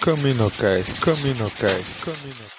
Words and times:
Caminocast, 0.00 1.00
Caminocast, 1.00 2.04
Caminocast. 2.04 2.52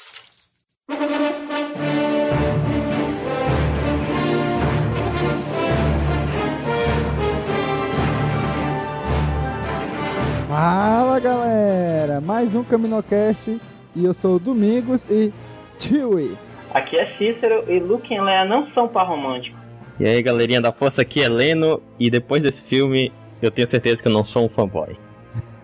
Fala 10.47 11.19
galera, 11.19 12.21
mais 12.21 12.53
um 12.53 12.63
Caminocast 12.63 13.59
e 13.95 14.05
eu 14.05 14.13
sou 14.13 14.35
o 14.35 14.39
Domingos 14.39 15.03
e 15.09 15.33
Chewie. 15.79 16.37
Aqui 16.71 16.97
é 16.97 17.17
Cícero 17.17 17.63
e 17.67 17.79
Luke 17.79 18.13
e 18.13 18.21
Leia 18.21 18.45
não 18.45 18.71
são 18.73 18.87
par 18.87 19.07
romântico. 19.07 19.62
E 20.03 20.05
aí, 20.05 20.21
galerinha 20.21 20.59
da 20.59 20.73
força, 20.73 21.01
aqui 21.01 21.23
é 21.23 21.29
Leno, 21.29 21.81
e 21.97 22.09
depois 22.09 22.43
desse 22.43 22.61
filme, 22.61 23.09
eu 23.41 23.49
tenho 23.49 23.65
certeza 23.65 24.01
que 24.01 24.07
eu 24.09 24.11
não 24.11 24.21
sou 24.21 24.43
um 24.43 24.49
fanboy. 24.49 24.97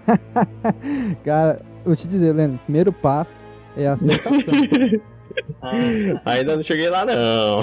Cara, 1.25 1.61
vou 1.83 1.93
te 1.93 2.07
dizer, 2.07 2.33
Leno, 2.33 2.57
primeiro 2.63 2.93
passo 2.93 3.33
é 3.75 3.85
a 3.85 3.95
aceitação. 3.95 4.41
Ainda 6.23 6.55
não 6.55 6.63
cheguei 6.63 6.89
lá, 6.89 7.05
não. 7.05 7.61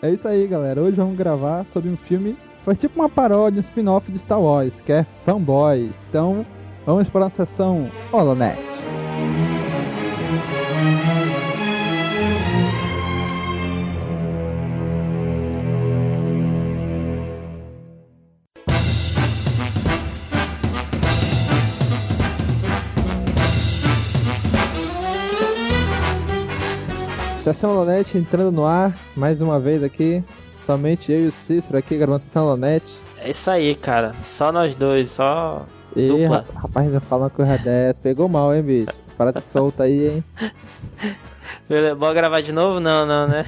é 0.00 0.10
isso 0.10 0.28
aí, 0.28 0.46
galera. 0.46 0.80
Hoje 0.80 0.96
vamos 0.96 1.16
gravar 1.16 1.66
sobre 1.72 1.90
um 1.90 1.96
filme, 1.96 2.36
foi 2.64 2.76
tipo 2.76 3.00
uma 3.00 3.08
paródia, 3.08 3.58
um 3.58 3.62
spin-off 3.62 4.08
de 4.12 4.20
Star 4.20 4.40
Wars, 4.40 4.72
que 4.86 4.92
é 4.92 5.04
Fanboys. 5.26 5.96
Então, 6.08 6.46
vamos 6.86 7.08
para 7.08 7.26
a 7.26 7.30
sessão 7.30 7.90
Holonet. 8.12 8.71
Sessão 27.54 27.70
Holonet 27.72 28.16
entrando 28.16 28.50
no 28.52 28.64
ar, 28.64 28.96
mais 29.16 29.40
uma 29.40 29.58
vez 29.60 29.82
aqui. 29.82 30.22
Somente 30.66 31.10
eu 31.12 31.20
e 31.24 31.26
o 31.28 31.32
Cícero 31.32 31.76
aqui 31.78 31.96
gravando 31.96 32.16
a 32.18 32.20
Sessão 32.20 32.46
Holonet. 32.46 32.82
É 33.18 33.30
isso 33.30 33.50
aí, 33.50 33.74
cara. 33.74 34.14
Só 34.24 34.50
nós 34.52 34.74
dois, 34.74 35.10
só. 35.10 35.64
E 35.94 36.06
Dupla. 36.08 36.44
ra- 36.54 36.60
rapaz, 36.60 36.86
ainda 36.86 37.00
fala 37.00 37.24
uma 37.24 37.30
coisa 37.30 37.58
dessa. 37.58 37.98
Pegou 38.02 38.28
mal, 38.28 38.54
hein, 38.54 38.62
bicho? 38.62 38.92
Para 39.16 39.32
de 39.32 39.40
solta 39.42 39.84
aí, 39.84 40.08
hein? 40.08 40.24
Beleza, 41.68 41.94
bora 41.94 42.14
gravar 42.14 42.40
de 42.40 42.52
novo? 42.52 42.80
Não, 42.80 43.04
não, 43.06 43.28
né? 43.28 43.44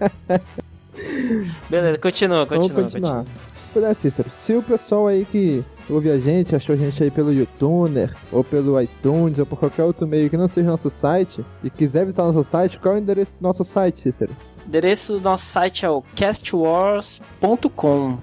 Beleza, 1.70 1.98
continua, 1.98 2.44
Vamos 2.44 2.66
continua, 2.66 2.84
continuar. 2.84 3.16
continua. 3.18 3.42
Pois 3.72 3.84
é, 3.84 3.94
Cícero. 3.94 4.30
Se 4.30 4.52
o 4.54 4.62
pessoal 4.62 5.06
aí 5.06 5.24
que 5.24 5.64
ouve 5.88 6.10
a 6.10 6.18
gente, 6.18 6.54
achou 6.54 6.74
a 6.74 6.78
gente 6.78 7.02
aí 7.02 7.10
pelo 7.10 7.32
YouTuner, 7.32 8.14
ou 8.30 8.42
pelo 8.42 8.80
iTunes, 8.80 9.38
ou 9.38 9.46
por 9.46 9.58
qualquer 9.58 9.84
outro 9.84 10.06
meio 10.06 10.30
que 10.30 10.36
não 10.36 10.48
seja 10.48 10.70
nosso 10.70 10.90
site, 10.90 11.44
e 11.62 11.70
quiser 11.70 12.04
visitar 12.04 12.24
nosso 12.24 12.48
site, 12.50 12.78
qual 12.78 12.94
é 12.94 12.98
o 12.98 13.00
endereço 13.00 13.32
do 13.38 13.42
nosso 13.42 13.64
site, 13.64 14.02
Cícero? 14.02 14.32
O 14.64 14.68
endereço 14.68 15.14
do 15.14 15.20
nosso 15.20 15.46
site 15.46 15.84
é 15.84 15.90
o 15.90 16.02
castwars.com. 16.14 18.18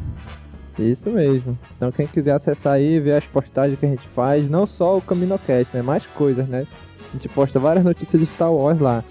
Isso 0.77 1.09
mesmo. 1.09 1.57
Então 1.75 1.91
quem 1.91 2.07
quiser 2.07 2.31
acessar 2.31 2.73
aí, 2.73 2.99
ver 2.99 3.17
as 3.17 3.25
postagens 3.25 3.77
que 3.77 3.85
a 3.85 3.89
gente 3.89 4.07
faz, 4.09 4.49
não 4.49 4.65
só 4.65 4.97
o 4.97 5.01
CaminoCast, 5.01 5.75
né? 5.75 5.81
Mais 5.81 6.05
coisas, 6.05 6.47
né? 6.47 6.65
A 7.09 7.17
gente 7.17 7.27
posta 7.27 7.59
várias 7.59 7.83
notícias 7.83 8.21
de 8.21 8.27
Star 8.27 8.53
Wars 8.53 8.79
lá. 8.79 9.03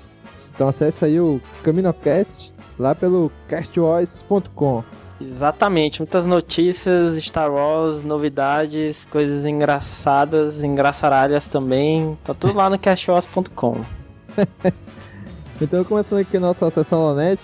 Então 0.55 0.69
acesse 0.69 1.05
aí 1.05 1.21
o 1.21 1.41
CaminoCast 1.62 2.53
lá 2.79 2.95
pelo 2.95 3.31
castwars.com. 3.49 4.83
Exatamente, 5.21 6.01
muitas 6.01 6.25
notícias, 6.25 7.17
Star 7.25 7.53
Wars, 7.53 8.05
novidades, 8.05 9.05
coisas 9.07 9.45
engraçadas, 9.45 10.63
engraçaralhas 10.63 11.49
também. 11.49 12.17
Tá 12.23 12.33
tudo 12.33 12.56
lá 12.56 12.71
no 12.71 12.79
castwars.com. 12.79 13.84
Então 15.61 15.83
começando 15.84 16.21
aqui 16.21 16.37
a 16.37 16.41
nossa 16.41 16.71
sessão 16.71 17.01
Holonet, 17.01 17.41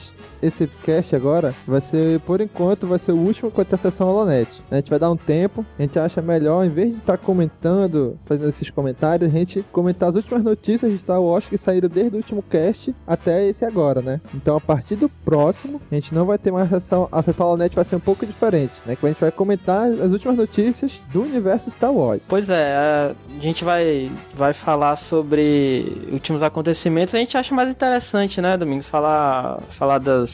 esse 0.46 0.66
cast 0.84 1.14
agora 1.16 1.54
vai 1.66 1.80
ser, 1.80 2.20
por 2.20 2.40
enquanto, 2.40 2.86
vai 2.86 2.98
ser 2.98 3.12
o 3.12 3.16
último 3.16 3.50
quanto 3.50 3.74
à 3.74 3.78
sessão 3.78 4.08
Holonet. 4.08 4.48
A 4.70 4.76
gente 4.76 4.90
vai 4.90 4.98
dar 4.98 5.10
um 5.10 5.16
tempo, 5.16 5.64
a 5.78 5.82
gente 5.82 5.98
acha 5.98 6.20
melhor, 6.20 6.64
em 6.64 6.68
vez 6.68 6.90
de 6.90 6.98
estar 6.98 7.16
comentando, 7.16 8.18
fazendo 8.26 8.48
esses 8.48 8.70
comentários, 8.70 9.28
a 9.28 9.32
gente 9.32 9.64
comentar 9.72 10.10
as 10.10 10.16
últimas 10.16 10.42
notícias 10.42 10.92
de 10.92 10.98
Star 10.98 11.20
Wars 11.22 11.46
que 11.46 11.56
saíram 11.56 11.88
desde 11.88 12.14
o 12.14 12.18
último 12.18 12.42
cast 12.42 12.94
até 13.06 13.46
esse 13.46 13.64
agora, 13.64 14.02
né? 14.02 14.20
Então 14.34 14.56
a 14.56 14.60
partir 14.60 14.96
do 14.96 15.08
próximo, 15.08 15.80
a 15.90 15.94
gente 15.94 16.14
não 16.14 16.26
vai 16.26 16.38
ter 16.38 16.50
mais 16.50 16.72
a 16.72 16.80
sessão, 16.80 17.08
a 17.10 17.22
sessão 17.22 17.46
Holonet 17.46 17.74
vai 17.74 17.84
ser 17.84 17.96
um 17.96 18.00
pouco 18.00 18.26
diferente, 18.26 18.72
né? 18.84 18.96
Que 18.96 19.06
a 19.06 19.08
gente 19.08 19.20
vai 19.20 19.32
comentar 19.32 19.86
as 19.86 20.10
últimas 20.10 20.36
notícias 20.36 20.92
do 21.12 21.22
universo 21.22 21.70
Star 21.70 21.92
Wars. 21.92 22.22
Pois 22.28 22.50
é, 22.50 22.76
a 22.76 23.14
gente 23.40 23.64
vai, 23.64 24.10
vai 24.34 24.52
falar 24.52 24.96
sobre 24.96 26.08
últimos 26.12 26.42
acontecimentos. 26.42 27.14
A 27.14 27.18
gente 27.18 27.36
acha 27.36 27.54
mais 27.54 27.70
interessante, 27.70 28.40
né, 28.40 28.56
Domingos? 28.56 28.88
Falar, 28.88 29.60
falar 29.68 29.98
das, 29.98 30.33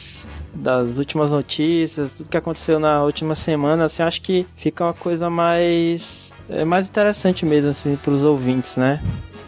das 0.53 0.97
últimas 0.97 1.31
notícias, 1.31 2.13
tudo 2.13 2.29
que 2.29 2.37
aconteceu 2.37 2.79
na 2.79 3.03
última 3.03 3.35
semana. 3.35 3.85
Assim, 3.85 4.03
acho 4.03 4.21
que 4.21 4.45
fica 4.55 4.83
uma 4.83 4.93
coisa 4.93 5.29
mais. 5.29 6.35
É 6.49 6.65
mais 6.65 6.89
interessante 6.89 7.45
mesmo, 7.45 7.69
assim, 7.69 7.95
pros 7.95 8.23
ouvintes, 8.23 8.75
né? 8.75 9.01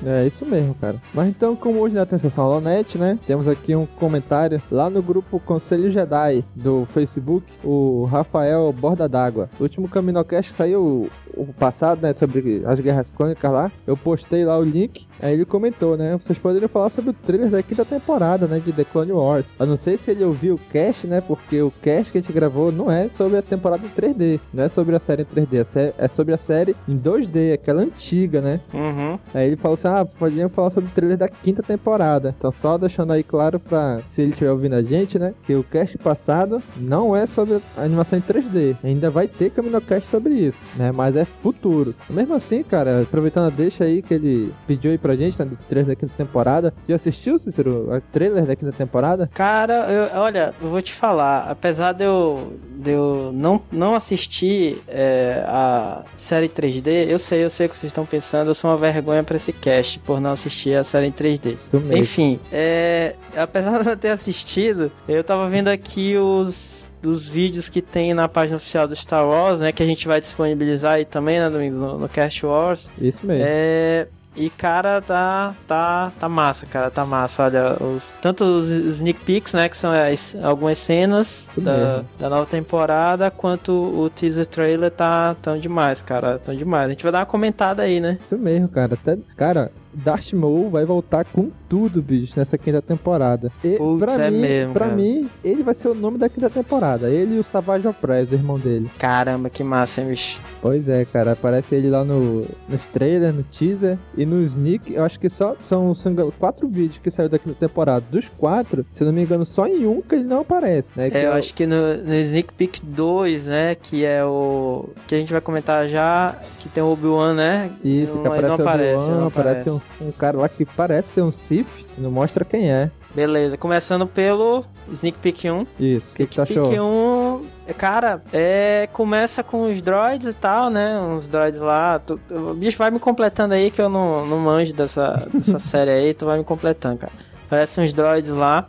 É 0.05 0.27
isso 0.27 0.45
mesmo, 0.45 0.75
cara. 0.75 0.97
Mas 1.13 1.29
então, 1.29 1.55
como 1.55 1.79
hoje 1.79 1.95
na 1.95 2.05
tem 2.05 2.19
sessão 2.19 2.47
Lonet, 2.47 2.97
né? 2.97 3.17
Temos 3.25 3.47
aqui 3.47 3.75
um 3.75 3.85
comentário 3.85 4.61
lá 4.71 4.89
no 4.89 5.01
grupo 5.01 5.39
Conselho 5.39 5.91
Jedi 5.91 6.43
do 6.55 6.85
Facebook, 6.85 7.45
o 7.63 8.05
Rafael 8.05 8.71
Borda 8.73 9.07
d'Água. 9.07 9.49
O 9.59 9.63
último 9.63 9.87
Caminocast 9.87 10.51
saiu 10.53 11.09
o 11.35 11.53
passado, 11.53 12.01
né? 12.01 12.13
Sobre 12.13 12.63
as 12.65 12.79
Guerras 12.79 13.09
Crônicas 13.15 13.51
lá. 13.51 13.71
Eu 13.85 13.97
postei 13.97 14.45
lá 14.45 14.57
o 14.57 14.63
link. 14.63 15.07
Aí 15.21 15.33
ele 15.33 15.45
comentou, 15.45 15.95
né? 15.95 16.17
Vocês 16.17 16.37
poderiam 16.37 16.67
falar 16.67 16.89
sobre 16.89 17.11
o 17.11 17.13
trailer 17.13 17.49
da 17.49 17.63
quinta 17.63 17.85
temporada, 17.85 18.45
né? 18.47 18.61
De 18.63 18.71
The 18.71 18.83
Clone 18.83 19.11
Wars. 19.11 19.45
Eu 19.59 19.65
não 19.65 19.77
sei 19.77 19.97
se 19.97 20.11
ele 20.11 20.23
ouviu 20.23 20.55
o 20.55 20.59
cast, 20.71 21.07
né? 21.07 21.21
Porque 21.21 21.61
o 21.61 21.71
cast 21.81 22.11
que 22.11 22.17
a 22.17 22.21
gente 22.21 22.33
gravou 22.33 22.71
não 22.71 22.91
é 22.91 23.09
sobre 23.09 23.37
a 23.37 23.41
temporada 23.41 23.85
em 23.85 23.89
3D. 23.89 24.39
Não 24.53 24.63
é 24.63 24.69
sobre 24.69 24.95
a 24.95 24.99
série 24.99 25.21
em 25.21 25.25
3D. 25.25 25.65
é 25.75 25.93
É 25.97 26.07
sobre 26.07 26.33
a 26.33 26.37
série 26.37 26.75
em 26.87 26.97
2D, 26.97 27.53
aquela 27.53 27.81
antiga, 27.81 28.41
né? 28.41 28.59
Uhum. 28.73 29.17
Aí 29.33 29.47
ele 29.47 29.55
falou 29.55 29.75
assim: 29.75 29.87
ah, 30.01 30.05
poderiam 30.05 30.49
falar 30.49 30.69
sobre 30.69 30.89
o 30.89 30.93
trailer 30.93 31.17
da 31.17 31.27
quinta 31.27 31.61
temporada. 31.63 32.33
Então, 32.37 32.51
só 32.51 32.77
deixando 32.77 33.13
aí 33.13 33.23
claro 33.23 33.59
pra 33.59 33.99
se 34.13 34.21
ele 34.21 34.31
estiver 34.31 34.51
ouvindo 34.51 34.75
a 34.75 34.81
gente, 34.81 35.17
né? 35.19 35.33
Que 35.45 35.55
o 35.55 35.63
cast 35.63 35.97
passado 35.97 36.61
não 36.77 37.15
é 37.15 37.25
sobre 37.25 37.59
animação 37.77 38.17
em 38.19 38.21
3D. 38.21 38.75
Ainda 38.83 39.09
vai 39.09 39.27
ter 39.27 39.49
Caminocast 39.51 40.09
sobre 40.09 40.33
isso, 40.33 40.57
né? 40.75 40.91
Mas 40.91 41.15
é 41.15 41.25
futuro. 41.25 41.93
Mesmo 42.09 42.33
assim, 42.35 42.63
cara, 42.63 43.01
aproveitando 43.01 43.47
a 43.47 43.49
deixa 43.49 43.83
aí 43.83 44.01
que 44.01 44.13
ele 44.13 44.53
pediu 44.67 44.91
aí 44.91 44.97
pra 44.97 45.15
gente, 45.15 45.37
né? 45.39 45.45
Do 45.45 45.57
trailer 45.69 45.89
da 45.89 45.95
quinta 45.99 46.13
temporada. 46.17 46.73
Já 46.87 46.95
assistiu, 46.95 47.37
Cícero, 47.39 47.89
o 47.95 48.01
trailer 48.11 48.45
da 48.45 48.55
quinta 48.55 48.71
temporada? 48.71 49.29
Cara, 49.33 49.73
eu- 49.91 50.21
olha, 50.21 50.53
eu 50.61 50.67
vou 50.67 50.81
te 50.81 50.93
falar, 50.93 51.47
apesar 51.49 51.93
de 51.93 52.03
eu, 52.03 52.53
de 52.75 52.91
eu 52.91 53.31
não, 53.33 53.61
não 53.71 53.93
assistir 53.95 54.81
é, 54.87 55.43
a 55.47 56.03
série 56.17 56.47
3D, 56.47 57.07
eu 57.09 57.19
sei, 57.19 57.43
eu 57.43 57.49
sei 57.49 57.65
o 57.67 57.69
que 57.69 57.75
vocês 57.77 57.89
estão 57.89 58.05
pensando, 58.05 58.49
eu 58.49 58.55
sou 58.55 58.69
uma 58.71 58.77
vergonha 58.77 59.23
pra 59.23 59.35
esse 59.35 59.51
cast 59.53 59.63
por 60.05 60.19
não 60.19 60.31
assistir 60.31 60.75
a 60.75 60.83
série 60.83 61.07
em 61.07 61.11
3D. 61.11 61.57
Isso 61.65 61.79
mesmo. 61.79 61.97
Enfim, 61.97 62.39
é, 62.51 63.15
apesar 63.35 63.71
de 63.77 63.77
eu 63.77 63.83
não 63.83 63.97
ter 63.97 64.09
assistido, 64.09 64.91
eu 65.07 65.23
tava 65.23 65.47
vendo 65.49 65.67
aqui 65.69 66.17
os 66.17 66.83
dos 67.01 67.27
vídeos 67.27 67.67
que 67.67 67.81
tem 67.81 68.13
na 68.13 68.29
página 68.29 68.55
oficial 68.55 68.87
do 68.87 68.95
Star 68.95 69.27
Wars, 69.27 69.59
né, 69.59 69.73
que 69.73 69.83
a 69.83 69.85
gente 69.85 70.07
vai 70.07 70.21
disponibilizar 70.21 70.93
aí 70.93 71.05
também, 71.05 71.37
né, 71.37 71.49
Domingos, 71.49 71.77
no, 71.77 71.99
no 71.99 72.07
Cast 72.07 72.45
Wars. 72.45 72.89
Isso 72.97 73.19
mesmo. 73.23 73.43
É, 73.45 74.07
e 74.35 74.49
cara, 74.49 75.01
tá, 75.01 75.53
tá, 75.67 76.11
tá 76.19 76.29
massa, 76.29 76.65
cara, 76.65 76.89
tá 76.89 77.05
massa. 77.05 77.43
Olha, 77.43 77.77
os, 77.81 78.11
tanto 78.21 78.43
os 78.43 78.69
sneak 78.69 79.19
peeks, 79.23 79.53
né, 79.53 79.69
que 79.69 79.77
são 79.77 79.91
as, 79.91 80.35
algumas 80.41 80.77
cenas 80.77 81.49
da, 81.57 82.03
da 82.19 82.29
nova 82.29 82.45
temporada, 82.45 83.29
quanto 83.29 83.71
o 83.71 84.09
teaser 84.09 84.45
trailer 84.45 84.91
tá 84.91 85.35
tão 85.41 85.57
demais, 85.57 86.01
cara, 86.01 86.39
tão 86.39 86.55
demais. 86.55 86.87
A 86.87 86.89
gente 86.89 87.03
vai 87.03 87.11
dar 87.11 87.19
uma 87.19 87.25
comentada 87.25 87.83
aí, 87.83 87.99
né? 87.99 88.17
Isso 88.25 88.37
mesmo, 88.37 88.67
cara. 88.67 88.93
Até, 88.93 89.17
cara, 89.35 89.71
Darth 89.93 90.33
Maul 90.33 90.69
vai 90.69 90.85
voltar 90.85 91.25
com 91.25 91.51
tudo, 91.73 92.03
bicho, 92.03 92.33
nessa 92.37 92.55
quinta 92.55 92.83
temporada. 92.83 93.51
E 93.63 93.77
Putz, 93.77 93.99
pra 94.05 94.25
é 94.25 94.29
mim, 94.29 94.39
mesmo, 94.41 94.73
pra 94.73 94.85
cara. 94.85 94.95
mim, 94.95 95.27
ele 95.43 95.63
vai 95.63 95.73
ser 95.73 95.87
o 95.87 95.95
nome 95.95 96.19
da 96.19 96.29
quinta 96.29 96.47
temporada. 96.47 97.09
Ele 97.09 97.37
e 97.37 97.39
o 97.39 97.43
Savage 97.43 97.87
Opress, 97.87 98.31
o 98.31 98.35
irmão 98.35 98.59
dele. 98.59 98.91
Caramba, 98.99 99.49
que 99.49 99.63
massa, 99.63 100.01
hein, 100.01 100.07
bicho? 100.09 100.39
Pois 100.61 100.87
é, 100.87 101.03
cara. 101.03 101.31
Aparece 101.31 101.73
ele 101.73 101.89
lá 101.89 102.03
no, 102.03 102.41
nos 102.69 102.81
trailers, 102.93 103.33
no 103.33 103.41
teaser 103.41 103.97
e 104.15 104.23
no 104.23 104.43
sneak. 104.43 104.93
Eu 104.93 105.03
acho 105.03 105.19
que 105.19 105.29
só 105.31 105.55
são, 105.61 105.95
são 105.95 106.13
quatro 106.39 106.67
vídeos 106.67 106.99
que 107.01 107.09
saiu 107.09 107.27
da 107.27 107.39
quinta 107.39 107.57
temporada. 107.59 108.05
Dos 108.11 108.25
quatro, 108.37 108.85
se 108.91 109.01
eu 109.01 109.07
não 109.07 109.13
me 109.13 109.23
engano, 109.23 109.43
só 109.43 109.65
em 109.65 109.87
um 109.87 109.99
que 109.99 110.13
ele 110.13 110.25
não 110.25 110.41
aparece, 110.41 110.89
né? 110.95 111.09
É, 111.11 111.25
eu 111.25 111.31
o- 111.31 111.33
acho 111.33 111.55
que 111.55 111.65
no, 111.65 111.97
no 111.97 112.13
Sneak 112.13 112.53
Peek 112.53 112.85
2, 112.85 113.47
né, 113.47 113.73
que 113.73 114.05
é 114.05 114.23
o... 114.23 114.89
que 115.07 115.15
a 115.15 115.17
gente 115.17 115.31
vai 115.31 115.41
comentar 115.41 115.87
já, 115.87 116.35
que 116.59 116.69
tem 116.69 116.83
o 116.83 116.91
Obi-Wan, 116.91 117.33
né? 117.33 117.71
Isso, 117.83 118.13
não, 118.13 118.21
que 118.23 118.37
ele 118.37 118.47
não 118.47 118.53
aparece, 118.53 118.61
aparece, 118.61 119.03
Obi-Wan, 119.09 119.27
aparece 119.27 119.69
aparece. 119.69 120.03
um, 120.03 120.07
um 120.07 120.11
cara 120.11 120.37
lá 120.37 120.49
que 120.49 120.65
parece 120.65 121.07
ser 121.15 121.21
um 121.21 121.31
Sith, 121.31 121.62
não 121.97 122.11
mostra 122.11 122.43
quem 122.43 122.71
é. 122.71 122.89
Beleza, 123.13 123.57
começando 123.57 124.07
pelo 124.07 124.65
Sneak 124.91 125.19
Peek 125.19 125.49
1. 125.49 125.67
Isso, 125.79 126.07
o 126.11 126.15
que, 126.15 126.25
que 126.25 126.41
achou? 126.41 126.63
Peek 126.63 126.79
1, 126.79 127.45
cara, 127.77 128.21
é, 128.33 128.89
começa 128.91 129.43
com 129.43 129.71
os 129.71 129.81
droids 129.81 130.27
e 130.27 130.33
tal, 130.33 130.69
né? 130.69 130.99
Uns 130.99 131.27
droids 131.27 131.61
lá. 131.61 131.99
Tu, 131.99 132.19
o 132.31 132.53
bicho 132.55 132.77
vai 132.77 132.89
me 132.89 132.99
completando 132.99 133.53
aí 133.53 133.69
que 133.69 133.79
eu 133.79 133.87
não, 133.87 134.25
não 134.25 134.39
manjo 134.39 134.73
dessa, 134.73 135.27
dessa 135.31 135.59
série 135.59 135.91
aí, 135.91 136.13
tu 136.13 136.25
vai 136.25 136.39
me 136.39 136.43
completando, 136.43 136.97
cara. 136.97 137.13
Parece 137.47 137.79
uns 137.79 137.93
droids 137.93 138.31
lá. 138.31 138.67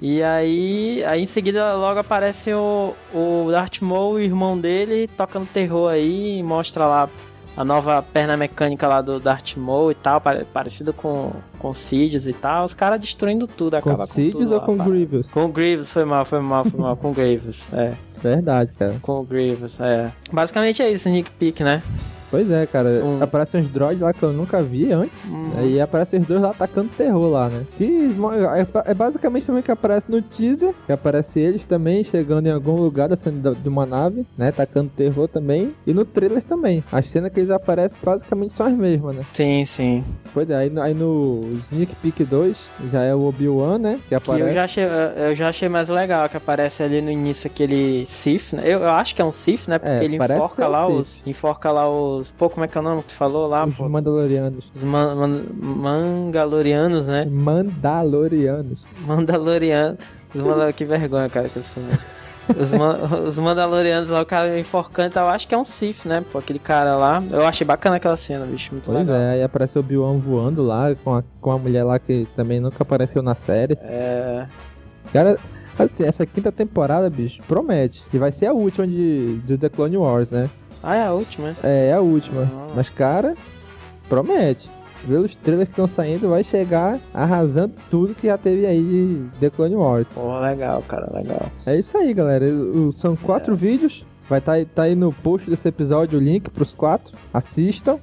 E 0.00 0.22
aí, 0.22 1.02
aí 1.04 1.22
em 1.22 1.26
seguida 1.26 1.74
logo 1.74 1.98
aparece 1.98 2.52
o, 2.52 2.94
o 3.12 3.48
Darth 3.50 3.80
Maul, 3.80 4.14
o 4.14 4.20
irmão 4.20 4.56
dele, 4.56 5.08
tocando 5.08 5.48
terror 5.48 5.90
aí, 5.90 6.38
e 6.38 6.42
mostra 6.42 6.86
lá 6.86 7.08
a 7.58 7.64
nova 7.64 8.00
perna 8.00 8.36
mecânica 8.36 8.86
lá 8.86 9.00
do 9.00 9.18
Darth 9.18 9.56
Maul 9.56 9.90
e 9.90 9.94
tal, 9.94 10.22
parecido 10.52 10.92
com, 10.92 11.32
com 11.58 11.74
Sidious 11.74 12.28
e 12.28 12.32
tal. 12.32 12.64
Os 12.64 12.72
caras 12.72 13.00
destruindo 13.00 13.48
tudo, 13.48 13.72
com 13.82 13.90
acaba 13.90 14.06
com 14.06 14.14
Sidious 14.14 14.44
tudo. 14.44 14.54
ou 14.54 14.60
com 14.60 14.76
Grievous? 14.76 15.28
Com 15.28 15.50
Grievous, 15.50 15.92
foi 15.92 16.04
mal, 16.04 16.24
foi 16.24 16.38
mal, 16.38 16.64
foi 16.64 16.78
mal. 16.78 16.96
com 16.96 17.10
Grievous, 17.12 17.68
é. 17.72 17.94
Verdade, 18.22 18.70
cara. 18.78 18.94
Com 19.02 19.18
o 19.18 19.24
Grievous, 19.24 19.80
é. 19.80 20.12
Basicamente 20.32 20.84
é 20.84 20.92
isso, 20.92 21.08
Sneak 21.08 21.32
Peek, 21.32 21.64
né? 21.64 21.82
Pois 22.30 22.50
é, 22.50 22.66
cara. 22.66 22.88
Um- 23.04 23.22
Aparecem 23.22 23.60
uns 23.62 23.70
droids 23.70 24.00
lá 24.02 24.12
que 24.12 24.22
eu 24.22 24.32
nunca 24.32 24.62
vi 24.62 24.92
antes. 24.92 25.12
Uhum. 25.24 25.52
Aí 25.58 25.80
aparecem 25.80 26.20
os 26.20 26.26
dois 26.26 26.40
lá 26.40 26.50
atacando 26.50 26.88
terror 26.96 27.30
lá, 27.30 27.48
né? 27.48 27.64
Que 27.76 28.10
é, 28.84 28.90
é 28.90 28.94
basicamente 28.94 29.46
também 29.46 29.62
que 29.62 29.70
aparece 29.70 30.10
no 30.10 30.20
teaser, 30.22 30.72
que 30.86 30.92
aparece 30.92 31.38
eles 31.40 31.64
também 31.64 32.04
chegando 32.04 32.46
em 32.46 32.50
algum 32.50 32.76
lugar 32.76 33.08
da- 33.08 33.16
de 33.52 33.68
uma 33.68 33.86
nave, 33.86 34.26
né? 34.36 34.48
Atacando 34.48 34.90
terror 34.96 35.28
também. 35.28 35.72
E 35.86 35.92
no 35.94 36.04
trailer 36.04 36.42
também. 36.42 36.82
As 36.92 37.08
cenas 37.08 37.32
que 37.32 37.40
eles 37.40 37.50
aparecem 37.50 37.96
basicamente 38.02 38.52
são 38.52 38.66
as 38.66 38.72
mesmas, 38.72 39.16
né? 39.16 39.22
Sim, 39.32 39.64
sim. 39.64 40.04
Pois 40.34 40.48
é, 40.50 40.56
aí, 40.56 40.70
no- 40.70 40.82
aí 40.82 40.94
no 40.94 41.58
Sneak 41.72 41.94
Peek 41.96 42.24
2 42.24 42.56
já 42.92 43.02
é 43.02 43.14
o 43.14 43.26
Obi-Wan, 43.26 43.78
né? 43.78 43.98
Que 44.02 44.08
Que 44.08 44.14
aparece. 44.14 44.48
eu 44.48 44.52
já, 44.52 44.64
achei, 44.64 44.84
eu 44.84 45.34
já 45.34 45.48
achei 45.48 45.68
mais 45.68 45.88
legal, 45.88 46.28
que 46.28 46.36
aparece 46.36 46.82
ali 46.82 47.00
no 47.00 47.10
início 47.10 47.50
aquele 47.50 48.04
Sith, 48.06 48.52
né? 48.52 48.62
Eu, 48.64 48.80
eu 48.80 48.90
acho 48.90 49.14
que 49.14 49.22
é 49.22 49.24
um 49.24 49.32
Sith, 49.32 49.66
né? 49.68 49.78
Porque 49.78 50.02
É, 50.02 50.04
ele 50.04 50.18
parece 50.18 50.38
enforca 50.38 50.62
ser 50.62 50.68
um 50.68 50.72
lá 50.72 50.86
Sith. 50.86 50.96
os. 51.00 51.22
Enforca 51.26 51.70
lá 51.72 51.88
os. 51.90 52.17
Pô, 52.38 52.48
como 52.50 52.64
é 52.64 52.68
que 52.68 52.76
é 52.76 52.80
o 52.80 52.84
nome 52.84 53.02
que 53.02 53.08
tu 53.08 53.14
falou 53.14 53.46
lá, 53.48 53.64
Os 53.66 53.76
pô? 53.76 53.88
Mandalorianos. 53.88 54.64
Os 54.74 54.82
man, 54.84 55.14
man- 55.14 55.42
Mangalorianos, 55.60 57.06
né? 57.06 57.24
Mandalorianos. 57.30 58.78
Mandalorianos. 59.06 59.98
Os 60.34 60.42
Mandal... 60.42 60.72
Que 60.72 60.84
vergonha, 60.84 61.28
cara, 61.28 61.48
que 61.48 61.56
eu 61.56 61.62
sou. 61.62 61.82
Os, 62.58 62.72
man- 62.72 62.98
os 63.26 63.38
Mandalorianos 63.38 64.08
lá, 64.08 64.22
o 64.22 64.26
cara 64.26 64.58
enforcando 64.58 65.08
e 65.08 65.12
tal. 65.12 65.26
Eu 65.26 65.30
acho 65.32 65.46
que 65.48 65.54
é 65.54 65.58
um 65.58 65.64
Sith, 65.64 66.04
né? 66.06 66.24
Pô, 66.32 66.38
aquele 66.38 66.58
cara 66.58 66.96
lá. 66.96 67.22
Eu 67.30 67.46
achei 67.46 67.66
bacana 67.66 67.96
aquela 67.96 68.16
cena, 68.16 68.44
bicho. 68.46 68.72
Muito 68.72 68.86
Pois 68.86 68.98
legal. 68.98 69.16
é, 69.16 69.30
aí 69.32 69.42
aparece 69.42 69.76
o 69.76 69.80
Obi-Wan 69.80 70.18
voando 70.18 70.62
lá 70.62 70.94
com 71.02 71.14
a, 71.14 71.22
com 71.40 71.50
a 71.52 71.58
mulher 71.58 71.84
lá 71.84 71.98
que 71.98 72.26
também 72.36 72.60
nunca 72.60 72.82
apareceu 72.82 73.22
na 73.22 73.34
série. 73.34 73.76
É. 73.82 74.46
Cara, 75.12 75.38
assim, 75.78 76.04
essa 76.04 76.24
quinta 76.26 76.50
temporada, 76.52 77.08
bicho, 77.08 77.42
promete. 77.48 78.02
E 78.12 78.18
vai 78.18 78.32
ser 78.32 78.46
a 78.46 78.52
última 78.52 78.86
de, 78.86 79.38
de 79.38 79.56
The 79.58 79.68
Clone 79.68 79.96
Wars, 79.96 80.28
né? 80.30 80.48
Ah, 80.82 80.96
é 80.96 81.04
a 81.04 81.12
última, 81.12 81.48
né? 81.48 81.56
É, 81.62 81.88
é 81.88 81.92
a 81.94 82.00
última. 82.00 82.42
Ah. 82.42 82.72
Mas, 82.74 82.88
cara, 82.88 83.34
promete. 84.08 84.68
Pelos 85.06 85.34
trailers 85.36 85.68
que 85.68 85.72
estão 85.72 85.86
saindo, 85.86 86.28
vai 86.28 86.42
chegar 86.42 86.98
arrasando 87.14 87.74
tudo 87.88 88.14
que 88.14 88.26
já 88.26 88.36
teve 88.36 88.66
aí 88.66 88.82
de 88.82 89.38
The 89.38 89.50
Clone 89.50 89.76
Wars. 89.76 90.08
Pô, 90.08 90.38
legal, 90.40 90.82
cara, 90.88 91.08
legal. 91.14 91.50
É 91.64 91.78
isso 91.78 91.96
aí, 91.96 92.12
galera. 92.12 92.46
São 92.96 93.14
quatro 93.14 93.54
vídeos. 93.54 94.04
Vai 94.28 94.40
estar 94.40 94.58
tá, 94.58 94.66
tá 94.74 94.82
aí 94.82 94.94
no 94.94 95.12
post 95.12 95.48
desse 95.48 95.66
episódio 95.68 96.18
o 96.18 96.22
link 96.22 96.50
pros 96.50 96.72
quatro. 96.72 97.16
Assistam. 97.32 97.98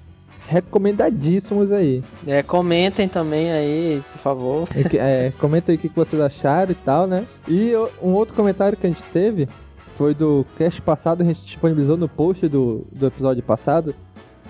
Recomendadíssimos 0.48 1.72
aí. 1.72 2.04
É, 2.28 2.44
comentem 2.44 3.08
também 3.08 3.52
aí, 3.52 4.04
por 4.12 4.20
favor. 4.20 4.68
É 4.76 5.26
é, 5.28 5.34
comenta 5.40 5.72
aí 5.72 5.76
o 5.76 5.80
que 5.80 5.90
vocês 5.90 6.22
acharam 6.22 6.72
e 6.72 6.76
tal, 6.76 7.08
né? 7.08 7.26
E 7.48 7.74
um 8.02 8.14
outro 8.14 8.36
comentário 8.36 8.78
que 8.78 8.86
a 8.86 8.90
gente 8.90 9.02
teve 9.12 9.50
foi 9.98 10.14
do 10.14 10.46
cast 10.58 10.82
passado, 10.82 11.22
a 11.22 11.26
gente 11.26 11.44
disponibilizou 11.46 11.98
no 11.98 12.08
post 12.08 12.48
do, 12.48 12.86
do 12.92 13.08
episódio 13.08 13.44
passado. 13.44 13.96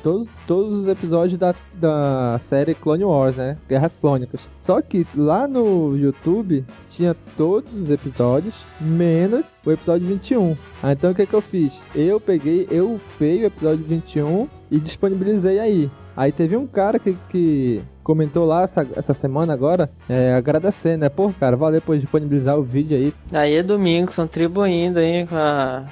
Todos, 0.04 0.28
todos 0.46 0.78
os 0.78 0.88
episódios 0.88 1.40
da, 1.40 1.56
da 1.74 2.40
série 2.48 2.76
Clone 2.76 3.04
Wars, 3.04 3.38
né? 3.38 3.58
Guerras 3.68 3.98
Clônicas. 4.00 4.40
Só 4.56 4.80
que 4.80 5.06
lá 5.16 5.48
no 5.48 5.98
YouTube 5.98 6.64
tinha 6.90 7.16
todos 7.36 7.74
os 7.74 7.90
episódios, 7.90 8.54
menos 8.80 9.56
o 9.66 9.72
episódio 9.72 10.08
21. 10.08 10.56
Ah, 10.84 10.92
então 10.92 11.10
o 11.10 11.16
que, 11.16 11.26
que 11.26 11.34
eu 11.34 11.42
fiz? 11.42 11.74
Eu 11.96 12.20
peguei, 12.20 12.68
eu 12.70 12.96
upei 12.96 13.42
o 13.42 13.48
episódio 13.48 13.84
21 13.84 14.48
e 14.70 14.80
disponibilizei 14.80 15.60
aí. 15.60 15.90
Aí 16.16 16.32
teve 16.32 16.56
um 16.56 16.68
cara 16.68 17.00
que, 17.00 17.18
que 17.30 17.82
comentou 18.06 18.46
lá 18.46 18.64
essa, 18.64 18.88
essa 18.96 19.14
semana 19.16 19.52
agora, 19.52 19.90
é, 20.08 20.36
agradecendo, 20.36 21.00
né? 21.00 21.10
Pô, 21.10 21.34
cara, 21.38 21.58
valeu 21.58 21.82
por 21.82 21.98
disponibilizar 21.98 22.58
o 22.58 22.62
vídeo 22.62 22.96
aí. 22.96 23.14
Aí 23.34 23.56
é 23.56 23.64
domingo, 23.64 24.14
contribuindo 24.16 25.00
aí 25.00 25.26
com 25.26 25.36
a 25.36 25.86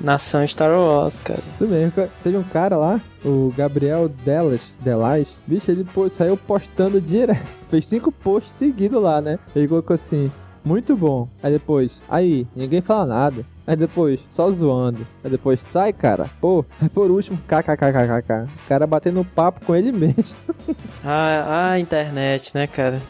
nação 0.00 0.46
Star 0.46 0.70
Wars, 0.70 1.18
cara. 1.18 1.40
Tudo 1.58 1.70
bem, 1.70 1.92
teve 2.22 2.36
um 2.36 2.44
cara 2.44 2.76
lá, 2.76 3.00
o 3.24 3.52
Gabriel 3.56 4.08
Delas, 4.08 4.60
Delas, 4.80 5.26
bicho, 5.44 5.68
ele 5.68 5.84
pô, 5.84 6.08
saiu 6.08 6.36
postando 6.36 7.00
direto, 7.00 7.44
fez 7.68 7.84
cinco 7.86 8.12
posts 8.12 8.52
seguidos 8.52 9.02
lá, 9.02 9.20
né? 9.20 9.38
Ele 9.54 9.66
colocou 9.66 9.94
assim, 9.94 10.30
muito 10.64 10.94
bom. 10.94 11.28
Aí 11.42 11.52
depois, 11.52 11.90
aí, 12.08 12.46
ninguém 12.54 12.80
fala 12.80 13.06
nada. 13.06 13.44
Aí 13.70 13.76
depois, 13.76 14.18
só 14.30 14.50
zoando. 14.50 15.06
Aí 15.22 15.30
depois, 15.30 15.60
sai, 15.60 15.92
cara. 15.92 16.28
Pô, 16.40 16.64
aí 16.82 16.88
por 16.88 17.08
último, 17.08 17.38
kkkkkk. 17.46 18.48
O 18.64 18.68
cara 18.68 18.84
batendo 18.84 19.24
papo 19.24 19.64
com 19.64 19.76
ele 19.76 19.92
mesmo. 19.92 20.24
Ah, 21.02 21.70
a 21.72 21.78
internet, 21.78 22.54
né, 22.54 22.66
cara? 22.66 23.00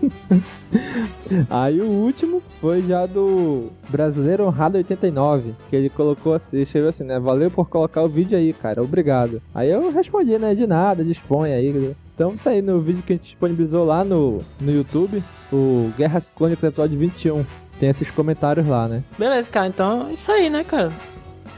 Aí 1.50 1.80
o 1.80 1.86
último 1.86 2.40
foi 2.60 2.82
já 2.82 3.06
do 3.06 3.70
Brasileiro 3.88 4.44
Honrado 4.44 4.78
89, 4.78 5.54
que 5.68 5.74
ele 5.74 5.88
colocou 5.88 6.34
assim, 6.34 6.60
escreveu 6.60 6.90
assim, 6.90 7.02
né? 7.02 7.18
Valeu 7.18 7.50
por 7.50 7.68
colocar 7.68 8.02
o 8.02 8.08
vídeo 8.08 8.38
aí, 8.38 8.52
cara, 8.52 8.82
obrigado. 8.82 9.42
Aí 9.52 9.70
eu 9.70 9.90
respondi, 9.90 10.38
né? 10.38 10.54
De 10.54 10.66
nada, 10.66 11.04
dispõe 11.04 11.52
aí. 11.52 11.94
Então 12.14 12.34
isso 12.34 12.48
aí 12.48 12.62
no 12.62 12.80
vídeo 12.80 13.02
que 13.02 13.14
a 13.14 13.16
gente 13.16 13.26
disponibilizou 13.26 13.84
lá 13.84 14.04
no, 14.04 14.38
no 14.60 14.70
YouTube, 14.70 15.22
o 15.52 15.90
Guerras 15.96 16.30
Clônicas 16.34 16.68
episódio 16.68 16.98
21. 16.98 17.44
Tem 17.78 17.88
esses 17.88 18.10
comentários 18.10 18.66
lá, 18.66 18.88
né? 18.88 19.02
Beleza, 19.16 19.50
cara, 19.50 19.68
então 19.68 20.08
é 20.08 20.12
isso 20.12 20.30
aí, 20.32 20.50
né, 20.50 20.64
cara? 20.64 20.92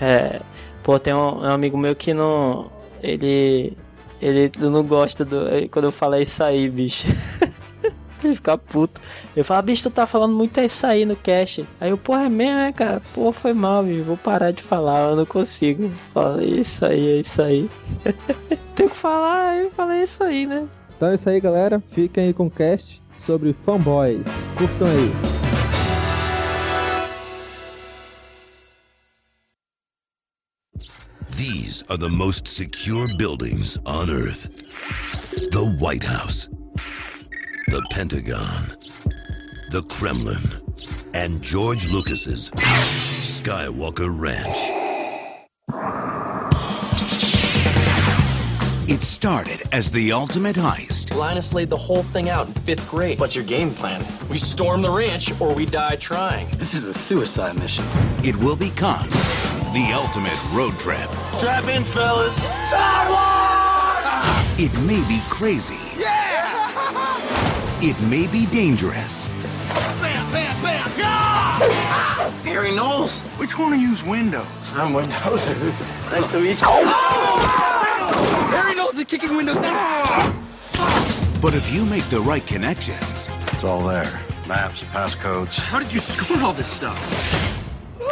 É. 0.01 0.41
Pô, 0.83 0.99
tem 0.99 1.15
um, 1.15 1.41
um 1.41 1.45
amigo 1.45 1.77
meu 1.77 1.95
que 1.95 2.13
não. 2.13 2.71
Ele. 3.03 3.77
Ele 4.21 4.53
não 4.59 4.83
gosta 4.83 5.25
do. 5.25 5.47
Quando 5.71 5.87
eu 5.87 5.93
falo 5.93 6.15
é 6.15 6.23
isso 6.23 6.43
aí, 6.43 6.69
bicho. 6.69 7.09
Ele 8.23 8.35
fica 8.35 8.57
puto. 8.59 9.01
Eu 9.35 9.45
falo, 9.45 9.63
bicho, 9.63 9.89
tu 9.89 9.95
tá 9.95 10.07
falando 10.07 10.35
muito 10.35 10.59
é 10.61 10.67
isso 10.67 10.87
aí 10.87 11.07
no 11.07 11.17
cast. 11.17 11.65
Aí 11.81 11.91
eu, 11.91 11.97
porra, 11.97 12.27
é 12.27 12.29
mesmo, 12.29 12.59
é, 12.59 12.73
cara? 12.73 13.01
Pô, 13.15 13.33
foi 13.33 13.55
mal, 13.55 13.83
bicho. 13.83 14.05
Vou 14.05 14.17
parar 14.17 14.51
de 14.51 14.63
falar, 14.63 15.11
eu 15.11 15.17
não 15.17 15.25
consigo. 15.25 15.91
Fala, 16.13 16.45
isso 16.45 16.85
aí, 16.85 17.09
é 17.09 17.21
isso 17.21 17.41
aí. 17.41 17.71
Tenho 18.77 18.91
que 18.91 18.97
falar, 18.97 19.57
eu 19.57 19.71
falei 19.71 20.03
isso 20.03 20.23
aí, 20.23 20.47
né? 20.47 20.69
Então 20.97 21.09
é 21.09 21.15
isso 21.15 21.29
aí, 21.29 21.41
galera. 21.41 21.83
Fiquem 21.93 22.27
aí 22.27 22.35
com 22.35 22.47
o 22.47 22.51
cast 22.51 23.01
sobre 23.25 23.55
fanboys. 23.65 24.23
Curtam 24.57 24.87
aí. 24.87 25.40
These 31.41 31.85
are 31.89 31.97
the 31.97 32.11
most 32.11 32.47
secure 32.47 33.09
buildings 33.17 33.79
on 33.87 34.11
Earth 34.11 34.45
the 35.51 35.75
White 35.79 36.05
House, 36.05 36.51
the 37.69 37.83
Pentagon, 37.89 38.67
the 39.71 39.83
Kremlin, 39.89 40.45
and 41.15 41.41
George 41.41 41.89
Lucas's 41.89 42.51
Skywalker 42.51 44.11
Ranch. 44.15 44.59
It 48.91 49.03
started 49.03 49.63
as 49.73 49.91
the 49.91 50.13
ultimate 50.13 50.57
heist. 50.57 51.17
Linus 51.17 51.55
laid 51.55 51.71
the 51.71 51.77
whole 51.79 52.03
thing 52.03 52.29
out 52.29 52.49
in 52.49 52.53
fifth 52.53 52.87
grade. 52.91 53.19
What's 53.19 53.35
your 53.35 53.47
game 53.47 53.73
plan? 53.73 54.05
We 54.29 54.37
storm 54.37 54.83
the 54.83 54.91
ranch 54.91 55.33
or 55.41 55.55
we 55.55 55.65
die 55.65 55.97
trying. 55.97 56.51
This 56.59 56.75
is 56.75 56.87
a 56.87 56.93
suicide 56.93 57.57
mission. 57.59 57.87
It 58.23 58.37
will 58.37 58.57
become 58.57 59.09
the 59.73 59.93
ultimate 59.93 60.39
road 60.53 60.77
trip. 60.79 61.09
Strap 61.39 61.69
in, 61.69 61.85
fellas. 61.85 62.37
It 64.59 64.73
may 64.81 65.03
be 65.09 65.23
crazy. 65.29 65.79
Yeah! 65.99 67.79
It 67.81 67.99
may 68.11 68.27
be 68.27 68.47
dangerous. 68.47 69.29
Bam, 70.01 70.33
bam, 70.33 70.63
bam. 70.63 70.91
Yeah! 70.99 71.07
Ah! 71.07 72.41
Harry 72.45 72.75
Knowles. 72.75 73.23
Which 73.39 73.57
one 73.59 73.73
of 73.73 73.81
you's 73.81 74.03
Windows? 74.03 74.47
I'm 74.75 74.93
Windows. 74.93 75.51
nice 76.11 76.27
to 76.29 76.41
meet 76.41 76.61
you. 76.61 76.67
Oh! 76.67 78.49
Harry 78.51 78.75
Knowles 78.75 78.99
is 78.99 79.05
kicking 79.05 79.37
Windows 79.37 79.57
down. 79.57 79.73
Ah! 79.75 81.39
But 81.41 81.55
if 81.55 81.73
you 81.73 81.87
make 81.87 82.05
the 82.11 82.21
right 82.21 82.47
connections, 82.47 83.29
It's 83.53 83.65
all 83.65 83.87
there. 83.87 84.21
Maps, 84.49 84.83
passcodes. 84.85 85.59
How 85.59 85.79
did 85.79 85.93
you 85.93 86.01
score 86.01 86.43
all 86.43 86.53
this 86.53 86.69
stuff? 86.69 86.99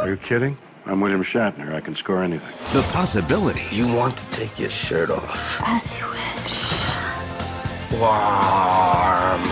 Are 0.01 0.09
you 0.09 0.17
kidding? 0.17 0.57
I'm 0.89 1.03
William 1.03 1.23
Shatner. 1.23 1.75
I 1.75 1.83
can 1.83 1.95
score 1.95 2.23
anything. 2.23 2.49
the 2.73 2.83
possibilities 2.89 3.73
You 3.73 3.95
want 3.95 4.17
to 4.17 4.25
take 4.31 4.59
your 4.59 4.71
shirt 4.71 5.11
off. 5.11 5.61
As 5.67 5.95
you 5.99 6.07
wish. 6.07 6.73
Warm. 7.93 9.43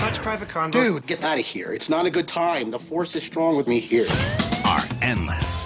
much, 0.00 0.20
Private 0.20 0.48
Convo? 0.48 0.72
Dude, 0.72 1.06
get 1.06 1.22
out 1.22 1.38
of 1.38 1.46
here. 1.46 1.72
It's 1.72 1.88
not 1.88 2.04
a 2.04 2.10
good 2.10 2.26
time. 2.26 2.72
The 2.72 2.80
force 2.80 3.14
is 3.14 3.22
strong 3.22 3.56
with 3.56 3.68
me 3.68 3.78
here. 3.78 4.08
Are 4.66 4.82
endless. 5.00 5.64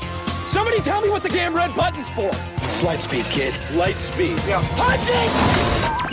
Somebody 0.48 0.80
tell 0.80 1.00
me 1.00 1.08
what 1.08 1.22
the 1.22 1.30
damn 1.30 1.54
red 1.54 1.74
button's 1.74 2.10
for. 2.10 2.30
It's 2.62 2.82
light 2.82 3.00
speed, 3.00 3.24
kid. 3.26 3.58
Light 3.72 3.98
speed. 3.98 4.38
Yeah. 4.46 4.62
Punching! 4.76 6.05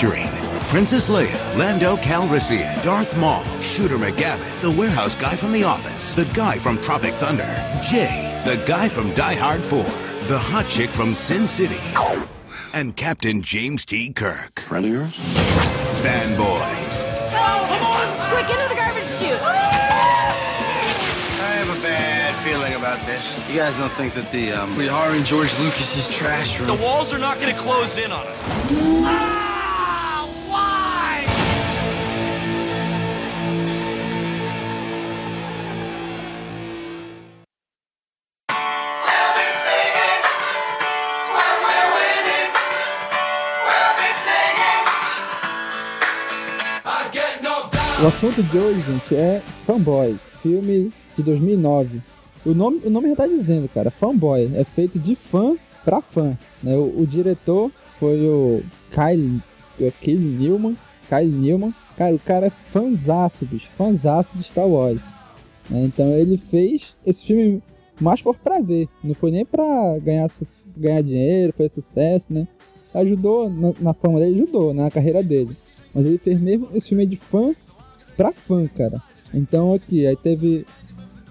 Featuring 0.00 0.28
Princess 0.70 1.10
Leia, 1.10 1.58
Lando 1.58 1.94
Calrissian, 1.96 2.82
Darth 2.82 3.14
Maul, 3.18 3.44
Shooter 3.60 3.98
McGavin, 3.98 4.62
the 4.62 4.70
warehouse 4.70 5.14
guy 5.14 5.36
from 5.36 5.52
The 5.52 5.64
Office, 5.64 6.14
the 6.14 6.24
guy 6.24 6.56
from 6.56 6.80
Tropic 6.80 7.12
Thunder, 7.12 7.44
Jay, 7.82 8.40
the 8.46 8.56
guy 8.64 8.88
from 8.88 9.12
Die 9.12 9.34
Hard 9.34 9.62
4, 9.62 9.84
the 10.22 10.38
hot 10.38 10.66
chick 10.70 10.88
from 10.88 11.14
Sin 11.14 11.46
City, 11.46 11.76
and 12.72 12.96
Captain 12.96 13.42
James 13.42 13.84
T. 13.84 14.10
Kirk. 14.10 14.60
Friend 14.60 14.86
of 14.86 14.90
yours? 14.90 15.14
Fanboys. 16.00 17.02
Come 17.68 17.82
on! 17.82 18.30
Quick, 18.30 18.48
into 18.48 18.68
the 18.70 18.76
garbage 18.76 19.04
chute! 19.04 19.38
I 19.42 20.02
have 21.58 21.78
a 21.78 21.82
bad 21.82 22.34
feeling 22.36 22.72
about 22.72 23.04
this. 23.04 23.36
You 23.50 23.56
guys 23.56 23.76
don't 23.76 23.92
think 23.92 24.14
that 24.14 24.32
the 24.32 24.52
um, 24.52 24.74
we 24.78 24.88
are 24.88 25.14
in 25.14 25.26
George 25.26 25.52
Lucas's 25.58 26.08
trash 26.08 26.58
room? 26.58 26.68
The 26.68 26.82
walls 26.82 27.12
are 27.12 27.18
not 27.18 27.38
going 27.38 27.54
to 27.54 27.60
close 27.60 27.98
in 27.98 28.10
on 28.12 28.26
us. 28.26 29.39
O 48.02 48.06
assunto 48.06 48.42
de 48.42 48.56
hoje, 48.56 48.80
gente, 48.80 49.14
é 49.14 49.42
Fanboys, 49.66 50.16
filme 50.42 50.90
de 51.14 51.22
2009. 51.22 52.00
O 52.46 52.54
nome, 52.54 52.80
o 52.82 52.88
nome 52.88 53.10
já 53.10 53.16
tá 53.16 53.26
dizendo, 53.26 53.68
cara, 53.68 53.90
Fanboy, 53.90 54.50
é 54.54 54.64
feito 54.64 54.98
de 54.98 55.14
fã 55.14 55.54
pra 55.84 56.00
fã. 56.00 56.34
Né? 56.62 56.74
O, 56.74 57.02
o 57.02 57.06
diretor 57.06 57.70
foi 57.98 58.26
o 58.26 58.62
Kyle, 58.90 59.42
o 59.78 59.92
Kyle 60.00 60.18
Newman, 60.18 60.78
Kyle 61.10 61.30
Newman. 61.30 61.74
Cara, 61.94 62.14
o 62.14 62.18
cara 62.18 62.46
é 62.46 62.50
fanzaço, 62.72 63.44
bicho, 63.44 63.68
de 64.34 64.44
Star 64.44 64.66
Wars. 64.66 64.98
né? 65.68 65.82
Então 65.84 66.08
ele 66.12 66.38
fez 66.50 66.94
esse 67.04 67.26
filme 67.26 67.62
mais 68.00 68.22
por 68.22 68.34
prazer, 68.34 68.88
não 69.04 69.14
foi 69.14 69.30
nem 69.30 69.44
pra 69.44 69.98
ganhar, 69.98 70.30
ganhar 70.74 71.02
dinheiro, 71.02 71.52
fazer 71.52 71.68
sucesso, 71.68 72.24
né? 72.30 72.48
Ajudou 72.94 73.50
na, 73.50 73.74
na 73.78 73.92
fama 73.92 74.20
dele, 74.20 74.40
ajudou 74.40 74.72
né, 74.72 74.84
na 74.84 74.90
carreira 74.90 75.22
dele. 75.22 75.54
Mas 75.94 76.06
ele 76.06 76.18
fez 76.18 76.40
mesmo 76.40 76.68
esse 76.74 76.88
filme 76.88 77.04
de 77.04 77.16
fã 77.16 77.52
pra 78.22 78.32
fã, 78.32 78.66
cara. 78.68 79.00
Então 79.32 79.72
aqui, 79.72 80.06
aí 80.06 80.16
teve 80.16 80.66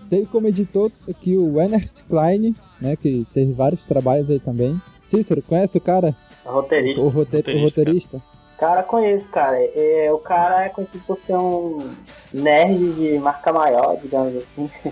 teve 0.09 0.25
como 0.25 0.47
editor 0.47 0.91
aqui 1.09 1.37
o 1.37 1.61
Ennert 1.61 1.91
Klein, 2.09 2.55
né, 2.81 2.95
que 2.95 3.27
teve 3.33 3.51
vários 3.53 3.81
trabalhos 3.85 4.29
aí 4.29 4.39
também. 4.39 4.81
Cícero, 5.09 5.41
conhece 5.43 5.77
o 5.77 5.81
cara? 5.81 6.15
Roteirista. 6.45 7.01
O, 7.01 7.09
rote- 7.09 7.37
o 7.37 7.61
roteirista? 7.63 8.21
Cara, 8.57 8.83
conheço, 8.83 9.25
cara. 9.27 9.57
É, 9.75 10.09
o 10.11 10.17
cara 10.17 10.65
é 10.65 10.69
conhecido 10.69 11.03
por 11.05 11.17
ser 11.25 11.35
um 11.35 11.91
nerd 12.33 12.93
de 12.93 13.19
marca 13.19 13.53
maior, 13.53 13.97
digamos 14.01 14.35
assim. 14.35 14.69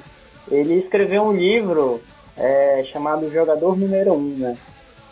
Ele 0.49 0.75
escreveu 0.75 1.23
um 1.23 1.33
livro 1.35 1.99
é, 2.37 2.83
chamado 2.93 3.29
Jogador 3.31 3.75
Número 3.77 4.13
1, 4.13 4.19
né? 4.37 4.57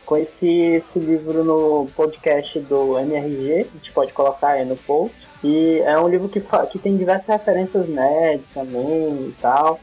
Conheci 0.06 0.82
esse 0.84 1.00
livro 1.00 1.44
no 1.44 1.88
podcast 1.96 2.60
do 2.60 2.98
MRG, 3.00 3.54
a 3.54 3.78
gente 3.78 3.92
pode 3.92 4.14
colocar 4.14 4.50
aí 4.50 4.64
no 4.66 4.78
post. 4.78 5.16
E 5.44 5.80
é 5.80 6.00
um 6.00 6.08
livro 6.08 6.30
que, 6.30 6.42
que 6.72 6.80
tem 6.80 6.98
diversas 6.98 7.28
referências 7.28 7.88
nerds 7.88 8.46
também 8.54 9.28
e 9.28 9.36
tal. 9.42 9.80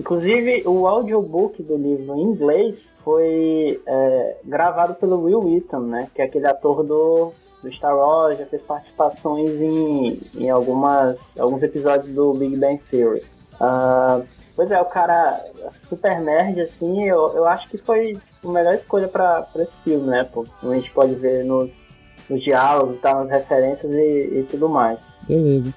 Inclusive, 0.00 0.62
o 0.66 0.86
audiobook 0.86 1.62
do 1.62 1.76
livro 1.76 2.14
em 2.16 2.22
inglês 2.22 2.76
foi 3.04 3.80
é, 3.86 4.36
gravado 4.44 4.94
pelo 4.94 5.22
Will 5.22 5.40
Wheaton, 5.40 5.80
né? 5.80 6.08
Que 6.14 6.22
é 6.22 6.24
aquele 6.24 6.46
ator 6.46 6.82
do, 6.84 7.32
do 7.62 7.72
Star 7.72 7.96
Wars, 7.96 8.38
já 8.38 8.46
fez 8.46 8.62
participações 8.62 9.50
em, 9.50 10.20
em 10.36 10.50
algumas, 10.50 11.16
alguns 11.38 11.62
episódios 11.62 12.14
do 12.14 12.32
Big 12.34 12.56
Bang 12.56 12.80
Theory. 12.90 13.22
Ah, 13.60 14.20
pois 14.56 14.70
é, 14.70 14.80
o 14.80 14.86
cara 14.86 15.44
super 15.88 16.20
nerd, 16.20 16.60
assim, 16.60 17.04
eu, 17.04 17.32
eu 17.34 17.44
acho 17.46 17.68
que 17.68 17.78
foi 17.78 18.16
a 18.44 18.48
melhor 18.48 18.74
escolha 18.74 19.08
pra 19.08 19.46
esse 19.56 19.72
filme, 19.84 20.06
né? 20.08 20.28
Como 20.32 20.72
a 20.72 20.74
gente 20.74 20.90
pode 20.90 21.14
ver 21.14 21.44
nos, 21.44 21.70
nos 22.28 22.42
diálogos, 22.42 23.00
tá, 23.00 23.14
nas 23.14 23.30
referências 23.30 23.92
e, 23.92 24.40
e 24.40 24.46
tudo 24.50 24.68
mais. 24.68 24.98
Beleza. 25.28 25.72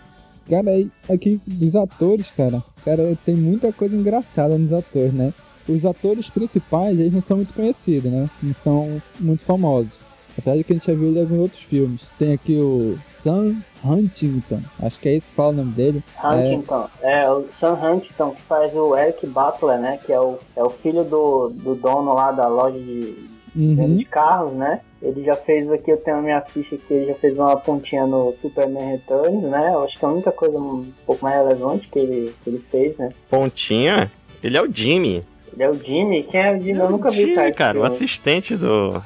Cara, 0.49 0.69
aí, 0.69 0.91
aqui 1.09 1.41
dos 1.45 1.75
atores, 1.75 2.27
cara, 2.37 2.61
cara, 2.83 3.17
tem 3.25 3.35
muita 3.35 3.73
coisa 3.73 3.95
engraçada 3.95 4.57
nos 4.57 4.71
atores, 4.71 5.13
né? 5.13 5.33
Os 5.67 5.83
atores 5.83 6.29
principais, 6.29 6.99
eles 6.99 7.13
não 7.13 7.21
são 7.21 7.37
muito 7.37 7.53
conhecidos, 7.53 8.11
né? 8.11 8.29
Não 8.41 8.53
são 8.53 9.01
muito 9.19 9.43
famosos. 9.43 9.91
Apesar 10.37 10.57
de 10.57 10.63
que 10.63 10.73
a 10.73 10.75
gente 10.75 10.85
já 10.85 10.93
viu 10.93 11.07
ele 11.07 11.19
em 11.19 11.21
alguns 11.21 11.39
outros 11.39 11.63
filmes. 11.63 12.01
Tem 12.19 12.33
aqui 12.33 12.57
o 12.59 12.97
Sam 13.23 13.55
Huntington, 13.83 14.61
acho 14.83 14.99
que 14.99 15.09
é 15.09 15.13
esse 15.15 15.25
que 15.25 15.33
fala 15.33 15.49
o 15.49 15.53
nome 15.53 15.71
dele. 15.71 16.03
Huntington, 16.23 16.87
é, 17.01 17.31
o 17.31 17.45
Sam 17.59 17.79
Huntington 17.81 18.31
que 18.31 18.41
faz 18.43 18.75
o 18.75 18.95
Eric 18.95 19.25
Butler, 19.25 19.79
né? 19.79 19.97
Que 20.05 20.13
é 20.13 20.19
o, 20.19 20.37
é 20.55 20.63
o 20.63 20.69
filho 20.69 21.03
do, 21.03 21.49
do 21.49 21.73
dono 21.73 22.13
lá 22.13 22.31
da 22.31 22.47
loja 22.47 22.77
de, 22.77 23.33
Uhum. 23.55 23.95
de 23.95 24.03
carros, 24.03 24.53
né? 24.53 24.81
Ele 25.07 25.23
já 25.23 25.35
fez 25.35 25.71
aqui, 25.71 25.91
eu 25.91 25.97
tenho 25.97 26.17
a 26.17 26.21
minha 26.21 26.41
ficha 26.41 26.75
que 26.77 26.91
ele 26.93 27.05
já 27.05 27.13
fez 27.15 27.37
uma 27.37 27.55
pontinha 27.57 28.07
no 28.07 28.33
Superman 28.41 28.93
Returns, 28.93 29.43
né? 29.43 29.69
Eu 29.71 29.83
acho 29.83 29.99
que 29.99 30.03
é 30.03 30.07
a 30.07 30.11
única 30.11 30.31
coisa 30.31 30.57
um 30.57 30.91
pouco 31.05 31.23
mais 31.23 31.35
relevante 31.37 31.87
que 31.89 31.99
ele, 31.99 32.33
que 32.43 32.49
ele 32.49 32.63
fez, 32.71 32.97
né? 32.97 33.09
Pontinha? 33.29 34.11
Ele 34.43 34.57
é 34.57 34.61
o 34.63 34.71
Jimmy. 34.73 35.21
Ele 35.53 35.63
é 35.63 35.69
o 35.69 35.73
Jimmy, 35.75 36.23
quem 36.23 36.41
é 36.41 36.51
o 36.57 36.59
Jimmy? 36.59 36.79
Eu 36.79 36.89
nunca 36.89 37.09
vi, 37.11 37.17
Jimmy, 37.17 37.33
cara. 37.35 37.51
cara, 37.53 37.79
o 37.79 37.83
assistente 37.83 38.55
do, 38.57 39.01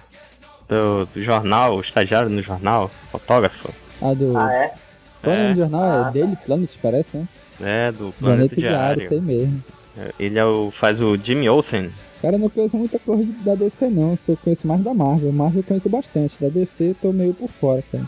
do, 0.69 1.05
do 1.13 1.21
jornal, 1.21 1.75
o 1.75 1.81
estagiário 1.81 2.29
no 2.29 2.41
jornal, 2.41 2.89
fotógrafo. 3.11 3.69
A 4.01 4.13
do. 4.13 4.37
Ah, 4.37 4.53
é? 4.53 4.73
Qual 5.21 5.35
é 5.35 5.37
nome 5.37 5.49
É. 5.49 5.53
do 5.53 5.59
jornal? 5.59 5.81
Ah, 5.83 6.09
é 6.09 6.11
Daily 6.17 6.35
Planet, 6.45 6.69
parece, 6.81 7.17
né? 7.17 7.27
É, 7.61 7.91
do 7.91 8.13
Planeta 8.13 8.19
Planeta 8.19 8.55
Diário, 8.55 8.99
Diário. 9.01 9.09
sei 9.09 9.19
mesmo. 9.19 9.63
É, 9.97 10.11
Ele 10.17 10.39
é 10.39 10.45
o, 10.45 10.71
faz 10.71 11.01
o 11.01 11.17
Jimmy 11.17 11.49
Olsen. 11.49 11.89
Cara, 12.21 12.35
eu 12.35 12.39
não 12.39 12.49
conheço 12.49 12.75
muita 12.75 12.99
coisa 12.99 13.31
da 13.45 13.55
DC 13.55 13.87
não, 13.89 14.17
só 14.17 14.35
conheço 14.43 14.67
mais 14.67 14.81
da 14.81 14.93
Marvel. 14.93 15.31
Marvel 15.31 15.59
eu 15.61 15.63
conheço 15.63 15.89
bastante, 15.89 16.35
da 16.41 16.49
DC 16.49 16.83
eu 16.89 16.95
tô 17.01 17.13
meio 17.13 17.33
por 17.33 17.47
fora, 17.49 17.81
cara. 17.91 18.03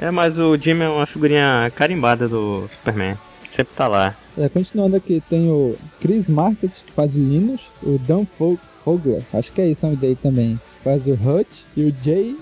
É, 0.00 0.10
mas 0.10 0.38
o 0.38 0.56
Jimmy 0.56 0.82
é 0.84 0.88
uma 0.88 1.06
figurinha 1.06 1.70
carimbada 1.74 2.28
do 2.28 2.68
Superman. 2.70 3.14
Sempre 3.50 3.74
tá 3.74 3.88
lá. 3.88 4.14
É, 4.38 4.48
continuando 4.48 4.94
aqui, 4.94 5.20
tem 5.28 5.50
o 5.50 5.74
Chris 6.00 6.28
Market, 6.28 6.70
que 6.86 6.92
faz 6.92 7.12
o 7.14 7.18
Linus, 7.18 7.60
o 7.82 7.98
Dan 7.98 8.24
Fo- 8.38 8.56
Fogler, 8.84 9.22
acho 9.34 9.50
que 9.50 9.60
é 9.60 9.66
isso 9.66 9.84
o 9.84 9.88
nome 9.90 10.00
dele 10.00 10.16
também, 10.22 10.58
faz 10.84 11.04
o 11.06 11.10
Hutch, 11.12 11.64
e 11.76 11.82
o 11.84 11.94
Jay 12.04 12.36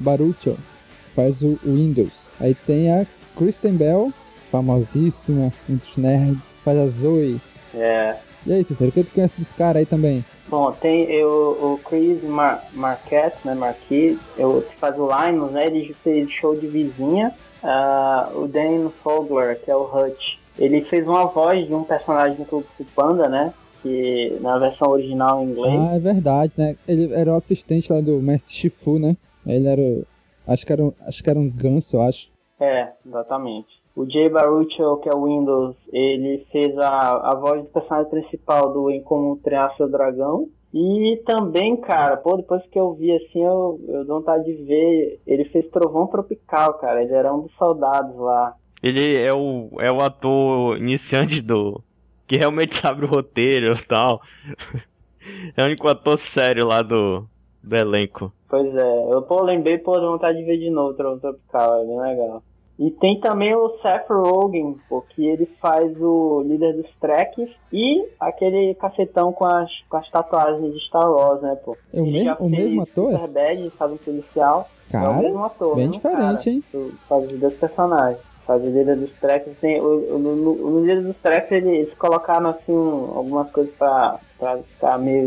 Baruchel, 0.00 0.58
faz 1.14 1.40
o 1.42 1.56
Windows. 1.64 2.10
Aí 2.40 2.54
tem 2.54 2.90
a 2.92 3.06
Kristen 3.36 3.74
Bell, 3.74 4.12
famosíssima 4.50 5.52
entre 5.70 5.88
os 5.90 5.96
nerds, 5.96 6.42
faz 6.64 6.76
a 6.78 6.88
Zoe. 6.88 7.40
É. 7.74 8.16
E 8.44 8.52
aí, 8.52 8.64
Cícero, 8.64 8.90
o 8.90 8.92
que 8.92 9.04
tu 9.04 9.12
conhece 9.14 9.34
dos 9.38 9.52
caras 9.52 9.76
aí 9.80 9.86
também? 9.86 10.24
Bom, 10.48 10.72
tem 10.72 11.04
eu, 11.10 11.28
o 11.28 11.80
Chris 11.84 12.22
Mar 12.22 12.64
Marquette, 12.72 13.36
né, 13.44 13.54
Marquis, 13.54 14.18
eu, 14.36 14.62
que 14.62 14.76
faz 14.76 14.98
o 14.98 15.08
Linus, 15.08 15.50
né, 15.52 15.66
ele 15.66 15.92
fez 15.94 16.30
show 16.30 16.56
de 16.56 16.66
vizinha, 16.66 17.34
Ah, 17.62 18.30
o 18.34 18.46
Dan 18.46 18.90
Fogler, 19.02 19.60
que 19.60 19.70
é 19.70 19.76
o 19.76 19.82
Hutch, 19.82 20.38
ele 20.58 20.82
fez 20.82 21.06
uma 21.06 21.26
voz 21.26 21.66
de 21.66 21.74
um 21.74 21.84
personagem 21.84 22.36
do 22.36 22.44
Clube 22.44 22.66
Panda, 22.94 23.28
né, 23.28 23.52
que 23.82 24.38
na 24.40 24.58
versão 24.58 24.88
original 24.90 25.42
em 25.42 25.50
inglês, 25.50 25.80
Ah, 25.80 25.96
é 25.96 25.98
verdade, 25.98 26.52
né? 26.56 26.76
Ele 26.86 27.12
era 27.12 27.32
o 27.32 27.36
assistente 27.36 27.92
lá 27.92 28.00
do 28.00 28.20
Mestre 28.20 28.52
Shifu, 28.54 28.98
né? 28.98 29.16
Ele 29.46 29.68
era 29.68 29.80
o... 29.80 30.04
Acho 30.46 30.66
que 30.66 30.72
era 30.72 30.84
um, 30.84 30.92
acho 31.06 31.22
que 31.22 31.30
era 31.30 31.38
um 31.38 31.48
ganso, 31.48 31.96
eu 31.96 32.02
acho. 32.02 32.28
É, 32.58 32.88
exatamente. 33.06 33.77
O 33.98 34.08
Jay 34.08 34.28
Baruchel, 34.28 34.98
que 34.98 35.08
é 35.08 35.12
o 35.12 35.24
Windows, 35.24 35.74
ele 35.92 36.46
fez 36.52 36.78
a, 36.78 37.32
a 37.32 37.34
voz 37.34 37.64
do 37.64 37.68
personagem 37.68 38.08
principal 38.08 38.72
do 38.72 38.88
Em 38.92 39.02
Como 39.02 39.38
Treinar 39.38 39.76
Seu 39.76 39.90
Dragão. 39.90 40.48
E 40.72 41.20
também, 41.26 41.76
cara, 41.78 42.16
pô, 42.16 42.36
depois 42.36 42.62
que 42.70 42.78
eu 42.78 42.94
vi 42.94 43.10
assim, 43.10 43.42
eu, 43.42 43.80
eu 43.88 44.04
dou 44.04 44.20
vontade 44.20 44.44
de 44.44 44.62
ver. 44.62 45.20
Ele 45.26 45.46
fez 45.46 45.68
Trovão 45.70 46.06
Tropical, 46.06 46.74
cara. 46.74 47.02
Ele 47.02 47.12
era 47.12 47.34
um 47.34 47.40
dos 47.40 47.52
soldados 47.56 48.14
lá. 48.16 48.54
Ele 48.80 49.16
é 49.16 49.34
o, 49.34 49.68
é 49.80 49.90
o 49.90 50.00
ator 50.00 50.78
iniciante 50.78 51.42
do. 51.42 51.82
que 52.24 52.36
realmente 52.36 52.76
sabe 52.78 53.04
o 53.04 53.08
roteiro 53.08 53.72
e 53.72 53.82
tal. 53.84 54.20
É 55.56 55.62
o 55.62 55.66
único 55.66 55.86
ator 55.88 56.16
sério 56.16 56.66
lá 56.66 56.80
do, 56.80 57.26
do 57.62 57.76
elenco. 57.76 58.32
Pois 58.48 58.74
é, 58.74 59.12
eu 59.12 59.20
pô, 59.20 59.42
lembrei, 59.42 59.76
pô, 59.76 59.98
dou 59.98 60.12
vontade 60.12 60.38
de 60.38 60.44
ver 60.44 60.56
de 60.56 60.70
novo 60.70 60.94
Trovão 60.94 61.18
Tropical, 61.18 61.82
é 61.82 61.84
bem 61.84 62.00
legal. 62.00 62.42
E 62.78 62.90
tem 62.92 63.18
também 63.20 63.54
o 63.56 63.70
Seth 63.82 64.08
Rogen, 64.08 64.76
pô, 64.88 65.02
que 65.02 65.26
ele 65.26 65.46
faz 65.60 65.92
o 66.00 66.42
líder 66.46 66.74
dos 66.74 66.86
Treks 67.00 67.50
e 67.72 68.06
aquele 68.20 68.74
cacetão 68.76 69.32
com 69.32 69.46
as, 69.46 69.68
com 69.88 69.96
as 69.96 70.08
tatuagens 70.10 70.72
de 70.72 70.80
Star 70.86 71.10
Wars, 71.10 71.42
né, 71.42 71.56
pô. 71.64 71.76
É 71.92 72.00
o 72.00 72.04
Ele 72.04 72.12
mesmo- 72.12 72.24
já 72.26 72.36
o 72.38 72.48
mesmo 72.48 72.82
ator? 72.82 73.12
Superbad, 73.12 73.70
faz 73.70 73.92
um 73.92 73.96
policial. 73.96 74.68
é 74.88 74.92
Cara, 74.92 75.10
o 75.10 75.18
mesmo 75.22 75.44
ator, 75.44 75.74
bem 75.74 75.88
mesmo 75.88 75.94
diferente, 75.94 76.20
cara. 76.44 76.50
hein? 76.50 76.64
Tu- 76.70 76.92
Faz 77.08 77.32
os 77.32 77.38
dois 77.40 77.54
personagens. 77.54 78.18
Faz 78.46 78.62
o 78.62 78.66
líder 78.66 78.96
dos 78.96 79.10
Treks. 79.20 79.58
Tem, 79.60 79.80
o, 79.80 80.14
o, 80.14 80.18
no, 80.18 80.36
no 80.36 80.80
líder 80.80 81.02
dos 81.02 81.16
Treks 81.16 81.50
ele- 81.50 81.78
eles 81.80 81.94
colocaram 81.94 82.50
assim 82.50 82.72
algumas 83.14 83.50
coisas 83.50 83.74
pra, 83.74 84.18
pra 84.38 84.56
ficar 84.58 84.98
meio 84.98 85.26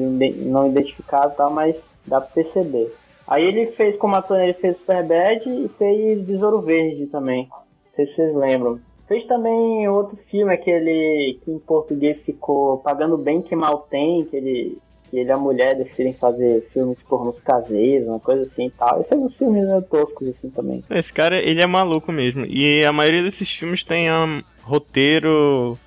não 0.49 0.67
identificado 0.67 1.33
e 1.33 1.35
tal, 1.35 1.51
mas 1.51 1.75
dá 2.07 2.19
pra 2.21 2.29
perceber. 2.31 2.95
Aí 3.31 3.45
ele 3.45 3.67
fez 3.77 3.95
como 3.95 4.13
ator, 4.13 4.41
ele 4.41 4.55
fez 4.55 4.75
Superbad 4.75 5.47
e 5.47 5.71
fez 5.77 6.21
Besouro 6.21 6.59
Verde 6.59 7.07
também. 7.07 7.47
Não 7.49 7.95
sei 7.95 8.05
se 8.07 8.15
vocês 8.15 8.35
lembram. 8.35 8.77
Fez 9.07 9.25
também 9.25 9.87
outro 9.87 10.19
filme, 10.29 10.53
aquele 10.53 11.39
que 11.41 11.49
em 11.49 11.59
português 11.59 12.17
ficou 12.25 12.79
Pagando 12.79 13.17
Bem 13.17 13.41
Que 13.41 13.55
Mal 13.55 13.87
Tem, 13.89 14.25
que 14.25 14.35
ele, 14.35 14.77
que 15.09 15.17
ele 15.17 15.29
e 15.29 15.31
a 15.31 15.37
mulher 15.37 15.75
decidem 15.75 16.13
fazer 16.13 16.67
filmes 16.73 16.97
pornos 17.07 17.39
caseiros, 17.39 18.09
uma 18.09 18.19
coisa 18.19 18.43
assim 18.43 18.65
e 18.65 18.71
tal. 18.71 18.99
E 18.99 19.05
fez 19.05 19.21
uns 19.21 19.37
filmes 19.37 19.65
meio 19.65 19.81
toscos 19.83 20.27
assim 20.27 20.49
também. 20.49 20.83
Esse 20.89 21.13
cara, 21.13 21.37
ele 21.37 21.61
é 21.61 21.65
maluco 21.65 22.11
mesmo. 22.11 22.45
E 22.45 22.83
a 22.83 22.91
maioria 22.91 23.23
desses 23.23 23.49
filmes 23.49 23.85
tem 23.85 24.11
um, 24.11 24.43
roteiro, 24.61 25.79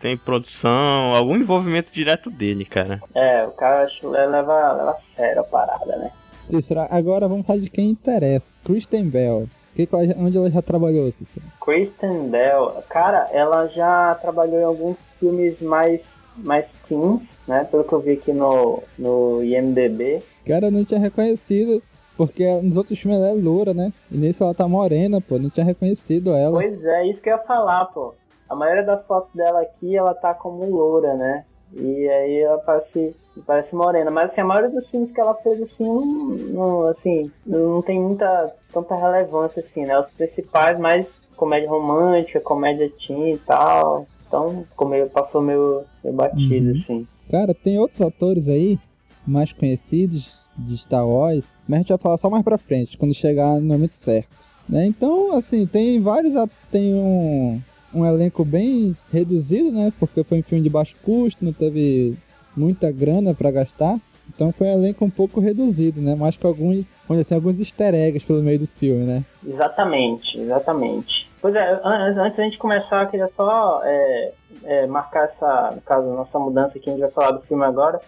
tem 0.00 0.16
produção, 0.16 1.12
algum 1.14 1.36
envolvimento 1.36 1.92
direto 1.92 2.30
dele, 2.30 2.64
cara. 2.64 3.02
É, 3.14 3.44
o 3.44 3.50
cara 3.50 3.84
acho, 3.84 4.08
leva, 4.08 4.72
leva 4.72 4.90
a 4.92 4.96
sério 5.14 5.40
a 5.42 5.44
parada, 5.44 5.94
né? 5.96 6.10
Cícero, 6.48 6.86
agora 6.90 7.28
vamos 7.28 7.46
falar 7.46 7.58
de 7.58 7.70
quem 7.70 7.90
interessa. 7.90 8.46
Kristen 8.64 9.08
Bell. 9.08 9.48
Que 9.74 9.86
onde 10.16 10.38
ela 10.38 10.50
já 10.50 10.62
trabalhou, 10.62 11.10
Cícero? 11.12 11.44
Kristen 11.60 12.28
Bell, 12.28 12.82
cara, 12.88 13.28
ela 13.30 13.66
já 13.68 14.14
trabalhou 14.14 14.58
em 14.58 14.64
alguns 14.64 14.96
filmes 15.20 15.60
mais, 15.60 16.00
mais 16.36 16.64
teens, 16.88 17.20
né? 17.46 17.64
Pelo 17.64 17.84
que 17.84 17.92
eu 17.92 18.00
vi 18.00 18.12
aqui 18.12 18.32
no, 18.32 18.82
no 18.98 19.42
IMDB. 19.42 20.22
Cara, 20.46 20.68
eu 20.68 20.70
não 20.70 20.84
tinha 20.84 21.00
reconhecido, 21.00 21.82
porque 22.16 22.50
nos 22.62 22.76
outros 22.76 22.98
filmes 22.98 23.18
ela 23.18 23.28
é 23.28 23.34
loura, 23.34 23.74
né? 23.74 23.92
E 24.10 24.16
nesse 24.16 24.42
ela 24.42 24.54
tá 24.54 24.66
morena, 24.66 25.20
pô. 25.20 25.38
Não 25.38 25.50
tinha 25.50 25.66
reconhecido 25.66 26.34
ela. 26.34 26.52
Pois 26.52 26.82
é, 26.82 27.08
isso 27.08 27.20
que 27.20 27.28
eu 27.28 27.36
ia 27.36 27.42
falar, 27.42 27.84
pô. 27.86 28.14
A 28.48 28.54
maioria 28.54 28.84
das 28.84 29.04
fotos 29.06 29.34
dela 29.34 29.60
aqui, 29.60 29.96
ela 29.96 30.14
tá 30.14 30.32
como 30.32 30.64
loura, 30.64 31.14
né? 31.14 31.44
E 31.74 32.08
aí 32.08 32.40
ela 32.40 32.58
parece, 32.58 33.14
parece 33.46 33.74
morena. 33.74 34.10
Mas 34.10 34.30
assim, 34.30 34.40
a 34.40 34.44
maioria 34.44 34.70
dos 34.70 34.88
filmes 34.88 35.12
que 35.12 35.20
ela 35.20 35.34
fez, 35.36 35.60
assim, 35.62 35.84
não, 35.84 36.04
não, 36.04 36.86
assim, 36.88 37.30
não 37.44 37.82
tem 37.82 38.00
muita, 38.00 38.52
tanta 38.72 38.94
relevância, 38.94 39.62
assim, 39.62 39.84
né? 39.84 39.98
Os 39.98 40.10
principais, 40.12 40.78
mais 40.78 41.06
comédia 41.36 41.68
romântica, 41.68 42.40
comédia 42.40 42.90
teen 43.06 43.34
e 43.34 43.38
tal. 43.38 44.06
Então, 44.26 44.64
ficou 44.70 44.88
meio, 44.88 45.08
passou 45.10 45.40
meio, 45.40 45.82
meio 46.02 46.16
batido, 46.16 46.70
Uhum. 46.72 46.80
assim. 46.80 47.08
Cara, 47.30 47.54
tem 47.54 47.78
outros 47.78 48.00
atores 48.00 48.48
aí, 48.48 48.78
mais 49.26 49.52
conhecidos, 49.52 50.28
de 50.58 50.78
Star 50.78 51.06
Wars, 51.06 51.44
mas 51.68 51.76
a 51.76 51.78
gente 51.80 51.88
vai 51.90 51.98
falar 51.98 52.18
só 52.18 52.30
mais 52.30 52.42
pra 52.42 52.56
frente, 52.56 52.96
quando 52.96 53.12
chegar 53.14 53.56
no 53.60 53.66
momento 53.66 53.94
certo. 53.94 54.34
Né? 54.68 54.86
Então, 54.86 55.32
assim, 55.32 55.66
tem 55.66 56.00
vários. 56.00 56.32
Tem 56.72 56.94
um, 56.94 57.60
um 58.00 58.06
elenco 58.06 58.44
bem 58.44 58.96
reduzido, 59.12 59.70
né? 59.72 59.92
Porque 59.98 60.22
foi 60.24 60.38
um 60.40 60.42
filme 60.42 60.62
de 60.62 60.70
baixo 60.70 60.94
custo, 61.04 61.44
não 61.44 61.52
teve 61.52 62.16
muita 62.56 62.90
grana 62.90 63.34
pra 63.34 63.50
gastar. 63.50 63.98
Então 64.34 64.52
foi 64.52 64.66
um 64.66 64.72
elenco 64.72 65.04
um 65.04 65.10
pouco 65.10 65.40
reduzido, 65.40 66.00
né? 66.00 66.14
Mas 66.18 66.36
com 66.36 66.48
alguns, 66.48 66.96
vamos 67.06 67.22
dizer 67.22 67.22
assim, 67.22 67.34
alguns 67.34 67.58
easter 67.60 67.94
eggs 67.94 68.24
pelo 68.26 68.42
meio 68.42 68.58
do 68.58 68.66
filme, 68.66 69.04
né? 69.04 69.24
Exatamente, 69.46 70.38
exatamente. 70.38 71.28
Pois 71.40 71.54
é, 71.54 71.80
an- 71.84 72.14
antes 72.18 72.36
da 72.36 72.42
gente 72.44 72.58
começar, 72.58 73.04
eu 73.04 73.08
queria 73.08 73.30
só 73.36 73.82
é, 73.84 74.32
é, 74.64 74.86
marcar 74.86 75.24
essa, 75.26 75.72
no 75.76 75.80
caso, 75.82 76.08
nossa 76.08 76.38
mudança 76.38 76.76
aqui, 76.76 76.88
a 76.90 76.92
gente 76.92 77.00
vai 77.02 77.10
falar 77.10 77.30
do 77.32 77.42
filme 77.42 77.64
agora. 77.64 78.00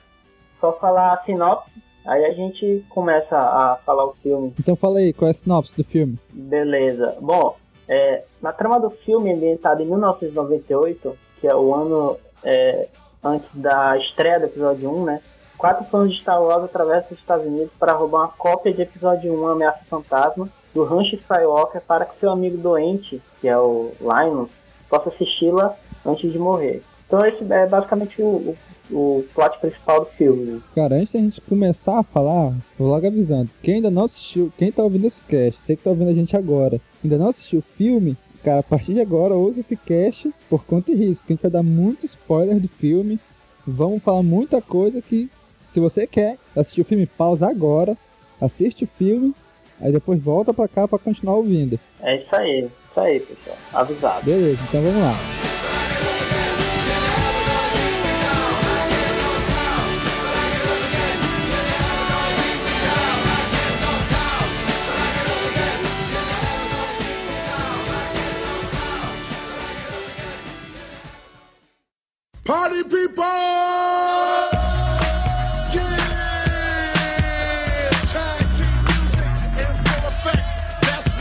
Só 0.61 0.73
falar 0.73 1.13
a 1.15 1.23
sinopse, 1.25 1.71
aí 2.05 2.25
a 2.25 2.33
gente 2.33 2.85
começa 2.89 3.37
a 3.39 3.77
falar 3.87 4.07
o 4.07 4.15
filme. 4.21 4.53
Então 4.59 4.75
fala 4.75 4.99
aí, 4.99 5.13
qual 5.13 5.29
é 5.29 5.31
a 5.31 5.35
sinopse 5.35 5.77
do 5.77 5.85
filme? 5.85 6.19
Beleza. 6.33 7.15
Bom, 7.21 7.55
é, 7.89 8.23
na 8.43 8.53
trama 8.53 8.79
do 8.79 8.91
filme, 8.91 9.33
ambientado 9.33 9.83
em 9.83 9.87
1998, 9.87 11.17
que 11.41 11.47
é 11.49 11.55
o 11.55 11.75
ano 11.75 12.19
é, 12.45 12.89
antes 13.25 13.49
da 13.55 13.97
estreia 13.99 14.39
do 14.39 14.47
episódio 14.47 14.91
1, 14.91 15.05
né? 15.05 15.21
Quatro 15.57 15.85
fãs 15.87 16.13
de 16.13 16.21
Star 16.21 16.41
Wars 16.41 16.65
atravessam 16.65 17.09
os 17.13 17.19
Estados 17.19 17.47
Unidos 17.47 17.73
para 17.79 17.93
roubar 17.93 18.21
uma 18.21 18.29
cópia 18.29 18.73
de 18.73 18.83
episódio 18.83 19.33
1, 19.33 19.49
Ameaça 19.49 19.81
Fantasma, 19.89 20.49
do 20.73 20.85
Rancho 20.85 21.17
Skywalker 21.17 21.81
para 21.81 22.05
que 22.05 22.21
seu 22.21 22.31
amigo 22.31 22.57
doente, 22.59 23.21
que 23.41 23.49
é 23.49 23.59
o 23.59 23.91
Linus, 24.01 24.51
possa 24.89 25.09
assisti-la 25.09 25.75
antes 26.07 26.31
de 26.31 26.39
morrer. 26.39 26.83
Então 27.07 27.25
esse 27.27 27.43
é 27.53 27.67
basicamente 27.67 28.21
o, 28.23 28.55
o, 28.91 28.95
o 28.95 29.25
plot 29.35 29.59
principal 29.59 30.01
do 30.01 30.07
filme. 30.11 30.45
né? 30.45 30.61
Cara, 30.75 30.95
antes 30.97 31.13
da 31.13 31.19
gente 31.19 31.41
começar 31.41 31.99
a 31.99 32.03
falar, 32.05 32.53
vou 32.79 32.89
logo 32.89 33.07
avisando. 33.07 33.51
Quem 33.63 33.77
ainda 33.77 33.91
não 33.91 34.05
assistiu, 34.05 34.53
quem 34.57 34.71
tá 34.71 34.83
ouvindo 34.83 35.07
esse 35.07 35.23
cast, 35.25 35.61
sei 35.63 35.75
que 35.75 35.83
tá 35.83 35.91
ouvindo 35.91 36.11
a 36.11 36.15
gente 36.15 36.37
agora, 36.37 36.81
ainda 37.03 37.19
não 37.19 37.29
assistiu 37.29 37.61
o 37.61 37.63
filme, 37.63 38.17
cara, 38.43 38.61
a 38.61 38.63
partir 38.63 38.95
de 38.95 39.01
agora 39.01 39.35
use 39.35 39.61
esse 39.61 39.77
cast 39.77 40.33
por 40.49 40.65
conta 40.65 40.91
e 40.91 40.95
risco. 40.95 41.25
A 41.29 41.33
gente 41.33 41.43
vai 41.43 41.51
dar 41.51 41.63
muito 41.63 42.07
spoiler 42.07 42.59
do 42.59 42.69
filme. 42.69 43.19
Vamos 43.67 44.03
falar 44.03 44.23
muita 44.23 44.63
coisa 44.63 45.03
que, 45.03 45.31
se 45.75 45.81
você 45.81 46.07
quer 46.07 46.39
assistir 46.57 46.81
o 46.81 46.85
filme, 46.85 47.07
pausa 47.07 47.47
agora, 47.49 47.97
assiste 48.41 48.85
o 48.85 48.89
filme, 48.99 49.35
aí 49.81 49.93
depois 49.93 50.21
volta 50.21 50.55
pra 50.55 50.69
cá 50.69 50.89
pra 50.89 50.99
continuar 50.99 51.37
ouvindo. 51.37 51.79
É 52.01 52.17
isso 52.17 52.35
aí, 52.35 52.69
isso 52.91 53.01
aí, 53.01 53.21
pessoal. 53.21 53.57
Avisado. 53.73 54.25
Beleza, 54.25 54.63
então 54.69 54.83
vamos 54.83 55.03
lá. 55.03 55.48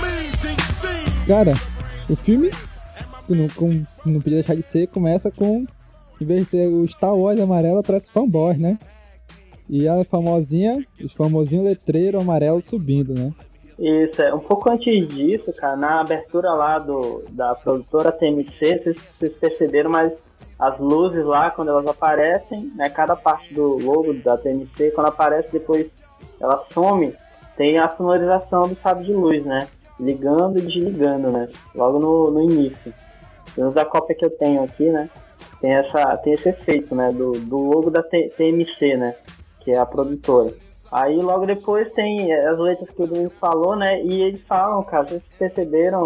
Me, 0.02 0.32
DC. 0.42 0.88
Cara, 1.28 1.54
o 2.10 2.16
filme, 2.16 2.50
que 3.26 3.36
não, 3.36 3.50
com- 3.50 3.84
não 4.06 4.22
podia 4.22 4.38
deixar 4.38 4.56
de 4.56 4.64
ser, 4.64 4.88
começa 4.88 5.30
com, 5.30 5.66
em 6.22 6.26
vez 6.26 6.46
de 6.46 6.52
ter 6.52 6.68
o 6.68 6.88
Star 6.88 7.14
Wars 7.14 7.42
amarelo, 7.42 7.84
parece 7.84 8.10
fanboy, 8.10 8.56
né? 8.56 8.78
E 9.70 9.86
a 9.86 10.02
famosinha, 10.06 10.82
o 11.04 11.10
famosinho 11.10 11.64
letreiro 11.66 12.22
amarelo 12.22 12.62
subindo, 12.62 13.14
né? 13.14 13.34
Isso, 13.78 14.22
é. 14.22 14.34
Um 14.34 14.40
pouco 14.40 14.70
antes 14.72 15.08
disso, 15.10 15.52
cara, 15.58 15.76
na 15.76 16.00
abertura 16.00 16.52
lá 16.54 16.80
do, 16.80 17.26
da 17.32 17.54
produtora 17.54 18.14
TMC, 18.14 18.80
vocês, 18.82 18.96
vocês 19.12 19.38
perceberam, 19.38 19.90
mas 19.90 20.14
as 20.60 20.80
luzes 20.80 21.24
lá, 21.24 21.52
quando 21.52 21.70
elas 21.70 21.86
aparecem, 21.86 22.72
né, 22.76 22.90
cada 22.90 23.16
parte 23.16 23.54
do 23.54 23.78
logo 23.78 24.14
da 24.14 24.38
TMC, 24.38 24.92
quando 24.92 25.08
aparece, 25.08 25.52
depois 25.52 25.88
ela 26.40 26.66
some, 26.74 27.14
tem 27.56 27.78
a 27.78 27.90
sonorização 27.90 28.68
do 28.68 28.76
sábio 28.82 29.06
de 29.06 29.14
luz, 29.14 29.44
né? 29.44 29.68
Ligando 30.00 30.60
e 30.60 30.62
desligando, 30.62 31.32
né? 31.32 31.50
Logo 31.74 31.98
no, 32.00 32.32
no 32.32 32.42
início. 32.42 32.94
Pelo 33.56 33.68
menos 33.68 33.78
a 33.78 33.86
cópia 33.86 34.16
que 34.16 34.26
eu 34.26 34.30
tenho 34.30 34.64
aqui, 34.64 34.90
né? 34.92 35.10
Tem, 35.60 35.74
essa, 35.74 36.16
tem 36.18 36.34
esse 36.34 36.50
efeito, 36.50 36.94
né? 36.94 37.12
Do, 37.12 37.32
do 37.40 37.58
logo 37.58 37.90
da 37.90 38.04
TMC, 38.04 38.96
né? 38.98 39.16
Que 39.62 39.72
é 39.72 39.78
a 39.80 39.86
produtora. 39.86 40.54
Aí 40.92 41.16
logo 41.18 41.46
depois 41.48 41.92
tem 41.94 42.32
as 42.32 42.60
letras 42.60 42.90
que 42.92 43.02
o 43.02 43.08
Domingos 43.08 43.34
falou, 43.40 43.76
né? 43.76 44.02
E 44.04 44.22
eles 44.22 44.42
falam, 44.44 44.84
cara, 44.84 45.04
vocês 45.04 45.24
perceberam, 45.38 46.04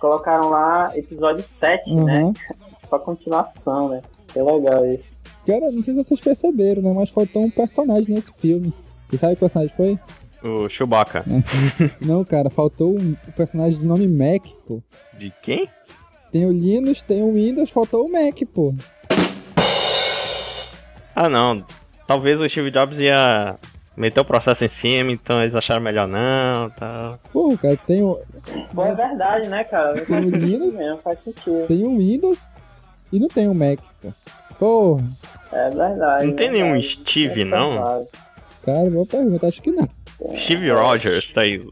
colocaram 0.00 0.50
lá 0.50 0.90
episódio 0.96 1.44
7, 1.60 1.94
né? 1.94 2.32
Pra 2.88 2.98
continuação, 2.98 3.88
né? 3.90 4.02
Que 4.28 4.40
legal 4.40 4.86
isso. 4.86 5.04
Cara, 5.46 5.70
não 5.70 5.82
sei 5.82 5.94
se 5.94 6.04
vocês 6.04 6.20
perceberam, 6.20 6.82
né? 6.82 6.92
Mas 6.94 7.10
faltou 7.10 7.42
um 7.42 7.50
personagem 7.50 8.14
nesse 8.14 8.32
filme. 8.32 8.72
E 9.12 9.16
sabe 9.16 9.34
que 9.34 9.40
personagem 9.40 9.74
foi? 9.76 9.98
O 10.42 10.68
Chewbacca. 10.68 11.24
não, 12.00 12.24
cara, 12.24 12.50
faltou 12.50 12.94
um, 12.94 13.16
um 13.26 13.32
personagem 13.36 13.78
de 13.78 13.84
nome 13.84 14.06
Mac, 14.06 14.46
pô. 14.66 14.82
De 15.18 15.32
quem? 15.42 15.68
Tem 16.30 16.46
o 16.46 16.52
Linux, 16.52 17.02
tem 17.02 17.22
o 17.22 17.32
Windows, 17.32 17.70
faltou 17.70 18.06
o 18.06 18.12
Mac, 18.12 18.38
pô. 18.52 18.74
Ah, 21.14 21.28
não. 21.28 21.64
Talvez 22.06 22.40
o 22.40 22.48
Steve 22.48 22.70
Jobs 22.70 23.00
ia 23.00 23.56
meter 23.96 24.20
o 24.20 24.24
processo 24.24 24.64
em 24.64 24.68
cima, 24.68 25.10
então 25.10 25.40
eles 25.40 25.56
acharam 25.56 25.82
melhor 25.82 26.06
não, 26.06 26.70
tal. 26.70 27.18
Pô, 27.32 27.58
cara, 27.58 27.76
tem 27.86 28.02
o, 28.02 28.20
Pô, 28.72 28.84
é 28.84 28.94
verdade, 28.94 29.48
né, 29.48 29.64
cara? 29.64 30.00
Tem 30.04 30.18
o 30.18 30.30
Linux, 30.30 30.76
mesmo, 30.76 30.98
faz 30.98 31.18
sentido. 31.24 31.66
tem 31.66 31.84
o 31.84 31.98
Windows 31.98 32.38
e 33.12 33.18
não 33.18 33.28
tem 33.28 33.48
o 33.48 33.54
Mac, 33.54 33.78
pô. 34.00 34.12
Porra, 34.58 35.08
É 35.52 35.70
verdade. 35.70 36.26
Não 36.26 36.34
tem 36.34 36.48
né, 36.48 36.54
nenhum 36.54 36.68
cara? 36.70 36.82
Steve, 36.82 37.40
É 37.42 37.44
não? 37.44 38.06
cara, 38.64 38.90
boa 38.90 39.06
pergunta, 39.06 39.46
acho 39.46 39.62
que 39.62 39.70
não. 39.70 39.88
Steve 40.34 40.70
Rogers 40.70 41.32
tá 41.32 41.42
aí. 41.42 41.64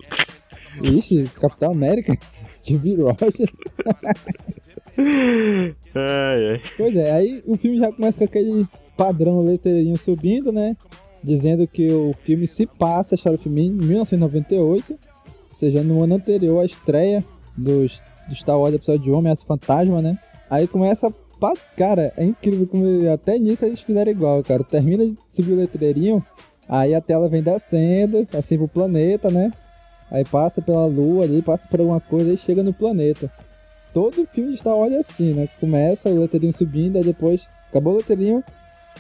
Ixi, 0.83 1.25
Capitão 1.41 1.73
América? 1.73 2.17
Steve 2.63 2.95
Rogers. 2.95 3.51
ai, 5.95 6.51
ai. 6.53 6.63
Pois 6.77 6.97
é, 6.97 7.11
aí 7.13 7.43
o 7.47 7.57
filme 7.57 7.79
já 7.79 7.93
começa 7.93 8.19
com 8.19 8.25
aquele 8.25 8.67
padrão 8.97 9.43
letreirinho 9.45 9.97
subindo, 9.99 10.53
né? 10.53 10.77
Dizendo 11.23 11.67
que 11.67 11.91
o 11.93 12.15
filme 12.25 12.47
se 12.47 12.67
passa, 12.67 13.15
a 13.15 13.17
história 13.17 13.37
do 13.39 13.43
filme 13.43 13.67
em 13.67 13.71
1998, 13.71 14.93
ou 14.93 14.99
seja, 15.59 15.83
no 15.83 16.03
ano 16.03 16.15
anterior 16.15 16.61
à 16.63 16.65
estreia 16.67 17.25
dos, 17.57 18.01
do 18.29 18.37
Star 18.37 18.59
Wars 18.59 18.75
Episódio 18.75 19.15
1, 19.15 19.19
Ameaça 19.19 19.45
Fantasma, 19.45 20.01
né? 20.01 20.19
Aí 20.49 20.69
começa 20.69 21.13
Cara, 21.77 22.13
é 22.17 22.25
incrível 22.25 22.67
como 22.67 22.85
até 23.13 23.39
nisso 23.39 23.65
eles 23.65 23.81
fizeram 23.81 24.11
igual, 24.11 24.43
cara. 24.43 24.65
Termina 24.65 25.05
de 25.05 25.17
subir 25.29 25.53
o 25.53 25.57
letreirinho, 25.57 26.25
aí 26.69 26.95
a 26.95 27.01
tela 27.01 27.29
vem 27.29 27.43
descendo, 27.43 28.27
assim 28.37 28.57
pro 28.57 28.69
planeta, 28.69 29.31
né? 29.31 29.53
Aí 30.11 30.25
passa 30.25 30.63
pela 30.63 30.87
lua 30.87 31.25
ali, 31.25 31.43
passa 31.43 31.67
por 31.69 31.81
alguma 31.81 32.01
coisa 32.01 32.33
e 32.33 32.39
chega 32.39 32.63
no 32.63 32.73
planeta. 32.73 33.31
Todo 33.93 34.27
filme 34.27 34.57
Star 34.57 34.77
Wars 34.77 34.93
é 34.93 34.99
assim, 35.01 35.35
né? 35.35 35.49
Começa 35.61 36.09
o 36.09 36.21
letreirinho 36.21 36.53
subindo, 36.53 36.97
aí 36.97 37.05
depois 37.05 37.43
acabou 37.69 37.95
o 37.95 37.97
letreirinho, 37.97 38.43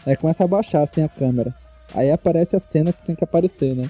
aí 0.04 0.16
começa 0.16 0.44
a 0.44 0.48
baixar 0.48 0.82
assim 0.82 1.02
a 1.02 1.08
câmera. 1.08 1.54
Aí 1.94 2.10
aparece 2.10 2.56
a 2.56 2.60
cena 2.60 2.92
que 2.92 3.06
tem 3.06 3.14
que 3.14 3.24
aparecer, 3.24 3.74
né? 3.74 3.88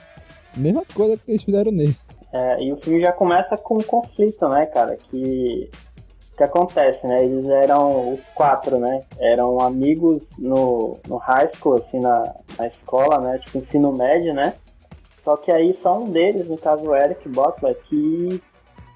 Mesma 0.57 0.85
coisa 0.95 1.17
que 1.17 1.31
eles 1.31 1.43
fizeram 1.43 1.73
nesse. 1.73 1.97
É, 2.33 2.63
e 2.63 2.73
o 2.73 2.77
filme 2.77 3.01
já 3.01 3.13
começa 3.13 3.57
com 3.57 3.77
um 3.79 3.83
conflito, 3.83 4.49
né, 4.49 4.67
cara? 4.67 4.97
Que 5.11 5.71
que 6.37 6.43
acontece, 6.45 7.07
né? 7.07 7.25
Eles 7.25 7.47
eram 7.47 8.13
os 8.13 8.21
quatro, 8.35 8.79
né? 8.79 9.03
Eram 9.19 9.59
amigos 9.61 10.23
no, 10.39 10.99
no 11.09 11.17
high 11.17 11.51
school, 11.55 11.77
assim, 11.77 11.99
na, 11.99 12.35
na 12.59 12.67
escola, 12.67 13.21
né? 13.21 13.39
Tipo, 13.39 13.59
ensino 13.59 13.93
médio, 13.93 14.35
né? 14.35 14.55
Só 15.25 15.37
que 15.37 15.51
aí 15.51 15.77
só 15.83 15.99
um 15.99 16.11
deles, 16.11 16.49
no 16.49 16.59
caso 16.59 16.85
o 16.85 16.95
Eric 16.95 17.29
Butler, 17.29 17.77
que 17.89 18.41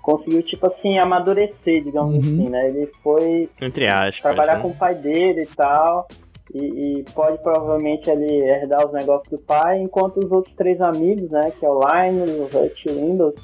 conseguiu, 0.02 0.42
tipo 0.42 0.66
assim, 0.66 0.98
amadurecer, 0.98 1.82
digamos 1.82 2.18
assim, 2.18 2.48
né? 2.48 2.68
Ele 2.68 2.86
foi 3.02 3.48
Entre 3.60 3.88
aspas. 3.88 4.20
trabalhar 4.20 4.56
né? 4.56 4.62
com 4.62 4.68
o 4.68 4.76
pai 4.76 4.94
dele 4.94 5.42
e 5.42 5.56
tal. 5.56 6.06
E, 6.52 6.98
e 6.98 7.04
pode 7.14 7.38
provavelmente 7.38 8.10
ali 8.10 8.42
herdar 8.42 8.84
os 8.84 8.92
negócios 8.92 9.28
do 9.28 9.38
pai, 9.44 9.78
enquanto 9.78 10.18
os 10.18 10.30
outros 10.32 10.54
três 10.56 10.80
amigos, 10.80 11.30
né, 11.30 11.52
que 11.56 11.64
é 11.64 11.70
o 11.70 11.80
Linus, 11.80 12.52
o 12.52 12.58
Hutch 12.58 12.86
e 12.86 12.90
o 12.90 12.94
Windows, 12.96 13.34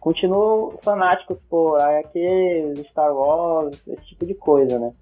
continuam 0.00 0.72
fanáticos 0.82 1.38
por 1.48 1.78
HQs, 1.78 2.86
Star 2.90 3.14
Wars, 3.14 3.80
esse 3.86 4.06
tipo 4.06 4.26
de 4.26 4.34
coisa, 4.34 4.78
né. 4.78 4.92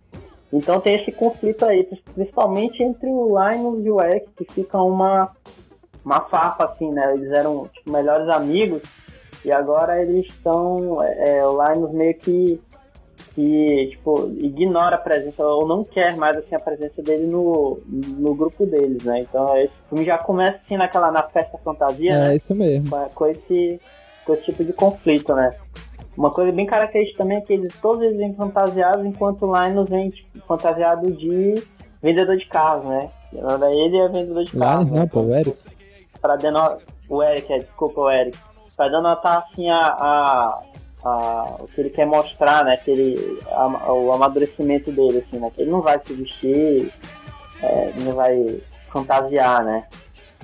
Então 0.53 0.81
tem 0.81 1.01
esse 1.01 1.13
conflito 1.13 1.65
aí, 1.65 1.89
principalmente 2.15 2.83
entre 2.83 3.09
o 3.09 3.39
Linus 3.39 3.85
e 3.85 3.91
o 3.91 4.01
Eric, 4.01 4.29
que 4.37 4.45
fica 4.53 4.81
uma, 4.81 5.31
uma 6.05 6.21
farpa 6.23 6.65
assim, 6.65 6.91
né, 6.91 7.15
eles 7.15 7.31
eram 7.31 7.69
tipo, 7.69 7.91
melhores 7.91 8.29
amigos, 8.29 8.83
e 9.45 9.53
agora 9.53 10.03
eles 10.03 10.27
estão, 10.27 11.03
é, 11.03 11.47
o 11.47 11.63
Linus 11.63 11.93
meio 11.93 12.15
que 12.15 12.61
que 13.35 13.89
tipo 13.93 14.29
ignora 14.39 14.97
a 14.97 14.99
presença 14.99 15.47
ou 15.47 15.65
não 15.65 15.85
quer 15.85 16.17
mais 16.17 16.37
assim 16.37 16.57
a 16.57 16.59
presença 16.59 17.01
dele 17.03 17.27
no, 17.27 17.79
no 17.87 18.35
grupo 18.35 18.67
deles, 18.67 19.05
né? 19.05 19.21
Então 19.21 19.57
esse 19.57 19.75
filme 19.89 20.05
já 20.05 20.19
começa 20.19 20.59
assim 20.65 20.77
naquela 20.77 21.13
na 21.13 21.23
festa 21.23 21.57
fantasia, 21.59 22.15
É 22.15 22.19
né? 22.19 22.37
isso 22.37 22.53
mesmo. 22.53 22.91
Com, 22.91 23.09
com 23.11 23.27
esse 23.29 23.81
com 24.29 24.35
esse 24.35 24.45
tipo 24.45 24.63
de 24.63 24.73
conflito, 24.75 25.35
né? 25.35 25.55
Uma 26.17 26.31
coisa 26.31 26.53
bem 26.53 26.67
característica 26.67 27.23
também 27.23 27.39
é 27.39 27.41
que 27.41 27.53
eles 27.53 27.73
todos 27.81 28.03
eles 28.05 28.19
vêm 28.19 28.35
fantasiados 28.35 29.05
enquanto 29.07 29.47
o 29.47 29.57
Linus 29.59 29.87
vem 29.89 30.11
tipo, 30.11 30.39
fantasiado 30.47 31.11
de 31.13 31.63
vendedor 32.03 32.37
de 32.37 32.45
carros, 32.47 32.85
né? 32.85 33.09
Ele 33.33 33.97
é 33.97 34.09
vendedor 34.09 34.45
de 34.45 34.57
carros. 34.57 34.85
Linus 34.87 34.99
não, 35.01 35.09
pô, 35.09 35.21
o 35.21 35.35
Eric. 35.35 35.57
Pra 36.21 36.37
denotar. 36.37 36.79
O 37.09 37.23
Eric, 37.23 37.51
é, 37.53 37.59
desculpa, 37.61 38.01
o 38.03 38.11
Eric. 38.11 38.37
Pra 38.77 38.89
denotar 38.89 39.39
assim 39.39 39.71
a, 39.71 39.79
a, 39.79 40.61
a- 41.05 41.57
o 41.61 41.69
que 41.69 41.81
ele 41.81 41.91
quer 41.91 42.05
mostrar, 42.07 42.65
né? 42.65 42.77
Que 42.77 42.91
ele, 42.91 43.41
a- 43.53 43.93
o 43.93 44.13
amadurecimento 44.13 44.93
dele, 44.93 45.25
assim, 45.27 45.39
né? 45.39 45.51
Que 45.55 45.63
ele 45.63 45.71
não 45.71 45.81
vai 45.81 45.99
se 46.05 46.13
vestir, 46.13 46.93
é, 47.63 47.93
não 47.97 48.13
vai 48.15 48.61
fantasiar, 48.93 49.65
né? 49.65 49.87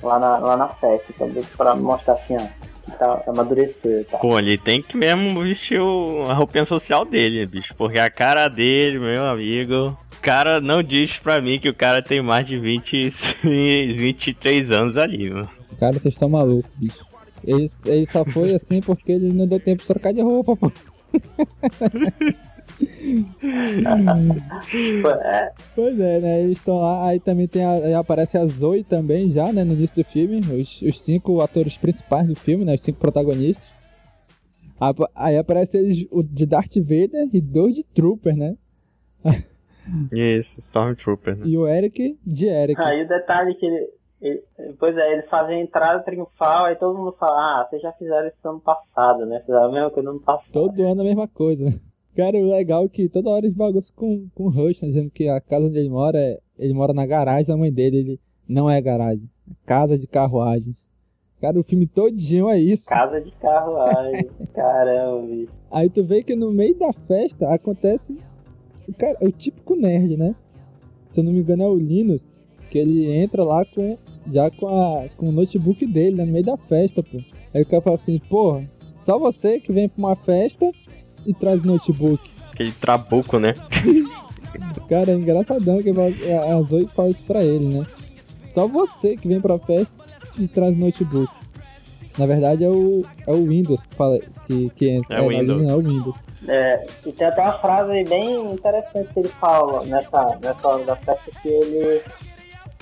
Lá 0.03 0.19
na, 0.19 0.39
lá 0.39 0.57
na 0.57 0.69
festa, 0.69 1.13
então, 1.13 1.31
pra 1.57 1.75
mostrar 1.75 2.15
assim, 2.15 2.37
ó, 2.37 2.47
tá 2.95 3.23
amadureceu 3.27 4.01
e 4.01 4.05
tal. 4.05 4.21
Pô, 4.21 4.39
ele 4.39 4.57
tem 4.59 4.81
que 4.83 4.97
mesmo 4.97 5.41
vestir 5.43 5.81
o- 5.81 6.25
a 6.29 6.35
roupinha 6.35 6.65
social 6.65 7.05
dele, 7.05 7.47
bicho. 7.47 7.75
Porque 7.77 7.99
a 7.99 8.11
cara 8.11 8.49
dele, 8.49 8.99
meu 8.99 9.25
amigo. 9.27 9.97
O 10.17 10.21
cara 10.25 10.59
não 10.61 10.83
diz 10.83 11.19
pra 11.19 11.41
mim 11.41 11.59
que 11.59 11.69
o 11.69 11.75
cara 11.75 12.03
tem 12.03 12.23
mais 12.23 12.47
de 12.47 12.59
20, 12.59 13.11
23 13.97 14.71
anos 14.71 14.97
ali, 14.97 15.29
mano. 15.31 15.51
Cara, 15.79 15.93
vocês 15.93 16.15
estão 16.15 16.29
malucos, 16.29 16.75
bicho. 16.77 17.05
Ele, 17.47 17.71
ele 17.85 18.07
só 18.07 18.25
foi 18.25 18.55
assim 18.55 18.81
porque 18.81 19.13
ele 19.13 19.31
não 19.33 19.47
deu 19.47 19.61
tempo 19.61 19.83
de 19.83 19.87
trocar 19.87 20.15
de 20.15 20.23
roupa, 20.23 20.57
pô. 20.57 20.73
É, 25.23 25.53
Pois 25.75 25.99
é, 26.01 26.21
né? 26.21 26.43
Eles 26.43 26.59
estão 26.59 26.79
lá, 26.79 27.09
aí 27.09 27.21
também 27.21 27.47
tem 27.47 27.65
a, 27.65 27.73
aí 27.73 27.95
aparece 27.95 28.37
a 28.39 28.47
Zoe 28.47 28.83
também 28.85 29.31
já, 29.31 29.53
né, 29.53 29.65
no 29.65 29.73
início 29.75 30.03
do 30.03 30.09
filme, 30.09 30.39
os, 30.41 30.83
os 30.83 31.01
cinco 31.01 31.41
atores 31.41 31.77
principais 31.77 32.27
do 32.27 32.35
filme, 32.35 32.65
né, 32.65 32.75
os 32.75 32.81
cinco 32.83 32.99
protagonistas. 32.99 33.65
Aí 35.15 35.39
aparece 35.39 35.77
eles, 35.77 36.07
o 36.11 36.23
de 36.23 36.45
Darth 36.47 36.75
Vader 36.77 37.29
e 37.33 37.41
dois 37.41 37.75
de 37.75 37.83
Trooper, 37.85 38.37
né? 38.37 38.57
Isso, 40.13 40.61
Stormtrooper, 40.61 41.37
né? 41.37 41.47
E 41.47 41.57
o 41.57 41.67
Eric 41.69 42.19
de 42.27 42.47
Eric. 42.47 42.81
Aí 42.81 43.05
o 43.05 43.09
detalhe 43.09 43.55
que 43.55 43.65
ele, 43.67 43.89
ele- 44.21 44.43
Pois 44.79 44.97
é, 44.97 45.13
eles 45.13 45.29
fazem 45.29 45.61
a 45.61 45.63
entrada 45.63 46.03
triunfal, 46.03 46.65
aí 46.67 46.77
todo 46.77 46.99
mundo 46.99 47.13
fala, 47.19 47.33
ah, 47.63 47.67
vocês 47.69 47.81
já 47.83 47.93
fizeram 47.93 48.27
isso 48.29 48.49
ano 48.49 48.61
passado, 48.61 49.25
né? 49.27 49.41
Fizeram 49.41 49.65
a 49.65 49.73
mesma 49.73 49.91
coisa 49.91 50.09
no 50.09 50.17
ano 50.17 50.25
passado. 50.25 50.53
Todo 50.53 50.83
ano 50.83 51.01
a 51.01 51.05
mesma 51.05 51.29
coisa, 51.29 51.65
né? 51.67 51.75
Cara, 52.17 52.39
o 52.39 52.51
legal 52.51 52.85
é 52.85 52.89
que 52.89 53.09
toda 53.09 53.31
hora 53.31 53.45
eles 53.45 53.57
bagunçam 53.57 53.93
com, 53.97 54.29
com 54.35 54.45
o 54.45 54.49
Rush, 54.49 54.81
né? 54.83 54.89
Dizendo 54.89 55.11
que 55.11 55.29
a 55.29 55.41
casa 55.41 55.67
onde 55.67 55.79
ele 55.79 55.89
mora, 55.89 56.19
é, 56.19 56.39
ele 56.59 56.73
mora 56.73 56.93
na 56.93 57.05
garagem 57.05 57.47
da 57.47 57.57
mãe 57.57 57.73
dele. 57.73 57.99
Ele 57.99 58.21
não 58.49 58.71
é 58.71 58.81
garagem, 58.81 59.29
é 59.51 59.55
casa 59.67 59.99
de 59.99 60.07
carruagem. 60.07 60.77
Cara, 61.41 61.59
o 61.59 61.65
filme 61.65 61.87
todinho 61.87 62.49
é 62.49 62.59
isso. 62.59 62.85
Casa 62.85 63.21
de 63.21 63.31
carruagem, 63.33 64.31
caramba, 64.55 65.27
bicho. 65.27 65.53
Aí 65.71 65.91
tu 65.91 66.05
vê 66.05 66.23
que 66.23 66.37
no 66.37 66.53
meio 66.53 66.79
da 66.79 66.93
festa 66.93 67.53
acontece. 67.53 68.17
O 68.89 68.95
cara, 68.95 69.19
é 69.21 69.27
o 69.27 69.33
típico 69.33 69.75
nerd, 69.75 70.17
né? 70.17 70.35
Se 71.13 71.21
eu 71.21 71.25
não 71.25 71.33
me 71.33 71.41
engano 71.41 71.63
é 71.63 71.69
o 71.69 71.77
Linus, 71.77 72.27
que 72.71 72.79
ele 72.79 73.11
entra 73.11 73.43
lá 73.45 73.65
com 73.65 73.95
já 74.33 74.51
com, 74.51 74.69
a, 74.69 75.09
com 75.17 75.29
o 75.29 75.33
notebook 75.33 75.85
dele, 75.87 76.17
né, 76.17 76.25
no 76.25 76.33
meio 76.33 76.45
da 76.45 76.57
festa, 76.57 77.03
pô. 77.03 77.19
Aí 77.53 77.63
o 77.63 77.67
cara 77.67 77.83
fala 77.83 77.97
assim, 77.97 78.19
porra, 78.19 78.65
só 79.05 79.19
você 79.19 79.61
que 79.61 79.73
vem 79.73 79.89
pra 79.89 79.99
uma 79.99 80.17
festa 80.17 80.71
e 81.27 81.35
traz 81.35 81.63
notebook. 81.63 82.21
Aquele 82.53 82.73
trabuco, 82.73 83.39
né? 83.39 83.55
Cara, 84.89 85.11
é 85.11 85.15
engraçadão 85.15 85.83
que 85.83 85.91
a 85.91 86.63
Zoe 86.63 86.89
fala 86.95 87.11
isso 87.11 87.23
pra 87.27 87.43
ele, 87.43 87.79
né? 87.79 87.83
Só 88.53 88.69
você 88.69 89.17
que 89.17 89.27
vem 89.27 89.41
pra 89.41 89.59
festa 89.59 89.93
e 90.39 90.47
traz 90.47 90.77
notebook. 90.77 91.33
Na 92.17 92.27
verdade 92.27 92.65
é 92.65 92.69
o, 92.69 93.03
é 93.27 93.33
o 93.33 93.47
Windows 93.47 93.83
que 93.83 93.97
fala 93.97 94.19
que, 94.47 94.71
que 94.71 94.89
entra. 94.89 95.17
É 95.17 95.21
o 95.21 95.31
na 95.31 95.39
Windows. 95.39 95.69
é 95.69 95.75
o 95.75 95.79
Windows. 95.79 96.17
É, 96.47 96.87
e 97.07 97.13
tem 97.13 97.27
até 97.27 97.43
uma 97.43 97.59
frase 97.59 98.05
bem 98.05 98.53
interessante 98.53 99.09
que 99.13 99.21
ele 99.21 99.29
fala 99.29 99.85
nessa, 99.87 100.39
nessa 100.41 100.69
hora 100.69 100.85
da 100.85 100.97
festa 100.97 101.31
que 101.43 101.49
ele, 101.49 102.03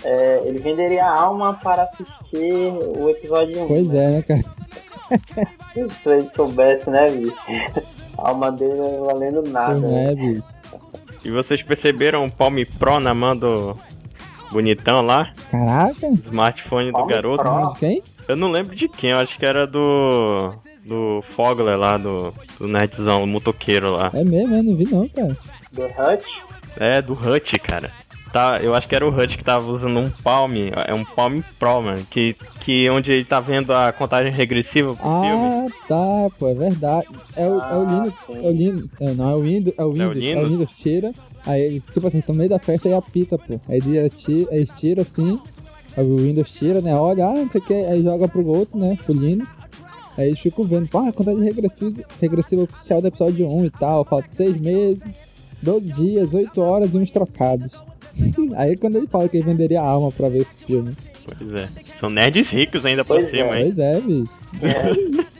é, 0.04 0.42
ele 0.44 0.58
venderia 0.58 1.04
a 1.04 1.20
alma 1.20 1.54
para 1.54 1.84
assistir 1.84 2.72
o 2.98 3.08
episódio 3.08 3.62
1. 3.62 3.68
Pois 3.68 3.94
é, 3.94 4.08
né, 4.10 4.22
cara? 4.22 4.42
Se 6.02 6.08
ele 6.08 6.28
soubesse, 6.34 6.90
né, 6.90 7.10
bicho? 7.10 7.36
A 8.22 8.28
alma 8.28 8.52
dele 8.52 8.74
não 8.74 8.86
é 8.86 9.12
valendo 9.12 9.42
nada. 9.50 9.80
Né? 9.80 10.12
é, 10.12 10.14
bicho. 10.14 10.42
E 11.24 11.30
vocês 11.30 11.62
perceberam 11.62 12.24
o 12.24 12.30
Palm 12.30 12.56
Pro 12.78 13.00
na 13.00 13.12
mão 13.12 13.36
do 13.36 13.76
bonitão 14.50 15.02
lá? 15.02 15.32
Caraca! 15.50 16.06
Smartphone 16.08 16.86
do 16.86 16.92
Palm 16.92 17.06
garoto? 17.08 17.42
Pro? 17.42 17.72
De 17.72 17.78
quem? 17.80 18.02
Eu 18.28 18.36
não 18.36 18.50
lembro 18.50 18.76
de 18.76 18.88
quem, 18.88 19.10
eu 19.10 19.18
acho 19.18 19.38
que 19.38 19.44
era 19.44 19.66
do. 19.66 20.54
Do 20.84 21.20
Fogler 21.22 21.78
lá, 21.78 21.96
do, 21.96 22.34
do 22.58 22.66
nerdzão, 22.66 23.22
o 23.22 23.26
motoqueiro 23.26 23.92
lá. 23.92 24.10
É 24.12 24.24
mesmo, 24.24 24.56
eu 24.56 24.62
não 24.64 24.76
vi 24.76 24.84
não, 24.90 25.08
cara. 25.08 25.36
Do 25.70 25.84
Hutch? 25.84 26.26
É, 26.76 27.00
do 27.00 27.12
Hut, 27.12 27.56
cara. 27.60 27.92
Tá, 28.32 28.58
eu 28.62 28.74
acho 28.74 28.88
que 28.88 28.94
era 28.94 29.06
o 29.06 29.14
Hut 29.14 29.36
que 29.36 29.44
tava 29.44 29.70
usando 29.70 29.98
um 30.00 30.08
Palm, 30.08 30.52
é 30.88 30.94
um 30.94 31.04
Palm 31.04 31.42
Pro, 31.58 31.82
mano, 31.82 32.06
que, 32.08 32.34
que 32.60 32.88
onde 32.88 33.12
ele 33.12 33.24
tá 33.24 33.40
vendo 33.40 33.74
a 33.74 33.92
contagem 33.92 34.32
regressiva 34.32 34.94
pro 34.94 35.04
filme. 35.04 35.26
Ah, 35.26 35.66
tá, 35.86 36.36
pô, 36.38 36.48
é 36.48 36.54
verdade. 36.54 37.08
É 37.36 37.46
o, 37.46 37.60
é 37.60 37.76
o 37.76 37.84
Linux, 37.84 38.18
é 38.30 38.48
o 38.48 38.50
Linux, 38.50 38.88
é, 39.00 39.12
não, 39.12 39.30
é 39.30 39.34
o 39.34 39.42
Windows, 39.42 39.74
é 39.76 39.84
o 39.84 39.92
Windows, 39.92 40.08
é 40.08 40.16
o 40.16 40.18
Linux? 40.18 40.48
Windows, 40.48 40.70
tira, 40.78 41.12
aí, 41.44 41.60
ele, 41.60 41.80
tipo 41.80 42.06
assim, 42.06 42.22
no 42.26 42.34
meio 42.34 42.48
da 42.48 42.58
festa 42.58 42.88
e 42.88 42.94
apita, 42.94 43.36
pô. 43.36 43.60
Aí 43.68 43.76
ele 43.76 44.08
tira, 44.08 44.50
aí 44.50 44.66
tira 44.78 45.02
assim, 45.02 45.38
aí 45.94 46.04
o 46.04 46.16
Windows 46.16 46.52
tira, 46.52 46.80
né, 46.80 46.96
olha, 46.96 47.26
ah, 47.26 47.34
não 47.34 47.50
sei 47.50 47.60
o 47.60 47.64
que, 47.64 47.74
aí 47.74 48.02
joga 48.02 48.28
pro 48.28 48.46
outro, 48.46 48.78
né, 48.78 48.96
pro 49.04 49.12
Linux. 49.12 49.50
Aí 50.16 50.28
eles 50.28 50.40
ficam 50.40 50.64
vendo, 50.64 50.88
pá, 50.88 51.06
a 51.06 51.12
contagem 51.12 51.42
regressiva, 51.42 52.02
regressiva 52.18 52.62
oficial 52.62 53.02
do 53.02 53.08
episódio 53.08 53.46
1 53.46 53.64
e 53.66 53.70
tal, 53.70 54.04
falta 54.06 54.28
6 54.28 54.58
meses, 54.58 55.02
12 55.62 55.86
dias, 55.92 56.34
8 56.34 56.60
horas 56.60 56.92
e 56.92 56.96
uns 56.98 57.10
trocados. 57.10 57.72
aí 58.56 58.76
quando 58.76 58.96
ele 58.96 59.06
fala 59.06 59.28
que 59.28 59.36
ele 59.38 59.46
venderia 59.46 59.80
a 59.80 59.86
alma 59.88 60.10
pra 60.10 60.28
ver 60.28 60.42
esse 60.42 60.64
filme. 60.66 60.94
Pois 61.38 61.54
é. 61.54 61.68
São 61.96 62.10
nerds 62.10 62.50
ricos 62.50 62.84
ainda 62.84 63.04
por 63.04 63.16
Pois 63.16 63.28
cima, 63.30 63.58
hein? 63.58 63.72
Pois 63.74 63.78
é, 63.78 64.00
bicho. 64.00 64.32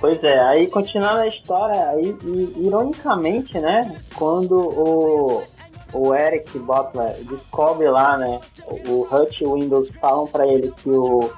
Pois 0.00 0.22
é, 0.22 0.38
aí 0.38 0.68
continuando 0.68 1.22
a 1.22 1.26
história, 1.26 1.88
aí, 1.90 2.16
e, 2.22 2.66
ironicamente, 2.66 3.58
né, 3.58 3.98
quando 4.14 4.52
o, 4.56 5.42
o 5.92 6.14
Eric 6.14 6.56
Butler 6.56 7.16
descobre 7.28 7.90
lá, 7.90 8.16
né, 8.16 8.38
o 8.88 9.02
Hutch 9.12 9.40
e 9.40 9.44
o 9.44 9.54
Windows 9.54 9.90
falam 10.00 10.28
pra 10.28 10.46
ele 10.46 10.72
que 10.76 10.88
o, 10.88 11.28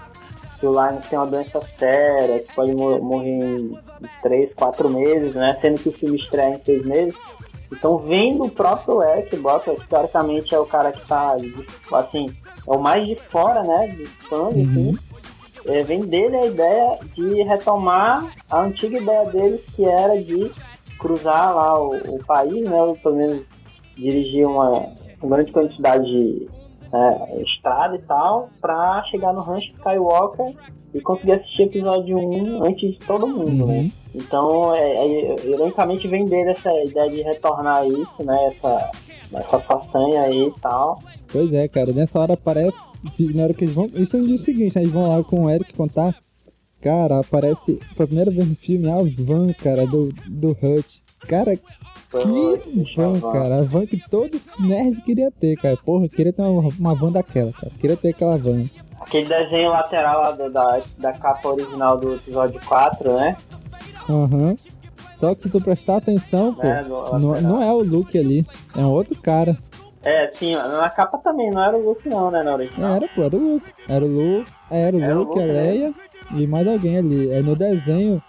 que 0.59 0.67
o 0.67 0.73
Linus 0.73 1.07
tem 1.09 1.19
uma 1.19 1.27
doença 1.27 1.59
séria, 1.79 2.41
que 2.41 2.55
pode 2.55 2.73
mor- 2.75 3.01
morrer 3.01 3.31
em 3.31 3.79
3, 4.23 4.55
4 4.55 4.89
meses, 4.91 5.35
né, 5.35 5.57
sendo 5.61 5.81
que 5.81 5.89
o 5.89 5.93
filme 5.93 6.17
estreia 6.17 6.55
em 6.55 6.65
6 6.65 6.87
meses. 6.87 7.15
Então, 7.73 7.99
vendo 7.99 8.45
o 8.45 8.51
próprio 8.51 9.03
Eric 9.03 9.37
Butler, 9.37 9.79
que 9.79 9.89
teoricamente 9.89 10.55
é 10.55 10.59
o 10.59 10.67
cara 10.67 10.91
que 10.91 11.07
tá, 11.07 11.37
assim, 11.93 12.27
é 12.67 12.71
o 12.71 12.79
mais 12.79 13.07
de 13.07 13.17
fora, 13.31 13.63
né, 13.63 13.89
de 13.89 14.07
fãs, 14.29 14.55
assim, 14.55 14.99
é, 15.69 15.83
vem 15.83 16.01
dele 16.01 16.37
a 16.37 16.47
ideia 16.47 16.99
de 17.15 17.43
retomar 17.43 18.33
a 18.51 18.63
antiga 18.63 18.99
ideia 18.99 19.25
deles, 19.27 19.61
que 19.77 19.85
era 19.85 20.21
de 20.21 20.51
cruzar 20.99 21.55
lá 21.55 21.81
o, 21.81 21.97
o 22.17 22.25
país, 22.25 22.69
né, 22.69 22.83
ou 22.83 22.97
pelo 22.97 23.17
menos 23.17 23.45
dirigir 23.97 24.47
uma, 24.47 24.89
uma 25.23 25.37
grande 25.37 25.53
quantidade 25.53 26.05
de 26.05 26.49
é, 26.93 27.43
estrada 27.43 27.95
e 27.95 28.03
tal, 28.03 28.51
pra 28.61 29.05
chegar 29.11 29.33
no 29.33 29.41
rancho 29.41 29.73
Skywalker 29.77 30.55
e 30.95 31.01
conseguir 31.01 31.33
assistir 31.33 31.63
episódio 31.65 32.19
1 32.19 32.65
antes 32.65 32.93
de 32.93 32.99
todo 32.99 33.27
mundo, 33.27 33.67
né? 33.67 33.91
Então, 34.15 34.75
é, 34.75 35.07
é, 35.07 35.47
ironicamente 35.47 36.09
vem 36.09 36.25
dele 36.25 36.51
essa 36.51 36.73
ideia 36.83 37.09
de 37.09 37.23
retornar 37.23 37.87
isso, 37.87 38.25
né, 38.25 38.47
essa, 38.49 38.91
essa 39.33 39.61
façanha 39.61 40.23
aí 40.23 40.43
e 40.43 40.61
tal. 40.61 40.99
Pois 41.31 41.53
é, 41.53 41.69
cara, 41.69 41.93
nessa 41.93 42.19
hora 42.19 42.35
aparece. 42.35 42.77
Na 43.35 43.45
hora 43.45 43.55
que 43.55 43.65
eles 43.65 43.75
vão. 43.75 43.89
Isso 43.95 44.17
é 44.17 44.21
no 44.21 44.27
dia 44.27 44.39
seguinte, 44.39 44.77
né? 44.77 44.83
Eles 44.83 44.93
vão 44.93 45.09
lá 45.09 45.23
com 45.25 45.45
o 45.45 45.51
Eric 45.51 45.73
contar. 45.73 46.15
Cara, 46.83 47.21
aparece 47.21 47.79
pela 47.95 48.07
primeira 48.07 48.31
vez 48.31 48.49
no 48.49 48.57
filme 48.57 48.91
a 48.91 48.97
van, 49.23 49.53
cara, 49.53 49.87
do, 49.87 50.13
do 50.29 50.51
Hutch. 50.51 50.99
Cara, 51.21 51.59
que 52.11 52.95
van, 52.97 53.21
cara. 53.21 53.61
A 53.61 53.63
van 53.63 53.87
que 53.87 54.01
todo 54.11 54.41
nerd 54.59 55.01
queria 55.03 55.31
ter, 55.31 55.57
cara. 55.57 55.77
Porra, 55.77 56.09
queria 56.09 56.33
ter 56.33 56.43
uma, 56.43 56.71
uma 56.79 56.95
van 56.95 57.13
daquela, 57.13 57.53
cara. 57.53 57.73
Queria 57.81 57.97
ter 57.97 58.09
aquela 58.11 58.37
van. 58.37 58.65
Aquele 59.01 59.27
desenho 59.29 59.71
lateral 59.71 60.21
lá 60.23 60.31
do- 60.33 60.53
da, 60.53 60.81
da 60.99 61.13
capa 61.13 61.49
original 61.49 61.97
do 61.99 62.15
episódio 62.17 62.61
4, 62.67 63.13
né? 63.15 63.37
Aham. 64.09 64.55
Só 65.17 65.35
que 65.35 65.43
se 65.43 65.51
tu 65.51 65.61
prestar 65.61 65.97
atenção, 65.99 66.55
pô, 66.55 66.63
É, 66.67 66.83
não, 66.83 67.41
não 67.41 67.63
é 67.63 67.73
o 67.73 67.83
Luke 67.83 68.19
ali. 68.19 68.45
É 68.77 68.81
um 68.81 68.91
outro 68.91 69.15
cara. 69.21 69.57
É, 70.03 70.31
sim, 70.35 70.55
na 70.55 70.89
capa 70.89 71.19
também, 71.19 71.51
não 71.51 71.63
era 71.63 71.77
o 71.77 71.85
Luke 71.91 72.09
não, 72.09 72.31
né, 72.31 72.43
na 72.43 72.55
original. 72.55 72.95
Era, 72.97 73.09
pô, 73.09 73.23
era 73.23 73.37
o 73.37 73.39
Luke. 73.55 73.67
Era 73.87 74.05
o 74.05 74.09
Luke, 74.09 74.51
era 74.71 74.97
o 74.97 75.01
Era 75.03 75.15
Luke, 75.15 75.29
Luke, 75.39 75.41
a 75.43 75.47
né? 75.47 75.63
Leia 75.63 75.95
e 76.37 76.47
mais 76.47 76.67
alguém 76.67 76.97
ali. 76.99 77.31
É 77.31 77.43
no 77.43 77.55
desenho 77.55 78.23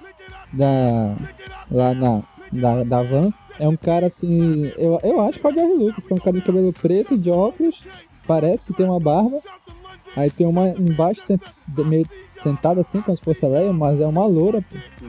da. 0.51 1.15
lá 1.71 1.93
na. 1.93 2.21
Da, 2.51 2.83
da 2.83 3.01
van, 3.01 3.31
é 3.59 3.67
um 3.67 3.77
cara 3.77 4.07
assim. 4.07 4.65
Eu, 4.77 4.99
eu 5.03 5.21
acho 5.21 5.39
que 5.39 5.47
é 5.47 5.49
o 5.49 5.53
George 5.53 5.73
Lucas, 5.83 6.05
que 6.05 6.11
é 6.11 6.15
um 6.15 6.19
cara 6.19 6.35
de 6.37 6.41
cabelo 6.43 6.73
preto, 6.73 7.17
de 7.17 7.29
óculos, 7.31 7.79
parece 8.27 8.65
que 8.65 8.73
tem 8.73 8.85
uma 8.85 8.99
barba. 8.99 9.39
Aí 10.17 10.29
tem 10.29 10.45
uma 10.45 10.67
embaixo 10.69 11.21
sent- 11.25 11.41
meio 11.85 12.05
sentada 12.43 12.81
assim, 12.81 12.99
como 13.01 13.15
se 13.17 13.23
fosse 13.23 13.45
a 13.45 13.47
Leia, 13.47 13.71
mas 13.71 14.01
é 14.01 14.05
uma 14.05 14.25
loura, 14.25 14.61
pô. 14.61 15.05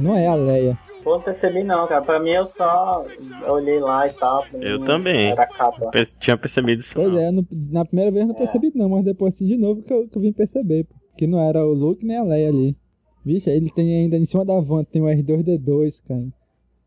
Não 0.00 0.16
é 0.16 0.26
a 0.26 0.34
Leia. 0.34 0.76
Pô, 1.04 1.14
não 1.14 1.20
percebi 1.20 1.62
não, 1.62 1.86
cara. 1.86 2.02
Pra 2.02 2.18
mim 2.18 2.30
eu 2.30 2.46
só 2.56 3.06
olhei 3.48 3.78
lá 3.78 4.08
e 4.08 4.12
tal. 4.12 4.44
Eu 4.54 4.80
também. 4.80 5.30
Era 5.30 5.46
capa. 5.46 5.90
Tinha 6.18 6.36
percebido 6.36 6.80
isso. 6.80 6.92
Pois 6.94 7.14
é, 7.14 7.30
no- 7.30 7.46
na 7.70 7.84
primeira 7.84 8.10
vez 8.10 8.26
não 8.26 8.34
percebi 8.34 8.72
não, 8.74 8.88
mas 8.88 9.04
depois 9.04 9.32
assim 9.32 9.46
de 9.46 9.56
novo 9.56 9.82
que 9.82 9.92
eu, 9.92 10.08
que 10.08 10.18
eu 10.18 10.22
vim 10.22 10.32
perceber, 10.32 10.84
pô. 10.84 10.94
Que 11.16 11.26
não 11.28 11.38
era 11.40 11.64
o 11.64 11.72
Luke 11.72 12.04
nem 12.04 12.16
a 12.16 12.22
Leia 12.24 12.48
ali. 12.48 12.76
Vixe, 13.24 13.48
ele 13.48 13.70
tem 13.70 13.94
ainda 14.02 14.16
em 14.16 14.26
cima 14.26 14.44
da 14.44 14.58
van, 14.60 14.82
tem 14.82 15.00
o 15.00 15.04
R2D2, 15.06 16.00
cara. 16.08 16.26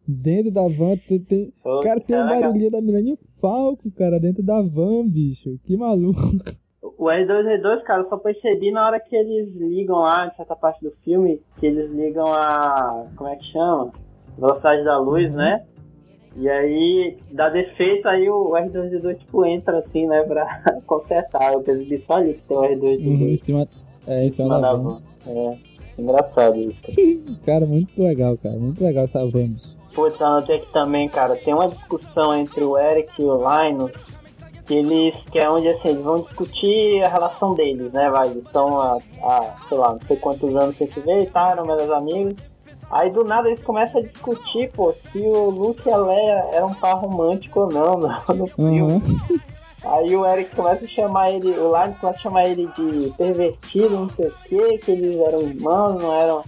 Dentro 0.08 0.52
da 0.52 0.68
van 0.68 0.98
tem. 0.98 1.20
tem... 1.20 1.54
Pô, 1.64 1.80
Cara, 1.80 2.00
tem 2.00 2.16
um 2.16 2.28
barulhinho 2.28 2.72
da 2.72 2.82
Millennium 2.82 3.18
Falcon, 3.40 3.90
cara, 3.96 4.20
dentro 4.20 4.44
da 4.44 4.62
van, 4.62 5.08
bicho. 5.08 5.58
Que 5.66 5.78
maluco. 5.78 6.20
O 6.98 7.06
R2D2, 7.06 7.82
cara, 7.84 8.04
eu 8.04 8.10
só 8.10 8.18
percebi 8.18 8.72
na 8.72 8.86
hora 8.86 9.00
que 9.00 9.16
eles 9.16 9.54
ligam 9.56 9.98
lá, 10.00 10.28
em 10.28 10.36
certa 10.36 10.56
parte 10.56 10.82
do 10.84 10.92
filme, 11.04 11.42
que 11.60 11.66
eles 11.66 11.92
ligam 11.92 12.28
a. 12.28 13.06
como 13.16 13.30
é 13.30 13.36
que 13.36 13.46
chama? 13.52 13.92
Velocidade 14.38 14.84
da 14.84 15.00
luz, 15.00 15.32
né? 15.34 15.64
E 16.36 16.50
aí 16.50 17.18
dá 17.32 17.50
defeito, 17.50 18.08
aí 18.08 18.28
o 18.30 18.52
R2D2 18.52 19.20
tipo 19.20 19.46
entra 19.46 19.80
assim, 19.80 20.08
né, 20.08 20.24
pra 20.24 20.64
consertar. 20.88 21.54
Eu 21.54 21.62
percebi 21.62 22.04
só 22.06 22.14
ali 22.16 22.34
que 22.34 22.48
tem 22.48 22.58
o 22.58 22.62
R2D2 22.62 23.06
Uhum, 23.06 23.30
em 23.30 23.38
cima, 23.38 23.68
é, 24.08 24.26
em 24.26 24.34
cima 24.34 24.60
da 24.60 24.74
van. 24.74 25.02
É, 25.28 25.58
engraçado 26.00 26.60
isso. 26.60 26.82
Cara, 27.46 27.66
muito 27.66 28.02
legal, 28.02 28.36
cara. 28.38 28.58
Muito 28.58 28.84
legal 28.84 29.06
essa 29.06 29.26
van. 29.26 29.50
Eu 29.96 30.28
anotei 30.28 30.58
aqui 30.58 30.72
também, 30.72 31.08
cara, 31.10 31.36
tem 31.36 31.54
uma 31.54 31.68
discussão 31.68 32.34
entre 32.34 32.64
o 32.64 32.78
Eric 32.78 33.10
e 33.20 33.26
o 33.26 33.38
Linus, 33.38 33.92
que 34.66 34.76
eles, 34.76 35.16
que 35.32 35.40
é 35.40 35.50
onde 35.50 35.68
assim, 35.68 35.90
eles 35.90 36.04
vão 36.04 36.18
discutir 36.18 37.04
a 37.04 37.10
relação 37.10 37.54
deles, 37.54 37.92
né, 37.92 38.10
vai, 38.10 38.30
eles 38.30 38.44
estão 38.44 38.80
há, 38.80 38.98
há, 39.22 39.56
sei 39.68 39.78
lá, 39.78 39.94
não 39.94 40.00
sei 40.08 40.18
quantos 40.18 40.56
anos 40.56 40.78
sem 40.78 40.90
se 40.90 41.00
ver 41.02 41.24
e 41.24 41.26
tal, 41.28 41.52
eram 41.52 41.66
melhores 41.66 41.92
amigos, 41.92 42.36
aí 42.90 43.10
do 43.10 43.24
nada 43.24 43.50
eles 43.50 43.64
começam 43.64 44.02
a 44.02 44.04
discutir, 44.04 44.72
pô, 44.72 44.94
se 45.12 45.20
o 45.20 45.50
Luke 45.50 45.88
e 45.88 45.92
a 45.92 45.98
Leia 45.98 46.66
um 46.66 46.74
par 46.76 46.96
romântico 46.96 47.62
ou 47.62 47.72
não 47.72 47.98
no, 48.00 48.36
no 48.36 48.48
filme. 48.48 48.82
Uhum. 48.82 49.20
Aí 49.86 50.16
o 50.16 50.26
Eric 50.26 50.56
começa 50.56 50.86
a 50.86 50.88
chamar 50.88 51.30
ele, 51.30 51.52
o 51.60 51.78
Linus 51.78 51.98
começa 52.00 52.20
a 52.20 52.22
chamar 52.22 52.46
ele 52.46 52.68
de 52.68 53.12
pervertido, 53.18 53.90
não 53.90 54.10
sei 54.12 54.28
o 54.28 54.34
que, 54.48 54.78
que 54.78 54.92
eles 54.92 55.20
eram 55.20 55.42
irmãos, 55.42 56.02
não 56.02 56.14
eram 56.14 56.44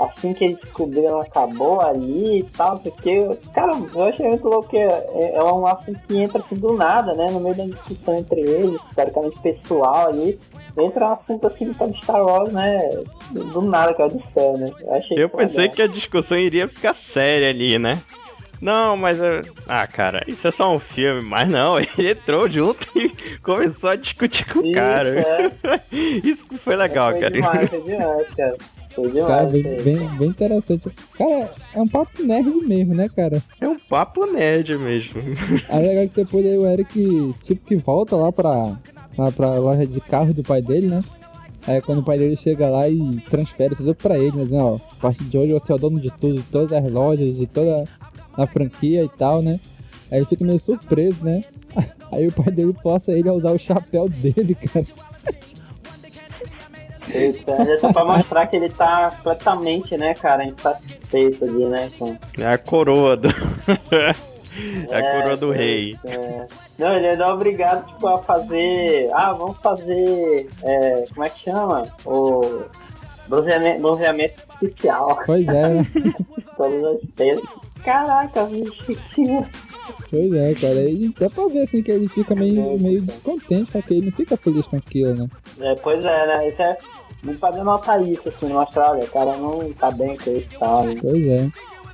assim 0.00 0.32
que 0.34 0.44
eles 0.44 0.58
descobriram, 0.58 1.20
acabou 1.20 1.80
ali 1.80 2.40
e 2.40 2.42
tal, 2.44 2.76
não 2.76 2.82
sei 2.82 2.92
o 2.92 2.94
que. 2.96 3.50
Cara, 3.52 3.72
eu 3.94 4.02
achei 4.04 4.26
muito 4.28 4.48
louco 4.48 4.68
que 4.68 4.76
é, 4.76 5.32
é 5.36 5.42
um 5.42 5.66
assunto 5.66 5.98
que 6.08 6.18
entra 6.20 6.38
assim 6.38 6.54
do 6.56 6.72
nada, 6.74 7.14
né? 7.14 7.28
No 7.30 7.40
meio 7.40 7.54
da 7.54 7.64
discussão 7.64 8.16
entre 8.16 8.40
eles, 8.40 8.80
teoricamente 8.94 9.38
pessoal 9.40 10.08
ali. 10.08 10.38
Entra 10.78 11.08
um 11.08 11.12
assunto 11.12 11.46
assim 11.46 11.70
de 11.70 11.98
Star 12.02 12.24
Wars, 12.24 12.52
né? 12.52 12.78
Do 13.30 13.60
nada, 13.62 13.92
cara, 13.94 14.08
do 14.08 14.22
céu, 14.32 14.56
né? 14.56 14.66
Eu, 14.80 14.94
achei 14.94 15.22
Eu 15.24 15.28
pensei 15.28 15.68
que 15.68 15.82
a 15.82 15.86
discussão 15.86 16.38
iria 16.38 16.66
ficar 16.66 16.94
séria 16.94 17.50
ali, 17.50 17.78
né? 17.78 18.00
Não, 18.60 18.96
mas. 18.96 19.18
eu- 19.18 19.42
Ah, 19.66 19.86
cara, 19.88 20.22
isso 20.28 20.46
é 20.46 20.50
só 20.52 20.72
um 20.72 20.78
filme, 20.78 21.20
mas 21.20 21.48
não, 21.48 21.78
ele 21.80 22.10
entrou 22.12 22.48
junto 22.48 22.86
e 22.96 23.10
começou 23.40 23.90
a 23.90 23.96
discutir 23.96 24.44
com 24.50 24.60
o 24.60 24.72
cara. 24.72 25.20
é. 25.20 25.50
Isso 26.24 26.46
que 26.46 26.56
foi 26.56 26.76
legal, 26.76 27.10
foi 27.10 27.20
cara. 27.20 27.32
demais, 27.32 27.68
foi 27.68 27.80
demais, 27.82 28.34
cara. 28.34 28.56
Foi 28.94 29.10
Cara, 29.12 29.46
bem, 29.46 29.62
bem, 29.62 30.08
bem 30.18 30.28
interessante. 30.28 30.90
Cara, 31.16 31.50
é 31.74 31.80
um 31.80 31.88
papo 31.88 32.22
nerd 32.22 32.50
mesmo, 32.66 32.94
né, 32.94 33.08
cara? 33.08 33.42
É 33.60 33.68
um 33.68 33.78
papo 33.78 34.26
nerd 34.26 34.76
mesmo. 34.78 35.20
Aí 35.68 35.84
é 35.84 35.88
legal 35.88 36.08
que 36.08 36.16
depois 36.16 36.44
aí 36.44 36.58
o 36.58 36.66
Eric, 36.66 37.34
tipo, 37.44 37.66
que 37.66 37.76
volta 37.76 38.16
lá 38.16 38.30
pra, 38.30 38.78
lá 39.16 39.32
pra 39.32 39.54
loja 39.56 39.86
de 39.86 40.00
carro 40.00 40.34
do 40.34 40.42
pai 40.42 40.60
dele, 40.60 40.88
né? 40.88 41.02
Aí 41.66 41.80
quando 41.80 41.98
o 41.98 42.02
pai 42.02 42.18
dele 42.18 42.36
chega 42.36 42.68
lá 42.68 42.88
e 42.88 43.20
transfere 43.30 43.74
tudo 43.74 43.94
pra 43.94 44.18
ele, 44.18 44.36
né? 44.36 44.44
Dizendo, 44.44 44.64
ó, 44.64 44.76
a 44.76 45.00
partir 45.00 45.24
de 45.24 45.38
hoje 45.38 45.52
você 45.52 45.72
é 45.72 45.74
o 45.74 45.78
dono 45.78 46.00
de 46.00 46.10
tudo, 46.10 46.34
de 46.34 46.42
todas 46.42 46.72
as 46.72 46.90
lojas, 46.92 47.34
de 47.34 47.46
toda 47.46 47.84
a 48.34 48.46
franquia 48.46 49.04
e 49.04 49.08
tal, 49.08 49.40
né? 49.40 49.60
Aí 50.10 50.18
ele 50.18 50.26
fica 50.26 50.44
meio 50.44 50.60
surpreso, 50.60 51.24
né? 51.24 51.40
Aí 52.12 52.26
o 52.26 52.32
pai 52.32 52.52
dele 52.52 52.74
força 52.82 53.12
ele 53.12 53.28
a 53.28 53.32
usar 53.32 53.52
o 53.52 53.58
chapéu 53.58 54.08
dele, 54.08 54.54
cara. 54.54 54.84
Isso, 57.08 57.42
é 57.46 57.78
só 57.78 57.92
pra 57.92 58.04
mostrar 58.04 58.46
que 58.46 58.56
ele 58.56 58.68
tá 58.68 59.10
completamente, 59.16 59.96
né, 59.96 60.14
cara, 60.14 60.44
insatisfeito 60.44 61.44
ali, 61.44 61.64
né? 61.66 61.90
Com... 61.98 62.16
É 62.38 62.46
a 62.46 62.58
coroa 62.58 63.16
do. 63.16 63.28
é 64.90 64.96
a 64.96 65.22
coroa 65.22 65.36
do 65.36 65.52
é, 65.52 65.56
rei. 65.56 65.98
é. 66.04 66.46
Não, 66.78 66.94
ele 66.94 67.06
é 67.06 67.26
obrigado, 67.26 67.86
tipo, 67.86 68.08
a 68.08 68.18
fazer. 68.22 69.08
Ah, 69.12 69.32
vamos 69.32 69.56
fazer. 69.58 70.48
é, 70.62 71.04
como 71.12 71.24
é 71.24 71.30
que 71.30 71.44
chama? 71.44 71.84
O. 72.04 72.62
Bronzeamento, 73.28 73.80
bronzeamento 73.80 74.42
artificial. 74.50 75.20
Pois 75.24 75.46
é? 75.46 75.84
Todas 76.56 76.84
as 76.84 77.10
peças. 77.16 77.44
Caraca, 77.84 78.44
bicho, 78.44 78.94
que. 79.10 79.71
Pois 80.10 80.32
é, 80.32 80.54
cara. 80.54 80.88
E 80.88 81.08
dá 81.18 81.30
pra 81.30 81.46
ver 81.46 81.62
assim 81.62 81.82
que 81.82 81.90
ele 81.90 82.08
fica 82.08 82.34
meio, 82.34 82.78
meio 82.78 83.02
descontente, 83.02 83.72
só 83.72 83.80
que 83.82 83.94
ele 83.94 84.06
não 84.06 84.12
fica 84.12 84.36
feliz 84.36 84.64
com 84.66 84.76
aquilo, 84.76 85.14
né? 85.14 85.28
É, 85.60 85.74
pois 85.76 86.04
é, 86.04 86.26
né? 86.26 86.48
Isso 86.48 86.62
é. 86.62 86.76
Não 87.22 87.34
pode 87.36 87.60
notar 87.60 88.02
isso, 88.06 88.22
assim, 88.26 88.48
mostrar, 88.52 88.90
olha, 88.90 89.04
o 89.04 89.08
cara 89.10 89.36
não 89.36 89.72
tá 89.74 89.90
bem 89.92 90.16
com 90.16 90.30
isso, 90.32 90.58
tá? 90.58 90.82
né? 90.82 90.96
Pois 91.00 91.26
é. 91.26 91.48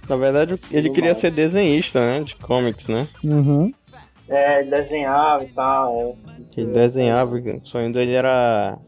Na 0.09 0.16
verdade, 0.16 0.59
ele 0.70 0.83
Tudo 0.88 0.94
queria 0.94 1.11
mais. 1.11 1.18
ser 1.18 1.31
desenhista, 1.31 2.01
né? 2.01 2.20
De 2.20 2.35
comics, 2.37 2.88
né? 2.88 3.07
Uhum. 3.22 3.72
É, 4.27 4.62
desenhava 4.62 5.44
e 5.44 5.48
tal, 5.48 6.16
é. 6.27 6.38
Ele 6.57 6.72
desenhava, 6.72 7.37
o 7.37 7.61
sonho 7.66 7.92
dele 7.92 8.12
era 8.14 8.79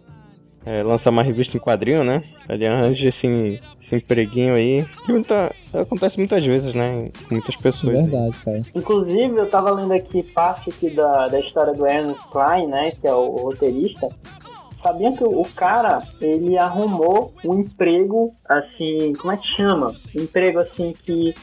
é, 0.71 0.85
lançar 0.85 1.11
uma 1.11 1.23
revista 1.23 1.57
em 1.57 1.61
quadrinho, 1.61 2.05
né? 2.05 2.23
Ele 2.49 2.65
arranja 2.65 3.09
esse, 3.09 3.61
esse 3.81 3.97
empreguinho 3.97 4.55
aí, 4.55 4.87
que 5.05 5.13
muita, 5.13 5.53
acontece 5.75 6.17
muitas 6.17 6.47
vezes, 6.47 6.73
né? 6.73 7.11
Com 7.27 7.35
muitas 7.35 7.57
pessoas. 7.57 7.99
Verdade, 7.99 8.37
cara. 8.45 8.61
Inclusive, 8.73 9.37
eu 9.37 9.51
tava 9.51 9.73
lendo 9.73 9.93
aqui 9.93 10.23
parte 10.23 10.71
aqui 10.71 10.89
da, 10.91 11.27
da 11.27 11.41
história 11.41 11.75
do 11.75 11.85
Ernest 11.85 12.25
Klein, 12.29 12.69
né, 12.69 12.93
que 12.93 13.09
é 13.09 13.13
o, 13.13 13.19
o 13.19 13.37
roteirista, 13.47 14.09
sabiam 14.81 15.13
que 15.13 15.25
o 15.25 15.45
cara, 15.57 16.03
ele 16.21 16.57
arrumou 16.57 17.35
um 17.45 17.59
emprego, 17.59 18.33
assim, 18.49 19.13
como 19.15 19.33
é 19.33 19.37
que 19.37 19.49
chama? 19.57 19.93
Um 20.17 20.23
emprego, 20.23 20.61
assim, 20.61 20.95
que 21.05 21.35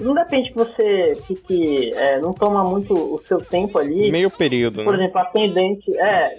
não 0.00 0.14
depende 0.14 0.50
que 0.50 0.56
você 0.56 1.16
fique, 1.26 1.92
é, 1.94 2.18
não 2.20 2.32
toma 2.32 2.64
muito 2.64 2.92
o 2.94 3.20
seu 3.26 3.38
tempo 3.38 3.78
ali. 3.78 4.10
Meio 4.10 4.30
período, 4.30 4.82
Por 4.84 4.96
né? 4.96 5.04
exemplo, 5.04 5.20
atendente, 5.20 5.96
é, 5.98 6.38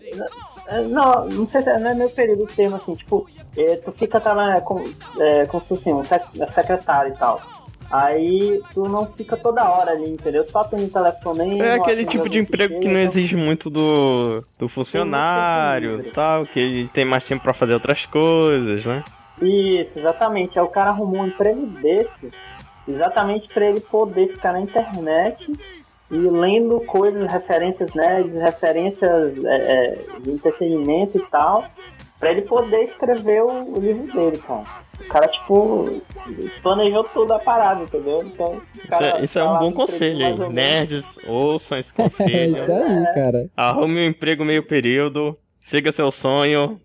é, 0.68 0.82
não, 0.82 1.26
não 1.26 1.48
sei 1.48 1.62
se 1.62 1.70
é, 1.70 1.80
não 1.80 1.90
é 1.92 1.94
meio 1.96 2.10
período 2.10 2.44
o 2.44 2.48
termo, 2.48 2.76
assim, 2.76 2.96
tipo, 2.96 3.28
é, 3.58 3.76
tu 3.78 3.92
fica 3.92 4.20
trabalhando 4.20 4.62
com, 4.64 4.84
é, 5.20 5.46
como 5.46 5.64
se 5.64 5.70
fosse 5.70 5.90
um 5.94 6.04
sec- 6.04 6.28
secretário 6.54 7.14
e 7.14 7.18
tal. 7.18 7.42
Aí 7.92 8.62
tu 8.74 8.82
não 8.90 9.06
fica 9.06 9.38
toda 9.38 9.70
hora 9.70 9.92
ali, 9.92 10.10
entendeu? 10.10 10.44
Só 10.50 10.60
atende 10.62 10.88
telefone. 10.90 11.62
É 11.62 11.76
aquele 11.76 12.04
tipo 12.04 12.28
de 12.28 12.40
emprego 12.40 12.80
que 12.80 12.88
não 12.88 13.00
exige 13.00 13.36
muito 13.36 13.70
do, 13.70 14.44
do 14.58 14.68
funcionário 14.68 16.02
e 16.02 16.12
tal, 16.12 16.46
que 16.48 16.60
ele 16.60 16.88
tem 16.88 17.06
mais 17.06 17.24
tempo 17.24 17.44
pra 17.44 17.54
fazer 17.54 17.76
outras 17.76 18.06
coisas, 18.08 18.84
né? 18.86 19.04
Isso, 19.40 19.92
exatamente. 20.00 20.58
Aí 20.58 20.66
o 20.66 20.70
cara 20.70 20.90
arrumou 20.90 21.22
um 21.22 21.28
emprego 21.28 21.66
desse, 21.68 22.32
exatamente 22.88 23.48
para 23.54 23.66
ele 23.66 23.80
poder 23.80 24.28
ficar 24.30 24.54
na 24.54 24.62
internet 24.62 25.52
e 26.12 26.16
lendo 26.18 26.80
coisas, 26.82 27.32
referências 27.32 27.94
nerds, 27.94 28.34
referências 28.42 29.44
é, 29.44 29.56
é, 29.56 30.00
de 30.22 30.32
entretenimento 30.32 31.18
e 31.18 31.22
tal, 31.28 31.66
para 32.20 32.32
ele 32.32 32.44
poder 32.44 32.84
escrever 32.84 33.44
o, 33.44 33.76
o 33.76 33.80
livro 33.80 34.06
dele, 34.14 34.38
cara. 34.38 34.64
O 35.02 35.08
cara, 35.10 35.28
tipo, 35.28 36.02
planejou 36.64 37.04
tudo 37.06 37.34
a 37.34 37.40
parada, 37.40 37.84
entendeu? 37.84 38.22
Então, 38.24 38.54
o 38.56 38.62
Isso 38.78 38.88
cara 38.88 39.20
é, 39.20 39.24
isso 39.26 39.38
é 39.38 39.42
tá 39.42 39.50
um 39.50 39.54
lá 39.54 39.60
bom 39.60 39.72
conselho 39.74 40.26
aí. 40.26 40.54
Nerds, 40.54 41.20
ouçam 41.28 41.78
esse 41.78 41.92
É 42.00 42.04
conselho. 42.04 42.56
isso 42.58 42.72
aí, 42.72 43.14
cara. 43.14 43.50
Arrume 43.58 44.00
um 44.00 44.08
emprego 44.10 44.46
meio 44.46 44.64
período, 44.64 45.38
siga 45.60 45.92
seu 45.92 46.10
sonho. 46.12 46.80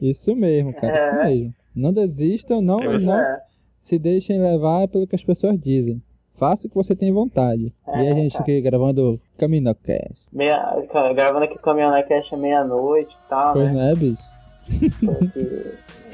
Isso 0.00 0.34
mesmo, 0.34 0.72
cara. 0.72 0.96
É. 0.96 1.06
Isso 1.08 1.24
mesmo. 1.34 1.54
Não 1.76 1.92
desistam, 1.92 2.62
não, 2.62 2.80
você- 2.80 3.06
não 3.06 3.18
É. 3.20 3.40
se 3.84 3.98
deixem 3.98 4.40
levar 4.40 4.88
pelo 4.88 5.06
que 5.06 5.14
as 5.14 5.22
pessoas 5.24 5.58
dizem. 5.60 6.02
Faça 6.36 6.66
o 6.66 6.70
que 6.70 6.74
você 6.74 6.96
tem 6.96 7.12
vontade. 7.12 7.72
e 7.86 7.90
a 7.90 8.02
É, 8.04 8.14
gente 8.14 8.32
cara. 8.32 8.42
aqui 8.42 8.60
gravando 8.60 9.20
Caminocast. 9.38 10.26
Meia, 10.32 10.84
cara, 10.92 11.12
gravando 11.12 11.44
aqui 11.44 11.54
o 11.56 11.60
Caminhonete 11.62 12.34
meia-noite 12.36 13.14
e 13.14 13.28
tal, 13.28 13.52
Pois 13.52 13.72
né? 13.72 13.72
não 13.72 13.88
é, 13.90 13.94
bicho? 13.94 14.22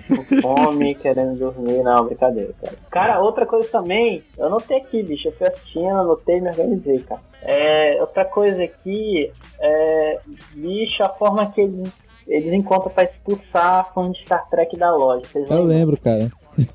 com 0.09 0.41
fome, 0.43 0.95
querendo 1.01 1.39
dormir. 1.39 1.83
Não, 1.83 2.05
brincadeira, 2.05 2.53
cara. 2.61 2.77
Cara, 2.91 3.21
outra 3.23 3.47
coisa 3.47 3.67
também, 3.71 4.23
eu 4.37 4.47
anotei 4.47 4.77
aqui, 4.79 5.03
bicho. 5.03 5.29
Eu 5.29 5.33
fui 5.33 5.47
assistindo, 5.47 5.89
anotei 5.89 6.37
e 6.37 6.41
me 6.41 6.49
organizei, 6.49 6.99
cara. 7.01 7.21
É, 7.43 7.97
outra 8.01 8.25
coisa 8.25 8.63
aqui, 8.63 9.31
é, 9.59 10.19
bicho, 10.55 11.03
a 11.03 11.09
forma 11.09 11.51
que 11.51 11.61
eles, 11.63 11.91
eles 12.27 12.53
encontram 12.53 12.91
pra 12.93 13.05
expulsar 13.05 13.91
fãs 13.95 14.13
de 14.19 14.23
Star 14.25 14.49
Trek 14.51 14.77
da 14.77 14.95
loja. 14.95 15.23
Eu 15.35 15.65
lembro, 15.65 15.99
cara. 15.99 16.31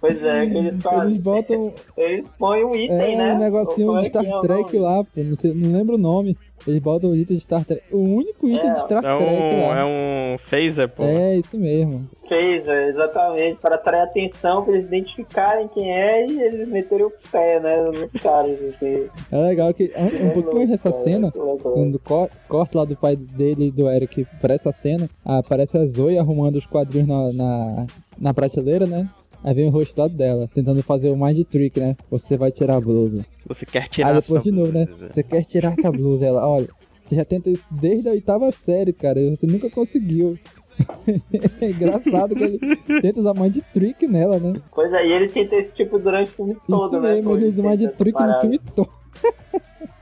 Pois 0.00 0.22
é, 0.24 0.46
que 0.46 0.56
eles 0.56 0.82
fazem. 0.82 1.10
Eles 1.10 1.22
botam 1.22 1.72
Eles 1.96 2.24
põem 2.38 2.64
um 2.64 2.74
item, 2.74 2.90
é, 3.14 3.16
né? 3.16 3.34
um 3.34 3.38
negocinho 3.38 3.96
é 3.96 4.00
de 4.02 4.06
Star 4.08 4.24
é 4.24 4.40
Trek 4.40 4.78
lá, 4.78 5.04
pô. 5.04 5.08
Não, 5.22 5.36
sei, 5.36 5.52
não 5.54 5.72
lembro 5.76 5.94
o 5.96 5.98
nome. 5.98 6.36
Eles 6.66 6.80
botam 6.82 7.10
o 7.10 7.16
item 7.16 7.36
de 7.38 7.42
Star 7.42 7.64
Trek. 7.64 7.82
O 7.90 7.98
único 7.98 8.46
item 8.48 8.70
É, 8.70 8.74
de 8.74 8.80
Star 8.80 8.98
É 9.04 9.16
Trek 9.16 9.34
um, 9.56 9.68
lá. 9.68 9.78
é 9.80 9.84
um 9.84 10.38
phaser, 10.38 10.88
pô. 10.88 11.02
É, 11.04 11.36
isso 11.36 11.56
mesmo. 11.58 12.06
É, 12.30 12.88
exatamente, 12.88 13.58
para 13.60 13.74
atrair 13.74 14.02
atenção, 14.02 14.62
pra 14.62 14.74
eles 14.74 14.86
identificarem 14.86 15.66
quem 15.68 15.90
é 15.92 16.26
e 16.26 16.40
eles 16.40 16.68
meterem 16.68 17.06
o 17.06 17.12
pé, 17.32 17.58
né, 17.58 17.76
nos 17.82 18.22
caras, 18.22 18.56
assim. 18.62 19.08
É 19.32 19.36
legal 19.36 19.74
que 19.74 19.90
um, 19.96 20.26
um 20.28 20.30
pouquinho 20.30 20.62
antes 20.62 20.80
dessa 20.80 21.02
cena, 21.02 21.32
quando 21.32 21.98
co- 21.98 22.30
corta 22.48 22.78
lá 22.78 22.84
do 22.84 22.94
pai 22.94 23.16
dele 23.16 23.66
e 23.66 23.70
do 23.72 23.90
Eric 23.90 24.24
pra 24.40 24.54
essa 24.54 24.72
cena, 24.80 25.10
aparece 25.24 25.76
a 25.76 25.84
Zoe 25.86 26.18
arrumando 26.18 26.54
os 26.56 26.66
quadrinhos 26.66 27.08
na, 27.08 27.32
na, 27.32 27.86
na 28.16 28.32
prateleira, 28.34 28.86
né? 28.86 29.08
Aí 29.42 29.54
vem 29.54 29.68
o 29.68 29.70
rosto 29.70 29.98
lá 29.98 30.06
dela, 30.06 30.48
tentando 30.54 30.82
fazer 30.82 31.10
o 31.10 31.16
mind 31.16 31.46
trick, 31.46 31.80
né? 31.80 31.96
Você 32.10 32.36
vai 32.36 32.52
tirar 32.52 32.76
a 32.76 32.80
blusa. 32.80 33.24
Você 33.46 33.64
quer 33.64 33.88
tirar 33.88 34.08
Aí 34.08 34.16
a 34.16 34.20
depois 34.20 34.42
de 34.42 34.50
novo, 34.50 34.70
né? 34.72 34.84
blusa. 34.84 35.12
Você 35.12 35.22
quer 35.22 35.44
tirar 35.44 35.72
essa 35.72 35.90
blusa? 35.90 36.26
Ela, 36.26 36.46
olha, 36.46 36.68
você 37.04 37.14
já 37.16 37.24
tenta 37.24 37.48
isso 37.48 37.64
desde 37.70 38.08
a 38.08 38.12
oitava 38.12 38.52
série, 38.52 38.92
cara, 38.92 39.18
e 39.20 39.30
você 39.34 39.46
nunca 39.46 39.70
conseguiu. 39.70 40.38
é 41.60 41.70
engraçado 41.70 42.34
que 42.34 42.42
ele 42.42 42.58
tenta 43.02 43.20
usar 43.20 43.34
mind 43.34 43.58
trick 43.72 44.06
nela, 44.06 44.38
né? 44.38 44.52
Pois 44.72 44.92
é, 44.92 45.06
e 45.06 45.12
ele 45.12 45.28
tenta 45.28 45.56
esse 45.56 45.72
tipo 45.72 45.98
durante 45.98 46.30
o 46.30 46.34
filme 46.34 46.56
todo, 46.66 46.96
Isso 46.96 47.00
né? 47.00 47.14
mesmo, 47.14 47.36
ele 47.36 47.46
usa 47.46 47.62
mind 47.62 47.88
trick 47.96 48.22
no 48.22 48.40
filme 48.40 48.58
todo. 48.74 48.90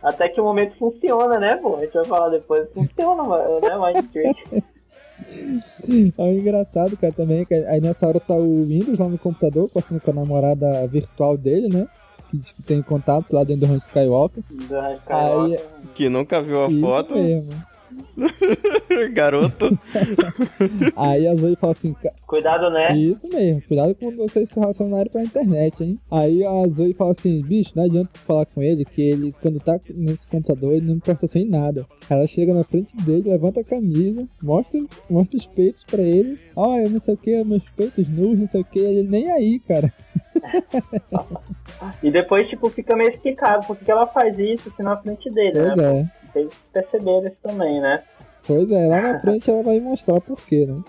Até 0.02 0.28
que 0.28 0.40
o 0.40 0.44
momento 0.44 0.76
funciona, 0.76 1.38
né, 1.38 1.56
pô? 1.56 1.76
A 1.76 1.80
gente 1.80 1.94
vai 1.94 2.04
falar 2.04 2.28
depois. 2.30 2.68
Funciona, 2.72 3.22
né, 3.60 3.76
Mind 3.76 4.10
Trick. 4.12 4.62
É 6.18 6.34
engraçado, 6.34 6.96
cara, 6.96 7.12
também. 7.12 7.44
que 7.44 7.54
Aí 7.54 7.80
nessa 7.80 8.06
hora 8.06 8.20
tá 8.20 8.34
o 8.34 8.64
Windows 8.64 8.98
lá 8.98 9.08
no 9.08 9.18
computador, 9.18 9.68
passando 9.68 10.00
com 10.00 10.10
a 10.10 10.14
namorada 10.14 10.86
virtual 10.86 11.36
dele, 11.36 11.68
né? 11.68 11.88
Que 12.30 12.38
tipo, 12.38 12.62
tem 12.62 12.82
contato 12.82 13.32
lá 13.32 13.42
dentro 13.42 13.66
do 13.66 13.72
Han 13.72 13.78
Skywalker. 13.78 14.42
Do 14.50 14.76
Aí, 15.08 15.58
Que 15.94 16.08
nunca 16.08 16.42
viu 16.42 16.64
a 16.64 16.68
isso 16.68 16.80
foto. 16.80 17.14
mesmo. 17.14 17.52
Garoto. 19.12 19.78
Aí 20.96 21.26
a 21.26 21.34
Zoe 21.34 21.56
fala 21.56 21.72
assim, 21.72 21.92
"Ca- 21.94 22.12
Cuidado, 22.26 22.70
né? 22.70 22.88
Isso 22.96 23.28
mesmo, 23.28 23.62
cuidado 23.62 23.94
com 23.94 24.10
vocês 24.16 24.48
se 24.48 24.58
relacionarem 24.58 25.10
pra 25.10 25.22
internet, 25.22 25.82
hein? 25.82 25.98
Aí 26.10 26.44
a 26.44 26.66
Zoe 26.68 26.92
fala 26.94 27.12
assim, 27.12 27.40
bicho, 27.42 27.72
não 27.74 27.84
adianta 27.84 28.10
tu 28.12 28.18
falar 28.20 28.46
com 28.46 28.62
ele 28.62 28.84
que 28.84 29.00
ele, 29.02 29.32
quando 29.40 29.60
tá 29.60 29.78
nesse 29.94 30.26
computador, 30.30 30.74
ele 30.74 30.86
não 30.86 30.98
presta 30.98 31.26
atenção 31.26 31.42
em 31.42 31.48
nada. 31.48 31.86
Ela 32.10 32.26
chega 32.26 32.52
na 32.54 32.64
frente 32.64 32.94
dele, 32.96 33.30
levanta 33.30 33.60
a 33.60 33.64
camisa, 33.64 34.26
mostra, 34.42 34.80
mostra 35.08 35.38
os 35.38 35.46
peitos 35.46 35.84
pra 35.84 36.02
ele. 36.02 36.38
Olha, 36.54 36.88
não 36.88 37.00
sei 37.00 37.14
o 37.14 37.16
que, 37.18 37.44
meus 37.44 37.62
peitos 37.76 38.08
nus, 38.08 38.38
não 38.38 38.48
sei 38.48 38.60
o 38.60 38.64
que, 38.64 38.78
ele 38.78 39.08
nem 39.08 39.30
aí, 39.30 39.58
cara. 39.60 39.92
E 42.02 42.10
depois, 42.10 42.48
tipo, 42.48 42.68
fica 42.70 42.96
meio 42.96 43.10
explicado 43.10 43.66
por 43.66 43.76
que 43.76 43.84
que 43.84 43.90
ela 43.90 44.06
faz 44.06 44.38
isso 44.38 44.68
assim, 44.68 44.82
na 44.82 44.96
frente 44.96 45.30
dele, 45.30 45.52
Pois 45.52 45.76
né? 45.76 46.00
é. 46.00 46.17
Vocês 46.32 46.48
perceberam 46.72 47.26
isso 47.26 47.36
também, 47.42 47.80
né? 47.80 48.02
Pois 48.46 48.70
é, 48.70 48.86
lá 48.86 49.00
na 49.00 49.20
frente 49.20 49.50
ela 49.50 49.62
vai 49.62 49.78
mostrar 49.80 50.20
por 50.20 50.36
quê, 50.46 50.66
né? 50.66 50.80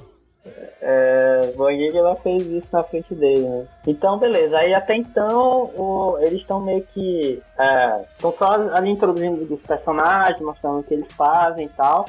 É, 0.82 1.52
que 1.92 1.98
ela 1.98 2.16
fez 2.16 2.42
isso 2.44 2.68
na 2.72 2.84
frente 2.84 3.14
dele, 3.14 3.42
né? 3.48 3.66
Então, 3.86 4.18
beleza. 4.18 4.58
Aí 4.58 4.74
até 4.74 4.96
então, 4.96 5.70
o- 5.76 6.18
eles 6.22 6.40
estão 6.42 6.62
meio 6.62 6.82
que. 6.94 7.42
Estão 8.16 8.34
só 8.38 8.52
ali 8.74 8.90
introduzindo 8.92 9.54
os 9.54 9.62
personagens, 9.62 10.42
mostrando 10.42 10.80
o 10.80 10.84
que 10.84 10.94
eles 10.94 11.12
fazem 11.14 11.66
e 11.66 11.70
tal. 11.70 12.06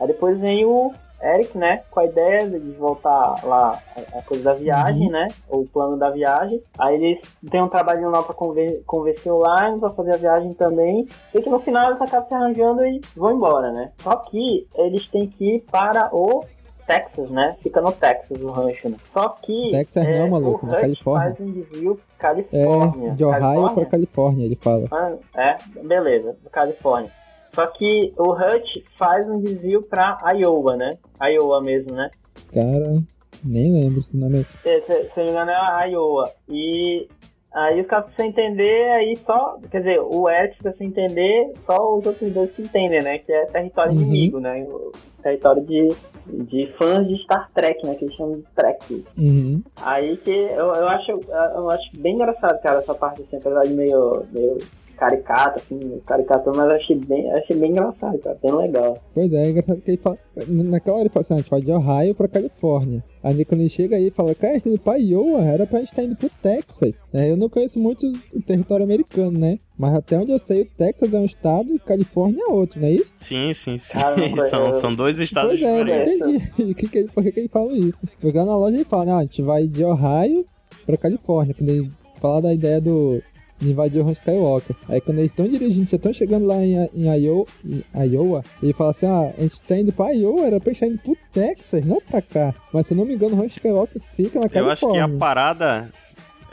Aí 0.00 0.06
depois 0.06 0.38
vem 0.38 0.64
o 0.64 0.92
Eric, 1.22 1.56
né? 1.56 1.82
Com 1.90 2.00
a 2.00 2.04
ideia 2.04 2.48
de 2.48 2.58
voltar 2.72 3.36
lá 3.44 3.78
a, 4.16 4.22
coisa 4.22 4.42
da 4.42 4.54
viagem, 4.54 5.08
né? 5.08 5.28
O 5.48 5.64
plano 5.64 5.96
da 5.96 6.10
viagem. 6.10 6.60
Aí 6.78 6.96
eles 6.96 7.20
têm 7.50 7.62
um 7.62 7.68
trabalhinho 7.68 8.10
lá 8.10 8.22
pra 8.22 8.34
conver- 8.34 8.82
convencer 8.86 9.32
o 9.32 9.42
Lions 9.42 9.80
pra 9.80 9.90
fazer 9.90 10.14
a 10.14 10.16
viagem 10.16 10.52
também. 10.54 11.06
E 11.34 11.40
que 11.40 11.48
no 11.48 11.58
final 11.60 11.90
eles 11.90 12.02
acabam 12.02 12.28
se 12.28 12.34
arranjando 12.34 12.84
e 12.84 13.00
vão 13.16 13.32
embora, 13.32 13.70
né? 13.70 13.90
Só 13.98 14.16
que 14.16 14.66
eles 14.76 15.06
têm 15.08 15.28
que 15.28 15.56
ir 15.56 15.60
para 15.70 16.08
o 16.12 16.44
Texas, 16.86 17.30
né? 17.30 17.56
Fica 17.62 17.80
no 17.80 17.92
Texas 17.92 18.40
o 18.42 18.50
rancho, 18.50 18.88
né? 18.88 18.96
Só 19.12 19.28
que. 19.28 19.70
Texas 19.70 20.04
não, 20.04 20.28
maluco, 20.30 20.66
o 20.66 20.68
na 20.68 20.80
Califórnia. 20.80 21.34
faz 21.36 21.40
um 21.40 21.52
desvio 21.52 22.00
Califórnia. 22.18 23.10
É, 23.10 23.14
de 23.14 23.24
Ohio 23.24 23.40
Califórnia? 23.40 23.74
pra 23.74 23.86
Califórnia, 23.86 24.44
ele 24.46 24.56
fala. 24.56 24.84
Ah, 24.90 25.12
é, 25.36 25.56
beleza, 25.84 26.36
Califórnia. 26.50 27.10
Só 27.54 27.66
que 27.66 28.12
o 28.18 28.32
Hutch 28.32 28.82
faz 28.98 29.28
um 29.28 29.40
desvio 29.40 29.82
pra 29.82 30.16
Iowa, 30.34 30.76
né? 30.76 30.90
Iowa 31.22 31.60
mesmo, 31.60 31.94
né? 31.94 32.10
Cara, 32.52 33.02
nem 33.44 33.72
lembro 33.72 34.02
se 34.02 34.14
o 34.16 34.18
nome 34.20 34.46
é. 34.64 34.68
É, 34.76 34.80
Se, 34.80 35.04
se 35.04 35.16
não 35.18 35.24
me 35.24 35.30
engano 35.30 35.50
é 35.50 35.54
a 35.54 35.84
Iowa. 35.84 36.30
E 36.48 37.08
aí 37.54 37.80
os 37.80 37.86
caras 37.86 38.06
sem 38.16 38.30
entender, 38.30 38.90
aí 38.92 39.16
só. 39.26 39.58
Quer 39.70 39.78
dizer, 39.80 40.00
o 40.00 40.28
Eric 40.30 40.56
fica 40.56 40.72
sem 40.78 40.86
entender, 40.88 41.52
só 41.66 41.96
os 41.98 42.06
outros 42.06 42.32
dois 42.32 42.50
que 42.54 42.62
entendem, 42.62 43.02
né? 43.02 43.18
Que 43.18 43.32
é 43.32 43.44
território 43.46 43.92
Uhum. 43.92 44.00
inimigo, 44.00 44.40
né? 44.40 44.62
O 44.68 44.90
território 45.22 45.62
de, 45.64 45.88
de 46.26 46.72
fãs 46.78 47.06
de 47.06 47.22
Star 47.24 47.50
Trek, 47.52 47.84
né? 47.86 47.94
Que 47.96 48.06
eles 48.06 48.16
chamam 48.16 48.36
de 48.38 48.44
Trek. 48.56 49.04
Uhum. 49.18 49.62
Aí 49.82 50.16
que 50.16 50.30
eu, 50.30 50.66
eu 50.74 50.88
acho 50.88 51.10
eu 51.10 51.70
acho 51.70 51.90
bem 51.98 52.14
engraçado, 52.14 52.60
cara, 52.62 52.78
essa 52.78 52.94
parte 52.94 53.20
assim, 53.22 53.36
apesar 53.36 53.60
de 53.62 53.74
meio, 53.74 54.24
meio 54.32 54.56
caricata, 55.02 55.58
assim, 55.58 56.00
caricatura, 56.06 56.56
mas 56.56 56.68
eu 56.68 56.76
achei 56.76 56.96
bem, 56.96 57.28
achei 57.32 57.56
bem 57.56 57.72
engraçado, 57.72 58.16
cara, 58.20 58.38
bem 58.40 58.52
legal. 58.52 58.96
Pois 59.12 59.32
é, 59.32 59.46
é 59.46 59.50
engraçado 59.50 59.80
que 59.80 59.90
ele 59.90 59.96
fala. 59.96 60.16
Naquela 60.46 60.96
hora 60.98 61.02
ele 61.02 61.08
fala 61.12 61.24
assim, 61.24 61.34
ah, 61.34 61.36
a 61.36 61.40
gente 61.40 61.50
vai 61.50 61.60
de 61.60 61.72
Ohio 61.72 62.14
pra 62.14 62.28
Califórnia. 62.28 63.02
Aí 63.20 63.44
quando 63.44 63.60
ele 63.62 63.68
chega 63.70 63.96
aí, 63.96 64.02
ele 64.04 64.10
fala, 64.12 64.32
cara, 64.34 64.54
gente 64.54 64.78
tá 64.78 64.82
pra 64.84 64.96
Iowa, 64.96 65.42
era 65.42 65.66
pra 65.66 65.80
gente 65.80 65.90
estar 65.90 66.04
indo 66.04 66.14
pro 66.14 66.30
Texas. 66.40 67.02
É, 67.12 67.30
eu 67.30 67.36
não 67.36 67.48
conheço 67.48 67.78
muito 67.80 68.06
o 68.32 68.42
território 68.42 68.84
americano, 68.84 69.36
né? 69.36 69.58
Mas 69.76 69.94
até 69.94 70.16
onde 70.18 70.30
eu 70.30 70.38
sei, 70.38 70.62
o 70.62 70.66
Texas 70.78 71.12
é 71.12 71.18
um 71.18 71.24
estado 71.24 71.74
e 71.74 71.78
Califórnia 71.80 72.44
é 72.48 72.52
outro, 72.52 72.80
não 72.80 72.86
é 72.86 72.92
isso? 72.92 73.12
Sim, 73.18 73.52
sim, 73.54 73.78
sim. 73.78 73.98
Ah, 73.98 74.14
são, 74.48 74.72
são 74.74 74.94
dois 74.94 75.18
estados 75.18 75.50
pois 75.50 75.62
é, 75.62 75.66
eu 75.66 75.78
não 75.78 75.84
diferentes. 75.84 76.20
entendi. 76.20 76.74
Que 76.74 76.88
que 76.88 76.98
ele- 76.98 77.08
por 77.08 77.22
que, 77.24 77.32
que 77.32 77.40
ele 77.40 77.48
fala 77.48 77.72
isso? 77.72 77.98
Porque 78.20 78.38
lá 78.38 78.44
na 78.44 78.56
loja 78.56 78.76
ele 78.76 78.84
fala, 78.84 79.04
não, 79.06 79.18
a 79.18 79.22
gente 79.22 79.42
vai 79.42 79.66
de 79.66 79.84
Ohio 79.84 80.44
pra 80.86 80.96
Califórnia. 80.96 81.54
Quando 81.58 81.68
ele 81.70 81.90
fala 82.20 82.42
da 82.42 82.54
ideia 82.54 82.80
do, 82.80 83.20
de 83.62 83.70
invadir 83.70 84.04
o 84.04 84.10
Skywalker. 84.10 84.76
Aí 84.88 85.00
quando 85.00 85.18
eles 85.18 85.30
estão 85.30 85.46
dirigindo, 85.46 85.88
já 85.90 85.96
estão 85.96 86.12
chegando 86.12 86.46
lá 86.46 86.56
em, 86.56 86.88
em, 86.94 87.06
Iowa, 87.24 87.46
em 87.64 87.84
Iowa, 88.12 88.44
ele 88.62 88.72
fala 88.72 88.90
assim, 88.90 89.06
ah, 89.06 89.32
a 89.36 89.42
gente 89.42 89.60
tá 89.62 89.76
indo 89.78 89.92
pra 89.92 90.10
Iowa, 90.10 90.46
era 90.46 90.60
pra 90.60 90.72
gente 90.72 90.82
estar 90.84 90.86
indo 90.94 90.98
pro 91.02 91.16
Texas, 91.32 91.84
não 91.84 92.00
pra 92.00 92.20
cá. 92.20 92.54
Mas 92.72 92.86
se 92.86 92.92
eu 92.92 92.96
não 92.96 93.04
me 93.04 93.14
engano, 93.14 93.36
o 93.36 93.42
Han 93.42 93.46
Skywalker 93.46 94.02
fica 94.16 94.40
na 94.40 94.46
Eu 94.52 94.70
acho 94.70 94.86
que 94.86 94.92
Califórnia. 94.92 95.04
a 95.04 95.18
parada. 95.18 95.90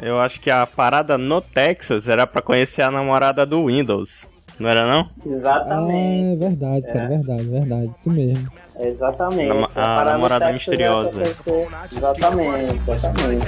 Eu 0.01 0.19
acho 0.19 0.39
que 0.39 0.49
a 0.49 0.65
parada 0.65 1.17
no 1.17 1.41
Texas 1.41 2.07
era 2.07 2.25
pra 2.25 2.41
conhecer 2.41 2.81
a 2.83 2.91
namorada 2.91 3.45
do 3.45 3.65
Windows. 3.65 4.25
Não 4.59 4.69
era 4.69 4.85
não? 4.85 5.09
Exatamente. 5.25 6.27
Ah, 6.29 6.33
é 6.33 6.35
verdade, 6.35 6.81
cara, 6.87 6.99
É. 6.99 7.07
verdade, 7.07 7.43
verdade, 7.43 7.91
isso 7.97 8.09
mesmo. 8.09 8.51
Exatamente. 8.79 9.47
Nama- 9.47 9.65
a 9.67 9.69
parada 9.69 10.11
namorada 10.11 10.51
misteriosa. 10.51 11.21
Exatamente, 11.21 12.81
exatamente. 12.89 13.45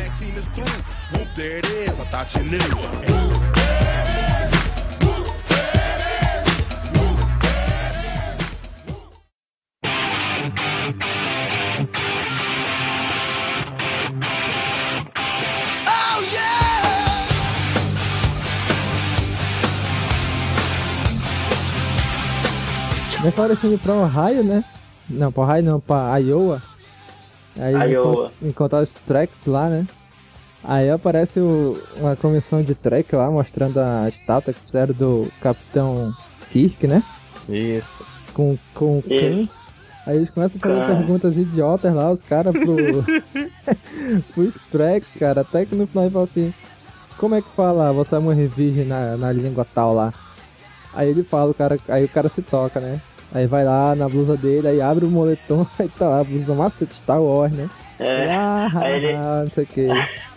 Nessa 23.23 23.41
hora 23.41 23.53
indo 23.63 23.77
pra 23.79 23.93
Ohio, 23.93 24.43
né? 24.43 24.63
Não, 25.09 25.31
pra 25.31 25.43
Ohio 25.43 25.63
não, 25.63 25.79
pra 25.79 26.17
Iowa. 26.17 26.61
Aí 27.59 27.91
Iowa. 27.91 28.11
encont- 28.13 28.31
encontrar 28.49 28.83
os 28.83 28.89
tracks 29.05 29.45
lá, 29.45 29.69
né? 29.69 29.85
Aí 30.63 30.89
aparece 30.89 31.39
o- 31.39 31.77
uma 31.97 32.15
comissão 32.15 32.61
de 32.63 32.73
track 32.75 33.15
lá, 33.15 33.29
mostrando 33.29 33.79
a 33.79 34.07
estátua 34.09 34.53
que 34.53 34.59
fizeram 34.61 34.93
do 34.93 35.27
Capitão 35.41 36.13
Kirk, 36.51 36.87
né? 36.87 37.03
Isso. 37.49 37.89
Com, 38.33 38.57
com 38.73 38.99
o. 38.99 39.03
Aí 40.07 40.17
eles 40.17 40.29
começam 40.31 40.57
a 40.57 40.59
fazer 40.85 40.95
perguntas 40.97 41.33
idiotas 41.33 41.93
lá, 41.93 42.11
os 42.11 42.21
caras 42.23 42.53
pro. 42.53 42.75
pros 44.33 44.53
tracks, 44.71 45.09
cara. 45.19 45.41
Até 45.41 45.65
que 45.65 45.75
no 45.75 45.85
final 45.87 46.05
ele 46.05 46.13
fala 46.13 46.25
assim: 46.25 46.53
Como 47.17 47.35
é 47.35 47.41
que 47.41 47.49
fala 47.55 47.91
você 47.91 48.15
é 48.15 48.19
morrer 48.19 48.47
virgem 48.47 48.85
na, 48.85 49.15
na 49.17 49.31
língua 49.31 49.65
tal 49.75 49.93
lá? 49.93 50.13
Aí 50.93 51.09
ele 51.09 51.23
fala, 51.23 51.51
o 51.51 51.53
cara, 51.53 51.79
aí 51.87 52.03
o 52.03 52.09
cara 52.09 52.27
se 52.27 52.41
toca, 52.41 52.77
né? 52.81 52.99
Aí 53.33 53.47
vai 53.47 53.63
lá 53.63 53.95
na 53.95 54.09
blusa 54.09 54.35
dele, 54.35 54.67
aí 54.67 54.81
abre 54.81 55.05
o 55.05 55.09
moletom, 55.09 55.65
aí 55.79 55.87
tá 55.89 56.07
lá, 56.09 56.19
a 56.19 56.23
blusa 56.23 56.53
massa 56.53 56.85
de 56.85 56.93
Star 56.93 57.21
Wars, 57.21 57.51
né? 57.53 57.69
É. 57.99 58.31
Ah, 58.33 58.69
Aí 58.75 58.95
ele- 58.95 59.13
ah, 59.13 59.41
não 59.45 59.51
sei 59.51 59.63
o 59.63 59.67
que. 59.67 59.87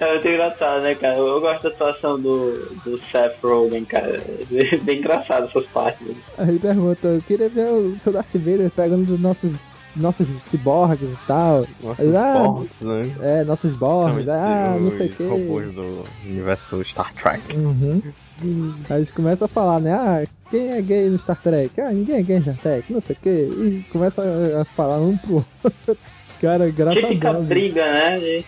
É 0.00 0.12
muito 0.12 0.28
engraçado, 0.28 0.82
né, 0.82 0.94
cara? 0.94 1.16
Eu 1.16 1.40
gosto 1.40 1.64
da 1.64 1.68
atuação 1.70 2.20
do, 2.20 2.66
do 2.84 2.98
Seth 3.10 3.36
Rogen, 3.42 3.84
cara. 3.84 4.22
É 4.52 4.76
bem 4.76 4.98
engraçado 4.98 5.48
essas 5.48 5.66
partes. 5.66 6.06
Aí 6.38 6.48
ele 6.50 6.58
pergunta, 6.60 7.08
eu 7.08 7.20
queria 7.22 7.48
ver 7.48 7.68
o 7.68 7.96
seu 8.02 8.12
Darth 8.12 8.32
Vader 8.32 8.70
pegando 8.70 9.12
os 9.12 9.20
nossos, 9.20 9.50
nossos 9.96 10.26
ciborgues 10.50 11.08
e 11.10 11.26
tal. 11.26 11.66
Nossos 11.82 12.14
ah, 12.14 12.32
Borgs, 12.38 12.80
né? 12.84 13.16
É, 13.20 13.44
nossos 13.44 13.76
borgs, 13.76 14.28
ah, 14.28 14.76
não 14.80 14.90
sei 14.96 15.06
o 15.08 15.10
os 15.10 15.16
que. 15.16 15.22
robôs 15.24 15.74
do 15.74 16.04
universo 16.24 16.84
Star 16.84 17.12
Trek. 17.14 17.56
Uhum. 17.56 18.00
Aí 18.42 18.96
eles 18.98 19.10
começam 19.10 19.46
a 19.46 19.48
falar, 19.48 19.80
né? 19.80 19.92
Ah, 19.92 20.24
quem 20.50 20.70
é 20.70 20.82
gay 20.82 21.08
no 21.08 21.18
Star 21.18 21.40
Trek? 21.40 21.80
Ah, 21.80 21.90
ninguém 21.90 22.16
é 22.16 22.22
gay 22.22 22.36
no 22.38 22.42
Star 22.42 22.56
Trek, 22.58 22.92
não 22.92 23.00
sei 23.00 23.16
o 23.16 23.18
que. 23.22 23.28
E 23.30 23.84
começa 23.90 24.22
a, 24.60 24.64
falar 24.64 24.98
um 24.98 25.16
pro 25.16 25.44
outro. 25.64 25.96
Cara, 26.40 26.66
Típica 26.70 26.92
engraçadão. 26.92 27.44
briga, 27.44 27.92
né? 27.92 28.44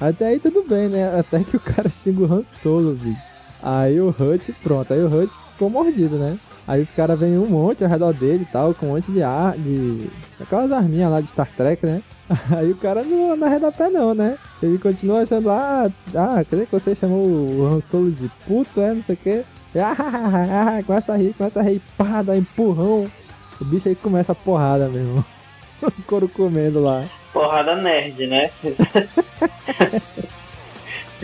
Até 0.00 0.26
aí 0.28 0.38
tudo 0.38 0.64
bem, 0.68 0.88
né? 0.88 1.18
Até 1.18 1.40
que 1.42 1.56
o 1.56 1.60
cara 1.60 1.88
xinga 1.88 2.22
o 2.22 2.32
Han 2.32 2.44
Solo, 2.62 2.94
bicho. 2.94 3.20
Aí 3.62 4.00
o 4.00 4.10
Hut, 4.10 4.52
pronto, 4.62 4.92
aí 4.92 5.00
o 5.00 5.06
Hut 5.08 5.32
ficou 5.52 5.68
mordido, 5.68 6.16
né? 6.16 6.38
Aí 6.68 6.82
os 6.82 6.90
caras 6.90 7.18
vêm 7.18 7.36
um 7.38 7.46
monte 7.46 7.82
ao 7.82 7.90
redor 7.90 8.12
dele 8.12 8.46
e 8.48 8.52
tal, 8.52 8.74
com 8.74 8.86
um 8.86 8.88
monte 8.90 9.10
de 9.10 9.22
ar, 9.22 9.56
de. 9.56 10.08
aquelas 10.40 10.70
arminhas 10.70 11.10
lá 11.10 11.20
de 11.20 11.28
Star 11.28 11.48
Trek, 11.56 11.84
né? 11.84 12.02
Aí 12.56 12.70
o 12.72 12.76
cara 12.76 13.02
não, 13.04 13.36
não 13.36 13.46
arreda 13.46 13.70
pé 13.70 13.88
não, 13.88 14.14
né? 14.14 14.36
Ele 14.62 14.78
continua 14.78 15.22
achando 15.22 15.46
lá, 15.46 15.90
ah, 16.14 16.44
creio 16.48 16.66
que 16.66 16.72
você 16.72 16.94
chamou 16.94 17.24
o 17.26 17.66
Han 17.66 17.80
Solo 17.82 18.10
de 18.10 18.28
puto, 18.46 18.80
é, 18.80 18.92
não 18.94 19.02
sei 19.04 19.14
o 19.14 19.18
quê. 19.18 19.42
E, 19.74 19.78
Ah, 19.78 19.94
ah, 19.98 20.76
ah, 20.78 20.82
começa 20.82 21.12
a 21.12 21.16
rir, 21.16 21.34
começa 21.34 21.60
a 21.60 21.62
rir, 21.62 21.80
pá, 21.98 22.22
dá 22.22 22.36
empurrão. 22.36 23.06
O 23.60 23.64
bicho 23.64 23.88
aí 23.88 23.94
começa 23.94 24.32
a 24.32 24.34
porrada 24.34 24.88
mesmo. 24.88 25.24
O 25.82 26.02
couro 26.04 26.26
comendo 26.26 26.82
lá. 26.82 27.04
Porrada 27.34 27.74
nerd, 27.76 28.26
né? 28.26 28.50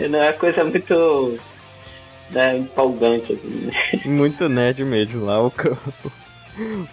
Não 0.09 0.19
é 0.21 0.31
coisa 0.33 0.63
muito 0.63 1.37
né, 2.29 2.57
empolgante, 2.59 3.33
assim. 3.33 3.71
Muito 4.05 4.47
nerd 4.47 4.83
mesmo 4.85 5.25
lá. 5.25 5.41
O, 5.41 5.49
ca- 5.49 5.75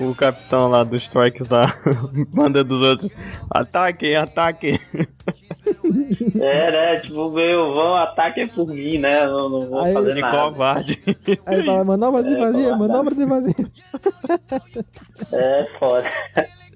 o 0.01 0.15
capitão 0.15 0.69
lá 0.69 0.83
dos 0.85 1.03
strikes 1.03 1.49
lá 1.49 1.67
manda 2.33 2.63
dos 2.65 2.81
outros. 2.81 3.13
Ataque, 3.51 4.15
ataque. 4.15 4.81
É, 6.41 6.71
né? 6.71 7.01
Tipo, 7.01 7.31
meu, 7.31 7.75
vão, 7.75 7.95
ataque 7.97 8.47
por 8.49 8.69
mim, 8.69 8.99
né? 8.99 9.25
Não, 9.25 9.49
não 9.49 9.69
vou 9.69 9.81
Aí- 9.85 9.93
fazer 9.93 10.15
nada. 10.15 10.39
covarde. 10.43 11.03
Aí 11.47 11.55
ele 11.59 11.67
fala, 11.67 11.85
manobra 11.85 12.23
de 12.23 12.35
É, 12.35 12.39
vazia, 12.39 12.71
covarde. 12.71 12.79
manobra 12.79 13.15
de 13.15 13.25
vazia. 13.25 13.55
É 15.33 15.67
foda. 15.79 16.11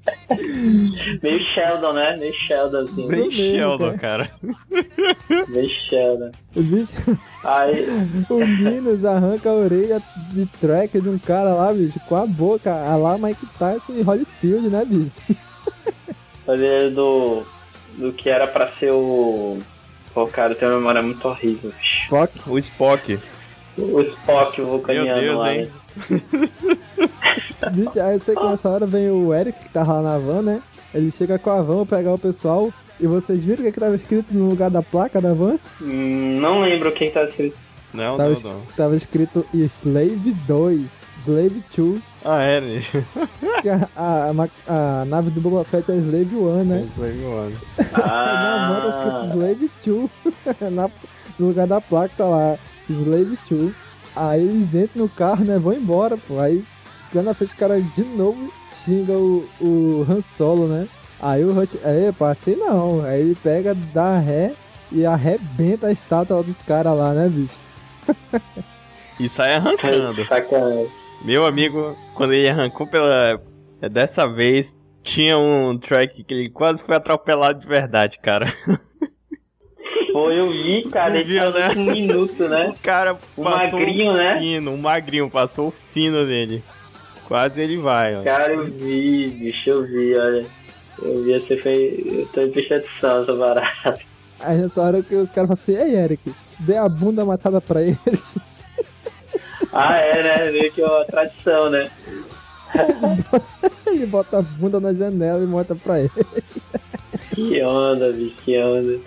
Meio 1.23 1.41
Sheldon, 1.47 1.93
né? 1.93 2.17
Meio 2.17 2.35
Sheldon, 2.35 2.81
assim. 2.81 3.09
Bem 3.09 3.31
Sheldon, 3.31 3.97
cara. 3.99 4.29
cara. 4.29 5.47
Meio 5.49 5.69
Sheldon. 5.71 6.31
O 6.57 6.63
bicho, 6.63 6.93
Aí, 7.45 7.89
o 8.31 8.47
Minos 8.47 9.05
arranca 9.05 9.51
a 9.51 9.55
orelha 9.55 10.03
de 10.33 10.47
track 10.61 11.01
de 11.01 11.09
um 11.09 11.19
cara 11.19 11.55
lá, 11.55 11.73
bicho, 11.73 11.99
com 12.09 12.17
a 12.17 12.27
boca. 12.27 12.71
A 12.73 12.97
lá 12.97 13.19
Mike 13.19 13.47
Tyson 13.59 13.93
e 13.95 14.03
Holyfield, 14.03 14.69
né, 14.69 14.85
bicho? 14.85 15.41
fazer 16.47 16.91
do. 16.91 17.43
do 17.97 18.13
que 18.13 18.29
era 18.29 18.47
pra 18.47 18.69
ser 18.79 18.93
o. 18.93 19.59
Pô, 20.13 20.27
cara, 20.27 20.55
tem 20.55 20.69
uma 20.69 20.77
memória 20.79 21.03
muito 21.03 21.27
horrível, 21.27 21.71
bicho. 21.79 22.05
Spock. 22.05 22.33
O 22.51 22.59
Spock. 22.59 23.19
O 23.77 24.01
Spock, 24.01 24.61
o 24.61 24.65
Meu 24.65 24.71
vulcaniano 24.73 25.21
Deus, 25.21 25.37
lá. 25.39 25.55
hein? 25.55 25.69
bicho. 27.73 28.01
Aí 28.01 28.15
eu 28.15 28.21
sei 28.21 28.35
que 28.35 28.45
nessa 28.45 28.69
hora 28.69 28.87
vem 28.87 29.11
o 29.11 29.33
Eric, 29.35 29.59
que 29.59 29.69
tava 29.71 29.95
lá 30.01 30.03
na 30.13 30.19
van, 30.19 30.43
né? 30.43 30.61
Ele 30.95 31.13
chega 31.17 31.39
com 31.39 31.51
a 31.51 31.61
van 31.63 31.85
pra 31.87 31.99
pegar 31.99 32.13
o 32.15 32.19
pessoal. 32.19 32.71
E 33.01 33.07
vocês 33.07 33.41
viram 33.43 33.61
o 33.63 33.65
que, 33.67 33.73
que 33.73 33.81
tava 33.81 33.97
escrito 33.97 34.27
no 34.33 34.49
lugar 34.51 34.71
da 34.71 34.81
placa 34.83 35.21
da 35.21 35.33
van? 35.33 35.57
Hum, 35.83 36.39
não 36.41 36.61
lembro 36.61 36.89
o 36.91 36.93
que, 36.93 37.07
que 37.07 37.11
tá 37.13 37.25
escrito. 37.25 37.57
Não, 37.93 38.17
Tava, 38.17 38.31
não, 38.31 38.41
não. 38.41 38.61
tava 38.77 38.97
escrito 38.97 39.45
Slave 39.53 40.33
2, 40.47 40.87
Slave 41.25 41.63
2. 41.77 42.01
Ah, 42.25 42.43
é, 42.43 42.61
né? 42.61 42.81
A, 43.97 44.31
a, 44.67 45.01
a 45.01 45.05
nave 45.05 45.31
do 45.31 45.41
Boba 45.41 45.65
Fett 45.65 45.91
é 45.91 45.97
Slave 45.97 46.35
1, 46.37 46.65
né? 46.65 46.89
Na 47.79 48.69
van 48.69 48.81
tá 48.81 48.91
Ah, 48.93 49.27
escrito 49.27 49.35
Slave 49.35 49.71
2. 50.61 50.71
Na- 50.73 50.91
no 51.39 51.49
lugar 51.49 51.67
da 51.67 51.81
placa 51.81 52.15
tá 52.17 52.27
lá, 52.27 52.57
Slave 52.89 53.39
2. 53.51 53.73
Aí 54.15 54.43
eles 54.43 54.75
entram 54.75 55.03
no 55.03 55.09
carro, 55.09 55.45
né? 55.45 55.59
Vão 55.59 55.73
embora, 55.73 56.17
pô. 56.17 56.39
Aí 56.39 56.65
lá 57.15 57.23
na 57.23 57.35
frente 57.35 57.55
o 57.55 57.57
cara 57.57 57.81
de 57.81 58.03
novo 58.03 58.53
xinga 58.85 59.13
o, 59.13 59.47
o 59.61 60.07
Han 60.09 60.21
Solo, 60.23 60.67
né? 60.67 60.89
Aí 61.21 61.45
o 61.45 61.59
Hut. 61.59 61.79
Aí, 61.83 62.13
pá, 62.13 62.33
assim 62.33 62.57
não. 62.57 63.05
Aí 63.05 63.21
ele 63.21 63.37
pega, 63.43 63.75
dá 63.75 64.19
ré 64.19 64.53
e 64.93 65.07
arrebenta 65.07 65.87
a 65.87 65.93
estátua 65.93 66.43
dos 66.43 66.57
caras 66.59 66.97
lá, 66.97 67.13
né, 67.13 67.29
bicho? 67.29 67.59
E 69.19 69.29
sai 69.29 69.55
arrancando. 69.55 70.25
sacanagem. 70.27 70.91
Meu 71.25 71.47
amigo, 71.47 71.97
quando 72.17 72.33
ele 72.33 72.49
arrancou 72.49 72.85
pela. 72.85 73.41
Dessa 73.93 74.27
vez, 74.27 74.77
tinha 75.05 75.39
um 75.39 75.79
track 75.79 76.25
que 76.25 76.35
ele 76.35 76.51
quase 76.51 76.83
foi 76.83 76.97
atropelado 76.97 77.61
de 77.61 77.67
verdade, 77.69 78.19
cara. 78.19 78.53
Pô, 80.15 80.31
eu 80.31 80.49
vi, 80.49 80.85
cara, 80.93 81.19
ele 81.19 81.25
viu, 81.25 81.51
né? 81.51 81.71
um 81.77 81.85
minuto, 81.91 82.49
né? 82.49 82.69
O 82.79 82.79
cara 82.81 83.19
O 83.37 83.43
passou 83.43 83.81
magrinho, 83.81 84.13
né? 84.13 84.39
fino, 84.39 84.71
um 84.71 84.77
magrinho, 84.77 85.29
passou 85.29 85.69
o 85.69 85.75
fino 85.93 86.25
nele. 86.25 86.63
Quase 87.27 87.61
ele 87.61 87.79
vai, 87.79 88.15
ó. 88.15 88.23
Cara, 88.23 88.53
eu 88.55 88.63
vi, 88.63 89.27
bicho, 89.31 89.71
eu 89.71 89.85
vi, 89.85 90.17
olha. 90.17 90.47
Eu 91.03 91.25
vi, 91.25 91.33
você 91.41 91.57
foi. 91.57 92.05
Eu 92.07 92.27
tô 92.33 92.43
em 92.43 92.51
percepção 92.53 93.25
essa 93.25 93.33
barata. 93.35 93.99
Aí 94.39 94.59
nessa 94.59 94.81
hora 94.83 95.03
que 95.03 95.17
os 95.17 95.29
caras 95.31 95.51
falam 95.51 95.83
assim, 95.83 95.91
ei 95.91 95.97
Eric, 95.97 96.33
dê 96.61 96.77
a 96.77 96.89
bunda 96.89 97.25
matada 97.25 97.61
pra 97.61 97.83
eles. 97.83 97.99
Ah, 99.77 99.97
é, 99.97 100.23
né? 100.23 100.51
Meio 100.53 100.71
que 100.73 100.81
uma 100.81 101.05
tradição, 101.07 101.69
né? 101.69 101.91
ele 103.89 104.07
bota 104.07 104.39
a 104.39 104.43
bunda 104.43 104.79
na 104.79 104.93
janela 104.93 105.43
e 105.43 105.47
mostra 105.49 105.75
pra 105.75 105.99
ele. 105.99 106.11
Que 107.35 107.61
onda, 107.65 108.13
bicho, 108.13 108.37
que 108.45 108.57
onda. 108.57 109.01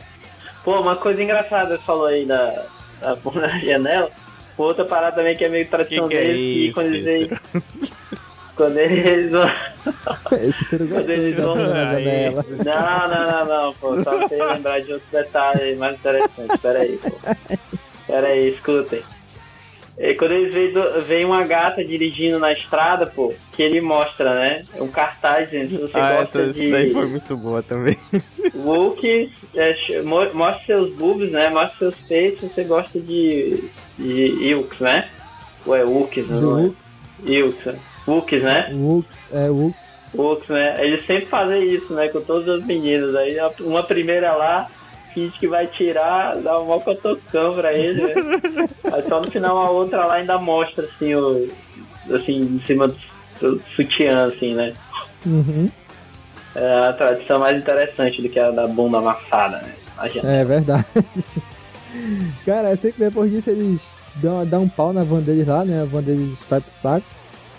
Pô, 0.68 0.82
uma 0.82 0.98
coisa 0.98 1.24
engraçada 1.24 1.78
você 1.78 1.84
falou 1.84 2.08
aí 2.08 2.26
da, 2.26 2.66
da 3.00 3.16
janela. 3.64 4.12
Outra 4.58 4.84
parada 4.84 5.16
também 5.16 5.34
que 5.34 5.46
é 5.46 5.48
meio 5.48 5.66
tradição 5.70 6.10
Que 6.10 6.18
que 6.18 6.22
é 6.22 6.26
deles, 6.26 6.42
que 6.42 6.66
isso, 6.66 6.74
quando 6.74 6.94
eles. 6.94 7.40
Quando 8.58 8.78
eles 8.78 9.32
vão. 9.32 9.46
Quando 10.90 11.10
eles 11.10 11.36
vão. 11.38 11.56
Não, 11.56 13.08
não, 13.08 13.28
não, 13.28 13.46
não, 13.46 13.74
pô. 13.76 14.04
Só 14.04 14.28
pra 14.28 14.54
lembrar 14.56 14.82
de 14.82 14.92
outro 14.92 15.08
detalhe 15.10 15.76
mais 15.78 15.96
interessante. 15.96 16.58
Pera 16.62 16.80
aí, 16.80 16.98
pô. 16.98 17.12
Pera 18.06 18.28
aí, 18.28 18.50
escutem. 18.50 19.04
E 20.00 20.14
quando 20.14 20.34
eles 20.34 20.54
veem, 21.08 21.26
uma 21.26 21.44
gata 21.44 21.84
dirigindo 21.84 22.38
na 22.38 22.54
estrada, 22.54 23.08
pô, 23.08 23.34
que 23.54 23.64
ele 23.64 23.82
mostra, 23.82 24.36
né? 24.36 24.62
Um 24.76 24.88
cartaz 24.88 25.50
dizendo 25.50 25.70
se 25.72 25.78
você 25.78 25.98
Ah, 25.98 26.20
gosta 26.20 26.40
essa, 26.42 26.54
de 26.54 26.60
isso 26.66 26.72
daí 26.72 26.94
foi 26.94 27.06
muito 27.08 27.36
boa 27.36 27.64
também. 27.64 27.98
Wookies, 28.54 29.32
é, 29.56 29.76
mostra 30.04 30.66
seus 30.68 30.94
boobs, 30.94 31.32
né? 31.32 31.50
Mostra 31.50 31.78
seus 31.80 31.96
peitos 32.08 32.42
se 32.42 32.48
você 32.54 32.64
gosta 32.64 33.00
de, 33.00 33.64
de 33.98 34.50
Ilks, 34.50 34.80
né? 34.80 35.10
Ou 35.66 35.76
é 35.76 35.84
Wookies, 35.84 36.28
Do 36.28 36.42
não 36.42 36.60
é? 36.60 36.62
Wooks. 36.62 36.96
Ilks. 37.26 37.76
Wookies, 38.08 38.44
né? 38.44 38.70
Wooks, 38.74 39.18
é 39.34 39.50
Wooks. 39.50 39.80
Wookies, 40.14 40.50
né? 40.50 40.76
Eles 40.86 41.06
sempre 41.08 41.26
fazem 41.26 41.68
isso, 41.68 41.92
né? 41.94 42.08
Com 42.10 42.22
todas 42.22 42.48
as 42.48 42.64
meninas. 42.64 43.16
Aí 43.16 43.36
uma 43.62 43.82
primeira 43.82 44.34
lá 44.36 44.70
finge 45.18 45.40
que 45.40 45.48
vai 45.48 45.66
tirar, 45.66 46.36
dá 46.38 46.60
um 46.60 46.66
mocotocão 46.66 47.56
pra 47.56 47.74
ele, 47.74 48.02
né? 48.04 48.14
Aí 48.94 49.04
só 49.10 49.20
no 49.20 49.32
final 49.32 49.58
a 49.58 49.72
outra 49.72 50.06
lá 50.06 50.16
ainda 50.16 50.38
mostra, 50.38 50.86
assim, 50.86 51.16
o... 51.16 51.50
Assim, 52.14 52.40
em 52.40 52.62
cima 52.66 52.88
do, 52.88 52.96
do 53.42 53.62
sutiã, 53.76 54.28
assim, 54.28 54.54
né? 54.54 54.74
Uhum. 55.26 55.70
É 56.56 56.88
a 56.88 56.94
tradição 56.94 57.40
mais 57.40 57.58
interessante 57.58 58.22
do 58.22 58.30
que 58.30 58.40
a 58.40 58.50
da 58.52 58.68
bunda 58.68 59.00
amassada, 59.00 59.58
né? 59.58 59.74
É 60.24 60.46
verdade. 60.46 60.86
Cara, 62.46 62.72
eu 62.72 62.78
sei 62.78 62.92
que 62.92 63.00
depois 63.00 63.32
disso 63.32 63.50
eles 63.50 63.80
dão, 64.16 64.46
dão 64.46 64.64
um 64.64 64.70
pau 64.70 64.94
na 64.94 65.04
van 65.04 65.20
deles 65.20 65.48
lá, 65.48 65.66
né? 65.66 65.82
A 65.82 65.86
van 65.86 66.02
deles 66.02 66.38
vai 66.50 66.62
pro 66.62 66.72
saco. 66.82 67.06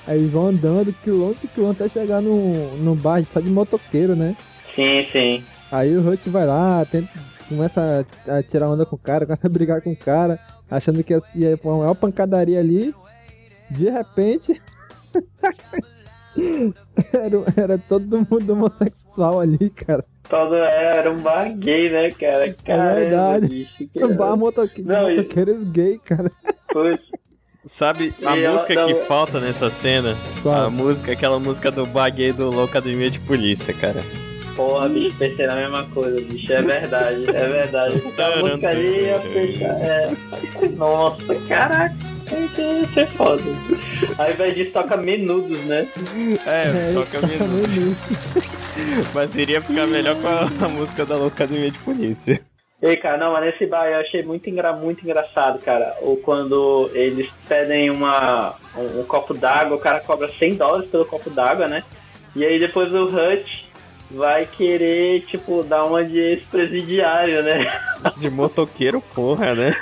Aí 0.07 0.19
eles 0.19 0.31
vão 0.31 0.47
andando 0.47 0.95
quilômetro 1.05 1.45
e 1.45 1.49
quilômetro 1.49 1.85
até 1.85 2.01
chegar 2.01 2.23
no, 2.23 2.77
no 2.79 2.95
bar 2.95 3.23
só 3.33 3.41
de 3.41 3.51
motoqueiro, 3.51 4.17
né? 4.17 4.35
Sim, 4.75 5.07
sim. 5.13 5.45
Aí 5.71 5.95
o 5.95 6.09
Hut 6.09 6.31
vai 6.31 6.47
lá, 6.47 6.87
tenta, 6.91 7.11
começa 7.49 8.07
a, 8.27 8.37
a 8.39 8.43
tirar 8.43 8.69
onda 8.69 8.85
com 8.87 8.97
o 8.97 8.99
cara, 8.99 9.25
começa 9.27 9.47
a 9.47 9.51
brigar 9.51 9.81
com 9.83 9.91
o 9.93 9.97
cara, 9.97 10.39
achando 10.71 11.03
que 11.03 11.13
ia, 11.15 11.23
ia 11.35 11.57
pôr 11.57 11.71
uma 11.71 11.79
maior 11.81 11.95
pancadaria 11.95 12.59
ali. 12.61 12.95
De 13.71 13.91
repente. 13.91 14.61
era, 17.13 17.37
era 17.57 17.79
todo 17.79 18.27
mundo 18.31 18.53
homossexual 18.53 19.41
ali, 19.41 19.71
cara. 19.71 20.05
Todo 20.29 20.55
era 20.55 21.11
um 21.11 21.17
bar 21.19 21.53
gay, 21.57 21.91
né, 21.91 22.11
cara? 22.11 22.55
Caramba, 22.65 22.95
verdade. 22.95 23.47
bicho, 23.49 23.89
que 23.89 24.05
Um 24.05 24.15
bar 24.17 24.37
motoque, 24.37 24.83
Não, 24.83 25.09
motoqueiros 25.11 25.69
gay, 25.71 25.99
cara. 25.99 26.31
Pois. 26.73 26.99
Sabe 27.65 28.15
a 28.25 28.37
E 28.37 28.45
ela 28.45 28.57
música 28.57 28.75
dá 28.75 28.87
que 28.87 28.95
uma- 28.95 29.03
falta 29.05 29.41
nessa 29.41 29.71
cena? 29.71 30.15
Qual? 30.43 30.55
A 30.67 30.71
música, 30.71 31.13
aquela 31.13 31.39
música 31.41 31.71
do 31.71 31.85
baguei 31.87 32.33
do 32.33 32.51
Loucademia 32.51 33.11
de 33.11 33.19
Polícia, 33.21 33.75
cara. 33.75 34.03
Porra, 34.59 34.89
bicho, 34.89 35.17
pensei 35.17 35.47
na 35.47 35.55
mesma 35.55 35.85
coisa, 35.85 36.21
bicho. 36.21 36.53
É 36.53 36.61
verdade, 36.61 37.25
é 37.29 37.47
verdade. 37.47 38.03
A 38.19 38.39
música 38.41 38.69
ali 38.69 39.05
ia 39.05 39.21
fechar. 39.21 39.81
É... 39.81 40.11
Nossa, 40.75 41.35
caraca. 41.47 41.95
Ia 42.33 42.85
ser 42.93 43.07
foda. 43.07 43.41
Ao 44.19 44.29
invés 44.29 44.57
disso, 44.57 44.73
toca 44.73 44.97
menudos, 44.97 45.65
né? 45.67 45.87
É, 46.45 46.93
toca 46.93 47.25
mesmo. 47.25 47.97
Mas 49.15 49.37
iria 49.37 49.61
ficar 49.61 49.87
melhor 49.87 50.17
com 50.17 50.27
a, 50.27 50.67
a 50.67 50.69
música 50.69 51.07
da 51.07 51.15
Loucademia 51.15 51.71
de 51.71 51.79
Polícia. 51.79 52.41
Ei, 52.83 52.97
cara, 52.97 53.17
não, 53.17 53.33
mas 53.33 53.45
nesse 53.45 53.67
bar 53.67 53.87
eu 53.87 53.99
achei 53.99 54.23
muito, 54.23 54.49
engra... 54.49 54.73
muito 54.73 55.03
engraçado, 55.05 55.59
cara. 55.61 55.97
Ou 56.01 56.17
quando 56.17 56.91
eles 56.95 57.29
pedem 57.49 57.91
uma... 57.91 58.55
um, 58.77 59.01
um 59.01 59.05
copo 59.05 59.35
d'água, 59.35 59.77
o 59.77 59.81
cara 59.81 60.01
cobra 60.01 60.29
100 60.29 60.55
dólares 60.57 60.91
pelo 60.91 61.05
copo 61.05 61.31
d'água, 61.31 61.69
né? 61.69 61.85
E 62.37 62.45
aí 62.45 62.59
depois 62.59 62.93
o 62.93 63.05
Hutch 63.05 63.68
vai 64.11 64.47
querer, 64.47 65.23
tipo, 65.23 65.63
dar 65.63 65.85
uma 65.85 66.05
de 66.05 66.19
ex-presidiário, 66.19 67.43
né? 67.43 67.81
De 68.17 68.31
motoqueiro, 68.31 69.01
porra, 69.15 69.55
né? 69.55 69.77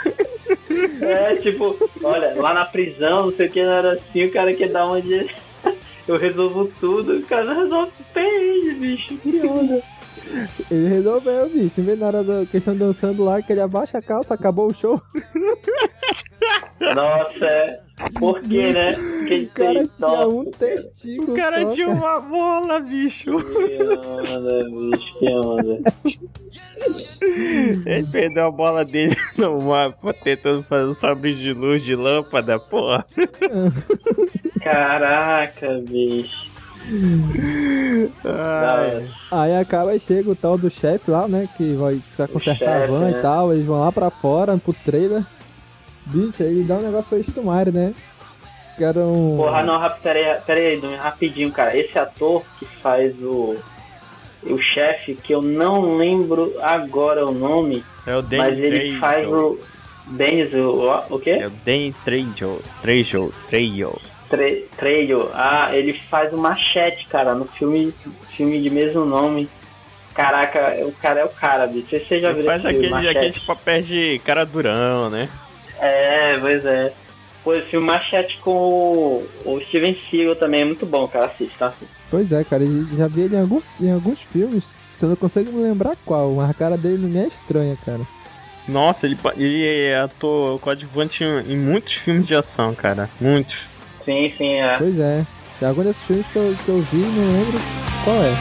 É, 1.01 1.37
tipo, 1.37 1.77
olha, 2.03 2.35
lá 2.35 2.55
na 2.55 2.64
prisão, 2.64 3.27
não 3.27 3.33
sei 3.33 3.47
o 3.47 3.51
que, 3.51 3.62
não 3.62 3.72
era 3.72 3.93
assim, 3.93 4.24
o 4.24 4.33
cara 4.33 4.53
quer 4.55 4.68
dar 4.68 4.87
uma 4.87 5.01
de. 5.01 5.29
Eu 6.07 6.18
resolvo 6.18 6.70
tudo, 6.81 7.18
o 7.18 7.22
cara 7.27 7.45
não 7.45 7.62
resolve 7.62 7.93
peixe, 8.14 8.74
bicho, 8.74 9.16
que 9.16 9.41
onda. 9.47 9.83
Ele 10.70 10.89
resolveu, 10.89 11.49
bicho. 11.49 11.81
Em 11.81 11.85
vez 11.85 11.99
na 11.99 12.07
hora 12.07 12.24
da 12.24 12.47
questão 12.47 12.77
dançando 12.77 13.24
lá, 13.24 13.41
que 13.43 13.53
ele 13.53 13.61
abaixa 13.61 13.99
a 13.99 14.03
calça, 14.03 14.35
acabou 14.35 14.68
o 14.70 14.74
show. 14.74 15.01
Nossa, 16.81 17.45
é. 17.45 17.81
Por 18.18 18.41
quê, 18.43 18.72
né? 18.72 18.95
Ele 19.27 19.45
O 19.47 19.49
cara 19.51 19.72
tem. 19.74 19.87
tinha 19.87 20.09
Nossa, 20.09 20.29
um 20.29 20.45
testículo. 20.51 21.33
O 21.33 21.37
cara 21.37 21.62
só, 21.62 21.68
tinha 21.70 21.89
uma 21.89 22.20
bola, 22.20 22.81
bicho. 22.81 23.33
Que 23.33 23.83
onda, 23.83 24.64
bicho, 24.68 25.18
que 25.18 25.29
onda. 25.31 25.79
Ele 27.87 28.07
perdeu 28.12 28.47
a 28.47 28.51
bola 28.51 28.85
dele 28.85 29.16
no 29.39 29.61
mapa, 29.62 30.12
tentando 30.12 30.62
fazer 30.64 30.91
um 30.91 30.95
sabre 30.95 31.35
de 31.35 31.53
luz 31.55 31.83
de 31.83 31.95
lâmpada, 31.95 32.59
porra. 32.61 33.07
Caraca, 34.62 35.81
bicho. 35.89 36.55
Ai. 38.24 39.09
Aí 39.30 39.57
acaba 39.57 39.95
e 39.95 40.01
chega 40.01 40.30
o 40.30 40.37
tal 40.37 40.57
do 40.57 40.70
chefe 40.70 41.11
lá, 41.11 41.26
né? 41.28 41.49
Que 41.57 41.74
vai, 41.74 42.01
vai 42.16 42.28
consertar 42.28 42.82
a 42.82 42.87
van 42.87 43.01
né? 43.11 43.18
e 43.18 43.22
tal. 43.22 43.53
Eles 43.53 43.66
vão 43.66 43.80
lá 43.80 43.91
pra 43.93 44.11
fora, 44.11 44.57
pro 44.59 44.72
trailer. 44.84 45.22
Bicho, 46.07 46.43
aí 46.43 46.62
dá 46.62 46.76
um 46.76 46.82
negócio 46.82 47.07
pra 47.09 47.18
eles 47.18 47.34
tomarem, 47.34 47.72
né? 47.72 47.95
Que 48.76 48.84
era 48.84 49.01
um. 49.01 49.37
Porra, 49.37 49.62
não, 49.64 49.80
rap- 49.80 50.01
pera 50.01 50.18
aí, 50.18 50.41
pera 50.43 50.97
rapidinho, 50.97 51.51
cara. 51.51 51.76
Esse 51.76 51.99
ator 51.99 52.43
que 52.59 52.66
faz 52.82 53.14
o. 53.20 53.57
O 54.45 54.59
chefe, 54.59 55.14
que 55.14 55.34
eu 55.34 55.43
não 55.43 55.97
lembro 55.97 56.55
agora 56.62 57.26
o 57.26 57.32
nome, 57.32 57.82
É 58.07 58.14
o 58.14 58.22
Danny 58.22 58.37
mas 58.37 58.59
ele 58.59 58.78
Trejo. 58.78 59.01
faz 59.01 59.26
o. 59.28 59.59
Dennis, 60.09 60.53
o, 60.55 60.89
o 61.11 61.18
quê? 61.18 61.30
É 61.30 61.47
o 61.47 61.51
Danny 61.64 61.93
Trejo. 62.05 62.61
Trejo. 62.80 63.34
Trejo. 63.49 63.99
Tre 64.29 64.66
Trejo. 64.77 65.31
Ah, 65.33 65.70
ele 65.72 65.93
faz 65.93 66.33
o 66.33 66.37
Machete, 66.37 67.07
cara, 67.07 67.35
no 67.35 67.47
filme, 67.47 67.95
filme 68.37 68.61
de 68.61 68.70
mesmo 68.70 69.05
nome. 69.05 69.49
Caraca, 70.14 70.77
o 70.87 70.93
cara 70.93 71.20
é 71.20 71.24
o 71.24 71.29
cara, 71.29 71.66
bicho. 71.66 71.89
Você 71.91 72.20
já 72.20 72.33
viu 72.33 72.45
faz 72.45 72.64
esse 72.64 72.68
aquele, 72.68 72.89
Machete? 72.89 73.18
aqueles 73.18 73.39
papéis 73.41 73.87
de 73.87 74.20
cara 74.24 74.45
durão, 74.45 75.11
né? 75.11 75.29
É, 75.79 76.39
pois 76.39 76.64
é. 76.64 76.93
Pô, 77.45 77.55
esse 77.55 77.66
filme 77.68 77.87
Machete 77.87 78.39
com 78.39 78.51
o, 78.51 79.29
o 79.45 79.61
Steven 79.68 79.97
Seagal 80.11 80.37
também 80.37 80.62
é 80.62 80.64
muito 80.64 80.87
bom, 80.87 81.07
cara. 81.07 81.27
Assiste, 81.27 81.57
tá? 81.59 81.66
Assiste. 81.66 81.95
Pois 82.11 82.33
é, 82.33 82.43
cara, 82.45 82.64
já 82.97 83.07
vi 83.07 83.22
ele 83.22 83.37
em 83.37 83.41
alguns, 83.41 83.64
em 83.81 83.93
alguns 83.93 84.20
filmes. 84.20 84.64
Eu 85.01 85.11
não 85.11 85.16
consigo 85.16 85.53
me 85.53 85.62
lembrar 85.62 85.97
qual, 86.05 86.33
mas 86.33 86.51
a 86.51 86.55
cara 86.55 86.77
dele 86.79 86.99
não 86.99 87.09
me 87.09 87.18
é 87.18 87.27
estranha, 87.27 87.77
cara. 87.85 88.01
Nossa, 88.66 89.07
ele, 89.07 89.16
ele 89.37 89.87
é 89.89 89.99
ator 89.99 90.59
coadjuvante 90.59 91.22
em, 91.22 91.53
em 91.53 91.57
muitos 91.57 91.93
filmes 91.93 92.27
de 92.27 92.35
ação, 92.35 92.74
cara. 92.74 93.09
Muitos. 93.20 93.66
Sim, 94.07 94.32
sim, 94.38 94.52
é. 94.52 94.78
Pois 94.78 94.96
é. 95.00 95.26
Tem 95.59 95.68
alguns 95.68 95.86
desses 95.86 96.02
filmes 96.04 96.26
que 96.28 96.36
eu, 96.36 96.57
que 96.64 96.68
eu 96.68 96.80
vi 96.80 96.98
não 96.98 97.32
lembro 97.32 97.59
qual 98.04 98.16
é. 98.22 98.36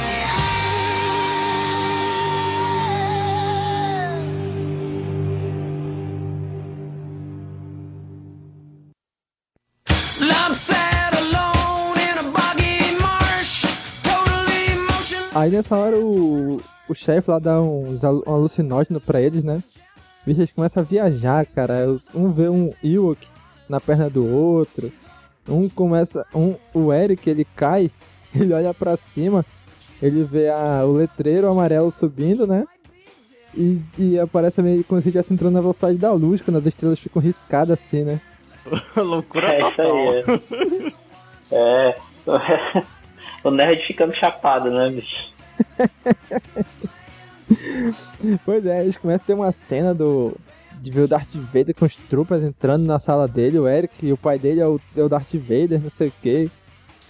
I'm 10.19 10.53
sad 10.53 11.15
alone 11.17 11.97
in 11.97 12.19
a 12.19 12.23
boggy 12.31 13.01
marsh, 13.01 13.65
totally 14.03 14.71
emotionless. 14.71 15.35
Aí 15.35 15.49
nessa 15.49 15.75
hora 15.75 15.97
o, 15.97 16.61
o 16.87 16.93
chefe 16.93 17.31
lá 17.31 17.39
dá 17.39 17.59
uns 17.59 18.03
um 18.03 18.21
alucinógeno 18.31 19.01
pra 19.01 19.19
eles, 19.19 19.43
né? 19.43 19.63
Bicho, 20.27 20.41
eles 20.41 20.51
começam 20.51 20.83
a 20.83 20.85
viajar, 20.85 21.43
cara. 21.47 21.87
Um 22.13 22.31
vê 22.31 22.49
um 22.49 22.71
Ewok 22.83 23.25
na 23.67 23.81
perna 23.81 24.11
do 24.11 24.27
outro. 24.31 24.91
Um 25.47 25.69
começa. 25.69 26.25
Um, 26.33 26.55
o 26.73 26.91
Eric, 26.93 27.29
ele 27.29 27.45
cai, 27.55 27.91
ele 28.35 28.53
olha 28.53 28.73
pra 28.73 28.97
cima, 28.97 29.45
ele 30.01 30.23
vê 30.23 30.49
a, 30.49 30.83
o 30.85 30.93
letreiro 30.93 31.49
amarelo 31.49 31.91
subindo, 31.91 32.45
né? 32.47 32.65
E, 33.53 33.79
e 33.97 34.19
aparece 34.19 34.61
meio 34.61 34.83
como 34.83 35.01
se 35.01 35.07
estivesse 35.07 35.33
entrando 35.33 35.53
na 35.53 35.61
velocidade 35.61 35.97
da 35.97 36.11
luz, 36.11 36.41
quando 36.41 36.57
as 36.57 36.65
estrelas 36.65 36.99
ficam 36.99 37.21
riscadas 37.21 37.79
assim, 37.79 38.03
né? 38.03 38.19
Loucura 38.97 39.47
É 39.49 39.59
total. 39.59 40.09
aí, 40.09 40.93
é. 41.51 41.95
é. 42.27 42.83
o 43.43 43.51
nerd 43.51 43.81
ficando 43.85 44.13
chapado, 44.13 44.69
né, 44.69 44.89
bicho? 44.89 45.15
Pois 48.43 48.65
é, 48.65 48.81
eles 48.83 48.97
começam 48.97 49.23
a 49.23 49.27
ter 49.27 49.33
uma 49.33 49.51
cena 49.51 49.93
do. 49.93 50.35
De 50.85 50.91
ver 50.91 51.01
o 51.01 51.07
Darth 51.07 51.33
Vader 51.33 51.73
com 51.73 51.85
os 51.85 51.95
tropas 51.95 52.43
entrando 52.43 52.85
na 52.85 52.99
sala 52.99 53.27
dele, 53.27 53.57
o 53.57 53.67
Eric 53.67 54.05
e 54.05 54.13
o 54.13 54.17
pai 54.17 54.37
dele 54.37 54.59
é 54.59 54.67
o, 54.67 54.79
é 54.95 55.01
o 55.01 55.09
Darth 55.09 55.33
Vader, 55.33 55.81
não 55.81 55.89
sei 55.89 56.09
o 56.09 56.13
que. 56.21 56.51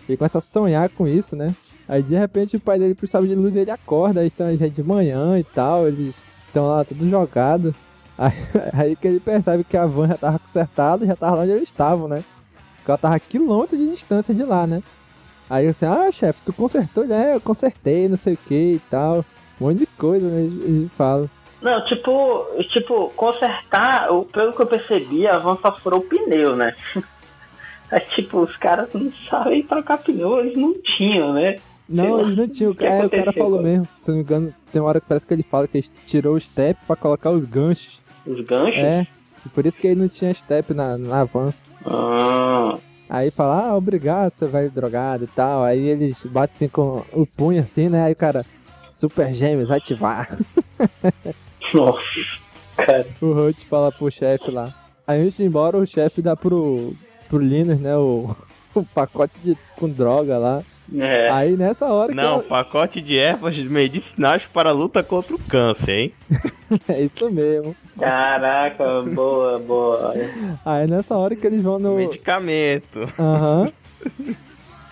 Ele 0.07 0.17
começa 0.17 0.38
a 0.38 0.41
sonhar 0.41 0.88
com 0.88 1.05
isso, 1.05 1.36
né? 1.36 1.53
Aí 1.86 2.01
de 2.01 2.15
repente 2.15 2.55
o 2.55 2.59
pai 2.61 2.80
dele 2.80 2.95
precisava 2.95 3.28
de 3.28 3.36
luz 3.36 3.53
ele 3.53 3.69
acorda, 3.69 4.21
aí 4.21 4.28
estão 4.28 4.55
já 4.55 4.69
de 4.69 4.82
manhã 4.82 5.38
e 5.38 5.43
tal, 5.43 5.89
eles 5.89 6.15
estão 6.47 6.67
lá 6.67 6.86
tudo 6.86 7.09
jogado. 7.09 7.76
Aí, 8.17 8.32
aí 8.71 8.95
que 8.95 9.09
ele 9.09 9.19
percebe 9.19 9.65
que 9.65 9.76
a 9.76 9.86
van 9.86 10.07
já 10.07 10.15
tava 10.15 10.39
consertada, 10.39 11.05
já 11.05 11.15
tava 11.17 11.36
lá 11.36 11.43
onde 11.43 11.51
eles 11.51 11.63
estavam, 11.63 12.07
né? 12.07 12.23
Porque 12.78 12.91
ela 12.91 12.97
tava 12.97 13.15
a 13.15 13.19
quilômetros 13.19 13.78
de 13.78 13.91
distância 13.91 14.34
de 14.34 14.43
lá, 14.43 14.65
né? 14.65 14.82
Aí 15.49 15.67
assim, 15.67 15.86
ah 15.86 16.09
chefe, 16.13 16.39
tu 16.45 16.53
consertou? 16.53 17.03
Ele, 17.03 17.11
é, 17.11 17.36
eu 17.36 17.41
consertei, 17.41 18.07
não 18.07 18.15
sei 18.15 18.36
o 18.36 18.38
que 18.38 18.76
e 18.76 18.82
tal. 18.89 19.26
Um 19.59 19.65
monte 19.65 19.80
de 19.80 19.86
coisa, 19.86 20.26
né? 20.30 20.43
Eles, 20.43 20.63
eles. 20.63 21.30
Não, 21.66 21.84
tipo, 21.86 22.45
tipo, 22.72 23.09
consertar, 23.16 24.11
o- 24.13 24.24
pelo 24.26 24.53
que 24.53 24.61
eu 24.61 24.68
percebi, 24.68 25.28
a 25.28 25.39
van 25.39 25.57
só 25.61 25.72
furou 25.80 25.99
o 25.99 26.03
pneu, 26.03 26.55
né? 26.55 26.76
É 27.91 27.99
tipo, 27.99 28.39
os 28.39 28.55
caras 28.57 28.89
não 28.93 29.11
sabem 29.30 29.61
trocar 29.61 29.99
pneu, 29.99 30.39
eles 30.39 30.57
não 30.57 30.74
tinham, 30.97 31.34
né? 31.34 31.57
Não, 31.88 32.20
eles 32.22 32.36
não 32.36 32.47
tinham. 32.49 32.72
O 32.72 32.76
que 32.76 32.84
É, 32.84 33.05
o 33.05 33.09
cara 33.09 33.32
falou 33.32 33.61
mesmo. 33.61 33.88
Se 34.01 34.07
não 34.09 34.16
me 34.16 34.22
engano, 34.24 34.53
tem 34.72 34.82
uma 34.82 34.89
hora 34.89 34.99
que 34.99 35.07
parece 35.07 35.26
que 35.26 35.34
ele 35.36 35.43
fala 35.43 35.68
que 35.68 35.78
ele 35.78 35.89
tirou 36.07 36.36
o 36.36 36.39
step 36.41 36.80
pra 36.88 36.95
colocar 36.95 37.30
os 37.30 37.45
ganchos. 37.45 37.99
Os 38.26 38.41
ganchos? 38.41 38.78
É. 38.84 39.05
E 39.45 39.49
por 39.49 39.66
isso 39.68 39.78
que 39.78 39.86
ele 39.88 40.01
não 40.01 40.07
tinha 40.09 40.34
step 40.34 40.74
na, 40.74 40.97
na 40.97 41.24
van. 41.26 41.53
Ah, 41.86 42.76
Aí 43.07 43.30
fala, 43.30 43.68
ah, 43.70 43.76
obrigado, 43.78 44.34
seu 44.39 44.49
velho 44.49 44.72
drogado 44.72 45.26
e 45.26 45.28
tal. 45.28 45.63
Aí 45.63 45.88
eles 45.88 46.18
batem 46.26 46.55
assim 46.55 46.68
com 46.68 47.03
o 47.13 47.26
punho 47.28 47.61
assim, 47.61 47.88
né? 47.88 48.03
Aí 48.05 48.13
o 48.13 48.16
cara, 48.16 48.43
super 48.89 49.32
gêmeos, 49.36 49.70
ativar. 49.70 50.38
nossa, 51.74 52.01
cara. 52.78 53.07
O 53.22 53.32
Hutch 53.32 53.66
fala 53.68 53.91
pro 53.91 54.11
chefe 54.11 54.51
lá. 54.51 54.74
Aí 55.07 55.22
antes 55.22 55.38
de 55.38 55.43
ir 55.43 55.47
embora, 55.47 55.78
o 55.78 55.86
chefe 55.86 56.22
dá 56.22 56.36
pro, 56.36 56.93
pro 57.30 57.38
Linus, 57.38 57.80
né? 57.80 57.95
O, 57.95 58.36
o 58.74 58.84
pacote 58.84 59.34
de, 59.43 59.57
com 59.76 59.88
droga 59.89 60.38
lá. 60.38 60.63
É. 60.93 61.30
Aí 61.32 61.57
nessa 61.57 61.86
hora 61.88 62.13
Não, 62.13 62.41
que 62.41 62.47
pacote 62.47 63.01
de 63.01 63.18
ervas 63.18 63.57
medicinais 63.57 64.45
para 64.45 64.70
a 64.70 64.74
luta 64.74 65.01
contra 65.01 65.36
o 65.36 65.39
câncer, 65.39 65.91
hein? 65.91 66.13
É 66.88 67.01
isso 67.01 67.30
mesmo. 67.30 67.76
Caraca, 67.99 69.01
boa, 69.13 69.59
boa. 69.59 70.13
Aí 70.66 70.88
nessa 70.88 71.16
hora 71.16 71.36
que 71.36 71.45
eles 71.45 71.61
vão 71.61 71.78
no. 71.78 71.95
Medicamento. 71.95 73.01
Aham. 73.20 73.72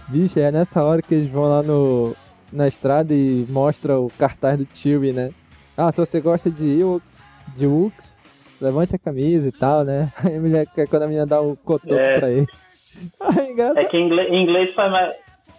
Vixe, 0.07 0.39
é 0.39 0.51
nessa 0.51 0.83
hora 0.83 1.01
que 1.01 1.15
eles 1.15 1.31
vão 1.31 1.49
lá 1.49 1.63
no. 1.63 2.15
Na 2.51 2.67
estrada 2.67 3.11
e 3.11 3.45
mostra 3.49 3.99
o 3.99 4.11
cartaz 4.17 4.59
do 4.59 4.67
Chewie, 4.75 5.11
né? 5.11 5.31
Ah, 5.77 5.91
se 5.91 5.97
você 5.97 6.19
gosta 6.21 6.49
de 6.49 6.79
Ewoks, 6.79 7.17
de 7.57 7.65
Wooks, 7.65 8.13
levante 8.61 8.95
a 8.95 8.99
camisa 8.99 9.47
e 9.47 9.51
tal, 9.51 9.83
né? 9.83 10.11
Aí 10.23 10.35
a 10.35 10.39
mulher, 10.39 10.67
quando 10.89 11.03
a 11.03 11.07
menina 11.07 11.25
dá 11.25 11.41
o 11.41 11.55
cotoco 11.57 11.93
É. 11.95 12.19
pra 12.19 12.29
ele. 12.31 12.47
Aí, 13.19 13.49
engraçado. 13.51 13.77
É 13.79 13.85
que 13.85 13.97
em 13.97 14.41
inglês, 14.43 14.73
faz 14.73 14.91
mais. 14.91 15.13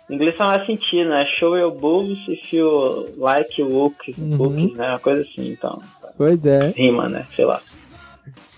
inglês 0.08 0.36
faz 0.36 0.56
mais 0.56 0.66
sentido, 0.66 1.10
né? 1.10 1.26
Show 1.38 1.56
your 1.58 1.72
boobs 1.72 2.18
if 2.28 2.52
you 2.52 3.06
like 3.16 3.60
Wookies, 3.62 4.16
Uhum. 4.18 4.72
Né? 4.74 4.88
Uma 4.90 5.00
coisa 5.00 5.22
assim, 5.22 5.50
então. 5.50 5.82
Pois 6.16 6.44
é. 6.46 6.68
Rima, 6.68 7.08
né? 7.08 7.26
Sei 7.34 7.44
lá. 7.44 7.60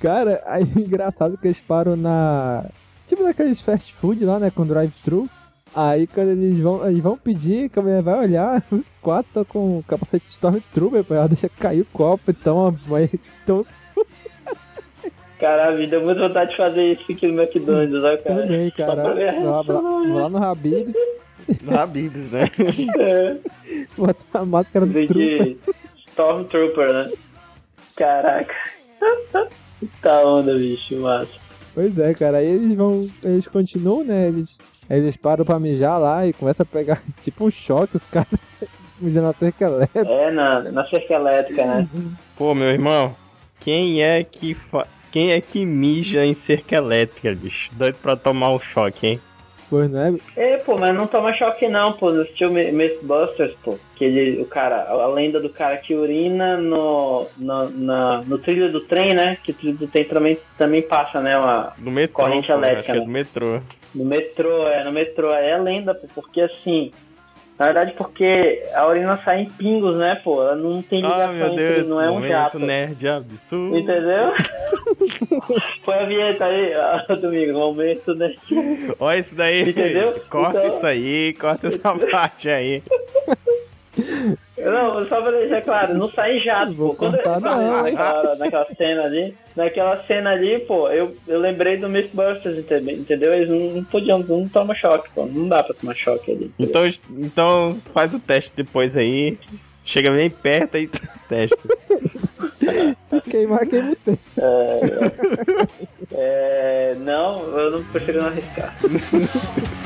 Cara, 0.00 0.42
aí 0.46 0.62
engraçado 0.76 1.38
que 1.38 1.46
eles 1.48 1.58
param 1.60 1.96
na. 1.96 2.64
Tipo 3.08 3.22
naqueles 3.22 3.60
fast 3.60 3.92
food 3.94 4.24
lá, 4.24 4.38
né? 4.38 4.50
Com 4.54 4.66
drive-thru. 4.66 5.28
Aí 5.76 6.06
quando 6.06 6.30
eles 6.30 6.58
vão, 6.58 6.88
eles 6.88 7.02
vão 7.02 7.18
pedir, 7.18 7.68
que 7.68 7.78
a 7.78 7.82
mulher 7.82 8.00
vai 8.00 8.18
olhar, 8.18 8.64
os 8.72 8.86
quatro 9.02 9.28
estão 9.28 9.44
com 9.44 9.82
capacete 9.86 10.24
de 10.24 10.32
Stormtrooper, 10.32 11.04
pô, 11.04 11.12
ela 11.14 11.28
deixa 11.28 11.50
cair 11.50 11.82
o 11.82 11.86
copo, 11.92 12.30
então 12.30 12.66
a 12.66 12.88
mãe. 12.88 13.10
Então, 13.44 13.64
Caralho, 15.38 15.78
me 15.78 15.86
deu 15.86 16.00
muita 16.02 16.26
vontade 16.26 16.52
de 16.52 16.56
fazer 16.56 16.86
isso 16.94 17.12
aqui 17.12 17.28
no 17.28 17.42
McDonald's, 17.42 18.02
ó, 18.02 18.16
cara. 18.16 18.42
também, 18.42 18.70
Só 18.70 18.86
cara. 18.86 19.02
pra 19.02 19.12
ver 19.12 19.28
a 19.28 19.38
Lá, 19.38 19.60
lá, 19.60 19.80
lá 20.22 20.28
no 20.30 20.42
Habibs, 20.42 20.94
Habibs, 21.68 22.30
né? 22.32 22.44
É. 22.98 23.36
bota 23.98 24.16
a 24.32 24.44
máscara 24.46 24.86
do 24.86 24.92
De 24.94 25.06
Trooper. 25.06 25.56
Stormtrooper, 26.08 26.92
né? 26.92 27.10
Caraca. 27.96 28.54
tá 30.00 30.24
onda, 30.26 30.54
bicho, 30.54 30.96
massa. 31.00 31.32
Pois 31.74 31.98
é, 31.98 32.14
cara, 32.14 32.38
aí 32.38 32.46
eles 32.46 32.74
vão. 32.74 33.06
Eles 33.22 33.46
continuam, 33.46 34.02
né? 34.02 34.28
Eles, 34.28 34.48
eles 34.88 35.16
param 35.16 35.44
pra 35.44 35.58
mijar 35.58 35.98
lá 36.00 36.26
e 36.26 36.32
começam 36.32 36.64
a 36.64 36.72
pegar 36.72 37.02
tipo 37.24 37.46
um 37.46 37.50
choque, 37.50 37.96
os 37.96 38.04
caras 38.04 38.28
mijando 39.00 39.26
na 39.26 39.32
cerca 39.32 39.64
elétrica. 39.64 40.08
É, 40.08 40.30
na, 40.30 40.60
na 40.62 40.86
cerca 40.86 41.14
elétrica, 41.14 41.66
né? 41.66 41.88
Pô, 42.36 42.54
meu 42.54 42.68
irmão, 42.68 43.14
quem 43.60 44.02
é 44.02 44.22
que 44.24 44.54
fa... 44.54 44.86
quem 45.10 45.32
é 45.32 45.40
que 45.40 45.64
mija 45.64 46.24
em 46.24 46.34
cerca 46.34 46.76
elétrica, 46.76 47.34
bicho? 47.34 47.70
Doido 47.74 47.96
pra 48.02 48.16
tomar 48.16 48.50
um 48.50 48.58
choque, 48.58 49.06
hein? 49.06 49.20
Pois 49.68 49.90
não 49.90 50.00
é? 50.00 50.14
É, 50.36 50.56
pô, 50.58 50.76
mas 50.78 50.94
não 50.94 51.06
toma 51.06 51.32
choque 51.34 51.66
não, 51.66 51.92
pô. 51.94 52.12
Mi- 52.50 52.70
Mythbusters, 52.72 53.52
pô. 53.64 53.76
Que 53.96 54.04
ele, 54.04 54.40
o 54.40 54.46
cara, 54.46 54.88
a 54.88 55.06
lenda 55.08 55.40
do 55.40 55.48
cara 55.48 55.76
que 55.76 55.94
urina 55.94 56.56
no, 56.56 57.26
no, 57.36 57.70
na, 57.70 58.20
no 58.22 58.38
trilho 58.38 58.70
do 58.70 58.80
trem, 58.80 59.14
né? 59.14 59.36
Que 59.42 59.50
o 59.50 59.54
trilho 59.54 59.76
do 59.76 59.88
trem 59.88 60.04
também, 60.04 60.38
também 60.56 60.82
passa, 60.82 61.20
né? 61.20 61.36
Uma 61.36 61.72
Do 61.78 61.90
metrô. 61.90 62.24
corrente 62.24 62.46
pô, 62.46 62.52
acho 62.54 62.62
elétrica, 62.64 62.84
que 62.84 62.90
é 62.92 62.94
né? 62.94 63.00
do 63.04 63.10
metrô. 63.10 63.60
No 63.94 64.04
metrô, 64.04 64.68
é, 64.68 64.84
no 64.84 64.92
metrô. 64.92 65.30
É 65.32 65.52
a 65.54 65.58
lenda, 65.58 65.94
pô, 65.94 66.06
porque 66.14 66.40
assim. 66.42 66.92
Na 67.58 67.64
verdade, 67.66 67.92
porque 67.96 68.62
a 68.74 68.86
urina 68.86 69.18
sai 69.24 69.40
em 69.42 69.50
pingos, 69.50 69.96
né, 69.96 70.20
pô? 70.22 70.42
Ela 70.42 70.56
não 70.56 70.82
tem 70.82 71.00
ligação 71.00 71.24
Ah, 71.30 71.32
meu 71.32 71.46
entre, 71.46 71.74
Deus, 71.74 71.88
não 71.88 72.00
é 72.02 72.10
um 72.10 72.26
jato. 72.28 72.58
nerd 72.58 73.08
absurdo. 73.08 73.78
Entendeu? 73.78 74.32
Põe 75.84 75.94
a 75.94 76.04
vinheta 76.04 76.44
aí, 76.44 76.72
ó, 76.76 77.14
Domingo, 77.16 77.58
momento, 77.58 78.14
né? 78.14 78.34
Olha 79.00 79.18
isso 79.18 79.34
daí. 79.34 79.70
Entendeu? 79.70 80.20
Corta 80.28 80.58
Então- 80.58 80.70
isso 80.76 80.86
aí, 80.86 81.32
corta 81.32 81.68
essa 81.68 81.94
parte 82.10 82.48
aí. 82.50 82.82
Não, 84.70 85.06
só 85.08 85.22
pra 85.22 85.30
deixar 85.30 85.60
claro, 85.62 85.96
não 85.96 86.08
sai 86.10 86.40
jato, 86.40 86.74
pô. 86.74 86.94
Quando 86.94 87.16
eu 87.16 87.40
não. 87.40 87.82
naquela, 87.82 88.34
naquela 88.36 88.66
cena 88.76 89.02
ali, 89.04 89.34
naquela 89.54 90.04
cena 90.06 90.30
ali, 90.30 90.58
pô, 90.60 90.88
eu, 90.90 91.16
eu 91.28 91.38
lembrei 91.38 91.76
do 91.76 91.88
Mythbusters, 91.88 92.58
entende- 92.58 92.92
entendeu? 92.94 93.32
Eles 93.32 93.48
não, 93.48 93.58
não 93.76 93.84
podiam, 93.84 94.18
não 94.18 94.48
toma 94.48 94.74
choque, 94.74 95.08
pô. 95.14 95.24
Não 95.26 95.48
dá 95.48 95.62
pra 95.62 95.74
tomar 95.74 95.94
choque 95.94 96.32
ali. 96.32 96.50
Então, 96.58 96.82
então 97.10 97.76
faz 97.92 98.12
o 98.12 98.18
teste 98.18 98.52
depois 98.56 98.96
aí. 98.96 99.38
Chega 99.84 100.10
bem 100.10 100.28
perto 100.28 100.76
aí 100.76 100.88
testa. 101.28 101.56
Queimar, 103.30 103.64
queima 103.66 103.92
o 103.92 103.96
tempo. 103.96 104.18
É, 104.36 104.80
é, 106.12 106.96
não, 106.98 107.38
eu 107.56 107.70
não 107.70 107.84
prefiro 107.84 108.20
não 108.20 108.26
arriscar. 108.28 108.76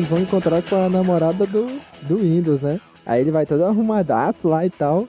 eles 0.00 0.08
vão 0.10 0.20
encontrar 0.20 0.62
com 0.62 0.76
a 0.76 0.88
namorada 0.88 1.46
do, 1.46 1.66
do 2.02 2.16
Windows, 2.18 2.62
né? 2.62 2.80
Aí 3.04 3.20
ele 3.20 3.30
vai 3.30 3.44
todo 3.44 3.64
arrumadaço 3.64 4.48
lá 4.48 4.64
e 4.64 4.70
tal. 4.70 5.06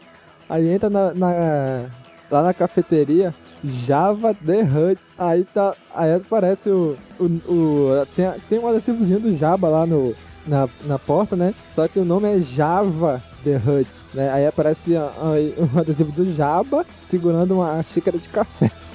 Aí 0.50 0.70
entra 0.70 0.90
na, 0.90 1.14
na- 1.14 1.86
lá 2.30 2.42
na 2.44 2.54
cafeteria, 2.54 3.34
Java 3.64 4.34
The 4.34 4.62
Hut. 4.64 5.02
Aí 5.18 5.46
tá. 5.46 5.74
Aí 5.96 6.14
aparece 6.16 6.70
o. 6.70 6.98
o, 7.20 7.24
o- 7.24 8.06
tem, 8.16 8.30
tem 8.50 8.60
um 8.60 8.68
adesivozinho 8.68 9.20
do 9.20 9.38
Java 9.38 9.70
lá 9.70 9.86
no, 9.86 10.14
na, 10.46 10.68
na 10.86 11.00
porta, 11.00 11.36
né? 11.38 11.54
Só 11.74 11.88
que 11.88 11.98
o 12.00 12.06
nome 12.06 12.28
é 12.28 12.40
Java 12.42 13.22
The 13.46 13.56
Hut. 13.56 13.88
Né? 14.14 14.30
Aí 14.30 14.46
aparece 14.46 14.82
um 14.94 15.80
adesivo 15.80 16.12
do 16.12 16.36
Java 16.36 16.86
segurando 17.10 17.56
uma 17.56 17.82
xícara 17.94 18.18
de 18.18 18.28
café. 18.28 18.70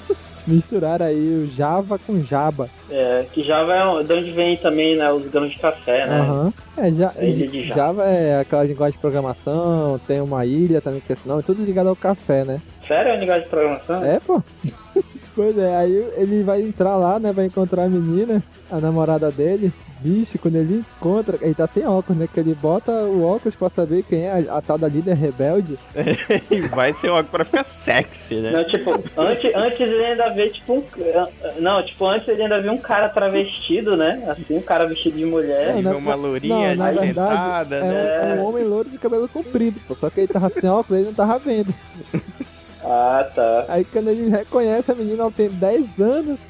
Misturaram 0.47 1.07
aí 1.07 1.45
o 1.45 1.51
Java 1.51 1.99
com 1.99 2.23
Jaba. 2.23 2.69
É, 2.89 3.25
que 3.33 3.43
Java 3.43 3.75
é 3.75 4.03
de 4.05 4.13
onde 4.13 4.31
vem 4.31 4.57
também, 4.57 4.97
né, 4.97 5.11
os 5.13 5.27
grãos 5.27 5.51
de 5.51 5.59
café, 5.59 6.07
né? 6.07 6.21
Aham. 6.21 6.53
É, 6.77 6.93
já, 6.93 7.13
A 7.17 7.25
ilha 7.25 7.49
de 7.49 7.63
Java. 7.63 7.77
Java 7.81 8.05
é 8.05 8.41
aquela 8.41 8.65
linguagem 8.65 8.95
de 8.95 9.01
programação, 9.01 10.01
tem 10.07 10.21
uma 10.21 10.47
ilha 10.47 10.81
também 10.81 11.01
que 11.01 11.13
é 11.13 11.17
nome, 11.25 11.43
tudo 11.43 11.65
ligado 11.65 11.89
ao 11.89 11.97
café, 11.97 12.45
né? 12.45 12.61
Sério, 12.87 13.13
é 13.13 13.17
um 13.17 13.19
negócio 13.19 13.43
de 13.43 13.49
programação? 13.49 14.05
É, 14.05 14.21
pô. 14.21 14.43
Pois 15.37 15.57
é, 15.59 15.77
aí 15.77 15.95
ele 16.17 16.43
vai 16.43 16.63
entrar 16.63 16.97
lá, 16.97 17.21
né? 17.21 17.33
Vai 17.33 17.45
encontrar 17.47 17.85
a 17.85 17.89
menina, 17.89 18.43
a 18.71 18.81
namorada 18.81 19.31
dele. 19.31 19.73
Bicho, 19.99 20.39
quando 20.39 20.57
ele 20.57 20.85
encontra, 20.99 21.39
ele 21.41 21.55
tá 21.55 21.67
sem 21.67 21.87
óculos, 21.87 22.19
né? 22.21 22.29
Que 22.33 22.41
ele 22.41 22.55
bota 22.55 22.93
o 22.93 23.23
óculos 23.25 23.55
pra 23.55 23.71
saber 23.71 24.03
quem 24.03 24.25
é 24.25 24.45
a, 24.49 24.59
a 24.59 24.63
tal 24.63 24.77
da 24.77 24.89
líder 24.89 25.15
rebelde. 25.15 25.79
E 26.51 26.61
vai 26.61 26.93
ser 26.93 27.09
algo 27.09 27.29
pra 27.29 27.45
ficar 27.45 27.65
sexy, 27.65 28.37
né? 28.37 28.51
Não, 28.51 28.65
tipo, 28.65 28.91
antes, 29.17 29.55
antes 29.55 29.81
ele 29.81 30.05
ainda 30.05 30.29
vê, 30.31 30.49
tipo, 30.51 30.75
um. 30.75 30.83
Não, 31.61 31.83
tipo, 31.85 32.07
antes 32.07 32.29
ele 32.29 32.43
ainda 32.43 32.61
vê 32.61 32.69
um 32.71 32.79
cara 32.79 33.09
travestido, 33.09 33.97
né? 33.97 34.23
Assim, 34.29 34.57
um 34.57 34.63
cara 34.63 34.87
vestido 34.87 35.17
de 35.17 35.25
mulher. 35.25 35.83
Na- 35.83 35.91
vê 35.93 35.97
uma 35.97 36.17
não, 36.17 36.23
lourinha 36.23 36.75
na 36.75 36.87
ali 36.87 36.99
verdade, 36.99 37.31
sentada, 37.31 37.77
é, 37.77 37.83
né? 37.83 38.35
um, 38.35 38.37
é 38.37 38.41
um 38.41 38.45
homem 38.47 38.65
louro 38.65 38.89
de 38.89 38.99
cabelo 38.99 39.29
comprido, 39.29 39.81
pô. 39.89 39.95
Só 39.95 40.11
que 40.11 40.21
ele 40.21 40.29
tava 40.29 40.51
sem 40.51 40.69
óculos, 40.69 41.01
ele 41.01 41.09
não 41.09 41.15
tava 41.15 41.39
vendo. 41.39 41.75
Ah, 42.89 43.25
tá. 43.35 43.67
Aí 43.69 43.85
quando 43.85 44.11
ele 44.11 44.29
reconhece 44.29 44.91
a 44.91 44.95
menina, 44.95 45.23
ela 45.25 45.33
tem 45.33 45.51
10 45.51 45.99
anos. 45.99 46.41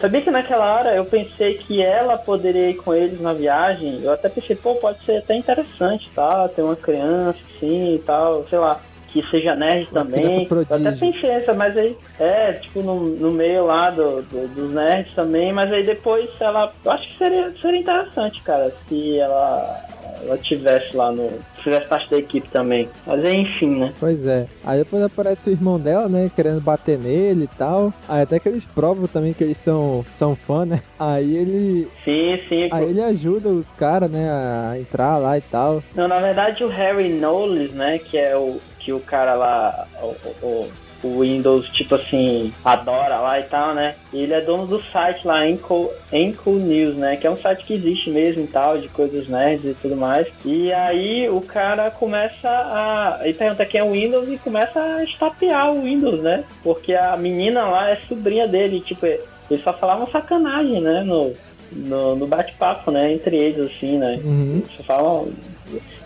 Sabia 0.00 0.22
que 0.22 0.30
naquela 0.30 0.74
hora 0.74 0.96
eu 0.96 1.04
pensei 1.06 1.54
que 1.58 1.80
ela 1.80 2.18
poderia 2.18 2.70
ir 2.70 2.76
com 2.76 2.92
eles 2.94 3.20
na 3.20 3.32
viagem? 3.34 4.02
Eu 4.02 4.10
até 4.12 4.28
pensei, 4.28 4.56
pô, 4.56 4.76
pode 4.76 5.02
ser 5.04 5.18
até 5.18 5.36
interessante, 5.36 6.10
tá? 6.14 6.48
Ter 6.48 6.62
uma 6.62 6.76
criança, 6.76 7.38
assim 7.56 7.94
e 7.96 7.98
tal, 8.04 8.46
sei 8.48 8.58
lá, 8.58 8.82
que 9.06 9.22
seja 9.30 9.54
nerd 9.54 9.92
também. 9.92 10.48
Eu 10.68 10.76
até 10.76 10.92
pensei 10.92 11.30
nessa, 11.30 11.54
mas 11.54 11.76
aí, 11.76 11.96
é, 12.18 12.54
tipo, 12.54 12.82
no, 12.82 13.16
no 13.16 13.30
meio 13.32 13.66
lá 13.66 13.90
do, 13.90 14.22
do- 14.22 14.48
dos 14.48 14.74
nerds 14.74 15.14
também, 15.14 15.52
mas 15.52 15.72
aí 15.72 15.86
depois 15.86 16.28
ela. 16.40 16.74
Eu 16.84 16.90
acho 16.90 17.06
que 17.12 17.18
seria, 17.18 17.52
seria 17.60 17.80
interessante, 17.80 18.42
cara, 18.42 18.72
se 18.88 19.18
ela 19.18 19.80
ela 20.22 20.38
tivesse 20.38 20.96
lá 20.96 21.12
no. 21.12 21.30
fizesse 21.62 21.86
parte 21.86 22.10
da 22.10 22.18
equipe 22.18 22.48
também. 22.48 22.88
Mas 23.06 23.24
enfim, 23.24 23.78
né? 23.78 23.92
Pois 23.98 24.26
é. 24.26 24.46
Aí 24.64 24.78
depois 24.78 25.02
aparece 25.02 25.48
o 25.48 25.52
irmão 25.52 25.78
dela, 25.78 26.08
né? 26.08 26.30
Querendo 26.34 26.60
bater 26.60 26.98
nele 26.98 27.44
e 27.44 27.56
tal. 27.58 27.92
Aí 28.08 28.22
até 28.22 28.38
que 28.38 28.48
eles 28.48 28.64
provam 28.64 29.06
também 29.06 29.32
que 29.32 29.44
eles 29.44 29.58
são, 29.58 30.04
são 30.18 30.34
fã, 30.34 30.64
né? 30.64 30.82
Aí 30.98 31.36
ele. 31.36 31.88
Sim, 32.04 32.38
sim. 32.48 32.68
Aí 32.70 32.84
ele 32.84 33.02
ajuda 33.02 33.48
os 33.48 33.66
caras, 33.78 34.10
né? 34.10 34.30
A 34.30 34.78
entrar 34.78 35.18
lá 35.18 35.36
e 35.38 35.42
tal. 35.42 35.82
Não, 35.94 36.08
na 36.08 36.20
verdade 36.20 36.64
o 36.64 36.68
Harry 36.68 37.10
Knowles, 37.10 37.72
né? 37.72 37.98
Que 37.98 38.18
é 38.18 38.36
o. 38.36 38.60
que 38.78 38.92
o 38.92 39.00
cara 39.00 39.34
lá. 39.34 39.86
o, 40.02 40.46
o, 40.46 40.46
o 40.46 40.83
Windows, 41.08 41.68
tipo 41.70 41.94
assim, 41.94 42.52
adora 42.64 43.18
lá 43.18 43.40
e 43.40 43.44
tal, 43.44 43.74
né? 43.74 43.94
E 44.12 44.22
ele 44.22 44.32
é 44.32 44.40
dono 44.40 44.66
do 44.66 44.82
site 44.84 45.26
lá, 45.26 45.46
Enco, 45.46 45.90
Enco 46.12 46.52
News, 46.52 46.96
né? 46.96 47.16
Que 47.16 47.26
é 47.26 47.30
um 47.30 47.36
site 47.36 47.64
que 47.64 47.74
existe 47.74 48.10
mesmo 48.10 48.44
e 48.44 48.46
tal, 48.46 48.78
de 48.78 48.88
coisas 48.88 49.28
nerds 49.28 49.70
e 49.70 49.74
tudo 49.74 49.96
mais. 49.96 50.26
E 50.44 50.72
aí 50.72 51.28
o 51.28 51.40
cara 51.40 51.90
começa 51.90 52.48
a. 52.48 53.20
Ele 53.22 53.34
pergunta 53.34 53.66
quem 53.66 53.80
é 53.80 53.84
o 53.84 53.92
Windows 53.92 54.28
e 54.28 54.38
começa 54.38 54.80
a 54.80 55.04
estapear 55.04 55.72
o 55.72 55.82
Windows, 55.82 56.20
né? 56.20 56.44
Porque 56.62 56.94
a 56.94 57.16
menina 57.16 57.64
lá 57.64 57.90
é 57.90 57.96
sobrinha 58.08 58.46
dele, 58.48 58.80
tipo, 58.80 59.06
eles 59.06 59.62
só 59.62 59.72
falavam 59.72 60.06
sacanagem, 60.06 60.80
né? 60.80 61.02
No, 61.02 61.32
no, 61.72 62.16
no 62.16 62.26
bate-papo, 62.26 62.90
né? 62.90 63.12
Entre 63.12 63.36
eles, 63.36 63.66
assim, 63.66 63.98
né? 63.98 64.20
Uhum. 64.24 64.62
Só 64.76 64.82
falam 64.82 65.28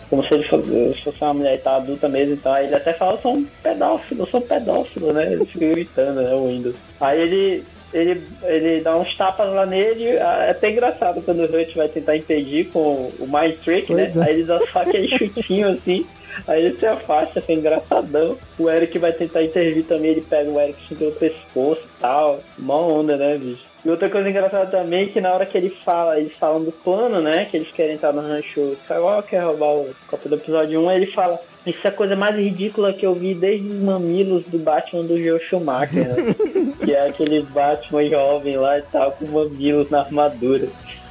como 0.09 0.23
se 0.25 0.33
ele 0.33 0.43
fosse, 0.45 1.01
fosse 1.03 1.21
uma 1.21 1.33
mulher 1.33 1.55
e 1.55 1.59
tá 1.59 1.75
adulta 1.75 2.07
mesmo, 2.07 2.33
então 2.33 2.51
aí 2.51 2.65
ele 2.65 2.75
até 2.75 2.93
fala, 2.93 3.13
eu 3.13 3.21
sou 3.21 3.33
um 3.35 3.45
pedófilo, 3.61 4.23
eu 4.23 4.27
sou 4.27 4.39
um 4.39 4.47
pedófilo, 4.47 5.13
né? 5.13 5.31
Ele 5.31 5.45
fica 5.45 5.67
gritando, 5.67 6.21
né, 6.21 6.33
o 6.33 6.47
Windows. 6.47 6.75
Aí 6.99 7.21
ele, 7.21 7.63
ele, 7.93 8.23
ele 8.43 8.81
dá 8.81 8.97
uns 8.97 9.15
tapas 9.15 9.53
lá 9.53 9.65
nele, 9.65 10.07
é 10.07 10.49
até 10.49 10.71
engraçado 10.71 11.21
quando 11.21 11.41
o 11.41 11.43
Hut 11.43 11.77
vai 11.77 11.87
tentar 11.87 12.17
impedir 12.17 12.69
com 12.69 13.11
o 13.19 13.27
Mind 13.27 13.55
Trick, 13.63 13.93
né? 13.93 14.09
Pois 14.11 14.17
é. 14.17 14.29
Aí 14.29 14.35
ele 14.35 14.43
dá 14.45 14.59
só 14.71 14.79
aquele 14.79 15.07
chutinho 15.15 15.69
assim, 15.69 16.05
aí 16.47 16.65
ele 16.65 16.77
se 16.77 16.87
afasta, 16.87 17.39
fica 17.39 17.53
engraçadão. 17.53 18.35
O 18.57 18.67
Eric 18.67 18.97
vai 18.97 19.13
tentar 19.13 19.43
intervir 19.43 19.85
também, 19.85 20.11
ele 20.11 20.21
pega 20.21 20.49
o 20.49 20.59
Eric 20.59 20.79
assim 20.85 20.95
pelo 20.95 21.11
pescoço 21.11 21.81
e 21.83 22.01
tal. 22.01 22.39
Mó 22.57 22.87
onda, 22.87 23.15
né, 23.15 23.37
bicho? 23.37 23.68
E 23.83 23.89
outra 23.89 24.09
coisa 24.09 24.29
engraçada 24.29 24.65
também 24.65 25.03
é 25.03 25.07
que 25.07 25.21
na 25.21 25.33
hora 25.33 25.45
que 25.45 25.57
ele 25.57 25.69
fala, 25.69 26.19
eles 26.19 26.33
falam 26.33 26.63
do 26.63 26.71
plano, 26.71 27.21
né? 27.21 27.45
Que 27.45 27.57
eles 27.57 27.71
querem 27.71 27.95
entrar 27.95 28.11
no 28.11 28.21
rancho 28.21 28.75
Skywalker, 28.81 29.45
roubar 29.45 29.73
o 29.75 29.95
copo 30.07 30.27
do 30.27 30.35
episódio 30.35 30.81
1, 30.81 30.91
ele 30.91 31.07
fala, 31.07 31.39
isso 31.65 31.79
é 31.85 31.89
a 31.89 31.93
coisa 31.93 32.15
mais 32.15 32.35
ridícula 32.35 32.91
que 32.91 33.05
eu 33.05 33.13
vi 33.13 33.33
desde 33.33 33.67
os 33.67 33.81
mamilos 33.81 34.43
do 34.45 34.59
Batman 34.59 35.03
do 35.03 35.17
Joe 35.17 35.39
Schumacher, 35.39 36.09
né? 36.09 36.35
que 36.83 36.93
é 36.93 37.07
aquele 37.07 37.41
Batman 37.43 38.09
jovem 38.09 38.57
lá 38.57 38.79
e 38.79 38.81
tal, 38.83 39.11
com 39.13 39.25
mamilos 39.25 39.89
na 39.89 39.99
armadura. 39.99 40.67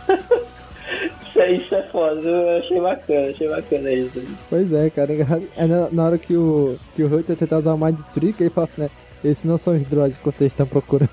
isso, 1.22 1.40
é, 1.40 1.52
isso 1.52 1.74
é 1.74 1.82
foda, 1.84 2.20
eu 2.20 2.58
achei 2.58 2.80
bacana, 2.80 3.28
achei 3.30 3.48
bacana 3.48 3.92
isso. 3.92 4.22
Pois 4.50 4.72
é, 4.74 4.90
cara. 4.90 5.12
É 5.56 5.66
na, 5.66 5.88
na 5.90 6.04
hora 6.04 6.18
que 6.18 6.36
o, 6.36 6.76
que 6.94 7.02
o 7.02 7.06
Hut 7.06 7.24
vai 7.26 7.36
tentar 7.36 7.58
usar 7.58 7.72
o 7.72 7.78
Mind 7.78 7.98
Trick, 8.12 8.42
ele 8.42 8.50
fala 8.50 8.68
assim, 8.70 8.82
né? 8.82 8.90
Esses 9.24 9.44
não 9.44 9.58
são 9.58 9.74
os 9.74 9.86
droids 9.88 10.16
que 10.18 10.24
vocês 10.24 10.52
estão 10.52 10.66
procurando. 10.66 11.10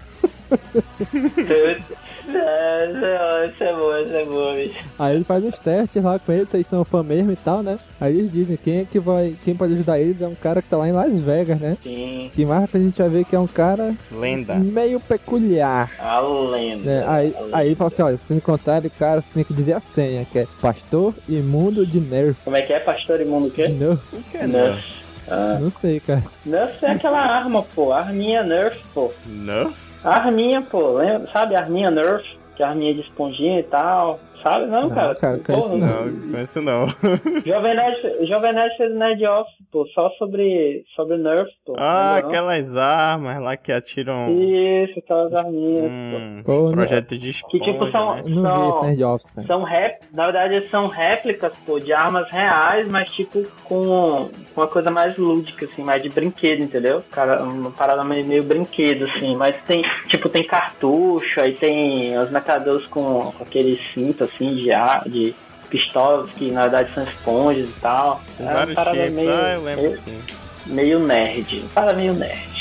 É, 2.27 3.45
isso 3.47 3.63
é 3.63 3.73
bom, 3.73 3.97
isso 3.97 4.15
é 4.15 4.25
bom, 4.25 4.55
bicho. 4.55 4.79
Aí 4.97 5.15
ele 5.15 5.23
faz 5.23 5.43
uns 5.43 5.59
testes 5.59 6.03
lá 6.03 6.17
com 6.17 6.31
eles, 6.31 6.49
vocês 6.49 6.65
são 6.67 6.83
fã 6.83 7.03
mesmo 7.03 7.31
e 7.31 7.35
tal, 7.35 7.61
né? 7.61 7.77
Aí 8.01 8.17
eles 8.17 8.31
dizem 8.31 8.57
quem 8.57 8.79
é 8.79 8.85
que 8.85 8.99
vai. 8.99 9.35
Quem 9.43 9.55
pode 9.55 9.73
ajudar 9.73 9.99
eles 9.99 10.21
é 10.21 10.27
um 10.27 10.35
cara 10.35 10.61
que 10.61 10.67
tá 10.67 10.77
lá 10.77 10.87
em 10.87 10.91
Las 10.91 11.13
Vegas, 11.13 11.59
né? 11.59 11.77
Sim. 11.83 12.31
Que 12.33 12.45
mais 12.45 12.69
pra 12.69 12.79
gente 12.79 12.97
vai 12.97 13.09
ver 13.09 13.25
que 13.25 13.35
é 13.35 13.39
um 13.39 13.47
cara 13.47 13.93
Lenda. 14.11 14.55
meio 14.55 14.99
peculiar. 14.99 15.91
A 15.99 16.19
lenda. 16.19 16.83
né? 16.83 17.05
Aí, 17.07 17.35
aí 17.53 17.67
ele 17.67 17.75
fala 17.75 17.91
assim, 17.93 18.01
olha, 18.01 18.19
se 18.27 18.33
encontrarem 18.33 18.87
o 18.87 18.99
cara, 18.99 19.21
você 19.21 19.27
tem 19.33 19.43
que 19.43 19.53
dizer 19.53 19.73
a 19.73 19.79
senha, 19.79 20.25
que 20.25 20.39
é 20.39 20.47
pastor 20.61 21.13
imundo 21.29 21.85
de 21.85 21.99
nerf. 21.99 22.35
Como 22.43 22.55
é 22.55 22.61
que 22.61 22.73
é, 22.73 22.79
pastor 22.79 23.21
imundo 23.21 23.47
o 23.47 23.51
quê? 23.51 23.67
Nerf. 23.67 24.01
Nerf. 24.47 25.05
Ah. 25.27 25.57
Não 25.59 25.71
sei, 25.81 25.99
cara. 25.99 26.23
Nerf 26.45 26.83
é 26.85 26.91
aquela 26.91 27.19
arma, 27.19 27.63
pô. 27.63 27.91
Arminha 27.91 28.43
Nerf, 28.43 28.83
pô. 28.93 29.11
Nerf? 29.25 29.94
Arminha, 30.05 30.61
pô. 30.61 30.93
Lembra? 30.93 31.27
Sabe 31.31 31.55
arminha 31.55 31.89
Nerf? 31.89 32.23
Que 32.55 32.63
é 32.63 32.65
arminha 32.65 32.93
de 32.93 33.01
esponjinha 33.01 33.59
e 33.59 33.63
tal. 33.63 34.19
Sabe? 34.45 34.67
Não, 34.67 34.89
cara. 34.91 35.15
cara, 35.15 35.39
Porra, 35.39 35.75
Não, 35.75 36.31
conheço 36.31 36.61
não. 36.61 36.85
Jovem 37.43 37.75
Nerd, 37.75 38.27
Jovem 38.27 38.53
Nerd 38.53 38.77
fez 38.77 38.93
Nerd 38.93 39.25
Office, 39.25 39.55
pô. 39.71 39.87
Só 39.87 40.11
sobre, 40.19 40.85
sobre 40.95 41.17
Nerf, 41.17 41.49
pô. 41.65 41.73
Ah, 41.79 42.19
não? 42.21 42.29
aquelas 42.29 42.75
armas 42.75 43.41
lá 43.41 43.57
que 43.57 43.71
atiram. 43.71 44.29
Isso, 44.29 44.99
aquelas 44.99 45.33
arminhas, 45.33 45.91
Hum, 45.91 46.43
Pô, 46.45 46.69
projeto 46.69 47.17
de 47.17 47.31
Que 47.49 47.57
esponja, 47.57 47.65
tipo 47.65 47.91
são, 47.91 48.15
né? 48.15 48.23
Não 48.27 48.81
vi 48.83 48.99
são, 48.99 49.19
são 49.47 49.63
rép, 49.63 50.03
na 50.13 50.25
verdade 50.25 50.67
são 50.69 50.87
réplicas, 50.87 51.51
pô, 51.65 51.79
de 51.79 51.91
armas 51.91 52.29
reais, 52.29 52.87
mas 52.87 53.09
tipo 53.09 53.43
com, 53.63 54.29
uma 54.55 54.67
coisa 54.67 54.91
mais 54.91 55.17
lúdica, 55.17 55.65
assim, 55.65 55.83
mais 55.83 56.01
de 56.03 56.09
brinquedo, 56.09 56.61
entendeu? 56.61 57.03
Cara, 57.11 57.43
uma 57.43 57.71
parada 57.71 58.03
meio, 58.03 58.25
meio 58.25 58.43
brinquedo, 58.43 59.05
assim, 59.05 59.35
mas 59.35 59.57
tem, 59.63 59.81
tipo, 60.07 60.29
tem 60.29 60.43
cartucho, 60.43 61.41
aí 61.41 61.53
tem 61.53 62.17
os 62.17 62.29
metralhadores 62.29 62.85
com, 62.87 63.31
com 63.31 63.43
aquele 63.43 63.79
cinto, 63.93 64.23
assim, 64.23 64.34
de 64.37 64.71
ar, 64.71 65.03
de 65.07 65.33
pistolas 65.69 66.29
que 66.31 66.51
na 66.51 66.63
verdade 66.63 66.93
são 66.93 67.03
esponjas 67.03 67.65
e 67.67 67.73
tal. 67.81 68.21
Tem 68.37 68.47
É 68.47 68.65
parada 68.73 68.97
tipos. 68.97 69.13
meio, 69.15 69.31
Ah, 69.31 69.53
eu 69.53 69.63
lembro 69.63 69.83
meio, 69.83 69.97
sim. 69.97 70.19
meio 70.65 70.99
nerd, 70.99 71.59
uma 71.59 71.69
parada 71.69 71.93
meio 71.97 72.13
nerd. 72.13 72.55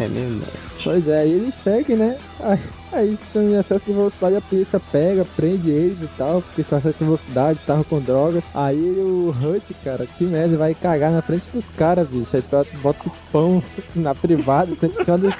É, 0.00 0.08
mesmo. 0.08 0.42
Pois 0.82 1.06
é, 1.08 1.18
aí 1.20 1.30
eles 1.32 1.54
seguem, 1.64 1.96
né? 1.96 2.18
Aí, 2.40 2.58
aí 2.92 3.14
estão 3.14 3.42
em 3.42 3.58
excesso 3.58 3.84
de 3.86 3.92
velocidade, 3.92 4.36
a 4.36 4.40
polícia 4.40 4.80
pega, 4.92 5.24
prende 5.36 5.70
eles 5.70 5.98
e 6.02 6.08
tal, 6.18 6.42
porque 6.42 6.60
estão 6.62 6.78
em 6.78 6.80
excesso 6.80 6.98
de 6.98 7.04
velocidade, 7.04 7.58
estavam 7.60 7.84
com 7.84 8.00
drogas. 8.00 8.42
Aí 8.54 8.76
o 8.80 9.30
Hut, 9.30 9.62
cara, 9.84 10.06
que 10.06 10.24
merda, 10.24 10.56
vai 10.56 10.74
cagar 10.74 11.10
na 11.12 11.22
frente 11.22 11.44
dos 11.52 11.64
caras, 11.76 12.06
bicho. 12.08 12.28
Aí 12.34 12.42
tu 12.42 12.66
bota 12.78 12.98
o 13.08 13.12
pão 13.32 13.62
na 13.94 14.14
privada, 14.14 14.76
quando... 15.04 15.32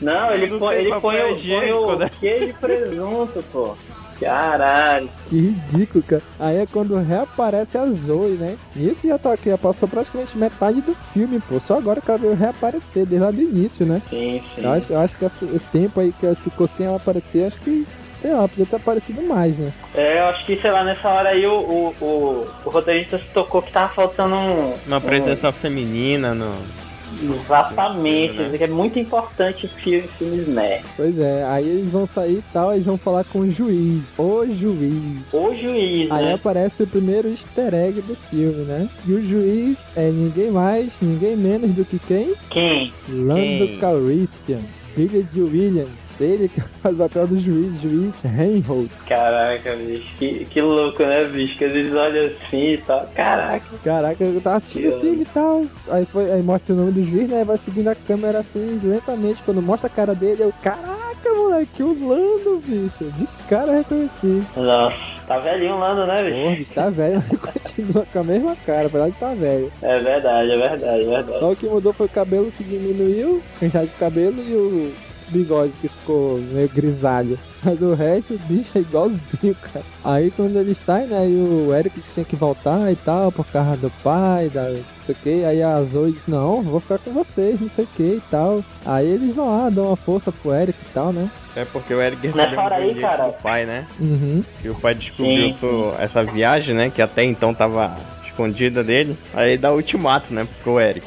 Não, 0.00 0.30
ele 0.32 0.46
Não 0.48 0.58
põe, 0.58 0.74
ele 0.76 0.90
põe, 1.00 1.16
o, 1.20 1.36
põe 1.36 1.72
o 1.72 1.96
né? 1.98 2.10
queijo 2.20 2.44
e 2.46 2.52
presunto, 2.54 3.44
pô. 3.52 3.76
Caralho. 4.20 5.08
Que 5.28 5.36
ridículo, 5.36 6.02
cara. 6.04 6.22
Aí 6.38 6.56
é 6.58 6.66
quando 6.66 6.96
reaparece 6.96 7.76
a 7.76 7.86
Zoe, 7.86 8.32
né? 8.32 8.56
E 8.74 8.88
isso 8.88 9.06
já 9.06 9.18
tá 9.18 9.32
aqui, 9.32 9.50
já 9.50 9.58
passou 9.58 9.88
praticamente 9.88 10.36
metade 10.36 10.80
do 10.80 10.94
filme, 11.12 11.40
pô. 11.40 11.60
Só 11.66 11.78
agora 11.78 12.00
que 12.00 12.10
ela 12.10 12.18
veio 12.18 12.34
reaparecer, 12.34 13.06
desde 13.06 13.18
lá 13.18 13.30
do 13.30 13.42
início, 13.42 13.84
né? 13.84 14.00
Sim, 14.08 14.42
sim. 14.54 14.62
Eu 14.62 14.72
acho, 14.72 14.92
eu 14.92 15.00
acho 15.00 15.16
que 15.16 15.24
esse 15.24 15.66
tempo 15.72 16.00
aí 16.00 16.12
que 16.12 16.26
ela 16.26 16.34
ficou 16.34 16.68
sem 16.68 16.86
ela 16.86 16.96
aparecer, 16.96 17.46
acho 17.46 17.60
que, 17.60 17.86
sei 18.22 18.32
lá, 18.32 18.48
podia 18.48 18.66
ter 18.66 18.76
aparecido 18.76 19.22
mais, 19.22 19.56
né? 19.58 19.72
É, 19.94 20.20
eu 20.20 20.26
acho 20.26 20.44
que, 20.46 20.56
sei 20.56 20.70
lá, 20.70 20.84
nessa 20.84 21.08
hora 21.08 21.30
aí 21.30 21.46
o, 21.46 21.54
o, 21.54 21.94
o, 22.00 22.46
o 22.64 22.70
roteirista 22.70 23.18
se 23.18 23.28
tocou 23.30 23.62
que 23.62 23.72
tava 23.72 23.92
faltando 23.92 24.34
um. 24.34 24.74
Uma 24.86 25.00
presença 25.00 25.52
feminina 25.52 26.34
no. 26.34 26.85
Exatamente, 27.22 28.34
né? 28.34 28.56
é 28.58 28.66
muito 28.66 28.98
importante 28.98 29.68
filmes, 29.68 30.10
filmes 30.18 30.48
nerd. 30.48 30.84
Pois 30.96 31.18
é, 31.18 31.44
aí 31.44 31.68
eles 31.68 31.90
vão 31.90 32.06
sair 32.06 32.38
e 32.38 32.44
tal, 32.52 32.72
eles 32.72 32.84
vão 32.86 32.96
falar 32.98 33.24
com 33.24 33.40
o 33.40 33.52
juiz. 33.52 34.02
O 34.18 34.44
juiz. 34.46 35.22
O 35.32 35.54
juiz, 35.54 36.10
Aí 36.10 36.24
né? 36.26 36.34
aparece 36.34 36.82
o 36.82 36.86
primeiro 36.86 37.28
easter 37.28 37.74
egg 37.74 38.00
do 38.02 38.14
filme, 38.14 38.64
né? 38.64 38.88
E 39.06 39.12
o 39.12 39.24
juiz 39.24 39.76
é 39.94 40.10
ninguém 40.10 40.50
mais, 40.50 40.90
ninguém 41.00 41.36
menos 41.36 41.70
do 41.72 41.84
que 41.84 41.98
quem? 41.98 42.34
Quem? 42.50 42.92
Lando 43.08 43.66
Quem? 43.66 43.78
Calrissian, 43.78 44.60
filho 44.94 45.22
de 45.32 45.40
Williams. 45.42 46.05
Ele 46.20 46.48
que 46.48 46.60
faz 46.82 46.94
o 46.94 46.98
papel 46.98 47.26
do 47.26 47.38
juiz, 47.38 47.80
juiz 47.80 48.14
Reinhold. 48.22 48.90
Caraca, 49.06 49.74
bicho, 49.76 50.14
que, 50.18 50.44
que 50.46 50.60
louco, 50.60 51.02
né, 51.04 51.24
bicho? 51.24 51.56
Que 51.58 51.64
eles 51.64 51.92
olham 51.92 52.26
assim 52.26 52.70
e 52.72 52.78
tal. 52.78 53.06
Caraca. 53.14 53.66
Caraca, 53.84 54.24
eu 54.24 54.40
tava 54.40 54.56
assistindo 54.56 54.96
o 54.96 55.00
filme 55.00 55.22
e 55.22 55.26
tal. 55.26 55.64
Aí, 55.90 56.04
foi, 56.06 56.30
aí 56.32 56.42
mostra 56.42 56.74
o 56.74 56.76
nome 56.78 56.92
do 56.92 57.04
juiz, 57.04 57.28
né? 57.28 57.44
Vai 57.44 57.58
seguindo 57.64 57.88
a 57.88 57.94
câmera 57.94 58.38
assim, 58.40 58.80
lentamente. 58.82 59.42
Quando 59.44 59.62
mostra 59.62 59.86
a 59.88 59.90
cara 59.90 60.14
dele, 60.14 60.42
eu, 60.42 60.52
caraca, 60.62 61.30
moleque, 61.34 61.82
o 61.82 62.08
Lando, 62.08 62.62
bicho. 62.64 63.04
De 63.16 63.26
cara 63.48 63.68
eu 63.68 63.78
reconheci. 63.78 64.42
Nossa, 64.56 64.96
tá 65.26 65.38
velhinho 65.38 65.74
o 65.74 65.78
Lando, 65.78 66.06
né, 66.06 66.22
Porra, 66.30 66.56
bicho? 66.56 66.74
tá 66.74 66.90
velho, 66.90 67.22
mas 67.30 67.40
continua 67.52 68.06
com 68.12 68.18
a 68.18 68.24
mesma 68.24 68.56
cara, 68.66 68.86
apesar 68.86 69.08
de 69.10 69.16
tá 69.16 69.34
velho. 69.34 69.72
É 69.82 69.98
verdade, 70.00 70.50
é 70.50 70.56
verdade, 70.56 71.02
é 71.02 71.08
verdade. 71.08 71.38
Só 71.40 71.52
o 71.52 71.56
que 71.56 71.66
mudou 71.66 71.92
foi 71.92 72.06
o 72.06 72.10
cabelo 72.10 72.50
que 72.56 72.64
diminuiu, 72.64 73.42
quantidade 73.58 73.88
de 73.88 73.96
cabelo 73.96 74.36
e 74.42 74.54
o 74.54 74.92
bigode 75.28 75.72
que 75.80 75.88
ficou 75.88 76.38
meio 76.38 76.68
grisalho. 76.68 77.38
Mas 77.64 77.80
o 77.82 77.94
resto, 77.94 78.34
o 78.34 78.38
bicho 78.38 78.70
é 78.76 78.80
igualzinho, 78.80 79.56
cara. 79.60 79.84
Aí 80.04 80.30
quando 80.30 80.56
ele 80.58 80.76
sai, 80.86 81.06
né, 81.06 81.28
e 81.28 81.34
o 81.34 81.74
Eric 81.74 82.00
tem 82.14 82.24
que 82.24 82.36
voltar 82.36 82.92
e 82.92 82.96
tal, 82.96 83.32
por 83.32 83.44
causa 83.46 83.76
do 83.76 83.90
pai, 84.02 84.48
da 84.48 84.70
não 84.70 84.78
sei 85.06 85.14
o 85.14 85.18
que. 85.22 85.44
Aí 85.44 85.62
a 85.62 85.82
Zoe 85.82 86.12
diz, 86.12 86.22
não, 86.28 86.62
vou 86.62 86.78
ficar 86.80 86.98
com 86.98 87.12
vocês, 87.12 87.60
não 87.60 87.70
sei 87.74 87.84
o 87.84 87.88
que 87.96 88.02
e 88.02 88.22
tal. 88.30 88.64
Aí 88.84 89.06
eles 89.06 89.34
vão 89.34 89.48
lá, 89.48 89.68
dão 89.70 89.86
uma 89.86 89.96
força 89.96 90.30
pro 90.30 90.54
Eric 90.54 90.78
e 90.80 90.92
tal, 90.94 91.12
né? 91.12 91.28
É 91.56 91.64
porque 91.64 91.92
o 91.94 92.00
Eric 92.02 92.26
recebeu 92.26 92.60
um 92.60 92.66
aí, 92.66 92.94
cara. 92.96 93.26
do 93.28 93.32
pai, 93.42 93.64
né? 93.66 93.86
Uhum. 93.98 94.44
E 94.62 94.68
o 94.68 94.74
pai 94.74 94.94
descobriu 94.94 95.54
to- 95.54 95.92
essa 95.98 96.22
viagem, 96.22 96.74
né? 96.74 96.90
Que 96.94 97.00
até 97.02 97.24
então 97.24 97.54
tava 97.54 97.96
escondida 98.24 98.84
dele. 98.84 99.16
Aí 99.32 99.56
dá 99.56 99.72
ultimato, 99.72 100.32
né? 100.34 100.46
Pro 100.62 100.78
Eric. 100.78 101.06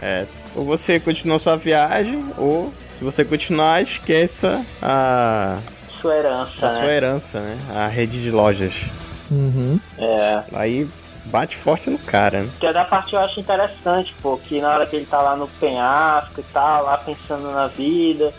É, 0.00 0.24
ou 0.54 0.64
você 0.64 1.00
continua 1.00 1.38
sua 1.40 1.56
viagem, 1.56 2.24
ou 2.38 2.72
se 2.98 3.04
você 3.04 3.24
continuar, 3.24 3.80
esqueça 3.80 4.64
a, 4.82 5.58
Sua 6.00 6.16
herança, 6.16 6.66
a 6.66 6.72
né? 6.72 6.80
sua 6.80 6.92
herança, 6.92 7.40
né? 7.40 7.58
A 7.72 7.86
rede 7.86 8.20
de 8.20 8.30
lojas. 8.30 8.86
Uhum. 9.30 9.78
É. 9.96 10.42
Aí 10.52 10.88
bate 11.26 11.56
forte 11.56 11.90
no 11.90 11.98
cara, 11.98 12.42
né? 12.42 12.50
Que 12.58 12.72
da 12.72 12.84
parte 12.84 13.14
eu 13.14 13.20
acho 13.20 13.38
interessante, 13.38 14.12
pô, 14.20 14.36
que 14.36 14.60
na 14.60 14.70
hora 14.70 14.86
que 14.86 14.96
ele 14.96 15.06
tá 15.06 15.22
lá 15.22 15.36
no 15.36 15.46
penhasco 15.46 16.40
e 16.40 16.44
tal, 16.52 16.86
lá 16.86 16.98
pensando 16.98 17.52
na 17.52 17.68
vida, 17.68 18.34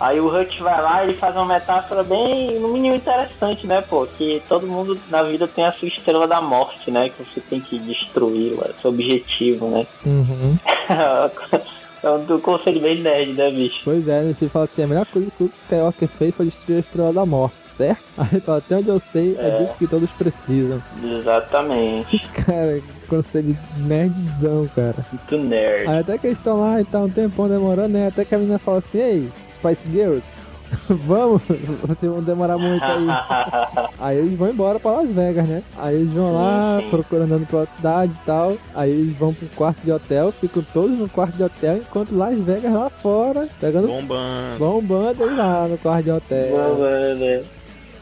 aí 0.00 0.18
o 0.18 0.34
Hutch 0.34 0.58
vai 0.60 0.80
lá 0.80 1.04
e 1.04 1.08
ele 1.08 1.18
faz 1.18 1.34
uma 1.36 1.44
metáfora 1.44 2.02
bem, 2.02 2.58
no 2.58 2.68
mínimo 2.68 2.94
interessante, 2.94 3.66
né, 3.66 3.82
pô, 3.82 4.06
que 4.06 4.42
todo 4.48 4.66
mundo 4.66 4.98
na 5.10 5.22
vida 5.22 5.46
tem 5.46 5.66
a 5.66 5.72
sua 5.72 5.88
estrela 5.88 6.26
da 6.26 6.40
morte, 6.40 6.90
né, 6.90 7.10
que 7.10 7.22
você 7.22 7.40
tem 7.40 7.60
que 7.60 7.78
destruir, 7.80 8.54
ué, 8.58 8.70
seu 8.80 8.90
objetivo, 8.90 9.68
né. 9.68 9.86
Uhum. 10.06 10.56
é 12.02 12.10
um 12.10 12.24
do 12.24 12.38
conselho 12.38 12.80
bem 12.80 13.00
nerd, 13.00 13.32
né, 13.32 13.50
bicho? 13.50 13.80
Pois 13.84 14.06
é, 14.08 14.22
ele 14.24 14.34
fala 14.48 14.64
assim, 14.66 14.82
a 14.82 14.86
melhor 14.86 15.06
coisa 15.06 15.30
que 15.36 15.44
o 15.44 15.50
Skywalker 15.64 16.08
fez 16.08 16.34
foi 16.34 16.46
destruir 16.46 16.76
a 16.76 16.80
Estrela 16.80 17.12
da 17.12 17.26
Morte, 17.26 17.56
certo? 17.76 18.02
Aí 18.18 18.28
ele 18.32 18.40
fala, 18.40 18.58
até 18.58 18.76
onde 18.76 18.88
eu 18.88 19.00
sei, 19.12 19.36
é, 19.38 19.48
É. 19.48 19.58
disso 19.62 19.74
que 19.78 19.86
todos 19.86 20.10
precisam. 20.10 20.82
Exatamente. 21.02 22.18
Cara, 22.44 22.80
conselho 23.08 23.56
nerdzão, 23.78 24.68
cara. 24.74 24.96
Muito 25.12 25.38
nerd. 25.48 25.88
Aí 25.88 25.98
até 26.00 26.18
que 26.18 26.26
eles 26.28 26.38
estão 26.38 26.60
lá 26.60 26.80
e 26.80 26.84
tá 26.84 27.00
um 27.00 27.08
tempão 27.08 27.48
demorando, 27.48 27.88
né? 27.90 28.08
Até 28.08 28.24
que 28.24 28.34
a 28.34 28.38
menina 28.38 28.58
fala 28.58 28.78
assim, 28.78 28.98
ei, 28.98 29.28
Spice 29.58 29.88
Girls, 29.90 30.22
vamos, 30.88 31.42
vocês 31.42 32.12
vão 32.12 32.22
demorar 32.22 32.58
muito 32.58 32.84
aí. 32.84 33.06
Aí 33.98 34.18
eles 34.18 34.38
vão 34.38 34.50
embora 34.50 34.78
pra 34.78 34.92
Las 34.92 35.10
Vegas, 35.10 35.48
né? 35.48 35.62
Aí 35.76 35.96
eles 35.96 36.12
vão 36.12 36.34
lá, 36.34 36.82
procurando 36.90 37.34
andando 37.34 37.46
pela 37.46 37.66
cidade 37.76 38.12
e 38.12 38.26
tal. 38.26 38.56
Aí 38.74 38.90
eles 38.90 39.16
vão 39.16 39.34
pro 39.34 39.48
quarto 39.48 39.80
de 39.82 39.92
hotel, 39.92 40.32
ficam 40.32 40.62
todos 40.72 40.98
no 40.98 41.08
quarto 41.08 41.36
de 41.36 41.42
hotel, 41.42 41.78
enquanto 41.78 42.16
Las 42.16 42.38
Vegas 42.38 42.72
lá 42.72 42.90
fora, 42.90 43.48
pegando 43.60 43.88
Bombando. 43.88 44.58
bombando 44.58 45.24
eles 45.24 45.36
lá 45.36 45.68
no 45.68 45.78
quarto 45.78 46.04
de 46.04 46.10
hotel. 46.10 46.50
Bom, 46.50 46.78
mano, 46.78 47.44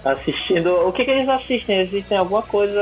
Assistindo. 0.04 0.70
O 0.86 0.92
que, 0.92 1.04
que 1.04 1.10
eles 1.10 1.28
assistem? 1.28 1.78
Eles 1.78 1.88
assistem 1.88 2.16
alguma 2.16 2.42
coisa 2.42 2.80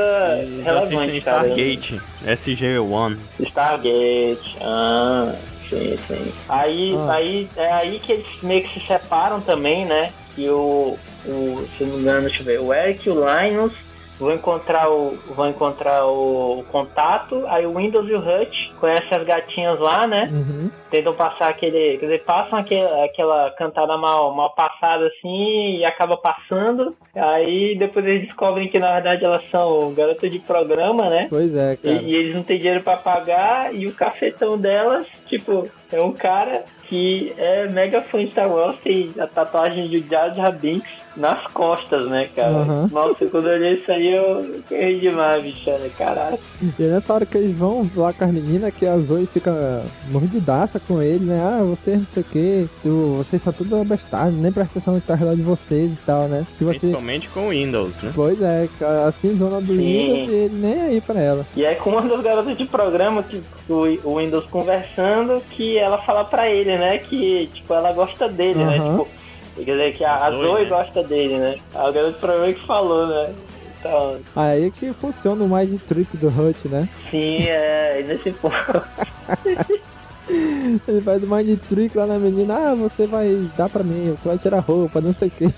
relevante, 0.63 0.95
Assistem 0.95 1.21
cara. 1.21 1.47
Stargate, 1.47 2.01
SG-1. 2.23 3.17
Stargate. 3.39 4.57
Ah, 4.61 5.33
sim, 5.77 5.97
sim. 6.07 6.33
Aí, 6.49 6.95
Ah. 6.99 7.13
aí 7.13 7.49
é 7.55 7.71
aí 7.73 7.99
que 7.99 8.11
eles 8.13 8.25
meio 8.41 8.63
que 8.63 8.79
se 8.79 8.85
separam 8.87 9.41
também, 9.41 9.85
né? 9.85 10.11
Que 10.35 10.49
o, 10.49 10.97
o 11.25 11.67
se 11.77 11.83
não 11.85 11.95
me 11.95 12.01
engano, 12.01 12.21
deixa 12.27 12.41
eu 12.41 12.45
ver, 12.45 12.59
o 12.61 12.73
Eric 12.73 13.07
e 13.07 13.11
o 13.11 13.23
Linus 13.25 13.73
vão 14.19 14.33
encontrar 14.33 14.89
o 14.89 15.17
vão 15.35 15.49
encontrar 15.49 16.05
o, 16.05 16.63
contato, 16.71 17.43
aí 17.47 17.65
o 17.65 17.75
Windows 17.75 18.07
e 18.09 18.13
o 18.13 18.19
Hutch 18.19 18.73
conhecem 18.79 19.09
as 19.11 19.23
gatinhas 19.25 19.79
lá, 19.79 20.07
né? 20.07 20.29
Uhum. 20.31 20.69
Tentam 20.89 21.13
passar 21.13 21.49
aquele, 21.49 21.97
quer 21.97 22.05
dizer, 22.05 22.23
passam 22.23 22.59
aquele, 22.59 22.85
aquela 23.03 23.51
cantada 23.51 23.97
mal, 23.97 24.33
mal 24.33 24.53
passada 24.53 25.07
assim 25.07 25.77
e 25.77 25.85
acaba 25.85 26.17
passando. 26.17 26.95
Aí 27.15 27.75
depois 27.77 28.05
eles 28.05 28.25
descobrem 28.27 28.67
que 28.67 28.79
na 28.79 28.93
verdade 28.93 29.25
elas 29.25 29.45
são 29.49 29.93
garotas 29.93 30.31
de 30.31 30.39
programa, 30.39 31.09
né? 31.09 31.27
Pois 31.29 31.53
é, 31.55 31.73
E, 31.73 31.77
cara. 31.77 32.01
e 32.01 32.15
eles 32.15 32.35
não 32.35 32.43
têm 32.43 32.57
dinheiro 32.57 32.83
pra 32.83 32.97
pagar 32.97 33.73
e 33.73 33.85
o 33.85 33.93
cafetão 33.93 34.57
delas, 34.57 35.07
tipo, 35.27 35.67
é 35.91 36.01
um 36.01 36.11
cara 36.11 36.63
que 36.87 37.33
é 37.37 37.67
mega 37.67 38.01
fã 38.01 38.19
de 38.19 38.31
Star 38.31 38.51
Wars, 38.51 38.77
tem 38.83 39.13
a 39.19 39.27
tatuagem 39.27 39.87
de 39.87 40.05
Jar 40.09 40.33
Jar 40.35 40.51
Binks 40.51 41.05
nas 41.15 41.43
costas, 41.47 42.07
né, 42.07 42.27
cara? 42.35 42.55
Aham. 42.55 42.89
Nossa, 42.91 43.25
quando 43.27 43.47
eu 43.47 43.55
olhei 43.55 43.73
isso 43.75 43.91
aí 43.91 44.13
eu 44.13 44.61
errei 44.69 44.99
demais, 44.99 45.43
bicho, 45.43 45.69
né, 45.69 45.89
caralho. 45.97 46.37
E 46.61 46.83
é 46.83 46.87
nessa 46.87 47.13
hora 47.13 47.25
que 47.25 47.37
eles 47.37 47.55
vão 47.55 47.89
lá 47.95 48.11
com 48.11 48.25
as 48.25 48.31
meninas, 48.31 48.73
que 48.73 48.85
a 48.85 48.97
Zoe 48.97 49.25
fica 49.25 49.83
mordidaça 50.09 50.79
com 50.79 51.01
ele, 51.01 51.25
né? 51.25 51.41
Ah, 51.41 51.63
vocês 51.63 51.99
não 51.99 52.07
sei 52.13 52.21
o 52.21 52.25
que, 52.25 52.67
vocês 52.83 53.41
são 53.41 53.53
tudo 53.53 53.77
abestados, 53.77 54.35
nem 54.35 54.51
presta 54.51 54.79
atenção 54.79 54.95
no 54.95 55.01
que 55.01 55.07
tá 55.07 55.13
ao 55.13 55.19
redor 55.19 55.35
de 55.35 55.41
vocês 55.41 55.91
e 55.91 55.97
tal, 56.05 56.27
né? 56.27 56.45
Que 56.57 56.63
você... 56.63 56.79
Principalmente 56.79 57.29
com 57.29 57.47
o 57.47 57.49
Windows, 57.49 57.93
né? 58.01 58.11
Pois 58.13 58.41
é, 58.41 58.67
assim, 59.07 59.37
zona 59.37 59.61
do 59.61 59.67
Sim. 59.67 59.77
Windows 59.77 60.29
e 60.29 60.33
ele 60.33 60.55
nem 60.55 60.81
aí 60.81 61.01
pra 61.01 61.19
ela. 61.19 61.45
E 61.55 61.65
aí 61.65 61.75
com 61.75 61.91
uma 61.91 62.01
das 62.01 62.21
garotas 62.21 62.57
de 62.57 62.65
programa, 62.65 63.23
que 63.23 63.41
o, 63.69 63.99
o 64.03 64.17
Windows 64.17 64.45
conversando, 64.45 65.41
que 65.49 65.77
ela 65.77 65.97
fala 65.99 66.23
pra 66.25 66.49
ele, 66.49 66.74
né, 66.77 66.97
que, 66.99 67.47
tipo, 67.53 67.73
ela 67.73 67.91
gosta 67.93 68.27
dele, 68.27 68.63
né, 68.63 68.77
Aham. 68.77 68.89
tipo, 68.91 69.07
quer 69.55 69.71
dizer, 69.71 69.93
que 69.95 70.03
a, 70.03 70.25
a 70.25 70.31
Zoe, 70.31 70.45
Zoe 70.45 70.63
né? 70.63 70.69
gosta 70.69 71.03
dele, 71.03 71.37
né, 71.37 71.55
a 71.73 71.91
garota 71.91 72.13
de 72.13 72.19
programa 72.19 72.53
que 72.53 72.65
falou, 72.65 73.07
né. 73.07 73.33
Então, 73.79 74.17
Aí 74.35 74.71
que 74.71 74.91
funciona 74.93 75.43
o 75.43 75.47
Mind 75.47 75.79
Trick 75.87 76.17
do 76.17 76.27
Hut, 76.27 76.67
né? 76.67 76.89
sim, 77.11 77.43
é, 77.43 78.01
e 78.01 78.03
nesse 78.03 78.31
ponto. 78.31 78.55
Ele 80.27 81.01
faz 81.01 81.21
o 81.21 81.27
Mind 81.27 81.59
Trick 81.69 81.95
lá 81.95 82.07
na 82.07 82.17
menina, 82.17 82.55
ah, 82.71 82.75
você 82.75 83.05
vai 83.05 83.47
dar 83.55 83.69
pra 83.69 83.83
mim, 83.83 84.09
você 84.17 84.27
vai 84.27 84.37
tirar 84.39 84.59
roupa, 84.59 84.99
não 84.99 85.13
sei 85.13 85.27
o 85.27 85.31
que. 85.31 85.53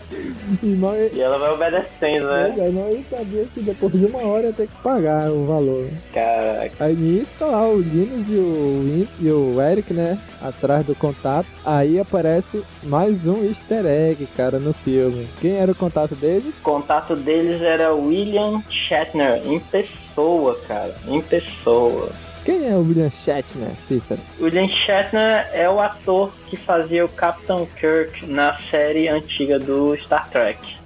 E 0.64 0.68
mal 0.68 0.96
E 0.96 1.20
ela 1.20 1.38
vai 1.38 1.52
obedecendo, 1.52 2.28
né? 2.28 2.56
É, 2.58 2.68
ele 2.68 3.06
sabia 3.10 3.46
que 3.46 3.60
depois 3.62 3.92
de 3.92 4.06
uma 4.06 4.24
hora 4.26 4.48
ia 4.48 4.54
ter 4.54 4.68
que 4.68 4.76
pagar 4.82 5.30
o 5.32 5.46
valor. 5.46 5.88
Caraca. 6.14 6.86
Aí 6.86 6.96
nisso 6.96 7.32
tá 7.38 7.46
lá 7.46 7.68
o 7.68 7.80
Linus 7.80 8.28
e 8.30 8.36
o, 8.36 9.08
e 9.20 9.32
o 9.32 9.62
Eric, 9.62 9.94
né? 9.94 10.18
Atrás 10.42 10.86
do 10.86 10.96
contato. 10.96 11.48
Aí 11.66 12.00
aparece 12.00 12.64
mais 12.84 13.26
um 13.28 13.44
easter 13.44 13.86
egg, 13.86 14.26
cara, 14.38 14.60
no 14.60 14.74
filme. 14.74 15.28
Quem 15.42 15.58
era 15.58 15.72
o 15.72 15.76
contato 15.76 16.16
dele? 16.16 16.54
O 16.60 16.64
contato 16.64 17.16
deles 17.16 17.62
era 17.62 17.94
William 17.94 18.62
Shatner, 18.70 19.42
em 19.46 19.60
pessoa, 19.60 20.58
cara, 20.68 20.96
em 21.08 21.22
pessoa. 21.22 22.10
Quem 22.48 22.66
é 22.66 22.74
o 22.76 22.80
William 22.80 23.12
Shatner, 23.26 23.72
Cícero? 23.90 24.22
William 24.40 24.70
Shatner 24.70 25.50
é 25.52 25.70
o 25.70 25.82
ator 25.82 26.32
que 26.48 26.56
fazia 26.56 27.04
o 27.04 27.10
Captain 27.10 27.66
Kirk 27.78 28.26
na 28.26 28.58
série 28.72 29.10
antiga 29.10 29.60
do 29.60 29.98
Star 29.98 30.30
Trek. 30.30 30.78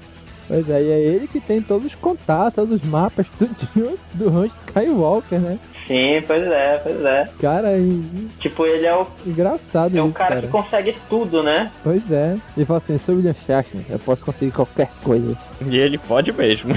Pois 0.47 0.67
é, 0.67 0.81
e 0.81 0.89
é 0.89 0.97
ele 0.99 1.27
que 1.27 1.39
tem 1.39 1.61
todos 1.61 1.85
os 1.85 1.93
contatos, 1.93 2.55
todos 2.55 2.81
os 2.81 2.89
mapas, 2.89 3.27
tudinho 3.37 3.95
do 4.15 4.29
Han 4.35 4.47
Skywalker, 4.47 5.39
né? 5.39 5.59
Sim, 5.85 6.23
pois 6.25 6.41
é, 6.41 6.79
pois 6.83 7.05
é. 7.05 7.29
Cara, 7.39 7.77
en- 7.77 8.29
Tipo, 8.39 8.65
ele 8.65 8.87
é 8.87 8.95
o, 8.95 9.05
engraçado 9.23 9.95
é 9.95 10.01
o 10.01 10.05
isso, 10.05 10.13
cara, 10.15 10.29
cara. 10.37 10.41
que 10.41 10.47
consegue 10.47 10.95
tudo, 11.07 11.43
né? 11.43 11.71
Pois 11.83 12.11
é. 12.11 12.37
Ele 12.57 12.65
fala 12.65 12.81
assim, 12.83 12.97
sou 12.97 13.15
William 13.17 13.35
Shatner, 13.45 13.85
eu 13.87 13.99
posso 13.99 14.25
conseguir 14.25 14.51
qualquer 14.51 14.89
coisa. 15.03 15.37
E 15.67 15.77
ele 15.77 15.99
pode 15.99 16.33
mesmo. 16.33 16.73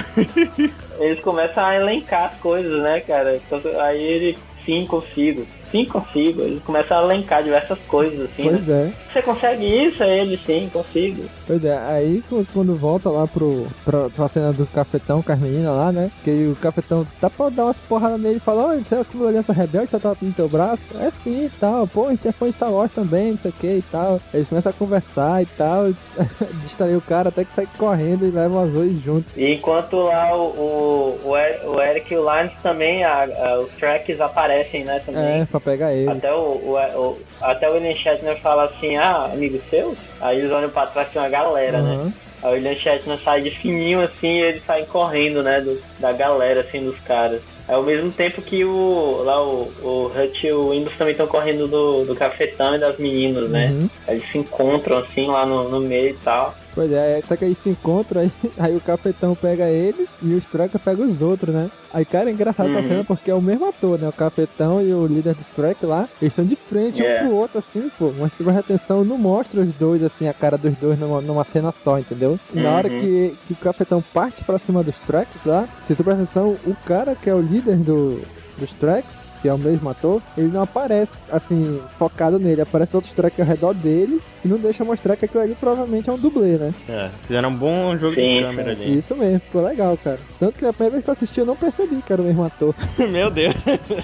Eles 1.00 1.20
começam 1.20 1.64
a 1.64 1.74
elencar 1.74 2.32
as 2.34 2.38
coisas, 2.38 2.82
né, 2.82 3.00
cara? 3.00 3.40
Aí 3.82 4.00
ele, 4.02 4.38
sim, 4.64 4.86
consigo. 4.86 5.46
Sim, 5.70 5.84
consigo. 5.86 6.42
Eles 6.42 6.62
começam 6.62 6.98
a 6.98 7.02
elencar 7.02 7.42
diversas 7.42 7.78
coisas, 7.86 8.20
assim, 8.20 8.44
Pois 8.44 8.66
né? 8.66 8.92
é. 8.92 9.12
Você 9.12 9.22
consegue 9.22 9.64
isso? 9.64 10.02
Aí 10.02 10.20
ele, 10.20 10.36
sim, 10.46 10.70
consigo. 10.72 11.24
Pois 11.46 11.62
é, 11.64 11.76
aí 11.76 12.22
qu- 12.28 12.46
quando 12.52 12.74
volta 12.74 13.10
lá 13.10 13.26
pro, 13.26 13.66
pra, 13.84 14.08
pra 14.08 14.28
cena 14.28 14.52
do 14.52 14.66
cafetão 14.66 15.22
com 15.22 15.30
as 15.32 15.38
meninas 15.38 15.76
lá, 15.76 15.92
né? 15.92 16.10
Que 16.22 16.30
aí 16.30 16.48
o 16.48 16.56
cafetão 16.56 17.06
dá 17.20 17.28
pra 17.28 17.50
dar 17.50 17.64
umas 17.64 17.76
porradas 17.78 18.18
nele 18.20 18.36
e 18.36 18.40
fala, 18.40 18.74
ô, 18.74 18.78
você 18.80 18.94
é 18.94 19.26
aliança 19.28 19.52
rebelde, 19.52 19.90
você 19.90 19.98
tá 19.98 20.16
no 20.22 20.32
teu 20.32 20.48
braço? 20.48 20.80
É 20.98 21.10
sim 21.10 21.44
e 21.46 21.50
tal, 21.60 21.86
pô, 21.86 22.06
a 22.06 22.10
gente 22.10 22.26
é 22.28 22.32
fã 22.32 22.48
de 22.48 22.56
Star 22.56 22.72
Wars 22.72 22.92
também, 22.92 23.32
não 23.32 23.38
sei 23.38 23.50
o 23.50 23.54
que 23.54 23.66
e 23.66 23.82
tal. 23.92 24.20
Eles 24.32 24.48
começam 24.48 24.70
a 24.70 24.72
conversar 24.74 25.42
e 25.42 25.46
tal, 25.46 25.92
distrair 26.62 26.96
o 26.96 27.00
cara 27.02 27.28
até 27.28 27.44
que 27.44 27.52
sai 27.54 27.68
correndo 27.76 28.26
e 28.26 28.30
levam 28.30 28.62
as 28.62 28.70
dois 28.70 28.98
juntos. 29.02 29.30
E 29.36 29.52
enquanto 29.54 29.96
lá 29.96 30.34
o, 30.34 31.18
o, 31.24 31.28
o 31.66 31.80
Eric 31.82 32.12
e 32.12 32.16
o 32.16 32.30
Lines 32.34 32.52
também, 32.62 33.04
a- 33.04 33.24
a- 33.24 33.58
os 33.60 33.70
tracks 33.76 34.18
aparecem, 34.20 34.84
né, 34.84 35.00
também. 35.04 35.42
É, 35.42 35.46
pra 35.46 35.60
pegar 35.60 35.92
ele. 35.92 36.10
Até 36.10 36.32
o, 36.32 36.38
o, 36.38 36.76
o- 36.78 37.18
até 37.42 37.68
o 37.68 37.74
William 37.74 37.92
Shatner 37.94 38.40
fala 38.40 38.64
assim, 38.64 38.96
ah, 38.96 39.30
amigo 39.32 39.60
seu? 39.68 39.94
Aí 40.24 40.38
eles 40.38 40.50
olham 40.50 40.70
pra 40.70 40.86
trás 40.86 41.08
tem 41.10 41.20
uma 41.20 41.28
galera, 41.28 41.82
né? 41.82 41.96
Aham. 41.96 42.12
Aí 42.42 42.50
o 42.50 42.54
William 42.54 42.74
Shatner 42.74 43.18
sai 43.22 43.42
de 43.42 43.50
fininho 43.50 44.00
assim 44.00 44.38
e 44.38 44.42
eles 44.42 44.64
saem 44.66 44.86
correndo, 44.86 45.42
né? 45.42 45.60
do- 45.60 45.78
da 45.98 46.12
galera, 46.12 46.60
assim, 46.62 46.82
dos 46.82 46.98
caras. 47.00 47.42
Ao 47.68 47.82
mesmo 47.82 48.10
tempo 48.10 48.40
que 48.42 48.64
o 48.64 49.22
lá 49.22 49.42
o, 49.42 49.70
o 49.82 50.06
Hutch 50.06 50.44
e 50.44 50.52
o 50.52 50.70
Windows 50.70 50.96
também 50.96 51.12
estão 51.12 51.26
correndo 51.26 51.68
do, 51.68 52.04
do 52.06 52.14
cafetão 52.14 52.74
e 52.74 52.78
das 52.80 52.98
meninas, 52.98 53.48
né? 53.50 53.68
Uhum. 53.68 53.88
Eles 54.08 54.30
se 54.30 54.38
encontram 54.38 54.98
assim 54.98 55.26
lá 55.26 55.44
no, 55.44 55.68
no 55.68 55.80
meio 55.80 56.10
e 56.10 56.14
tal. 56.14 56.54
Pois 56.74 56.90
é, 56.90 57.22
só 57.22 57.36
que 57.36 57.44
aí 57.44 57.54
se 57.54 57.70
encontra, 57.70 58.20
aí, 58.20 58.32
aí 58.58 58.74
o 58.76 58.80
cafetão 58.80 59.34
pega 59.36 59.68
eles 59.70 60.08
e 60.20 60.34
os 60.34 60.44
Trek 60.46 60.76
pegam 60.80 61.06
os 61.08 61.22
outros, 61.22 61.54
né? 61.54 61.70
Aí, 61.92 62.04
cara, 62.04 62.28
é 62.28 62.32
engraçado 62.32 62.68
essa 62.70 62.80
Uhum. 62.80 62.88
cena 62.88 63.04
porque 63.04 63.30
é 63.30 63.34
o 63.34 63.40
mesmo 63.40 63.66
ator, 63.68 63.96
né? 63.98 64.08
O 64.08 64.12
cafetão 64.12 64.82
e 64.82 64.92
o 64.92 65.06
líder 65.06 65.34
dos 65.36 65.46
Trek 65.54 65.86
lá, 65.86 66.08
eles 66.20 66.32
estão 66.32 66.44
de 66.44 66.56
frente 66.56 67.00
É. 67.00 67.22
um 67.22 67.28
pro 67.28 67.36
outro, 67.36 67.58
assim, 67.60 67.88
pô. 67.96 68.12
Mas 68.18 68.32
se 68.32 68.42
presta 68.42 68.60
atenção, 68.60 69.04
não 69.04 69.16
mostra 69.16 69.60
os 69.60 69.72
dois, 69.74 70.02
assim, 70.02 70.26
a 70.26 70.34
cara 70.34 70.58
dos 70.58 70.76
dois 70.76 70.98
numa, 70.98 71.20
numa 71.20 71.44
cena 71.44 71.70
só, 71.70 71.96
entendeu? 71.98 72.38
E 72.52 72.58
na 72.58 72.72
hora 72.72 72.88
Uhum. 72.90 72.98
que, 72.98 73.36
que 73.46 73.52
o 73.52 73.56
cafetão 73.56 74.02
parte 74.12 74.42
pra 74.44 74.58
cima 74.58 74.82
dos 74.82 74.98
Treks 75.06 75.44
lá, 75.44 75.68
se 75.86 75.94
tu 75.94 76.02
presta 76.02 76.24
atenção, 76.24 76.56
o 76.66 76.74
cara 76.84 77.14
que 77.14 77.30
é 77.30 77.34
o 77.34 77.40
líder 77.40 77.76
do, 77.76 78.22
dos 78.58 78.72
Treks, 78.72 79.14
que 79.44 79.48
é 79.50 79.52
o 79.52 79.58
mesmo 79.58 79.90
ator, 79.90 80.22
ele 80.38 80.48
não 80.48 80.62
aparece, 80.62 81.12
assim, 81.30 81.78
focado 81.98 82.38
nele. 82.38 82.62
Aparece 82.62 82.96
outros 82.96 83.12
Trek 83.12 83.38
ao 83.42 83.46
redor 83.46 83.74
dele 83.74 84.18
e 84.42 84.48
não 84.48 84.56
deixa 84.56 84.82
mostrar 84.86 85.16
que 85.16 85.26
aquilo 85.26 85.42
ali 85.42 85.54
provavelmente 85.54 86.08
é 86.08 86.12
um 86.14 86.18
dublê, 86.18 86.56
né? 86.56 86.72
É, 86.88 87.10
fizeram 87.26 87.50
um 87.50 87.54
bom 87.54 87.94
jogo 87.98 88.14
Sim, 88.14 88.36
de 88.36 88.40
câmera 88.40 88.70
ali. 88.70 88.98
Isso 89.00 89.14
mesmo, 89.14 89.40
ficou 89.40 89.62
legal, 89.62 89.98
cara. 90.02 90.18
Tanto 90.40 90.58
que 90.58 90.64
a 90.64 90.72
primeira 90.72 90.92
vez 90.92 91.04
que 91.04 91.10
eu 91.10 91.12
assisti 91.12 91.40
eu 91.40 91.44
não 91.44 91.56
percebi 91.56 92.00
que 92.00 92.10
era 92.10 92.22
o 92.22 92.24
mesmo 92.24 92.42
ator. 92.42 92.74
Meu 93.10 93.30
Deus. 93.30 93.54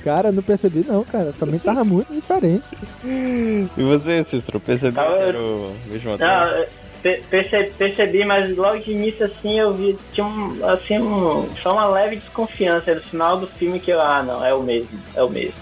Cara, 0.04 0.30
não 0.30 0.42
percebi 0.42 0.84
não, 0.86 1.02
cara. 1.04 1.32
Também 1.40 1.58
tava 1.58 1.84
muito 1.84 2.12
diferente. 2.12 2.64
E 3.02 3.66
você, 3.82 4.22
Cícero, 4.22 4.60
percebeu 4.60 5.02
que 5.02 5.22
era 5.22 5.38
o 5.40 5.72
mesmo 5.86 6.12
ator? 6.12 6.28
Não, 6.28 6.64
pe- 7.02 7.22
perce- 7.30 7.72
percebi, 7.76 8.24
mas 8.24 8.56
logo 8.56 8.78
de 8.78 8.92
início 8.92 9.26
assim 9.26 9.58
eu 9.58 9.74
vi, 9.74 9.98
tinha 10.12 10.26
um, 10.26 10.58
assim, 10.66 10.98
um, 10.98 11.48
só 11.62 11.72
uma 11.72 11.86
leve 11.86 12.16
desconfiança 12.16 12.94
no 12.94 13.00
final 13.02 13.36
do 13.36 13.46
filme 13.46 13.80
que 13.80 13.90
eu, 13.90 14.00
ah 14.00 14.22
não, 14.22 14.44
é 14.44 14.54
o 14.54 14.62
mesmo, 14.62 14.98
é 15.14 15.22
o 15.22 15.28
mesmo. 15.30 15.54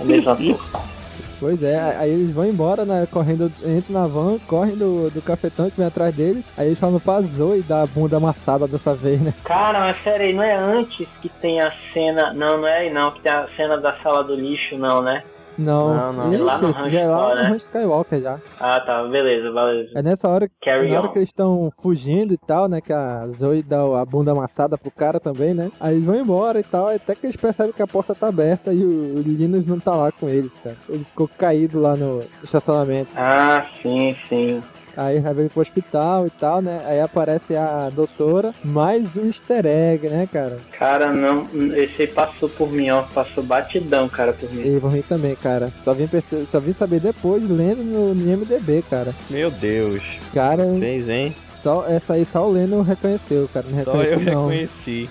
É 0.00 0.02
o 0.02 0.06
mesmo 0.06 0.30
ator. 0.30 0.84
Pois 1.40 1.62
é, 1.62 1.78
aí 1.98 2.10
eles 2.10 2.30
vão 2.30 2.46
embora, 2.46 2.86
né? 2.86 3.06
Correndo, 3.10 3.52
entram 3.62 4.00
na 4.00 4.06
van, 4.06 4.38
correm 4.46 4.76
do, 4.76 5.10
do 5.10 5.20
cafetão 5.20 5.68
que 5.68 5.76
vem 5.76 5.86
atrás 5.86 6.14
deles. 6.14 6.42
Aí 6.56 6.68
eles 6.68 6.78
falam 6.78 6.98
pra 6.98 7.20
Zoe 7.20 7.60
dar 7.60 7.82
a 7.82 7.86
bunda 7.86 8.16
amassada 8.16 8.66
dessa 8.66 8.94
vez, 8.94 9.20
né? 9.20 9.34
Cara, 9.44 9.80
mas 9.80 10.02
sério 10.02 10.24
aí, 10.26 10.32
não 10.32 10.42
é 10.42 10.54
antes 10.54 11.06
que 11.20 11.28
tem 11.28 11.60
a 11.60 11.70
cena. 11.92 12.32
Não, 12.32 12.58
não 12.58 12.66
é 12.66 12.78
aí 12.78 12.90
não, 12.90 13.10
que 13.10 13.20
tem 13.20 13.30
a 13.32 13.46
cena 13.56 13.76
da 13.76 13.92
sala 14.02 14.24
do 14.24 14.34
lixo, 14.34 14.78
não, 14.78 15.02
né? 15.02 15.22
Não, 15.56 15.94
Não, 15.94 16.12
não, 16.12 16.32
Ixi, 16.32 16.40
é 16.40 16.44
lá 16.44 16.58
no 16.58 16.70
rancho 16.72 16.90
já 16.90 17.00
é 17.00 17.06
lá 17.06 17.28
no 17.28 17.34
né? 17.36 17.42
rancho 17.42 17.56
Skywalker 17.66 18.20
já. 18.20 18.38
Ah 18.60 18.80
tá, 18.80 19.02
beleza, 19.04 19.52
beleza. 19.52 19.90
É 19.94 20.02
nessa 20.02 20.28
hora, 20.28 20.46
é 20.46 20.48
Carry 20.64 20.90
na 20.90 20.98
hora 20.98 21.08
on. 21.08 21.12
que 21.12 21.18
eles 21.18 21.28
estão 21.28 21.72
fugindo 21.80 22.34
e 22.34 22.38
tal, 22.38 22.68
né? 22.68 22.80
Que 22.80 22.92
a 22.92 23.26
Zoe 23.36 23.62
dá 23.62 23.80
a 24.00 24.04
bunda 24.04 24.32
amassada 24.32 24.76
pro 24.76 24.90
cara 24.90 25.20
também, 25.20 25.54
né? 25.54 25.70
Aí 25.80 25.94
eles 25.94 26.04
vão 26.04 26.16
embora 26.16 26.58
e 26.60 26.64
tal, 26.64 26.88
até 26.88 27.14
que 27.14 27.26
eles 27.26 27.36
percebem 27.36 27.72
que 27.72 27.82
a 27.82 27.86
porta 27.86 28.14
tá 28.14 28.28
aberta 28.28 28.72
e 28.72 28.84
o, 28.84 28.88
o 29.16 29.20
Linus 29.22 29.66
não 29.66 29.78
tá 29.78 29.94
lá 29.94 30.10
com 30.10 30.28
eles, 30.28 30.50
cara. 30.62 30.76
Ele 30.88 31.04
ficou 31.04 31.28
caído 31.28 31.80
lá 31.80 31.94
no 31.96 32.22
estacionamento. 32.42 33.10
Ah, 33.16 33.66
sim, 33.82 34.16
sim. 34.28 34.62
Aí 34.96 35.18
vai 35.20 35.34
vir 35.34 35.50
pro 35.50 35.62
hospital 35.62 36.26
e 36.26 36.30
tal, 36.30 36.62
né? 36.62 36.80
Aí 36.86 37.00
aparece 37.00 37.56
a 37.56 37.90
doutora, 37.94 38.54
mais 38.64 39.16
um 39.16 39.26
easter 39.26 39.66
egg, 39.66 40.08
né, 40.08 40.28
cara? 40.32 40.56
Cara, 40.78 41.12
não, 41.12 41.46
esse 41.76 42.02
aí 42.02 42.08
passou 42.08 42.48
por 42.48 42.70
mim, 42.70 42.90
ó, 42.90 43.02
passou 43.02 43.42
batidão, 43.42 44.08
cara, 44.08 44.32
por 44.32 44.52
mim. 44.52 44.62
E 44.66 44.78
vão 44.78 44.90
vir 44.90 45.02
também, 45.04 45.34
cara. 45.34 45.72
Só 45.84 45.92
vim, 45.92 46.06
perce- 46.06 46.46
só 46.50 46.60
vim 46.60 46.72
saber 46.72 47.00
depois, 47.00 47.42
lendo 47.48 47.82
no, 47.82 48.14
no 48.14 48.30
IMDB, 48.32 48.82
cara. 48.88 49.14
Meu 49.28 49.50
Deus. 49.50 50.02
Cara, 50.32 50.64
Vocês, 50.64 51.08
hein? 51.08 51.34
só, 51.62 51.84
essa 51.88 52.12
aí 52.14 52.24
só 52.30 52.46
o 52.48 52.52
Leno 52.52 52.82
reconheceu, 52.82 53.48
cara. 53.52 53.66
Não 53.70 53.84
Só 53.84 54.02
eu 54.02 54.20
não. 54.20 54.46
reconheci. 54.48 55.08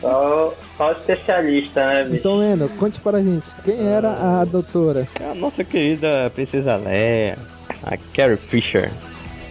Só, 0.00 0.54
só 0.78 0.92
especialista, 0.92 1.86
né, 1.86 2.04
bicho? 2.04 2.16
Então, 2.16 2.36
Leno, 2.38 2.68
conte 2.78 2.98
para 3.00 3.18
a 3.18 3.22
gente, 3.22 3.44
quem 3.64 3.86
era 3.86 4.10
a 4.40 4.44
doutora? 4.44 5.06
É 5.20 5.30
a 5.30 5.34
nossa 5.34 5.62
querida 5.62 6.30
Princesa 6.34 6.74
Leia, 6.76 7.36
a 7.82 7.96
Carrie 8.14 8.38
Fisher. 8.38 8.90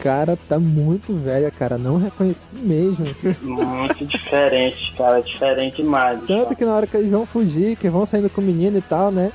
Cara, 0.03 0.37
tá 0.49 0.59
muito 0.59 1.13
velha, 1.15 1.49
cara. 1.49 1.77
Não 1.77 1.97
reconheci 1.97 2.37
mesmo. 2.55 3.05
Muito 3.41 4.05
diferente, 4.05 4.93
cara, 4.97 5.21
diferente 5.21 5.77
demais. 5.81 6.19
Tanto 6.27 6.53
que 6.57 6.65
na 6.65 6.75
hora 6.75 6.85
que 6.85 6.97
eles 6.97 7.09
vão 7.09 7.25
fugir, 7.25 7.77
que 7.77 7.89
vão 7.89 8.05
saindo 8.05 8.29
com 8.29 8.41
o 8.41 8.43
menino 8.43 8.77
e 8.77 8.81
tal, 8.81 9.11
né? 9.11 9.31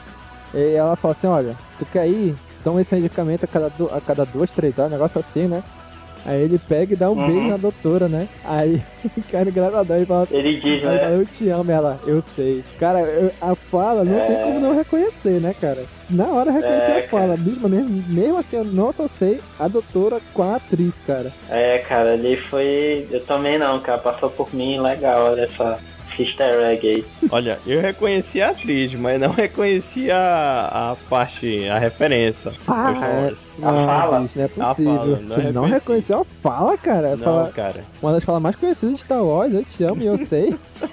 E 0.55 0.75
ela 0.75 0.95
fala 0.95 1.12
assim, 1.19 1.27
olha, 1.27 1.57
tu 1.79 1.87
quer 1.87 2.07
ir? 2.07 2.35
Toma 2.62 2.83
esse 2.83 2.95
medicamento 2.95 3.45
a 3.45 3.47
cada, 3.47 3.71
du- 3.71 3.89
a 3.91 3.99
cada 4.01 4.27
duas, 4.27 4.51
três 4.51 4.77
horas, 4.79 4.93
um 4.93 4.95
negócio 4.97 5.19
assim, 5.21 5.47
né? 5.47 5.62
Aí 6.25 6.43
ele 6.43 6.59
pega 6.59 6.93
e 6.93 6.97
dá 6.97 7.11
um 7.11 7.14
Uhum. 7.14 7.27
beijo 7.27 7.47
na 7.49 7.57
doutora, 7.57 8.09
né? 8.09 8.29
Aí, 8.45 8.83
cara, 9.31 9.49
engraçadão, 9.49 9.97
ele 9.97 10.07
fala, 10.07 10.27
Ele 10.31 10.61
diz, 10.61 10.83
né? 10.83 10.99
fala, 10.99 11.12
eu 11.12 11.27
te 11.27 11.49
amo, 11.49 11.71
ela, 11.71 12.01
eu 12.07 12.21
sei. 12.21 12.64
Cara, 12.79 13.01
eu- 13.01 13.33
a 13.41 13.55
fala 13.55 14.05
não 14.05 14.19
tem 14.27 14.37
É. 14.37 14.43
como 14.45 14.61
não 14.61 14.75
reconhecer, 14.75 15.41
né, 15.41 15.55
cara? 15.55 15.85
Na 16.11 16.27
hora 16.29 16.51
eu 16.51 16.55
reconheci 16.55 16.91
É, 16.91 16.99
a 16.99 17.09
fala, 17.09 17.37
mesmo, 17.37 17.69
mesmo, 17.69 18.05
mesmo 18.09 18.39
assim 18.39 18.57
eu 18.57 18.64
não 18.64 18.89
associei 18.91 19.41
a 19.59 19.69
doutora 19.69 20.21
com 20.33 20.43
a 20.43 20.57
atriz, 20.57 20.95
cara. 21.07 21.33
É, 21.51 21.79
cara, 21.79 22.12
ali 22.14 22.37
foi. 22.37 23.07
Eu 23.11 23.25
também 23.27 23.59
não, 23.59 23.81
cara, 23.81 23.99
passou 23.99 24.31
por 24.31 24.55
mim, 24.55 24.81
legal, 24.81 25.27
olha 25.33 25.45
esse 25.45 25.62
easter 26.23 26.61
egg 26.71 26.87
aí. 26.87 27.05
Olha, 27.31 27.59
eu 27.66 27.81
reconheci 27.81 28.41
a 28.43 28.51
atriz, 28.51 28.95
mas 28.95 29.21
não 29.21 29.31
reconheci 29.33 30.11
a, 30.11 30.91
a 30.93 30.97
parte, 31.09 31.69
a 31.69 31.79
referência. 31.79 32.53
Ah, 32.66 32.91
é. 32.93 33.01
chamo- 33.01 33.37
Não, 33.59 33.87
fala? 33.87 34.21
bicho, 34.21 34.33
não 34.37 34.43
é 34.43 34.47
A 34.47 34.49
possível. 34.75 34.95
fala, 34.97 35.19
não 35.23 35.53
não 35.53 35.64
reconheceu 35.64 36.21
a 36.21 36.25
fala, 36.43 36.77
cara? 36.79 37.11
Não, 37.16 37.25
Fala- 37.25 37.49
cara. 37.51 37.85
Uma 38.03 38.12
das 38.12 38.25
falas 38.25 38.43
mais 38.43 38.57
conhecidas 38.57 38.95
de 38.97 39.01
Star 39.03 39.23
Wars, 39.25 39.53
eu 39.53 39.64
te 39.64 39.85
amo 39.85 40.03
e 40.03 40.07
eu 40.07 40.19
sei. 40.27 40.55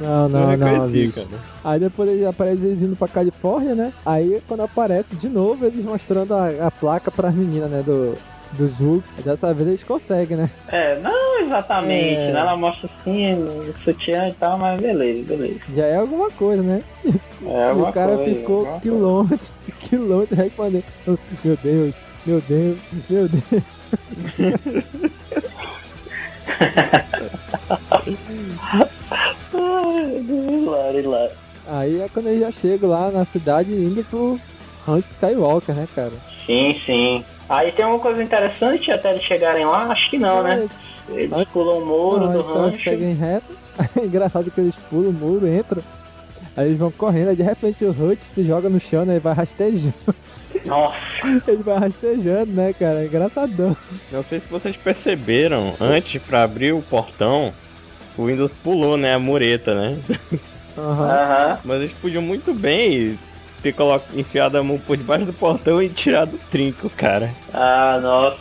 Não, 0.00 0.28
não, 0.28 0.50
eu 0.52 0.58
não, 0.58 0.66
reconheci, 0.68 0.92
bicho. 1.06 1.12
cara. 1.14 1.26
Aí 1.62 1.78
depois 1.78 2.08
ele 2.10 2.26
aparece 2.26 2.64
eles 2.66 2.82
indo 2.82 2.96
pra 2.96 3.06
Califórnia, 3.06 3.76
né? 3.76 3.92
Aí 4.04 4.42
quando 4.48 4.64
aparece 4.64 5.14
de 5.14 5.28
novo, 5.28 5.64
eles 5.64 5.84
mostrando 5.84 6.34
a, 6.34 6.66
a 6.66 6.70
placa 6.72 7.12
pras 7.12 7.32
meninas, 7.32 7.70
né? 7.70 7.80
Do, 7.86 8.16
do 8.54 8.66
Hulk. 8.66 9.04
Dessa 9.22 9.54
vez 9.54 9.68
eles 9.68 9.82
conseguem, 9.84 10.36
né? 10.36 10.50
É, 10.68 10.98
não 11.00 11.40
exatamente, 11.40 12.20
É. 12.28 12.32
né? 12.32 12.40
Ela 12.40 12.56
mostra 12.56 12.88
assim, 13.00 13.34
o 13.34 13.74
sutiã 13.84 14.28
e 14.28 14.32
tal, 14.34 14.58
mas 14.58 14.80
beleza, 14.80 15.22
beleza. 15.24 15.60
Já 15.74 15.84
é 15.86 15.96
alguma 15.96 16.30
coisa, 16.30 16.62
né? 16.62 16.82
É 17.04 17.70
E 17.70 17.80
o 17.80 17.92
cara 17.92 18.16
coisa, 18.16 18.34
ficou 18.34 18.64
coisa. 18.64 18.80
quilômetros, 18.80 19.48
quilômetros 19.88 20.38
respondendo. 20.38 20.84
Meu 21.44 21.56
Deus, 21.62 21.94
meu 22.26 22.40
Deus, 22.40 22.78
meu 23.10 23.28
Deus. 23.28 23.44
Ai, 29.54 30.98
hilário. 30.98 31.30
Aí 31.66 32.00
é 32.00 32.08
quando 32.12 32.26
eles 32.28 32.40
já 32.40 32.52
chegam 32.52 32.90
lá 32.90 33.10
na 33.10 33.24
cidade 33.24 33.72
indo 33.72 34.04
pro 34.04 34.38
Rancho 34.86 35.08
Skywalker, 35.12 35.74
né, 35.74 35.88
cara? 35.94 36.12
Sim, 36.44 36.78
sim. 36.84 37.24
Aí 37.48 37.72
tem 37.72 37.84
uma 37.84 37.98
coisa 37.98 38.22
interessante 38.22 38.90
até 38.90 39.10
eles 39.10 39.22
chegarem 39.22 39.64
lá, 39.66 39.84
acho 39.84 40.08
que 40.10 40.18
não, 40.18 40.42
né? 40.42 40.66
Eles 41.08 41.30
pulam 41.52 41.78
o 41.78 41.86
muro 41.86 42.26
Não, 42.26 42.32
do 42.32 42.40
então 42.40 42.66
eles 42.66 42.78
rancho. 42.78 42.90
seguem 42.90 43.14
reto. 43.14 43.46
É 43.96 44.00
engraçado 44.04 44.50
que 44.50 44.60
eles 44.60 44.74
pulam 44.88 45.10
o 45.10 45.12
muro, 45.12 45.46
entram. 45.46 45.82
Aí 46.56 46.68
eles 46.68 46.78
vão 46.78 46.90
correndo, 46.90 47.30
aí 47.30 47.36
de 47.36 47.42
repente 47.42 47.84
o 47.84 47.90
Hutch 47.90 48.20
se 48.34 48.46
joga 48.46 48.68
no 48.68 48.80
chão, 48.80 49.04
né? 49.04 49.16
E 49.16 49.18
vai 49.18 49.34
rastejando. 49.34 49.92
Nossa. 50.64 50.96
Ele 51.48 51.62
vai 51.62 51.78
rastejando, 51.78 52.52
né, 52.52 52.72
cara? 52.72 53.02
É 53.02 53.06
engraçadão. 53.06 53.76
Não 54.10 54.22
sei 54.22 54.40
se 54.40 54.46
vocês 54.46 54.76
perceberam, 54.76 55.74
antes 55.80 56.22
pra 56.22 56.44
abrir 56.44 56.72
o 56.72 56.80
portão, 56.80 57.52
o 58.16 58.26
Windows 58.26 58.52
pulou, 58.52 58.96
né, 58.96 59.14
a 59.14 59.18
mureta, 59.18 59.74
né? 59.74 59.98
Aham. 60.78 61.58
Mas 61.64 61.80
eles 61.80 61.92
podiam 61.92 62.22
muito 62.22 62.54
bem 62.54 63.18
ter 63.64 63.72
colo... 63.72 64.00
enfiado 64.14 64.58
a 64.58 64.62
mão 64.62 64.78
por 64.78 64.94
debaixo 64.96 65.24
do 65.24 65.32
portão 65.32 65.80
e 65.82 65.88
tirado 65.88 66.34
o 66.34 66.38
trinco, 66.50 66.90
cara. 66.90 67.30
Ah, 67.52 67.98
nossa. 68.02 68.36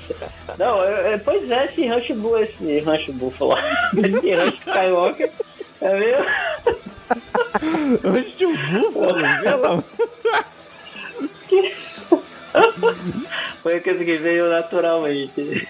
Não, 0.60 0.84
eu- 0.84 1.12
eu- 1.14 1.20
pois 1.20 1.50
é, 1.50 1.66
esse 1.66 1.88
Rancho 1.88 2.14
Bull, 2.16 2.40
esse 2.40 2.80
Rancho 2.82 3.14
Buffalo, 3.14 3.56
esse 3.96 4.36
Rancho 4.36 4.58
Skywalker, 4.68 5.32
é 5.82 5.98
meio... 5.98 6.18
Rancho 8.04 8.54
Buffalo, 8.72 9.42
pelo 9.42 9.66
amor- 9.66 9.84
Foi 13.64 13.80
coisa 13.80 14.04
que 14.06 14.18
veio 14.18 14.50
naturalmente. 14.50 15.68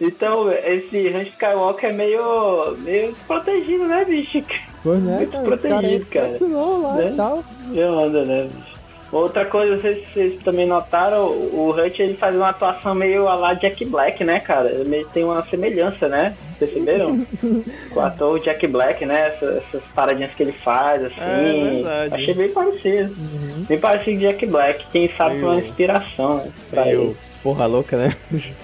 Então, 0.00 0.50
esse 0.50 1.08
Rancho 1.10 1.30
Skywalker 1.30 1.90
é 1.90 1.92
meio, 1.92 2.76
meio 2.78 3.14
protegido, 3.26 3.84
né, 3.84 4.04
bicho? 4.04 4.42
Pois 4.82 5.00
né, 5.02 5.16
Muito 5.18 5.32
cara? 5.32 5.44
Protegido, 5.44 6.06
cara. 6.06 6.28
vacilou 6.28 6.82
lá 6.82 6.94
Né? 6.94 7.10
e 7.12 7.16
tal. 7.16 7.44
Já 7.74 7.86
anda, 7.88 8.24
né, 8.24 8.48
bicho? 8.54 8.80
Outra 9.12 9.44
coisa, 9.44 9.72
não 9.74 9.80
sei 9.82 9.94
se 10.04 10.12
vocês 10.12 10.42
também 10.44 10.66
notaram, 10.68 11.26
o 11.26 11.74
Hutch 11.76 11.98
ele 11.98 12.14
faz 12.14 12.36
uma 12.36 12.50
atuação 12.50 12.94
meio 12.94 13.26
a 13.26 13.34
lá 13.34 13.54
Jack 13.54 13.84
Black, 13.84 14.22
né, 14.22 14.38
cara? 14.38 14.70
Ele 14.70 14.88
meio- 14.88 15.06
tem 15.08 15.24
uma 15.24 15.42
semelhança, 15.42 16.08
né? 16.08 16.36
Perceberam? 16.60 17.26
Com 17.92 17.98
o 17.98 18.00
ator 18.00 18.38
Jack 18.38 18.68
Black, 18.68 19.04
né? 19.04 19.26
Essas, 19.34 19.56
essas 19.64 19.82
paradinhas 19.96 20.30
que 20.36 20.44
ele 20.44 20.52
faz, 20.52 21.04
assim. 21.04 21.16
É 21.18 21.70
verdade. 21.72 22.14
Achei 22.14 22.34
bem 22.34 22.50
parecido. 22.50 23.12
Bem 23.68 23.78
parecido 23.80 24.16
com 24.20 24.26
Jack 24.26 24.46
Black. 24.46 24.86
Quem 24.92 25.10
sabe 25.16 25.40
foi 25.40 25.48
uma 25.48 25.60
inspiração, 25.60 26.36
né? 26.36 26.52
pra 26.70 26.84
Meio 26.84 27.00
ele. 27.02 27.16
Porra 27.42 27.66
louca, 27.66 27.96
né? 27.96 28.14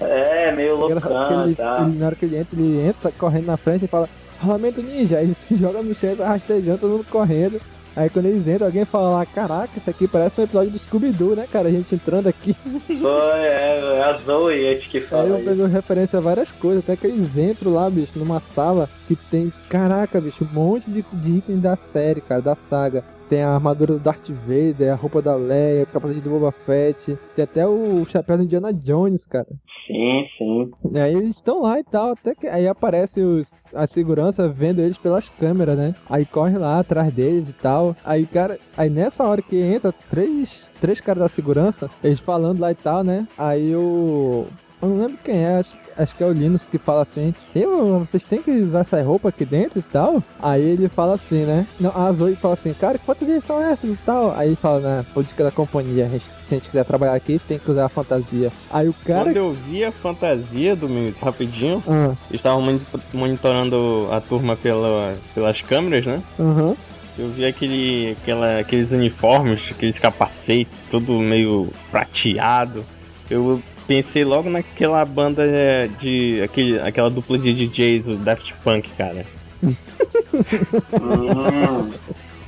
É, 0.01 0.51
meio 0.51 0.77
loucão 0.77 1.43
ele, 1.43 1.55
ele, 1.59 1.99
na 1.99 2.05
hora 2.05 2.15
que 2.15 2.25
ele 2.25 2.37
entra, 2.37 2.59
ele 2.59 2.87
entra 2.87 3.11
correndo 3.11 3.45
na 3.45 3.57
frente 3.57 3.85
e 3.85 3.87
fala, 3.87 4.09
rolamento 4.39 4.81
ninja, 4.81 5.17
aí 5.17 5.25
ele 5.25 5.35
se 5.47 5.55
joga 5.55 5.81
no 5.81 5.95
chão 5.95 6.11
e 6.11 6.15
vai 6.15 6.27
rastejando, 6.27 6.79
todo 6.79 6.91
mundo 6.91 7.05
correndo. 7.09 7.59
Aí 7.95 8.11
quando 8.11 8.27
eles 8.27 8.47
entram, 8.47 8.67
alguém 8.67 8.85
fala 8.85 9.09
lá, 9.09 9.25
caraca, 9.25 9.71
isso 9.75 9.89
aqui 9.89 10.07
parece 10.07 10.39
um 10.39 10.43
episódio 10.43 10.69
do 10.69 10.77
Scooby-Doo, 10.77 11.35
né, 11.35 11.47
cara? 11.51 11.67
A 11.67 11.71
gente 11.71 11.95
entrando 11.95 12.27
aqui. 12.27 12.55
Foi, 12.85 13.39
é, 13.39 13.95
é 13.95 14.03
a 14.03 14.13
Zoe 14.19 14.67
antes 14.67 14.87
que 14.87 14.97
Aí 14.99 15.03
fala 15.03 15.29
eu 15.29 15.37
isso. 15.37 15.49
pego 15.49 15.65
referência 15.65 16.19
a 16.19 16.21
várias 16.21 16.49
coisas, 16.51 16.83
até 16.83 16.95
que 16.95 17.07
eles 17.07 17.35
entram 17.35 17.73
lá, 17.73 17.89
bicho, 17.89 18.11
numa 18.15 18.39
sala 18.53 18.87
que 19.07 19.15
tem, 19.15 19.51
caraca, 19.67 20.21
bicho, 20.21 20.43
um 20.43 20.53
monte 20.53 20.87
de, 20.91 21.03
de 21.11 21.37
itens 21.37 21.59
da 21.59 21.75
série, 21.91 22.21
cara, 22.21 22.39
da 22.39 22.55
saga. 22.69 23.03
Tem 23.29 23.43
a 23.43 23.55
armadura 23.55 23.93
do 23.93 23.99
Darth 23.99 24.29
Vader, 24.29 24.93
a 24.93 24.95
roupa 24.95 25.21
da 25.21 25.35
Leia, 25.35 25.83
o 25.83 25.87
capacete 25.87 26.21
do 26.21 26.29
Boba 26.29 26.51
Fett, 26.51 27.17
tem 27.35 27.43
até 27.43 27.67
o 27.67 28.05
chapéu 28.05 28.37
do 28.37 28.43
Indiana 28.43 28.73
Jones, 28.73 29.25
cara. 29.25 29.47
Sim, 29.85 30.25
sim. 30.37 30.71
E 30.91 30.99
aí 30.99 31.13
eles 31.13 31.35
estão 31.35 31.61
lá 31.61 31.79
e 31.79 31.83
tal, 31.83 32.11
até 32.11 32.33
que 32.33 32.47
aí 32.47 32.67
aparece 32.67 33.21
os, 33.21 33.53
a 33.73 33.85
segurança 33.85 34.47
vendo 34.47 34.81
eles 34.81 34.97
pelas 34.97 35.27
câmeras, 35.29 35.77
né? 35.77 35.95
Aí 36.09 36.25
corre 36.25 36.57
lá 36.57 36.79
atrás 36.79 37.13
deles 37.13 37.49
e 37.49 37.53
tal. 37.53 37.95
Aí, 38.03 38.25
cara, 38.25 38.57
aí 38.77 38.89
nessa 38.89 39.23
hora 39.23 39.41
que 39.41 39.57
entra 39.57 39.93
três, 40.09 40.63
três 40.79 41.01
caras 41.01 41.23
da 41.23 41.29
segurança, 41.29 41.89
eles 42.03 42.19
falando 42.19 42.59
lá 42.59 42.71
e 42.71 42.75
tal, 42.75 43.03
né? 43.03 43.27
Aí 43.37 43.75
o. 43.75 44.45
eu 44.81 44.89
não 44.89 44.97
lembro 44.97 45.17
quem 45.23 45.43
é, 45.43 45.57
acho, 45.57 45.73
acho 45.97 46.15
que 46.15 46.23
é 46.23 46.25
o 46.25 46.31
Linus 46.31 46.61
que 46.69 46.77
fala 46.77 47.01
assim, 47.01 47.33
eu, 47.55 47.99
vocês 47.99 48.23
têm 48.23 48.41
que 48.41 48.51
usar 48.51 48.81
essa 48.81 49.01
roupa 49.01 49.29
aqui 49.29 49.45
dentro 49.45 49.79
e 49.79 49.81
tal. 49.81 50.23
Aí 50.41 50.61
ele 50.61 50.87
fala 50.87 51.15
assim, 51.15 51.43
né? 51.43 51.65
Não, 51.79 51.91
a 51.95 52.11
Zoe 52.11 52.35
fala 52.35 52.53
assim, 52.53 52.73
cara, 52.73 52.97
quantas 52.97 53.27
vezes 53.27 53.43
são 53.45 53.61
essas 53.61 53.89
e 53.89 53.97
tal? 54.05 54.33
Aí 54.37 54.49
ele 54.49 54.55
fala, 54.55 54.79
né, 54.79 55.05
política 55.13 55.43
da 55.43 55.51
companhia, 55.51 56.05
a 56.05 56.09
gente, 56.09 56.23
se 56.25 56.55
a 56.55 56.57
gente 56.57 56.69
quiser 56.69 56.85
trabalhar 56.85 57.13
aqui, 57.13 57.39
tem 57.47 57.57
que 57.59 57.69
usar 57.71 57.85
a 57.85 57.89
fantasia. 57.89 58.51
Aí 58.71 58.87
o 58.87 58.93
cara. 59.05 59.25
Quando 59.25 59.37
eu 59.37 59.53
vi 59.53 59.83
a 59.83 59.91
fantasia 59.91 60.75
do 60.75 60.87
Minuto 60.87 61.17
rapidinho, 61.23 61.83
eles 61.87 62.17
estavam 62.31 62.61
moni- 62.61 62.81
monitorando 63.13 64.07
a 64.11 64.21
turma 64.21 64.55
pela, 64.55 65.15
pelas 65.33 65.61
câmeras, 65.61 66.05
né? 66.05 66.21
aham. 66.39 66.75
Eu 67.19 67.29
vi 67.29 67.45
aquele, 67.45 68.15
aquela, 68.21 68.59
aqueles 68.59 68.91
uniformes, 68.91 69.71
aqueles 69.75 69.97
capacetes, 69.97 70.85
tudo 70.87 71.13
meio 71.13 71.67
prateado. 71.89 72.85
Eu 73.27 73.59
pensei 73.87 74.23
logo 74.23 74.49
naquela 74.49 75.03
banda 75.05 75.43
é, 75.45 75.87
de. 75.87 76.41
Aquele, 76.43 76.79
aquela 76.79 77.09
dupla 77.09 77.37
de 77.37 77.53
DJs, 77.53 78.07
o 78.09 78.15
Daft 78.15 78.53
Punk, 78.63 78.89
cara. 78.97 79.25
Hum. 79.63 79.75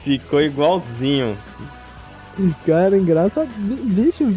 Ficou 0.03 0.41
igualzinho. 0.41 1.37
Cara, 2.65 2.97
engraçado. 2.97 3.49
Bicho, 3.57 4.35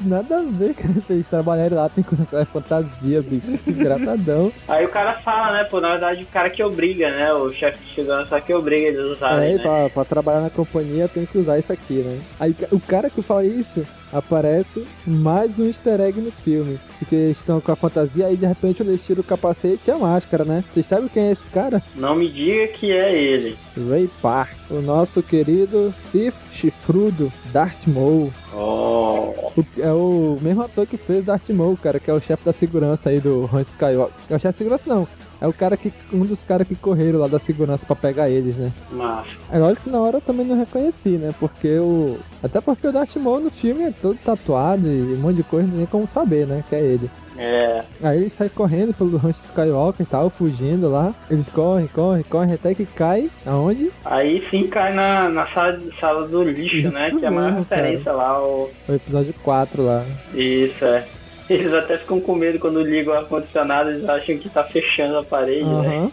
nada 0.00 0.38
a 0.38 0.42
ver, 0.42 0.74
cara. 0.74 0.94
Eles 1.10 1.26
trabalharem 1.28 1.76
lá, 1.76 1.88
tem 1.88 2.04
que 2.04 2.14
usar 2.14 2.24
essa 2.24 2.44
fantasia, 2.46 3.22
bicho. 3.22 3.58
Engraçadão. 3.66 4.52
Aí 4.68 4.84
o 4.84 4.88
cara 4.88 5.14
fala, 5.20 5.52
né, 5.52 5.64
pô, 5.64 5.80
na 5.80 5.90
verdade 5.90 6.22
o 6.22 6.26
cara 6.26 6.50
que 6.50 6.62
obriga, 6.62 7.10
né? 7.10 7.32
O 7.32 7.50
chefe 7.52 7.84
de 7.84 7.94
segurança 7.94 8.40
que 8.40 8.52
obriga 8.52 8.88
eles 8.88 9.00
a 9.04 9.12
usarem, 9.12 9.50
Aí, 9.50 9.56
né? 9.56 9.62
pra, 9.62 9.88
pra 9.90 10.04
trabalhar 10.04 10.40
na 10.40 10.50
companhia, 10.50 11.08
tem 11.08 11.26
que 11.26 11.38
usar 11.38 11.58
isso 11.58 11.72
aqui, 11.72 11.94
né? 11.94 12.18
Aí 12.38 12.54
o 12.70 12.80
cara 12.80 13.10
que 13.10 13.22
fala 13.22 13.44
isso 13.44 13.82
aparece 14.12 14.84
mais 15.06 15.58
um 15.58 15.66
easter 15.66 16.00
egg 16.00 16.20
no 16.20 16.30
filme. 16.30 16.78
Porque 16.98 17.14
eles 17.14 17.38
estão 17.38 17.60
com 17.60 17.72
a 17.72 17.76
fantasia, 17.76 18.26
aí 18.26 18.36
de 18.36 18.46
repente 18.46 18.82
eles 18.82 19.00
tiram 19.06 19.20
o 19.20 19.24
capacete 19.24 19.80
e 19.86 19.90
a 19.90 19.98
máscara, 19.98 20.44
né? 20.44 20.64
Vocês 20.72 20.86
sabem 20.86 21.08
quem 21.08 21.28
é 21.28 21.32
esse 21.32 21.46
cara? 21.46 21.82
Não 21.94 22.14
me 22.14 22.28
diga 22.28 22.68
que 22.68 22.90
é 22.92 23.12
ele. 23.14 23.56
Ray 23.88 24.08
Park, 24.20 24.57
o 24.70 24.80
nosso 24.82 25.22
querido 25.22 25.94
Sith 26.10 26.34
Chifrudo 26.52 27.32
Darth 27.52 27.86
Maul. 27.86 28.32
Oh. 28.52 29.32
O- 29.56 29.64
é 29.78 29.92
o 29.92 30.36
mesmo 30.40 30.62
ator 30.62 30.86
que 30.86 30.96
fez 30.96 31.24
Darth 31.24 31.48
Maul, 31.50 31.76
cara, 31.76 31.98
que 31.98 32.10
é 32.10 32.14
o 32.14 32.20
chefe 32.20 32.44
da 32.44 32.52
segurança 32.52 33.08
aí 33.10 33.20
do 33.20 33.48
Han 33.52 33.62
Skywalker. 33.62 34.14
É 34.30 34.34
o 34.36 34.38
chefe 34.38 34.52
da 34.52 34.58
segurança 34.58 34.82
não. 34.86 35.08
É 35.40 35.46
o 35.46 35.52
cara 35.52 35.76
que. 35.76 35.92
um 36.12 36.20
dos 36.20 36.42
caras 36.42 36.66
que 36.66 36.74
correram 36.74 37.20
lá 37.20 37.28
da 37.28 37.38
segurança 37.38 37.86
pra 37.86 37.94
pegar 37.96 38.28
eles, 38.28 38.56
né? 38.56 38.72
Mas, 38.90 39.26
É 39.52 39.58
lógico 39.58 39.84
que 39.84 39.90
na 39.90 40.00
hora 40.00 40.16
eu 40.16 40.20
também 40.20 40.44
não 40.46 40.56
reconheci, 40.56 41.10
né? 41.10 41.32
Porque 41.38 41.78
o. 41.78 42.18
Até 42.42 42.60
porque 42.60 42.86
o 42.86 42.92
Darth 42.92 43.14
Maul 43.16 43.40
no 43.40 43.50
filme 43.50 43.84
é 43.84 43.90
todo 43.92 44.18
tatuado 44.24 44.86
e 44.86 45.14
um 45.14 45.18
monte 45.18 45.36
de 45.36 45.42
coisa, 45.44 45.64
não 45.64 45.70
tem 45.70 45.78
nem 45.78 45.86
como 45.86 46.08
saber, 46.08 46.46
né? 46.46 46.64
Que 46.68 46.74
é 46.74 46.80
ele. 46.80 47.10
é. 47.36 47.82
Aí 48.02 48.18
ele 48.18 48.30
sai 48.30 48.48
correndo 48.48 48.92
pelo 48.94 49.16
rancho 49.16 49.38
Skywalker 49.48 50.04
e 50.04 50.08
tal, 50.08 50.28
fugindo 50.30 50.88
lá. 50.90 51.14
Eles 51.30 51.46
correm, 51.48 51.86
correm, 51.88 52.22
correm, 52.24 52.54
até 52.54 52.74
que 52.74 52.86
cai. 52.86 53.30
Aonde? 53.46 53.90
Aí 54.04 54.44
sim 54.50 54.66
cai 54.66 54.92
na, 54.92 55.28
na 55.28 55.46
sala, 55.48 55.78
sala 55.98 56.26
do 56.28 56.42
lixo, 56.42 56.90
né? 56.90 57.10
Que 57.10 57.24
é 57.24 57.28
a 57.28 57.30
maior 57.30 57.64
cara. 57.64 57.82
referência 57.82 58.12
lá, 58.12 58.40
o. 58.42 58.70
O 58.88 58.92
episódio 58.92 59.34
4 59.42 59.82
lá. 59.84 60.04
Isso, 60.34 60.84
é. 60.84 61.04
Eles 61.54 61.72
até 61.72 61.98
ficam 61.98 62.20
com 62.20 62.34
medo 62.34 62.58
quando 62.58 62.82
ligam 62.82 63.14
o 63.14 63.16
ar-condicionado, 63.16 63.90
eles 63.90 64.08
acham 64.08 64.36
que 64.36 64.48
tá 64.48 64.64
fechando 64.64 65.16
a 65.16 65.24
parede, 65.24 65.64
né? 65.64 65.88
Aham. 65.88 66.12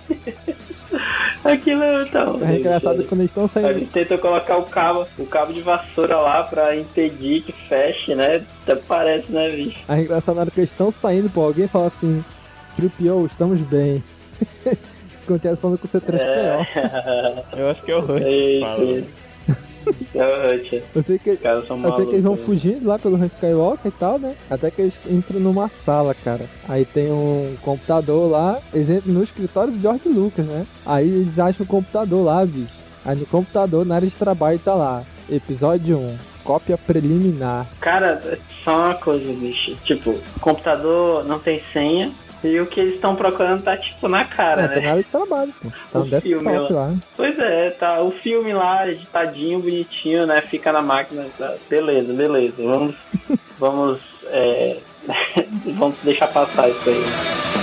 Aquilo 1.43 1.83
é 1.83 2.03
então. 2.03 2.39
É 2.41 2.57
engraçado 2.57 3.03
quando 3.03 3.21
eles 3.21 3.31
estão 3.31 3.47
saindo. 3.47 3.69
eles 3.69 3.89
tentam 3.89 4.17
colocar 4.17 4.57
o 4.57 4.63
cabo, 4.63 5.05
o 5.19 5.25
cabo 5.25 5.53
de 5.53 5.61
vassoura 5.61 6.17
lá 6.17 6.43
pra 6.43 6.75
impedir 6.75 7.41
que 7.41 7.51
feche, 7.51 8.15
né? 8.15 8.43
Até 8.63 8.75
parece, 8.75 9.31
né, 9.31 9.49
bicho? 9.49 9.83
É 9.89 10.01
engraçado 10.01 10.35
na 10.35 10.41
hora 10.41 10.51
que 10.51 10.61
eles 10.61 10.71
estão 10.71 10.91
saindo, 10.91 11.29
pô, 11.29 11.41
alguém 11.41 11.67
fala 11.67 11.87
assim, 11.87 12.23
Tripio, 12.75 13.25
estamos 13.25 13.59
bem. 13.61 14.03
Acontece 15.23 15.59
falando 15.59 15.79
com 15.79 15.87
o 15.87 15.89
C3PO. 15.89 16.19
É. 16.19 17.43
Eu 17.57 17.69
acho 17.69 17.83
que 17.83 17.91
é 17.91 17.95
o 17.95 17.99
Hut 17.99 18.23
que 18.23 18.59
fala. 18.61 19.24
É. 20.13 20.81
Eu 20.95 21.03
sei 21.03 21.19
que, 21.19 21.29
eu 21.29 21.43
sei 21.95 22.05
que 22.05 22.11
eles 22.11 22.23
vão 22.23 22.35
né? 22.35 22.41
fugindo 22.45 22.87
lá 22.87 22.97
pelo 22.97 23.23
Skywalker 23.25 23.91
e 23.91 23.99
tal, 23.99 24.19
né? 24.19 24.35
Até 24.49 24.71
que 24.71 24.81
eles 24.81 24.93
entram 25.09 25.39
numa 25.39 25.69
sala, 25.85 26.13
cara. 26.13 26.45
Aí 26.67 26.85
tem 26.85 27.11
um 27.11 27.55
computador 27.61 28.29
lá, 28.29 28.59
eles 28.73 28.89
entram 28.89 29.13
no 29.13 29.23
escritório 29.23 29.73
do 29.73 29.81
George 29.81 30.07
Lucas, 30.07 30.45
né? 30.45 30.65
Aí 30.85 31.07
eles 31.07 31.37
acham 31.37 31.65
o 31.65 31.67
computador 31.67 32.23
lá, 32.25 32.45
bicho. 32.45 32.73
Aí 33.03 33.15
no 33.15 33.25
computador, 33.25 33.85
na 33.85 33.95
área 33.95 34.07
de 34.07 34.15
trabalho, 34.15 34.59
tá 34.59 34.73
lá. 34.73 35.03
Episódio 35.29 35.97
1, 35.97 36.17
cópia 36.43 36.77
preliminar. 36.77 37.67
Cara, 37.79 38.39
só 38.63 38.77
uma 38.77 38.93
coisa, 38.95 39.31
bicho. 39.33 39.75
Tipo, 39.83 40.11
o 40.11 40.39
computador 40.39 41.23
não 41.25 41.39
tem 41.39 41.61
senha 41.73 42.11
e 42.43 42.59
o 42.59 42.65
que 42.65 42.79
eles 42.79 42.95
estão 42.95 43.15
procurando 43.15 43.63
tá, 43.63 43.75
tipo, 43.77 44.07
na 44.07 44.25
cara, 44.25 44.63
é, 44.63 44.67
tá 44.67 44.75
na 44.75 44.81
né? 44.81 44.89
área 44.89 45.03
de 45.03 45.09
trabalho, 45.09 45.53
pô. 45.61 45.69
Tá 45.91 45.99
O 45.99 46.21
filme 46.21 46.43
desktop 46.45 46.73
lá. 46.73 46.87
lá. 46.87 46.95
Pois 47.15 47.39
é, 47.39 47.69
tá. 47.71 48.01
O 48.01 48.11
filme 48.11 48.53
lá, 48.53 48.89
editadinho, 48.89 49.59
bonitinho, 49.59 50.25
né? 50.25 50.41
Fica 50.41 50.71
na 50.71 50.81
máquina. 50.81 51.25
Tá? 51.37 51.55
Beleza, 51.69 52.13
beleza. 52.13 52.55
Vamos. 52.57 52.95
vamos. 53.59 53.99
É, 54.27 54.77
vamos 55.77 55.95
deixar 56.03 56.27
passar 56.27 56.69
isso 56.69 56.89
aí. 56.89 57.54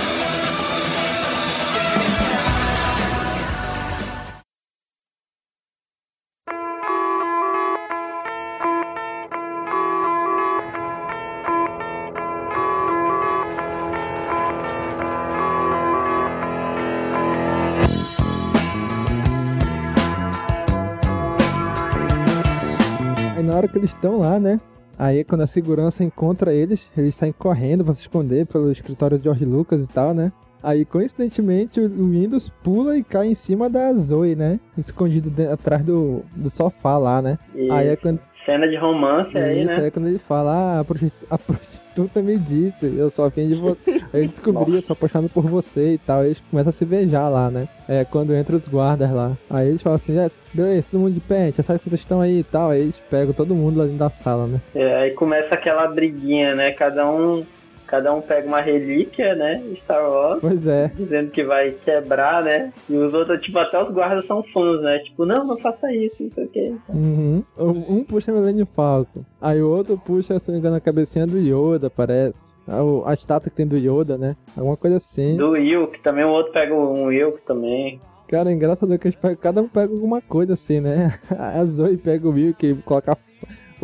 Que 23.73 23.79
eles 23.79 23.89
estão 23.89 24.19
lá, 24.19 24.39
né? 24.39 24.61
Aí 24.97 25.23
quando 25.23 25.41
a 25.41 25.47
segurança 25.47 26.03
encontra 26.03 26.53
eles, 26.53 26.87
eles 26.95 27.15
saem 27.15 27.33
correndo 27.33 27.83
pra 27.83 27.95
se 27.95 28.01
esconder 28.01 28.45
pelo 28.45 28.71
escritório 28.71 29.17
de 29.17 29.23
George 29.23 29.43
Lucas 29.43 29.81
e 29.81 29.87
tal, 29.87 30.13
né? 30.13 30.31
Aí 30.61 30.85
coincidentemente 30.85 31.79
o 31.79 31.89
Windows 31.89 32.49
pula 32.63 32.97
e 32.97 33.03
cai 33.03 33.27
em 33.27 33.35
cima 33.35 33.69
da 33.69 33.91
Zoe, 33.93 34.35
né? 34.35 34.59
Escondido 34.77 35.29
atrás 35.51 35.83
do, 35.83 36.21
do 36.35 36.49
sofá 36.49 36.97
lá, 36.97 37.21
né? 37.21 37.37
Aí 37.71 37.87
é 37.89 37.95
quando. 37.97 38.19
Cena 38.45 38.67
de 38.67 38.75
romance 38.75 39.37
aí, 39.37 39.59
Isso, 39.59 39.67
né? 39.67 39.87
é 39.87 39.91
quando 39.91 40.07
ele 40.07 40.19
fala, 40.19 40.51
ah, 40.51 40.79
a 40.79 40.83
prostitu- 40.83 41.27
a 41.29 41.37
prostituta 41.37 42.21
me 42.21 42.37
disse, 42.37 42.93
eu 42.97 43.09
sou 43.09 43.25
afim 43.25 43.47
de 43.47 43.55
você. 43.55 44.01
eu 44.13 44.21
descobri, 44.27 44.75
eu 44.75 44.81
sou 44.81 44.93
apaixonado 44.93 45.29
por 45.29 45.43
você 45.45 45.93
e 45.93 45.97
tal. 45.97 46.23
Eles 46.25 46.41
começam 46.49 46.69
a 46.69 46.73
se 46.73 46.85
beijar 46.85 47.29
lá, 47.29 47.49
né? 47.49 47.67
É 47.87 48.03
quando 48.05 48.33
entra 48.33 48.55
os 48.55 48.67
guardas 48.67 49.11
lá. 49.11 49.31
Aí 49.49 49.69
eles 49.69 49.81
falam 49.81 49.95
assim, 49.95 50.17
é, 50.17 50.29
beleza, 50.53 50.85
todo 50.91 50.99
mundo 51.01 51.13
de 51.13 51.19
pé, 51.19 51.53
já 51.55 51.63
sabe 51.63 51.79
que 51.79 51.89
vocês 51.89 52.01
estão 52.01 52.21
aí 52.21 52.39
e 52.39 52.43
tal. 52.43 52.69
Aí 52.71 52.81
eles 52.81 52.95
pegam 53.09 53.33
todo 53.33 53.55
mundo 53.55 53.77
lá 53.77 53.83
dentro 53.85 53.99
da 53.99 54.09
sala, 54.09 54.47
né? 54.47 54.59
É, 54.75 54.95
aí 55.03 55.11
começa 55.11 55.53
aquela 55.53 55.87
briguinha, 55.87 56.55
né? 56.55 56.71
Cada 56.71 57.09
um, 57.09 57.45
cada 57.93 58.11
um 58.11 58.21
pega 58.21 58.47
uma 58.47 58.59
relíquia, 58.59 59.35
né? 59.35 59.63
Star 59.83 60.09
Wars. 60.09 60.41
Pois 60.41 60.65
é. 60.65 60.91
Dizendo 60.95 61.29
que 61.29 61.43
vai 61.43 61.75
quebrar, 61.85 62.43
né? 62.43 62.73
E 62.89 62.97
os 62.97 63.13
outros, 63.13 63.39
tipo, 63.39 63.59
até 63.59 63.83
os 63.83 63.93
guardas 63.93 64.25
são 64.25 64.41
fãs, 64.51 64.81
né? 64.81 64.97
Tipo, 64.97 65.27
não, 65.27 65.45
não 65.45 65.59
faça 65.59 65.93
isso, 65.93 66.23
não 66.23 66.31
sei 66.31 66.43
o 66.43 66.47
quê. 66.47 66.73
Uhum. 66.89 67.43
Um 67.55 68.03
puxa 68.03 68.31
Millennium 68.31 68.65
Falcon. 68.65 69.23
Aí 69.39 69.61
o 69.61 69.69
outro 69.69 69.95
puxa, 69.95 70.39
se 70.39 70.47
não 70.47 70.55
me 70.55 70.59
engano, 70.59 70.77
a 70.77 70.81
cabecinha 70.81 71.27
do 71.27 71.37
Yoda, 71.37 71.87
parece. 71.87 72.33
A, 72.67 73.11
a 73.11 73.13
estátua 73.13 73.51
que 73.51 73.57
tem 73.57 73.67
do 73.67 73.77
Yoda, 73.77 74.17
né? 74.17 74.35
Alguma 74.57 74.75
coisa 74.75 74.97
assim. 74.97 75.37
Do 75.37 75.51
Wilk 75.51 76.01
também, 76.01 76.23
o 76.23 76.29
outro 76.29 76.51
pega 76.51 76.73
um 76.73 77.03
Wilk 77.03 77.45
também. 77.45 78.01
Cara, 78.27 78.49
é 78.49 78.53
engraçado 78.53 78.97
que 78.97 79.07
eles 79.07 79.19
pegam, 79.19 79.37
cada 79.37 79.61
um 79.61 79.67
pega 79.67 79.93
alguma 79.93 80.19
coisa 80.19 80.55
assim, 80.55 80.79
né? 80.79 81.19
A 81.29 81.63
Zoe 81.65 81.95
pega 81.95 82.27
o 82.27 82.31
Wilk 82.31 82.65
e 82.65 82.73
coloca 82.73 83.15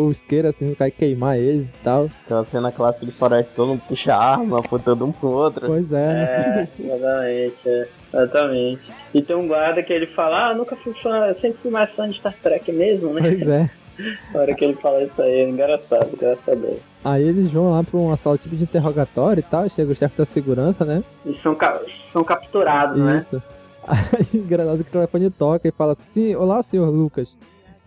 o 0.08 0.12
isqueiro 0.12 0.48
assim, 0.50 0.76
vai 0.78 0.90
queimar 0.92 1.38
eles 1.38 1.68
e 1.68 1.84
tal. 1.84 2.10
Aquela 2.26 2.44
cena 2.46 2.72
clássica 2.72 3.06
de 3.06 3.12
Faroeste, 3.12 3.52
todo 3.56 3.70
mundo 3.70 3.82
puxa 3.88 4.14
a 4.16 4.32
arma, 4.34 4.60
apontando 4.60 5.06
um 5.06 5.12
pro 5.12 5.30
outro. 5.30 5.68
Pois 5.68 5.92
é? 5.92 6.68
É, 6.80 6.84
exatamente, 6.84 7.58
é, 7.66 7.88
exatamente. 8.14 8.82
E 9.14 9.22
tem 9.22 9.36
um 9.36 9.48
guarda 9.48 9.84
que 9.84 9.92
ele 9.94 10.08
fala, 10.08 10.50
ah, 10.50 10.54
nunca 10.54 10.76
fui 10.76 10.94
fã, 10.94 11.26
eu 11.28 11.36
sempre 11.40 11.60
fui 11.62 11.72
mais 11.72 11.90
fã 11.92 12.08
de 12.08 12.18
Star 12.18 12.34
Trek 12.42 12.72
mesmo, 12.72 13.14
né? 13.14 13.22
Pois 13.22 13.48
é. 13.48 13.70
Na 14.34 14.40
hora 14.40 14.56
que 14.56 14.64
ele 14.64 14.76
fala 14.76 15.04
isso 15.04 15.22
aí, 15.22 15.42
é 15.42 15.50
engraçado, 15.50 16.10
engraçado. 16.14 16.80
Aí 17.04 17.22
eles 17.28 17.52
vão 17.52 17.72
lá 17.72 17.84
pra 17.84 18.00
uma 18.00 18.16
sala 18.16 18.38
tipo 18.38 18.56
de 18.56 18.64
interrogatório 18.64 19.42
e 19.42 19.44
tal, 19.44 19.70
chega 19.70 19.92
o 19.92 19.96
chefe 19.96 20.18
da 20.18 20.26
segurança, 20.26 20.86
né? 20.86 21.04
E 21.26 21.34
são, 21.44 21.54
ca- 21.54 21.82
são 22.14 22.24
capturados, 22.24 22.98
né? 22.98 23.26
Isso. 23.28 23.44
Aí, 23.90 24.28
engraçado 24.34 24.84
que 24.84 24.90
o 24.90 24.94
telefone 24.94 25.30
toca 25.32 25.68
e 25.68 25.72
fala 25.72 25.94
assim, 25.94 26.36
olá, 26.36 26.62
senhor 26.64 26.90
Lucas. 26.90 27.36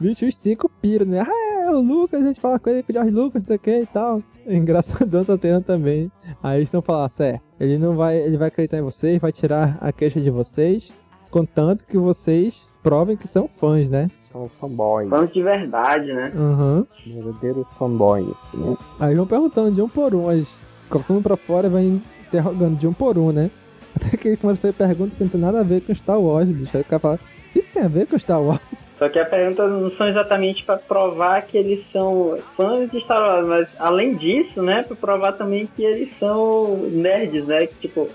Vixe, 0.03 0.27
os 0.27 0.35
cinco 0.35 0.69
piram, 0.69 1.07
né? 1.07 1.21
Ah, 1.21 1.65
é 1.67 1.71
o 1.71 1.81
Lucas, 1.81 2.21
a 2.21 2.27
gente 2.27 2.41
fala 2.41 2.59
com 2.59 2.69
ele, 2.71 2.83
com 2.83 2.93
o 2.93 3.11
Lucas, 3.11 3.41
não 3.43 3.47
sei 3.47 3.57
o 3.57 3.59
que 3.61 3.81
e 3.83 3.87
tal. 3.87 4.21
É 4.45 4.57
engraçadão 4.57 5.21
essa 5.23 5.39
cena 5.39 5.61
também. 5.61 6.11
Aí 6.43 6.59
eles 6.59 6.67
estão 6.67 6.83
falando, 6.83 7.11
certo, 7.13 7.41
ele 7.61 7.79
não 7.79 7.95
vai, 7.95 8.19
ele 8.19 8.37
vai 8.37 8.49
acreditar 8.49 8.79
em 8.79 8.83
vocês, 8.83 9.21
vai 9.21 9.31
tirar 9.31 9.79
a 9.81 9.93
queixa 9.93 10.21
de 10.21 10.29
vocês, 10.29 10.91
contanto 11.31 11.87
que 11.87 11.97
vocês 11.97 12.61
provem 12.83 13.17
que 13.17 13.29
são 13.29 13.49
fãs, 13.61 13.89
né? 13.89 14.11
São 14.33 14.49
fanboys. 14.49 15.09
Fãs 15.09 15.33
de 15.33 15.41
verdade, 15.41 16.13
né? 16.13 16.33
Aham. 16.35 16.85
Verdadeiros 17.07 17.73
fanboys, 17.75 18.53
né? 18.55 18.77
Aí 18.99 19.15
vão 19.15 19.27
perguntando 19.27 19.71
de 19.71 19.81
um 19.81 19.89
por 19.89 20.15
um 20.17 20.29
as 20.29 20.45
coloca 20.89 21.07
todo 21.07 21.15
mundo 21.15 21.23
pra 21.23 21.37
fora 21.37 21.69
e 21.69 21.71
vai 21.71 22.01
interrogando 22.27 22.77
de 22.77 22.87
um 22.89 22.93
por 22.93 23.17
um, 23.17 23.31
né? 23.31 23.51
Até 23.95 24.17
que 24.17 24.29
ele 24.29 24.37
começa 24.37 24.59
a 24.59 24.63
fazer 24.63 24.73
perguntas 24.73 25.17
que 25.17 25.23
não 25.23 25.31
tem 25.31 25.41
nada 25.41 25.61
a 25.61 25.63
ver 25.63 25.81
com 25.83 25.95
Star 25.95 26.21
Wars, 26.21 26.49
bicho. 26.49 26.77
Aí 26.77 26.83
o 26.83 26.85
cara 26.85 26.99
fala, 26.99 27.21
isso 27.55 27.69
tem 27.73 27.83
a 27.85 27.89
ver 27.89 28.07
com 28.09 28.19
Star 28.19 28.43
Wars? 28.43 28.61
Só 29.03 29.09
que 29.09 29.19
a 29.19 29.25
pergunta 29.25 29.67
não 29.67 29.91
são 29.91 30.07
exatamente 30.07 30.63
pra 30.63 30.77
provar 30.77 31.43
que 31.43 31.59
eles 31.59 31.83
são 31.93 32.39
fãs 32.57 32.89
de 32.89 33.01
Star 33.01 33.21
Wars, 33.21 33.49
mas 33.49 33.69
além 33.77 34.15
disso, 34.15 34.63
né, 34.63 34.85
pra 34.87 34.95
provar 34.95 35.33
também 35.33 35.69
que 35.75 35.83
eles 35.83 36.09
são 36.21 36.77
nerds, 36.89 37.45
né? 37.45 37.67
Que, 37.67 37.89
tipo, 37.89 38.09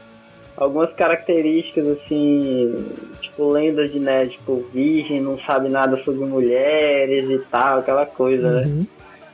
algumas 0.56 0.94
características 0.94 1.86
assim, 1.90 2.86
tipo 3.20 3.52
lendas 3.52 3.92
de 3.92 4.00
nerd, 4.00 4.32
tipo, 4.32 4.66
virgem, 4.74 5.20
não 5.20 5.38
sabe 5.40 5.68
nada 5.68 5.98
sobre 6.06 6.24
mulheres 6.24 7.30
e 7.30 7.40
tal, 7.52 7.80
aquela 7.80 8.06
coisa, 8.06 8.50
né? 8.50 8.86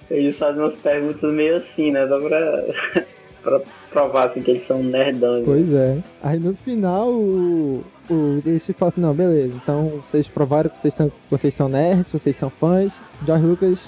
Eles 0.09 0.35
fazem 0.35 0.59
umas 0.59 0.75
perguntas 0.77 1.31
meio 1.31 1.57
assim, 1.57 1.91
né? 1.91 2.07
Só 2.07 2.19
pra, 2.19 2.63
pra 3.43 3.61
provar 3.91 4.30
assim, 4.30 4.41
que 4.41 4.49
eles 4.49 4.65
são 4.65 4.81
nerdões. 4.81 5.45
Pois 5.45 5.71
é. 5.71 5.99
Aí 6.23 6.39
no 6.39 6.55
final 6.55 7.11
o. 7.11 7.84
o 8.09 8.41
eles 8.45 8.63
falam 8.77 8.89
assim, 8.89 9.01
não, 9.01 9.13
beleza, 9.13 9.53
então 9.55 10.01
vocês 10.05 10.27
provaram 10.27 10.69
que 10.69 10.80
vocês, 10.80 10.93
são, 10.93 11.11
vocês 11.30 11.55
são 11.55 11.69
nerds, 11.69 12.11
vocês 12.11 12.38
são 12.38 12.49
fãs, 12.49 12.91
George 13.25 13.45
Lucas 13.45 13.80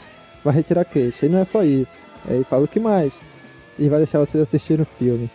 vai 0.44 0.54
retirar 0.54 0.82
a 0.82 0.86
queixa. 0.86 1.26
E 1.26 1.30
não 1.30 1.40
é 1.40 1.46
só 1.46 1.64
isso. 1.64 1.98
Aí 2.28 2.36
ele 2.36 2.44
fala 2.44 2.64
o 2.64 2.68
que 2.68 2.80
mais? 2.80 3.12
E 3.78 3.90
vai 3.90 4.00
deixar 4.00 4.20
vocês 4.20 4.44
assistirem 4.44 4.84
o 4.84 4.98
filme. 4.98 5.30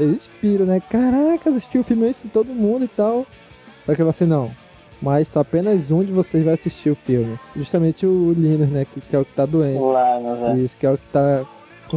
Eles 0.00 0.28
piram, 0.40 0.64
né? 0.64 0.80
Caraca, 0.80 1.50
assistiu 1.50 1.82
o 1.82 1.84
filme 1.84 2.08
antes 2.08 2.22
de 2.22 2.30
todo 2.30 2.46
mundo 2.54 2.84
e 2.84 2.88
tal. 2.88 3.26
Só 3.84 3.92
que 3.92 3.98
fala 3.98 4.10
assim, 4.10 4.24
não. 4.24 4.50
Mas 5.00 5.28
só 5.28 5.40
apenas 5.40 5.90
um 5.90 6.02
de 6.02 6.12
vocês 6.12 6.44
vai 6.44 6.54
assistir 6.54 6.90
o 6.90 6.94
filme. 6.94 7.38
Justamente 7.54 8.06
o 8.06 8.32
Linus, 8.32 8.70
né? 8.70 8.86
Que, 8.86 9.00
que 9.00 9.16
é 9.16 9.18
o 9.18 9.24
que 9.24 9.34
tá 9.34 9.44
doente. 9.44 9.80
Lá? 9.80 10.54
Isso, 10.56 10.74
que 10.78 10.86
é 10.86 10.90
o 10.90 10.96
que 10.96 11.06
tá 11.12 11.44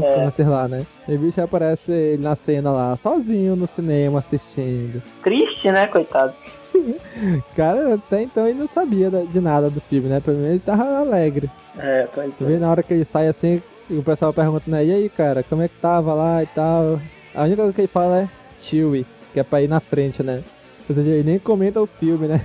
com 0.02 0.06
É. 0.06 0.16
câncer 0.16 0.48
lá, 0.48 0.68
né? 0.68 0.86
E 1.08 1.16
o 1.16 1.20
bicho 1.20 1.42
aparece 1.42 1.92
ele 1.92 2.24
na 2.24 2.36
cena 2.36 2.72
lá, 2.72 2.98
sozinho 3.02 3.56
no 3.56 3.68
cinema 3.68 4.20
assistindo. 4.20 5.02
Triste, 5.24 5.72
né, 5.72 5.88
coitado? 5.88 6.34
Cara, 7.56 7.96
até 7.96 8.24
então 8.24 8.48
ele 8.48 8.60
não 8.60 8.68
sabia 8.68 9.10
de 9.10 9.40
nada 9.40 9.70
do 9.70 9.82
filme, 9.82 10.08
né? 10.10 10.20
Pelo 10.20 10.38
menos 10.38 10.52
ele 10.52 10.60
tava 10.60 11.00
alegre. 11.00 11.50
É, 11.78 12.08
pois 12.14 12.32
Tu 12.38 12.46
vê 12.46 12.58
na 12.58 12.70
hora 12.70 12.84
que 12.84 12.94
ele 12.94 13.06
sai 13.06 13.28
assim, 13.28 13.62
o 13.90 14.04
pessoal 14.04 14.34
pergunta, 14.34 14.64
né? 14.70 14.84
E 14.86 14.92
aí, 14.94 15.10
cara, 15.10 15.44
como 15.44 15.62
é 15.62 15.68
que 15.68 15.76
tava 15.82 16.14
lá 16.14 16.44
e 16.44 16.48
tal? 16.48 17.00
A 17.34 17.44
única 17.44 17.58
coisa 17.58 17.74
que 17.74 17.82
ele 17.82 17.88
fala 17.88 18.22
é 18.22 18.30
Chewie, 18.62 19.06
que 19.34 19.40
é 19.40 19.44
pra 19.44 19.62
ir 19.62 19.68
na 19.68 19.80
frente, 19.80 20.22
né? 20.24 20.42
Ou 20.90 20.96
seja, 20.96 21.10
ele 21.10 21.30
nem 21.32 21.40
comenta 21.40 21.82
o 21.82 21.88
filme, 21.88 22.28
né? 22.28 22.42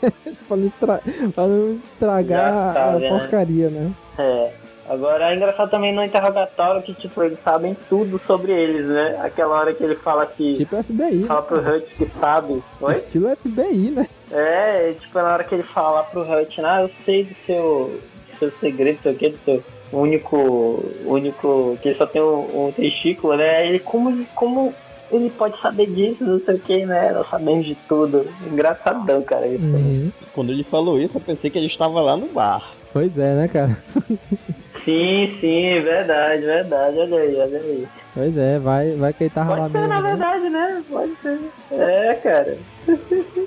pra, 0.48 0.56
não 0.56 0.66
estra... 0.66 1.00
pra 1.34 1.46
não 1.46 1.74
estragar 1.74 2.74
Já 2.74 2.84
a 2.94 2.98
né? 2.98 3.08
porcaria, 3.08 3.68
né? 3.70 3.90
É. 4.18 4.52
Agora 4.90 5.30
é 5.30 5.36
engraçado 5.36 5.70
também 5.70 5.94
no 5.94 6.02
interrogatório 6.02 6.82
que, 6.82 6.92
tipo, 6.92 7.22
eles 7.22 7.38
sabem 7.44 7.76
tudo 7.88 8.20
sobre 8.26 8.50
eles, 8.50 8.86
né? 8.86 9.20
Aquela 9.22 9.54
hora 9.60 9.72
que 9.72 9.84
ele 9.84 9.94
fala 9.94 10.26
que. 10.26 10.56
Tipo 10.56 10.82
FBI. 10.82 11.22
Fala 11.28 11.42
pro 11.42 11.58
Hut 11.60 11.86
que 11.94 12.10
sabe. 12.18 12.60
Oi? 12.80 12.96
Estilo 12.96 13.36
FBI, 13.36 13.92
né? 13.92 14.08
É, 14.32 14.92
tipo, 15.00 15.16
na 15.16 15.32
hora 15.32 15.44
que 15.44 15.54
ele 15.54 15.62
fala 15.62 16.02
pro 16.02 16.22
Hut, 16.22 16.60
ah, 16.62 16.82
eu 16.82 16.90
sei 17.04 17.22
do 17.22 17.36
seu, 17.46 18.00
do 18.32 18.38
seu 18.40 18.50
segredo, 18.58 18.98
sei 19.00 19.12
o 19.12 19.14
que, 19.14 19.28
do 19.28 19.38
seu 19.44 19.62
único, 19.92 20.84
único, 21.04 21.78
que 21.80 21.90
ele 21.90 21.96
só 21.96 22.06
tem 22.06 22.20
um, 22.20 22.66
um 22.66 22.72
testículo, 22.72 23.36
né? 23.36 23.58
Aí 23.58 23.68
Ele, 23.68 23.78
como, 23.78 24.26
como 24.34 24.74
ele 25.12 25.30
pode 25.30 25.56
saber 25.60 25.86
disso, 25.86 26.24
não 26.24 26.40
sei 26.40 26.56
o 26.56 26.58
que, 26.58 26.84
né? 26.84 27.12
Nós 27.12 27.30
sabemos 27.30 27.64
de 27.64 27.76
tudo. 27.86 28.26
Engraçadão, 28.44 29.22
cara, 29.22 29.46
isso. 29.46 29.62
Uhum. 29.62 30.10
Quando 30.34 30.50
ele 30.50 30.64
falou 30.64 30.98
isso, 30.98 31.16
eu 31.16 31.20
pensei 31.20 31.48
que 31.48 31.58
ele 31.58 31.66
estava 31.66 32.00
lá 32.00 32.16
no 32.16 32.26
bar. 32.26 32.72
Pois 32.92 33.16
é, 33.16 33.34
né, 33.36 33.46
cara? 33.46 33.78
Sim, 34.84 35.36
sim, 35.40 35.80
verdade, 35.80 36.44
verdade, 36.44 36.98
olha 36.98 37.18
aí, 37.18 37.36
olha 37.36 37.58
aí. 37.58 37.88
Pois 38.14 38.36
é, 38.36 38.58
vai, 38.58 38.94
vai 38.94 39.12
que 39.12 39.24
ele 39.24 39.30
tava 39.30 39.50
lá 39.50 39.56
Pode 39.68 39.72
ser, 39.72 39.78
mesmo. 39.78 39.88
na 39.94 40.00
né? 40.00 40.08
verdade, 40.10 40.50
né? 40.50 40.84
Pode 40.88 41.16
ser. 41.16 41.40
É, 41.72 42.14
cara. 42.14 42.58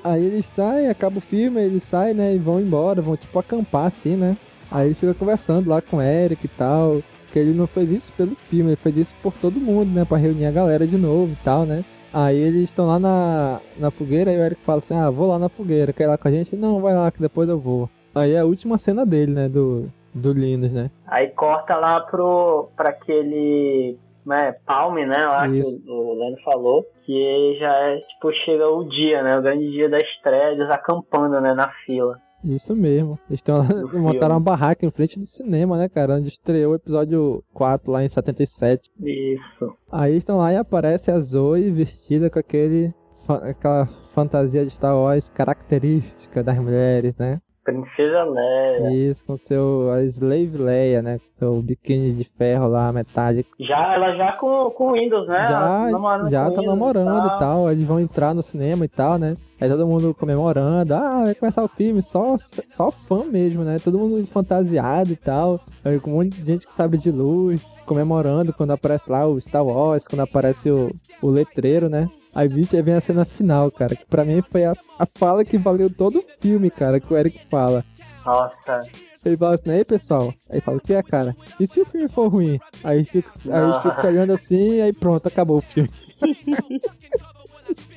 Aí 0.04 0.26
eles 0.26 0.46
saem, 0.46 0.90
acaba 0.90 1.18
o 1.18 1.22
filme, 1.22 1.62
eles 1.62 1.84
saem, 1.84 2.14
né, 2.14 2.36
e 2.36 2.38
vão 2.38 2.60
embora, 2.60 3.02
vão 3.02 3.16
tipo 3.16 3.40
acampar 3.40 3.88
assim, 3.88 4.16
né? 4.16 4.36
Aí 4.70 4.88
ele 4.88 4.96
fica 4.96 5.14
conversando 5.14 5.70
lá 5.70 5.82
com 5.82 5.98
o 5.98 6.02
Eric 6.02 6.46
e 6.46 6.50
tal, 6.50 7.02
que 7.32 7.40
ele 7.40 7.54
não 7.54 7.68
fez 7.68 7.90
isso 7.90 8.12
pelo 8.18 8.36
filme, 8.50 8.72
ele 8.72 8.76
fez 8.76 8.98
isso 8.98 9.14
por 9.22 9.34
todo 9.34 9.60
mundo, 9.60 9.92
né, 9.94 10.04
pra 10.04 10.18
reunir 10.18 10.46
a 10.46 10.52
galera 10.52 10.86
de 10.86 10.98
novo 10.98 11.32
e 11.32 11.44
tal, 11.44 11.66
né? 11.66 11.84
Aí 12.14 12.38
eles 12.38 12.64
estão 12.70 12.86
lá 12.86 13.00
na, 13.00 13.60
na 13.78 13.90
fogueira 13.92 14.32
e 14.32 14.38
o 14.38 14.44
Eric 14.44 14.62
fala 14.64 14.80
assim, 14.80 14.94
ah, 14.94 15.10
vou 15.10 15.28
lá 15.28 15.40
na 15.40 15.50
fogueira, 15.50 15.94
quer 15.94 16.04
ir 16.04 16.08
lá 16.08 16.18
com 16.18 16.28
a 16.28 16.32
gente? 16.32 16.56
Não, 16.56 16.80
vai 16.82 16.94
lá 16.94 17.10
que 17.10 17.20
depois 17.20 17.48
eu 17.50 17.58
vou. 17.58 17.90
Aí 18.14 18.34
é 18.34 18.40
a 18.40 18.46
última 18.46 18.78
cena 18.78 19.06
dele, 19.06 19.32
né, 19.32 19.50
do, 19.50 19.90
do 20.14 20.34
Linus, 20.34 20.72
né? 20.72 20.92
Aí 21.08 21.30
corta 21.30 21.76
lá 21.76 22.02
pro, 22.02 22.70
pra 22.76 22.90
aquele 22.90 23.98
né, 24.26 24.54
Palme, 24.66 25.06
né, 25.06 25.18
lá 25.26 25.48
que 25.48 25.60
Isso. 25.60 25.84
o, 25.88 26.12
o 26.12 26.20
Leno 26.20 26.38
falou, 26.44 26.86
que 27.06 27.58
já 27.60 27.72
é, 27.72 27.98
tipo, 27.98 28.32
chega 28.46 28.68
o 28.70 28.84
dia, 28.86 29.22
né, 29.22 29.38
o 29.38 29.42
grande 29.42 29.70
dia 29.72 29.90
da 29.90 29.98
estreia, 29.98 30.52
eles 30.52 30.70
acampando, 30.70 31.40
né, 31.42 31.54
na 31.54 31.70
fila. 31.86 32.18
Isso 32.44 32.76
mesmo. 32.76 33.18
Eles 33.30 33.42
tão 33.42 33.60
lá, 33.60 33.68
montaram 33.94 34.36
uma 34.36 34.42
barraca 34.42 34.86
em 34.86 34.92
frente 34.92 35.18
do 35.18 35.26
cinema, 35.26 35.78
né, 35.78 35.88
cara? 35.88 36.16
Onde 36.16 36.28
estreou 36.28 36.74
o 36.74 36.76
episódio 36.76 37.42
4 37.54 37.90
lá 37.90 38.04
em 38.04 38.10
77. 38.10 38.92
Isso. 39.00 39.74
Aí 39.90 40.18
estão 40.18 40.40
lá 40.40 40.52
e 40.52 40.58
aparece 40.58 41.10
a 41.10 41.20
Zoe 41.20 41.72
vestida 41.72 42.30
com 42.30 42.40
aquele 42.40 42.94
aquela 43.26 43.86
fantasia 44.14 44.66
de 44.66 44.72
Star 44.72 44.94
Wars 44.94 45.30
característica 45.30 46.44
das 46.44 46.60
mulheres, 46.60 47.16
né? 47.18 47.40
Princesa 47.64 48.24
Leia. 48.24 48.92
Isso, 48.94 49.24
com 49.26 49.38
seu 49.38 49.90
a 49.92 50.04
Slave 50.04 50.58
Leia, 50.58 51.02
né? 51.02 51.20
Com 51.20 51.26
seu 51.26 51.62
biquíni 51.62 52.14
de 52.14 52.26
ferro 52.38 52.68
lá, 52.68 52.92
metade. 52.92 53.46
Já, 53.60 53.94
ela 53.94 54.16
já 54.16 54.34
com, 54.34 54.70
com 54.72 54.90
o 54.90 54.94
Windows, 54.94 55.28
né? 55.28 55.48
Já, 55.50 55.90
namorando 55.90 56.30
já 56.30 56.44
tá 56.44 56.50
Windows 56.50 56.66
namorando 56.66 57.28
e 57.28 57.40
tal. 57.40 57.72
Eles 57.72 57.88
vão 57.88 58.00
entrar 58.00 58.34
no 58.34 58.42
cinema 58.42 58.84
e 58.84 58.90
tal, 58.90 59.18
né? 59.18 59.38
Aí 59.62 59.70
todo 59.70 59.88
mundo 59.88 60.14
comemorando. 60.14 60.94
Ah, 60.94 61.24
vai 61.24 61.36
começar 61.36 61.64
o 61.64 61.70
filme, 61.70 62.02
só, 62.02 62.36
só 62.68 62.92
fã 62.92 63.24
mesmo, 63.24 63.64
né? 63.64 63.78
Todo 63.82 63.98
mundo 63.98 64.26
fantasiado 64.28 65.12
e 65.14 65.16
tal. 65.16 65.62
Aí 65.86 66.00
com 66.00 66.12
um 66.12 66.16
monte 66.16 66.42
de 66.42 66.46
gente 66.46 66.68
que 66.68 66.74
sabe 66.74 66.98
de 66.98 67.12
luz, 67.12 67.66
comemorando 67.86 68.54
quando 68.54 68.72
aparece 68.72 69.10
lá 69.10 69.26
o 69.26 69.40
Star 69.40 69.66
Wars, 69.66 70.06
quando 70.06 70.22
aparece 70.22 70.70
o, 70.70 70.92
o 71.22 71.30
letreiro, 71.30 71.88
né? 71.88 72.10
Aí, 72.36 72.48
vem 72.48 72.96
a 72.96 73.02
cena 73.02 73.26
final, 73.26 73.70
cara. 73.72 73.96
Que 73.96 74.06
pra 74.06 74.26
mim 74.26 74.42
foi 74.42 74.66
a, 74.66 74.74
a 74.98 75.06
fala 75.06 75.46
que 75.46 75.58
valeu 75.58 75.90
todo 75.90 76.20
o 76.20 76.26
filme, 76.40 76.70
cara, 76.72 77.00
que 77.00 77.14
o 77.14 77.18
Eric 77.18 77.40
fala. 77.50 77.86
Nossa. 78.26 78.82
Ele 79.26 79.38
fala 79.38 79.56
assim, 79.56 79.72
aí 79.72 79.86
pessoal. 79.86 80.34
Aí 80.50 80.60
fala, 80.60 80.78
o 80.78 80.82
que 80.82 80.94
é, 80.94 81.04
cara? 81.04 81.36
E 81.60 81.68
se 81.68 81.80
o 81.80 81.86
filme 81.86 82.10
for 82.10 82.28
ruim? 82.28 82.60
Aí 82.84 83.06
fica, 83.06 83.30
aí 83.50 83.82
fica 83.82 84.02
se 84.02 84.08
olhando 84.08 84.34
assim, 84.34 84.82
aí 84.82 84.92
pronto, 84.94 85.28
acabou 85.28 85.60
o 85.60 85.62
filme. 85.62 85.90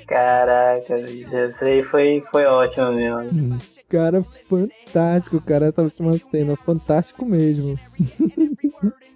Caraca, 0.07 1.01
isso 1.01 1.65
aí 1.65 1.83
foi, 1.85 2.23
foi 2.31 2.45
ótimo 2.45 2.93
mesmo. 2.93 3.19
Hum, 3.23 3.59
Cara, 3.89 4.25
fantástico, 4.49 5.41
cara, 5.41 5.67
essa 5.67 5.83
última 5.83 6.13
cena, 6.31 6.57
fantástico 6.57 7.25
mesmo. 7.25 7.79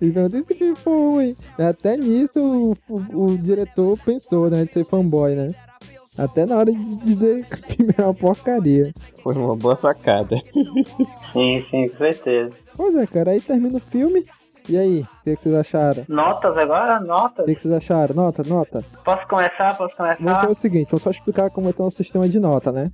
Ele 0.01 0.13
pergunta, 0.13 0.39
e 0.39 0.45
se 0.45 0.55
filme 0.55 0.77
for 0.77 1.11
ruim? 1.11 1.37
Até 1.59 1.97
nisso 1.97 2.41
o, 2.41 2.77
o- 2.89 3.25
o 3.33 3.39
diretor 3.39 3.99
pensou, 4.05 4.49
né, 4.51 4.65
de 4.65 4.73
ser 4.73 4.85
fanboy, 4.85 5.35
né? 5.35 5.53
Até 6.19 6.45
na 6.45 6.57
hora 6.57 6.73
de 6.73 6.97
dizer 6.99 7.45
que 7.49 7.55
o 7.55 7.77
filme 7.77 7.95
é 7.97 8.03
uma 8.05 8.15
porcaria. 8.15 8.93
Foi 9.23 9.35
uma 9.35 9.57
boa 9.57 9.77
sacada. 9.77 10.37
Sim, 11.33 11.65
sim, 11.71 11.89
com 11.89 11.97
certeza. 11.99 12.53
Pois 12.77 12.95
é, 12.97 13.07
cara, 13.07 13.31
aí 13.33 13.41
termina 13.41 13.77
o 13.79 13.81
filme. 13.81 14.25
E 14.69 14.77
aí, 14.77 15.01
o 15.01 15.25
que, 15.25 15.37
que 15.37 15.43
vocês 15.45 15.55
acharam? 15.55 16.05
Notas 16.09 16.57
agora? 16.57 17.01
O 17.01 17.07
Notas? 17.07 17.45
que, 17.47 17.55
que 17.55 17.63
vocês 17.63 17.75
acharam? 17.75 18.15
Nota, 18.15 18.43
nota. 18.47 18.85
Posso 19.05 19.27
começar? 19.27 19.77
Posso 19.77 19.97
começar? 19.97 20.19
fazer 20.41 20.53
o 20.53 20.55
seguinte, 20.55 20.91
vou 20.91 21.01
só 21.01 21.11
explicar 21.11 21.51
como 21.51 21.69
é 21.71 21.73
que 21.73 21.81
é 21.81 21.85
o 21.85 21.91
sistema 21.91 22.29
de 22.29 22.39
nota, 22.39 22.71
né? 22.71 22.91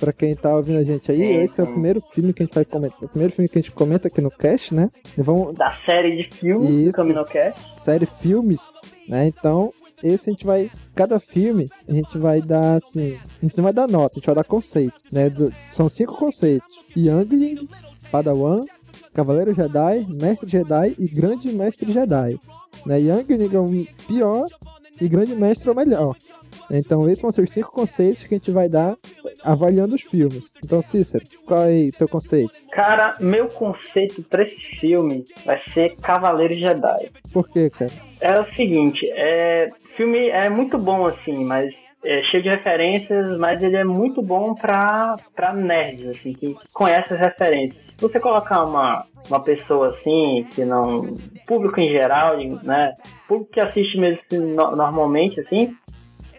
Pra 0.00 0.12
quem 0.14 0.34
tá 0.34 0.56
ouvindo 0.56 0.78
a 0.78 0.82
gente 0.82 1.12
aí, 1.12 1.20
esse 1.44 1.60
é 1.60 1.64
o 1.64 1.66
primeiro 1.66 2.00
filme 2.00 2.32
que 2.32 2.42
a 2.42 2.46
gente 2.46 2.54
vai 2.54 2.64
comentar. 2.64 3.02
O 3.02 3.08
primeiro 3.08 3.34
filme 3.34 3.48
que 3.48 3.58
a 3.58 3.60
gente 3.60 3.70
comenta 3.72 4.08
aqui 4.08 4.20
no 4.22 4.30
cast, 4.30 4.74
né? 4.74 4.88
E 5.16 5.20
vamos 5.20 5.54
Da 5.54 5.76
série 5.84 6.16
de 6.16 6.34
filmes 6.34 6.86
do 6.86 6.92
Caminocast. 6.92 7.60
série 7.82 8.06
filmes, 8.06 8.60
né? 9.06 9.26
Então, 9.26 9.74
esse 10.02 10.30
a 10.30 10.32
gente 10.32 10.46
vai. 10.46 10.70
Cada 10.94 11.20
filme 11.20 11.68
a 11.86 11.92
gente 11.92 12.16
vai 12.16 12.40
dar 12.40 12.78
assim. 12.82 13.18
A 13.42 13.44
gente 13.44 13.56
não 13.58 13.64
vai 13.64 13.72
dar 13.74 13.86
nota, 13.86 14.14
a 14.14 14.18
gente 14.18 14.26
vai 14.26 14.34
dar 14.36 14.44
conceito, 14.44 14.94
né? 15.12 15.28
Do- 15.28 15.52
são 15.70 15.86
cinco 15.90 16.16
conceitos: 16.16 16.66
Youngling, 16.96 17.68
Padawan, 18.10 18.62
Cavaleiro 19.12 19.52
Jedi, 19.52 20.06
Mestre 20.08 20.48
Jedi 20.48 20.94
e 20.98 21.06
Grande 21.08 21.52
Mestre 21.52 21.92
Jedi. 21.92 22.38
Né? 22.86 23.00
Youngling 23.02 23.54
é 23.54 23.58
o 23.58 23.86
pior 24.06 24.46
e 24.98 25.06
Grande 25.08 25.34
Mestre 25.34 25.68
é 25.68 25.72
o 25.72 25.76
melhor. 25.76 26.16
Então, 26.70 27.08
esses 27.08 27.20
vão 27.22 27.32
ser 27.32 27.42
os 27.42 27.50
cinco 27.50 27.70
conceitos 27.72 28.22
que 28.24 28.34
a 28.34 28.38
gente 28.38 28.50
vai 28.50 28.68
dar 28.68 28.96
avaliando 29.42 29.94
os 29.94 30.02
filmes. 30.02 30.44
Então, 30.64 30.82
Cícero, 30.82 31.24
qual 31.46 31.62
é 31.64 31.86
o 31.88 31.92
teu 31.92 32.08
conceito? 32.08 32.52
Cara, 32.72 33.14
meu 33.20 33.48
conceito 33.48 34.22
pra 34.22 34.42
esse 34.42 34.56
filme 34.80 35.24
vai 35.44 35.60
ser 35.74 35.96
Cavaleiro 35.96 36.54
Jedi. 36.54 37.10
Por 37.32 37.48
quê, 37.48 37.70
cara? 37.70 37.90
É 38.20 38.40
o 38.40 38.54
seguinte, 38.54 39.00
é, 39.12 39.70
o 39.84 39.96
filme 39.96 40.28
é 40.28 40.48
muito 40.48 40.78
bom 40.78 41.06
assim, 41.06 41.44
mas 41.44 41.72
é 42.04 42.22
cheio 42.30 42.42
de 42.42 42.48
referências, 42.48 43.36
mas 43.38 43.62
ele 43.62 43.76
é 43.76 43.84
muito 43.84 44.22
bom 44.22 44.54
pra, 44.54 45.16
pra 45.34 45.52
nerds, 45.52 46.06
assim, 46.06 46.32
que 46.32 46.56
conhece 46.72 47.12
as 47.14 47.20
referências. 47.20 47.78
Se 47.98 48.02
você 48.08 48.18
colocar 48.18 48.64
uma, 48.64 49.04
uma 49.28 49.42
pessoa 49.42 49.90
assim, 49.90 50.46
que 50.54 50.64
não. 50.64 51.02
público 51.46 51.78
em 51.78 51.90
geral, 51.90 52.38
né? 52.62 52.94
Público 53.28 53.52
que 53.52 53.60
assiste 53.60 53.98
mesmo 53.98 54.18
assim, 54.24 54.38
no- 54.54 54.74
normalmente, 54.74 55.38
assim, 55.40 55.76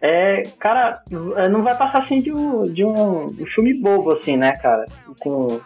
é, 0.01 0.41
cara, 0.59 1.03
não 1.09 1.61
vai 1.61 1.77
passar 1.77 1.99
assim 1.99 2.21
de 2.21 2.33
um, 2.33 2.63
de 2.63 2.83
um, 2.83 3.29
filme 3.53 3.73
bobo, 3.75 4.13
assim, 4.13 4.35
né, 4.35 4.53
cara? 4.53 4.85
Com, 5.19 5.59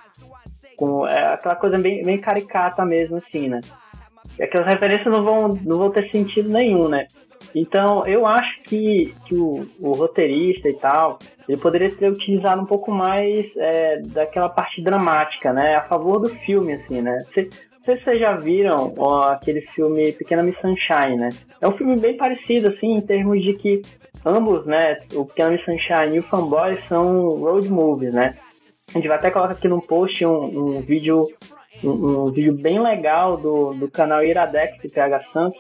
com 0.75 1.07
é, 1.07 1.33
aquela 1.33 1.55
coisa 1.55 1.77
bem, 1.77 2.03
bem 2.03 2.17
caricata 2.17 2.83
mesmo, 2.83 3.17
assim, 3.17 3.47
né? 3.47 3.61
Aquelas 4.39 4.67
referências 4.67 5.07
não 5.07 5.23
vão, 5.23 5.57
não 5.63 5.77
vão 5.77 5.89
ter 5.89 6.11
sentido 6.11 6.49
nenhum, 6.49 6.89
né? 6.89 7.07
Então, 7.53 8.05
eu 8.05 8.25
acho 8.25 8.61
que, 8.63 9.15
que 9.25 9.35
o, 9.35 9.61
o 9.79 9.93
roteirista 9.93 10.67
e 10.67 10.73
tal, 10.73 11.17
ele 11.47 11.57
poderia 11.57 11.89
ter 11.95 12.09
utilizado 12.09 12.61
um 12.61 12.65
pouco 12.65 12.91
mais 12.91 13.45
é, 13.55 14.01
daquela 14.01 14.49
parte 14.49 14.81
dramática, 14.81 15.53
né? 15.53 15.75
A 15.75 15.83
favor 15.83 16.19
do 16.19 16.29
filme, 16.29 16.73
assim, 16.73 17.01
né? 17.01 17.17
Cê- 17.33 17.47
sei 17.85 17.97
se 17.97 18.03
vocês 18.03 18.19
já 18.19 18.35
viram 18.35 18.93
ó, 18.97 19.31
aquele 19.31 19.61
filme 19.61 20.11
Pequena 20.11 20.43
Miss 20.43 20.59
Sunshine, 20.59 21.17
né? 21.17 21.29
É 21.61 21.67
um 21.67 21.77
filme 21.77 21.95
bem 21.95 22.17
parecido, 22.17 22.69
assim, 22.69 22.95
em 22.95 23.01
termos 23.01 23.41
de 23.41 23.53
que 23.53 23.81
ambos, 24.25 24.65
né? 24.65 24.97
O 25.13 25.23
Miss 25.49 25.63
Sunshine 25.63 26.15
e 26.15 26.19
o 26.19 26.23
Fanboy 26.23 26.77
são 26.87 27.29
road 27.29 27.69
movies, 27.69 28.15
né? 28.15 28.35
A 28.89 28.93
gente 28.93 29.07
vai 29.07 29.17
até 29.17 29.29
colocar 29.29 29.53
aqui 29.53 29.67
no 29.67 29.81
post 29.81 30.25
um, 30.25 30.77
um 30.77 30.81
vídeo 30.81 31.27
um, 31.83 31.89
um 31.89 32.31
vídeo 32.31 32.53
bem 32.53 32.79
legal 32.79 33.37
do, 33.37 33.73
do 33.73 33.89
canal 33.89 34.23
Iradex 34.23 34.81
de 34.81 34.89
PH 34.89 35.21
Santos 35.33 35.59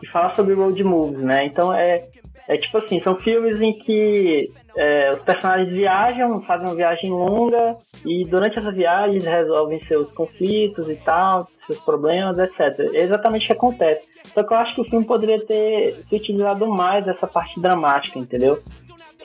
que 0.00 0.10
fala 0.10 0.34
sobre 0.34 0.54
road 0.54 0.82
movies, 0.84 1.22
né? 1.22 1.46
Então 1.46 1.72
é, 1.74 2.06
é 2.48 2.56
tipo 2.56 2.78
assim, 2.78 3.00
são 3.00 3.16
filmes 3.16 3.60
em 3.60 3.72
que 3.72 4.52
é, 4.76 5.12
os 5.14 5.22
personagens 5.22 5.74
viajam, 5.74 6.42
fazem 6.42 6.66
uma 6.66 6.74
viagem 6.74 7.10
longa 7.10 7.76
e 8.04 8.24
durante 8.24 8.58
essa 8.58 8.72
viagem 8.72 9.20
resolvem 9.20 9.84
seus 9.86 10.12
conflitos 10.12 10.88
e 10.90 10.96
tal, 10.96 11.48
seus 11.66 11.80
problemas, 11.80 12.38
etc. 12.38 12.78
É 12.92 13.02
exatamente 13.02 13.44
o 13.44 13.46
que 13.46 13.52
acontece. 13.52 14.13
Só 14.32 14.42
que 14.42 14.52
eu 14.52 14.56
acho 14.56 14.74
que 14.74 14.80
o 14.80 14.84
filme 14.84 15.04
poderia 15.04 15.44
ter 15.46 16.04
se 16.08 16.16
utilizado 16.16 16.66
mais 16.68 17.04
dessa 17.04 17.26
parte 17.26 17.60
dramática, 17.60 18.18
entendeu? 18.18 18.62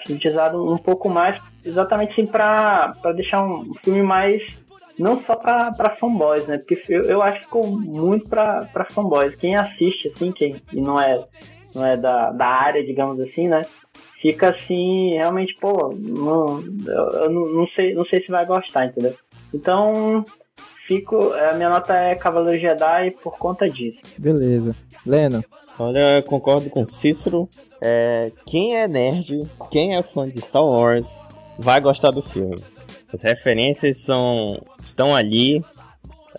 Se 0.05 0.13
utilizado 0.13 0.71
um 0.71 0.77
pouco 0.77 1.09
mais, 1.09 1.41
exatamente 1.63 2.11
assim, 2.13 2.25
pra, 2.25 2.93
pra 3.01 3.11
deixar 3.11 3.43
um 3.43 3.73
filme 3.83 4.01
mais 4.01 4.43
não 4.99 5.23
só 5.23 5.35
pra, 5.35 5.71
pra 5.71 5.95
fanboys, 5.95 6.45
né? 6.45 6.57
Porque 6.57 6.83
eu, 6.89 7.05
eu 7.05 7.21
acho 7.21 7.39
que 7.39 7.45
ficou 7.45 7.65
muito 7.71 8.27
pra, 8.27 8.65
pra 8.65 8.85
fanboys. 8.85 9.33
Quem 9.35 9.55
assiste, 9.55 10.09
assim, 10.09 10.31
quem 10.31 10.61
e 10.73 10.81
não 10.81 10.99
é, 10.99 11.25
não 11.73 11.85
é 11.85 11.95
da, 11.95 12.31
da 12.31 12.45
área, 12.45 12.85
digamos 12.85 13.19
assim, 13.21 13.47
né? 13.47 13.61
Fica 14.21 14.49
assim, 14.49 15.13
realmente, 15.13 15.55
pô, 15.61 15.95
não, 15.97 16.61
eu, 16.85 17.21
eu 17.23 17.29
não, 17.29 17.47
não 17.47 17.67
sei, 17.69 17.93
não 17.93 18.03
sei 18.05 18.21
se 18.21 18.29
vai 18.29 18.45
gostar, 18.45 18.85
entendeu? 18.85 19.15
Então, 19.53 20.25
fico. 20.89 21.31
A 21.33 21.53
minha 21.53 21.69
nota 21.69 21.93
é 21.93 22.15
Cavaleiro 22.15 22.59
Jedi 22.59 23.11
por 23.21 23.37
conta 23.37 23.69
disso. 23.69 23.99
Beleza. 24.17 24.75
Lena. 25.05 25.45
Olha, 25.77 26.17
eu 26.17 26.23
concordo 26.23 26.69
com 26.69 26.85
Cícero. 26.87 27.47
É, 27.79 28.31
quem 28.45 28.75
é 28.75 28.87
nerd, 28.87 29.47
quem 29.69 29.95
é 29.95 30.01
fã 30.01 30.27
de 30.27 30.41
Star 30.41 30.65
Wars, 30.65 31.29
vai 31.57 31.79
gostar 31.79 32.11
do 32.11 32.21
filme. 32.21 32.57
As 33.13 33.21
referências 33.21 33.97
são 33.97 34.59
estão 34.83 35.15
ali. 35.15 35.63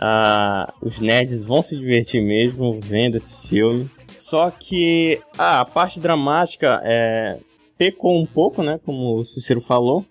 Ah, 0.00 0.72
os 0.82 0.98
nerds 0.98 1.42
vão 1.42 1.62
se 1.62 1.76
divertir 1.76 2.22
mesmo 2.22 2.78
vendo 2.80 3.16
esse 3.16 3.48
filme. 3.48 3.88
Só 4.18 4.50
que 4.50 5.20
ah, 5.38 5.60
a 5.60 5.64
parte 5.64 6.00
dramática 6.00 6.80
é, 6.84 7.38
pecou 7.78 8.20
um 8.20 8.26
pouco, 8.26 8.62
né? 8.62 8.80
Como 8.84 9.16
o 9.16 9.24
Cícero 9.24 9.60
falou. 9.60 10.04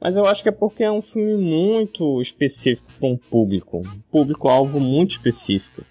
Mas 0.00 0.16
eu 0.16 0.24
acho 0.26 0.42
que 0.42 0.48
é 0.48 0.52
porque 0.52 0.82
é 0.82 0.90
um 0.90 1.02
filme 1.02 1.36
muito 1.36 2.20
específico 2.22 2.88
para 2.98 3.08
um 3.08 3.16
público. 3.16 3.78
Um 3.78 4.00
público-alvo 4.10 4.80
muito 4.80 5.10
específico. 5.12 5.82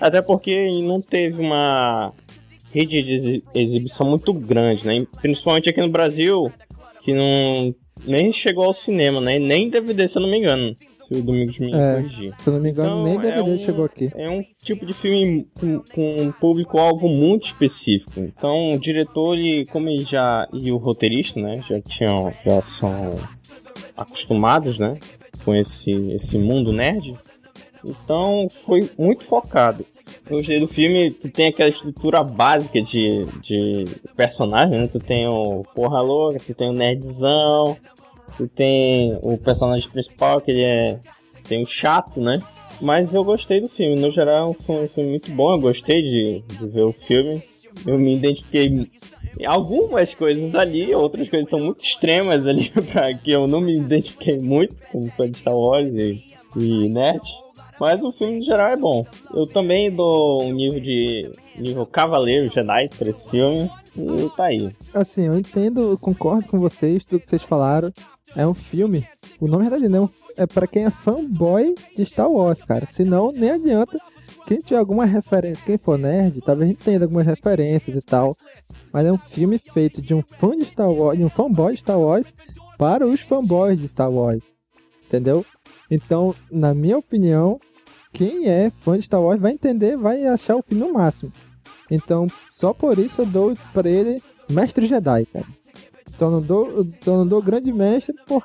Até 0.00 0.20
porque 0.20 0.50
ele 0.50 0.82
não 0.86 1.00
teve 1.00 1.40
uma 1.40 2.12
rede 2.72 3.02
de 3.02 3.14
exi- 3.14 3.44
exibição 3.54 4.08
muito 4.10 4.32
grande, 4.32 4.86
né? 4.86 5.06
Principalmente 5.22 5.70
aqui 5.70 5.80
no 5.80 5.88
Brasil, 5.88 6.52
que 7.02 7.12
não 7.14 7.74
nem 8.04 8.32
chegou 8.32 8.64
ao 8.64 8.72
cinema, 8.72 9.20
né? 9.20 9.38
Nem 9.38 9.70
DVD, 9.70 10.06
se 10.08 10.18
eu 10.18 10.22
não 10.22 10.28
me 10.30 10.38
engano. 10.38 10.74
Se 11.06 11.14
o 11.18 11.22
Domingos 11.22 11.58
me 11.58 11.70
É, 11.72 11.96
corrigir. 11.96 12.32
se 12.42 12.48
eu 12.48 12.54
não 12.54 12.60
me 12.60 12.70
engano, 12.70 12.88
Então, 12.90 13.04
nem 13.04 13.18
é 13.18 13.20
DVD 13.20 13.50
um- 13.50 13.58
chegou 13.66 13.84
aqui. 13.84 14.10
É 14.16 14.28
um 14.28 14.42
tipo 14.64 14.86
de 14.86 14.94
filme 14.94 15.46
com, 15.60 15.80
com 15.94 16.16
um 16.16 16.32
público-alvo 16.32 17.08
muito 17.08 17.46
específico. 17.46 18.18
Então, 18.20 18.72
o 18.74 18.78
diretor 18.78 19.38
e 19.38 19.66
como 19.66 19.88
ele 19.90 20.02
já 20.02 20.48
e 20.52 20.72
o 20.72 20.78
roteirista, 20.78 21.38
né, 21.40 21.62
já 21.68 21.78
tinham, 21.82 22.32
já 22.44 22.60
são 22.62 23.18
acostumados, 23.96 24.78
né, 24.78 24.98
com 25.44 25.54
esse 25.54 25.90
esse 26.12 26.38
mundo 26.38 26.72
nerd. 26.72 27.16
Então, 27.84 28.48
foi 28.48 28.90
muito 28.98 29.24
focado. 29.24 29.84
Eu 30.28 30.38
gostei 30.38 30.58
do 30.58 30.66
filme, 30.66 31.10
tu 31.10 31.28
tem 31.28 31.48
aquela 31.48 31.68
estrutura 31.68 32.24
básica 32.24 32.80
de, 32.80 33.26
de 33.42 33.84
personagem, 34.16 34.78
né? 34.78 34.86
Tu 34.86 34.98
tem 34.98 35.28
o 35.28 35.62
porra 35.74 36.00
louca, 36.00 36.40
tu 36.40 36.54
tem 36.54 36.70
o 36.70 36.72
nerdzão, 36.72 37.76
tu 38.36 38.48
tem 38.48 39.18
o 39.22 39.36
personagem 39.36 39.88
principal, 39.90 40.40
que 40.40 40.50
ele 40.50 40.62
é. 40.62 40.98
tem 41.46 41.62
o 41.62 41.66
chato, 41.66 42.20
né? 42.20 42.38
Mas 42.80 43.12
eu 43.14 43.22
gostei 43.22 43.60
do 43.60 43.68
filme, 43.68 44.00
no 44.00 44.10
geral 44.10 44.54
foi 44.66 44.84
um 44.84 44.88
filme 44.88 45.10
muito 45.10 45.30
bom, 45.32 45.52
eu 45.52 45.60
gostei 45.60 46.02
de, 46.02 46.42
de 46.42 46.66
ver 46.66 46.84
o 46.84 46.92
filme. 46.92 47.42
Eu 47.86 47.98
me 47.98 48.16
identifiquei 48.16 48.88
algumas 49.44 50.14
coisas 50.14 50.54
ali, 50.54 50.94
outras 50.94 51.28
coisas 51.28 51.48
são 51.48 51.58
muito 51.58 51.80
extremas 51.80 52.46
ali, 52.46 52.70
pra 52.92 53.12
que 53.14 53.30
eu 53.30 53.46
não 53.46 53.60
me 53.60 53.76
identifiquei 53.76 54.38
muito, 54.38 54.74
como 54.92 55.10
fã 55.10 55.28
de 55.28 55.38
Star 55.38 55.56
Wars 55.56 55.94
e, 55.94 56.22
e 56.56 56.88
nerd. 56.88 57.22
Mas 57.80 58.02
o 58.02 58.12
filme, 58.12 58.38
no 58.38 58.42
geral, 58.44 58.68
é 58.68 58.76
bom. 58.76 59.04
Eu 59.32 59.46
também 59.46 59.90
dou 59.90 60.44
um 60.44 60.52
nível 60.52 60.80
de. 60.80 61.30
nível 61.58 61.84
Cavaleiro 61.84 62.48
Jedi 62.48 62.88
pra 62.96 63.10
esse 63.10 63.28
filme. 63.28 63.68
E 63.96 64.28
tá 64.36 64.44
aí. 64.44 64.70
Assim, 64.92 65.26
eu 65.26 65.38
entendo, 65.38 65.90
eu 65.90 65.98
concordo 65.98 66.46
com 66.46 66.58
vocês, 66.58 67.04
tudo 67.04 67.20
que 67.20 67.30
vocês 67.30 67.42
falaram. 67.42 67.92
É 68.36 68.46
um 68.46 68.54
filme. 68.54 69.06
O 69.40 69.46
nome, 69.46 69.64
na 69.64 69.70
verdade, 69.70 69.92
não. 69.92 70.04
É 70.04 70.23
pra 70.52 70.66
quem 70.66 70.84
é 70.84 70.90
fanboy 70.90 71.74
de 71.96 72.04
Star 72.04 72.30
Wars, 72.30 72.58
cara. 72.62 72.86
Senão, 72.92 73.32
nem 73.32 73.50
adianta. 73.50 73.98
Quem 74.46 74.58
tiver 74.58 74.78
alguma 74.78 75.04
referência, 75.04 75.64
quem 75.64 75.78
for 75.78 75.98
nerd, 75.98 76.40
talvez 76.42 76.70
entenda 76.70 77.04
algumas 77.04 77.26
referências 77.26 77.96
e 77.96 78.02
tal. 78.02 78.36
Mas 78.92 79.06
é 79.06 79.12
um 79.12 79.18
filme 79.18 79.58
feito 79.58 80.00
de 80.00 80.14
um 80.14 80.22
fã 80.22 80.56
de 80.56 80.64
Star 80.64 80.90
Wars, 80.90 81.18
de 81.18 81.24
um 81.24 81.28
fanboy 81.28 81.72
de 81.72 81.80
Star 81.80 81.98
Wars, 81.98 82.26
para 82.78 83.06
os 83.06 83.20
fanboys 83.20 83.78
de 83.78 83.88
Star 83.88 84.10
Wars. 84.10 84.42
Entendeu? 85.06 85.44
Então, 85.90 86.34
na 86.50 86.74
minha 86.74 86.98
opinião, 86.98 87.60
quem 88.12 88.48
é 88.48 88.70
fã 88.80 88.96
de 88.98 89.04
Star 89.04 89.20
Wars 89.20 89.40
vai 89.40 89.52
entender, 89.52 89.96
vai 89.96 90.24
achar 90.26 90.56
o 90.56 90.62
filme 90.62 90.84
no 90.84 90.92
máximo. 90.92 91.32
Então, 91.90 92.26
só 92.52 92.72
por 92.72 92.98
isso 92.98 93.22
eu 93.22 93.26
dou 93.26 93.56
pra 93.72 93.88
ele 93.88 94.22
Mestre 94.50 94.86
Jedi, 94.86 95.26
cara. 95.26 95.46
Só 96.16 96.30
não 96.30 96.40
dou, 96.40 96.86
só 97.00 97.16
não 97.16 97.26
dou 97.26 97.42
grande 97.42 97.72
mestre 97.72 98.14
por 98.26 98.44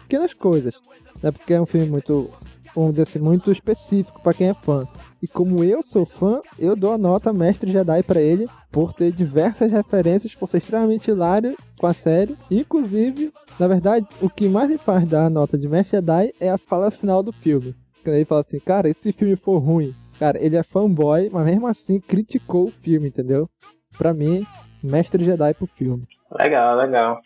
pequenas 0.00 0.32
coisas. 0.32 0.74
Né? 1.22 1.30
Porque 1.30 1.54
é 1.54 1.60
um 1.60 1.66
filme 1.66 1.88
muito, 1.88 2.30
vamos 2.74 2.90
dizer 2.90 3.02
assim, 3.02 3.18
muito 3.18 3.50
específico 3.50 4.22
pra 4.22 4.32
quem 4.32 4.48
é 4.48 4.54
fã. 4.54 4.86
E 5.22 5.28
como 5.28 5.62
eu 5.62 5.82
sou 5.82 6.04
fã, 6.04 6.40
eu 6.58 6.74
dou 6.74 6.92
a 6.92 6.98
nota 6.98 7.32
Mestre 7.32 7.70
Jedi 7.70 8.02
pra 8.02 8.20
ele 8.20 8.48
por 8.70 8.92
ter 8.92 9.12
diversas 9.12 9.70
referências, 9.70 10.34
por 10.34 10.48
ser 10.48 10.58
extremamente 10.58 11.10
hilário 11.10 11.54
com 11.78 11.86
a 11.86 11.94
série. 11.94 12.36
Inclusive, 12.50 13.32
na 13.58 13.68
verdade, 13.68 14.06
o 14.20 14.28
que 14.28 14.48
mais 14.48 14.68
me 14.68 14.78
faz 14.78 15.06
dar 15.06 15.26
a 15.26 15.30
nota 15.30 15.56
de 15.56 15.68
Mestre 15.68 15.98
Jedi 15.98 16.34
é 16.40 16.50
a 16.50 16.58
fala 16.58 16.90
final 16.90 17.22
do 17.22 17.32
filme. 17.32 17.74
Quando 18.02 18.16
ele 18.16 18.24
fala 18.24 18.40
assim, 18.40 18.58
cara, 18.58 18.88
e 18.88 18.94
se 18.94 19.12
filme 19.12 19.36
for 19.36 19.58
ruim? 19.58 19.94
Cara, 20.18 20.44
ele 20.44 20.56
é 20.56 20.62
fanboy, 20.62 21.30
mas 21.32 21.44
mesmo 21.44 21.66
assim 21.66 22.00
criticou 22.00 22.66
o 22.66 22.72
filme, 22.82 23.08
entendeu? 23.08 23.48
Pra 23.96 24.12
mim, 24.12 24.44
Mestre 24.82 25.24
Jedi 25.24 25.54
pro 25.54 25.66
filme. 25.66 26.06
Legal, 26.38 26.76
legal. 26.76 27.20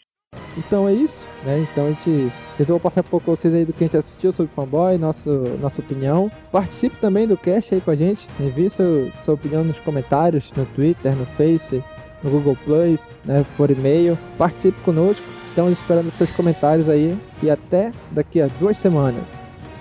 Então 0.57 0.89
é 0.89 0.93
isso, 0.93 1.25
né? 1.45 1.67
Então 1.71 1.87
a 1.87 1.89
gente 1.89 2.33
tentou 2.57 2.81
passar 2.81 3.01
um 3.01 3.05
pouco 3.05 3.37
vocês 3.37 3.53
aí 3.53 3.65
do 3.65 3.73
que 3.73 3.85
a 3.85 3.87
gente 3.87 3.97
assistiu 3.97 4.33
sobre 4.33 4.53
fanboy, 4.55 4.99
nosso, 4.99 5.29
nossa 5.61 5.81
opinião. 5.81 6.31
Participe 6.51 6.97
também 6.97 7.27
do 7.27 7.37
cast 7.37 7.75
aí 7.75 7.81
com 7.81 7.91
a 7.91 7.97
gente. 7.97 8.27
Envie 8.41 8.71
seu, 8.71 9.11
sua 9.25 9.35
opinião 9.35 9.65
nos 9.65 9.79
comentários, 9.79 10.45
no 10.57 10.65
Twitter, 10.67 11.15
no 11.15 11.27
Face, 11.27 11.83
no 12.23 12.31
Google 12.31 12.57
Plus, 12.65 13.01
né? 13.25 13.45
Por 13.57 13.71
e-mail. 13.71 14.19
Participe 14.39 14.79
conosco. 14.81 15.23
Estamos 15.49 15.73
esperando 15.73 16.11
seus 16.11 16.31
comentários 16.33 16.89
aí. 16.89 17.17
E 17.43 17.51
até 17.51 17.91
daqui 18.11 18.41
a 18.41 18.49
duas 18.59 18.77
semanas. 18.79 19.25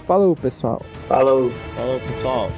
Falou, 0.06 0.36
pessoal. 0.36 0.82
Falou. 1.08 1.52
Falou, 1.76 2.00
pessoal. 2.00 2.50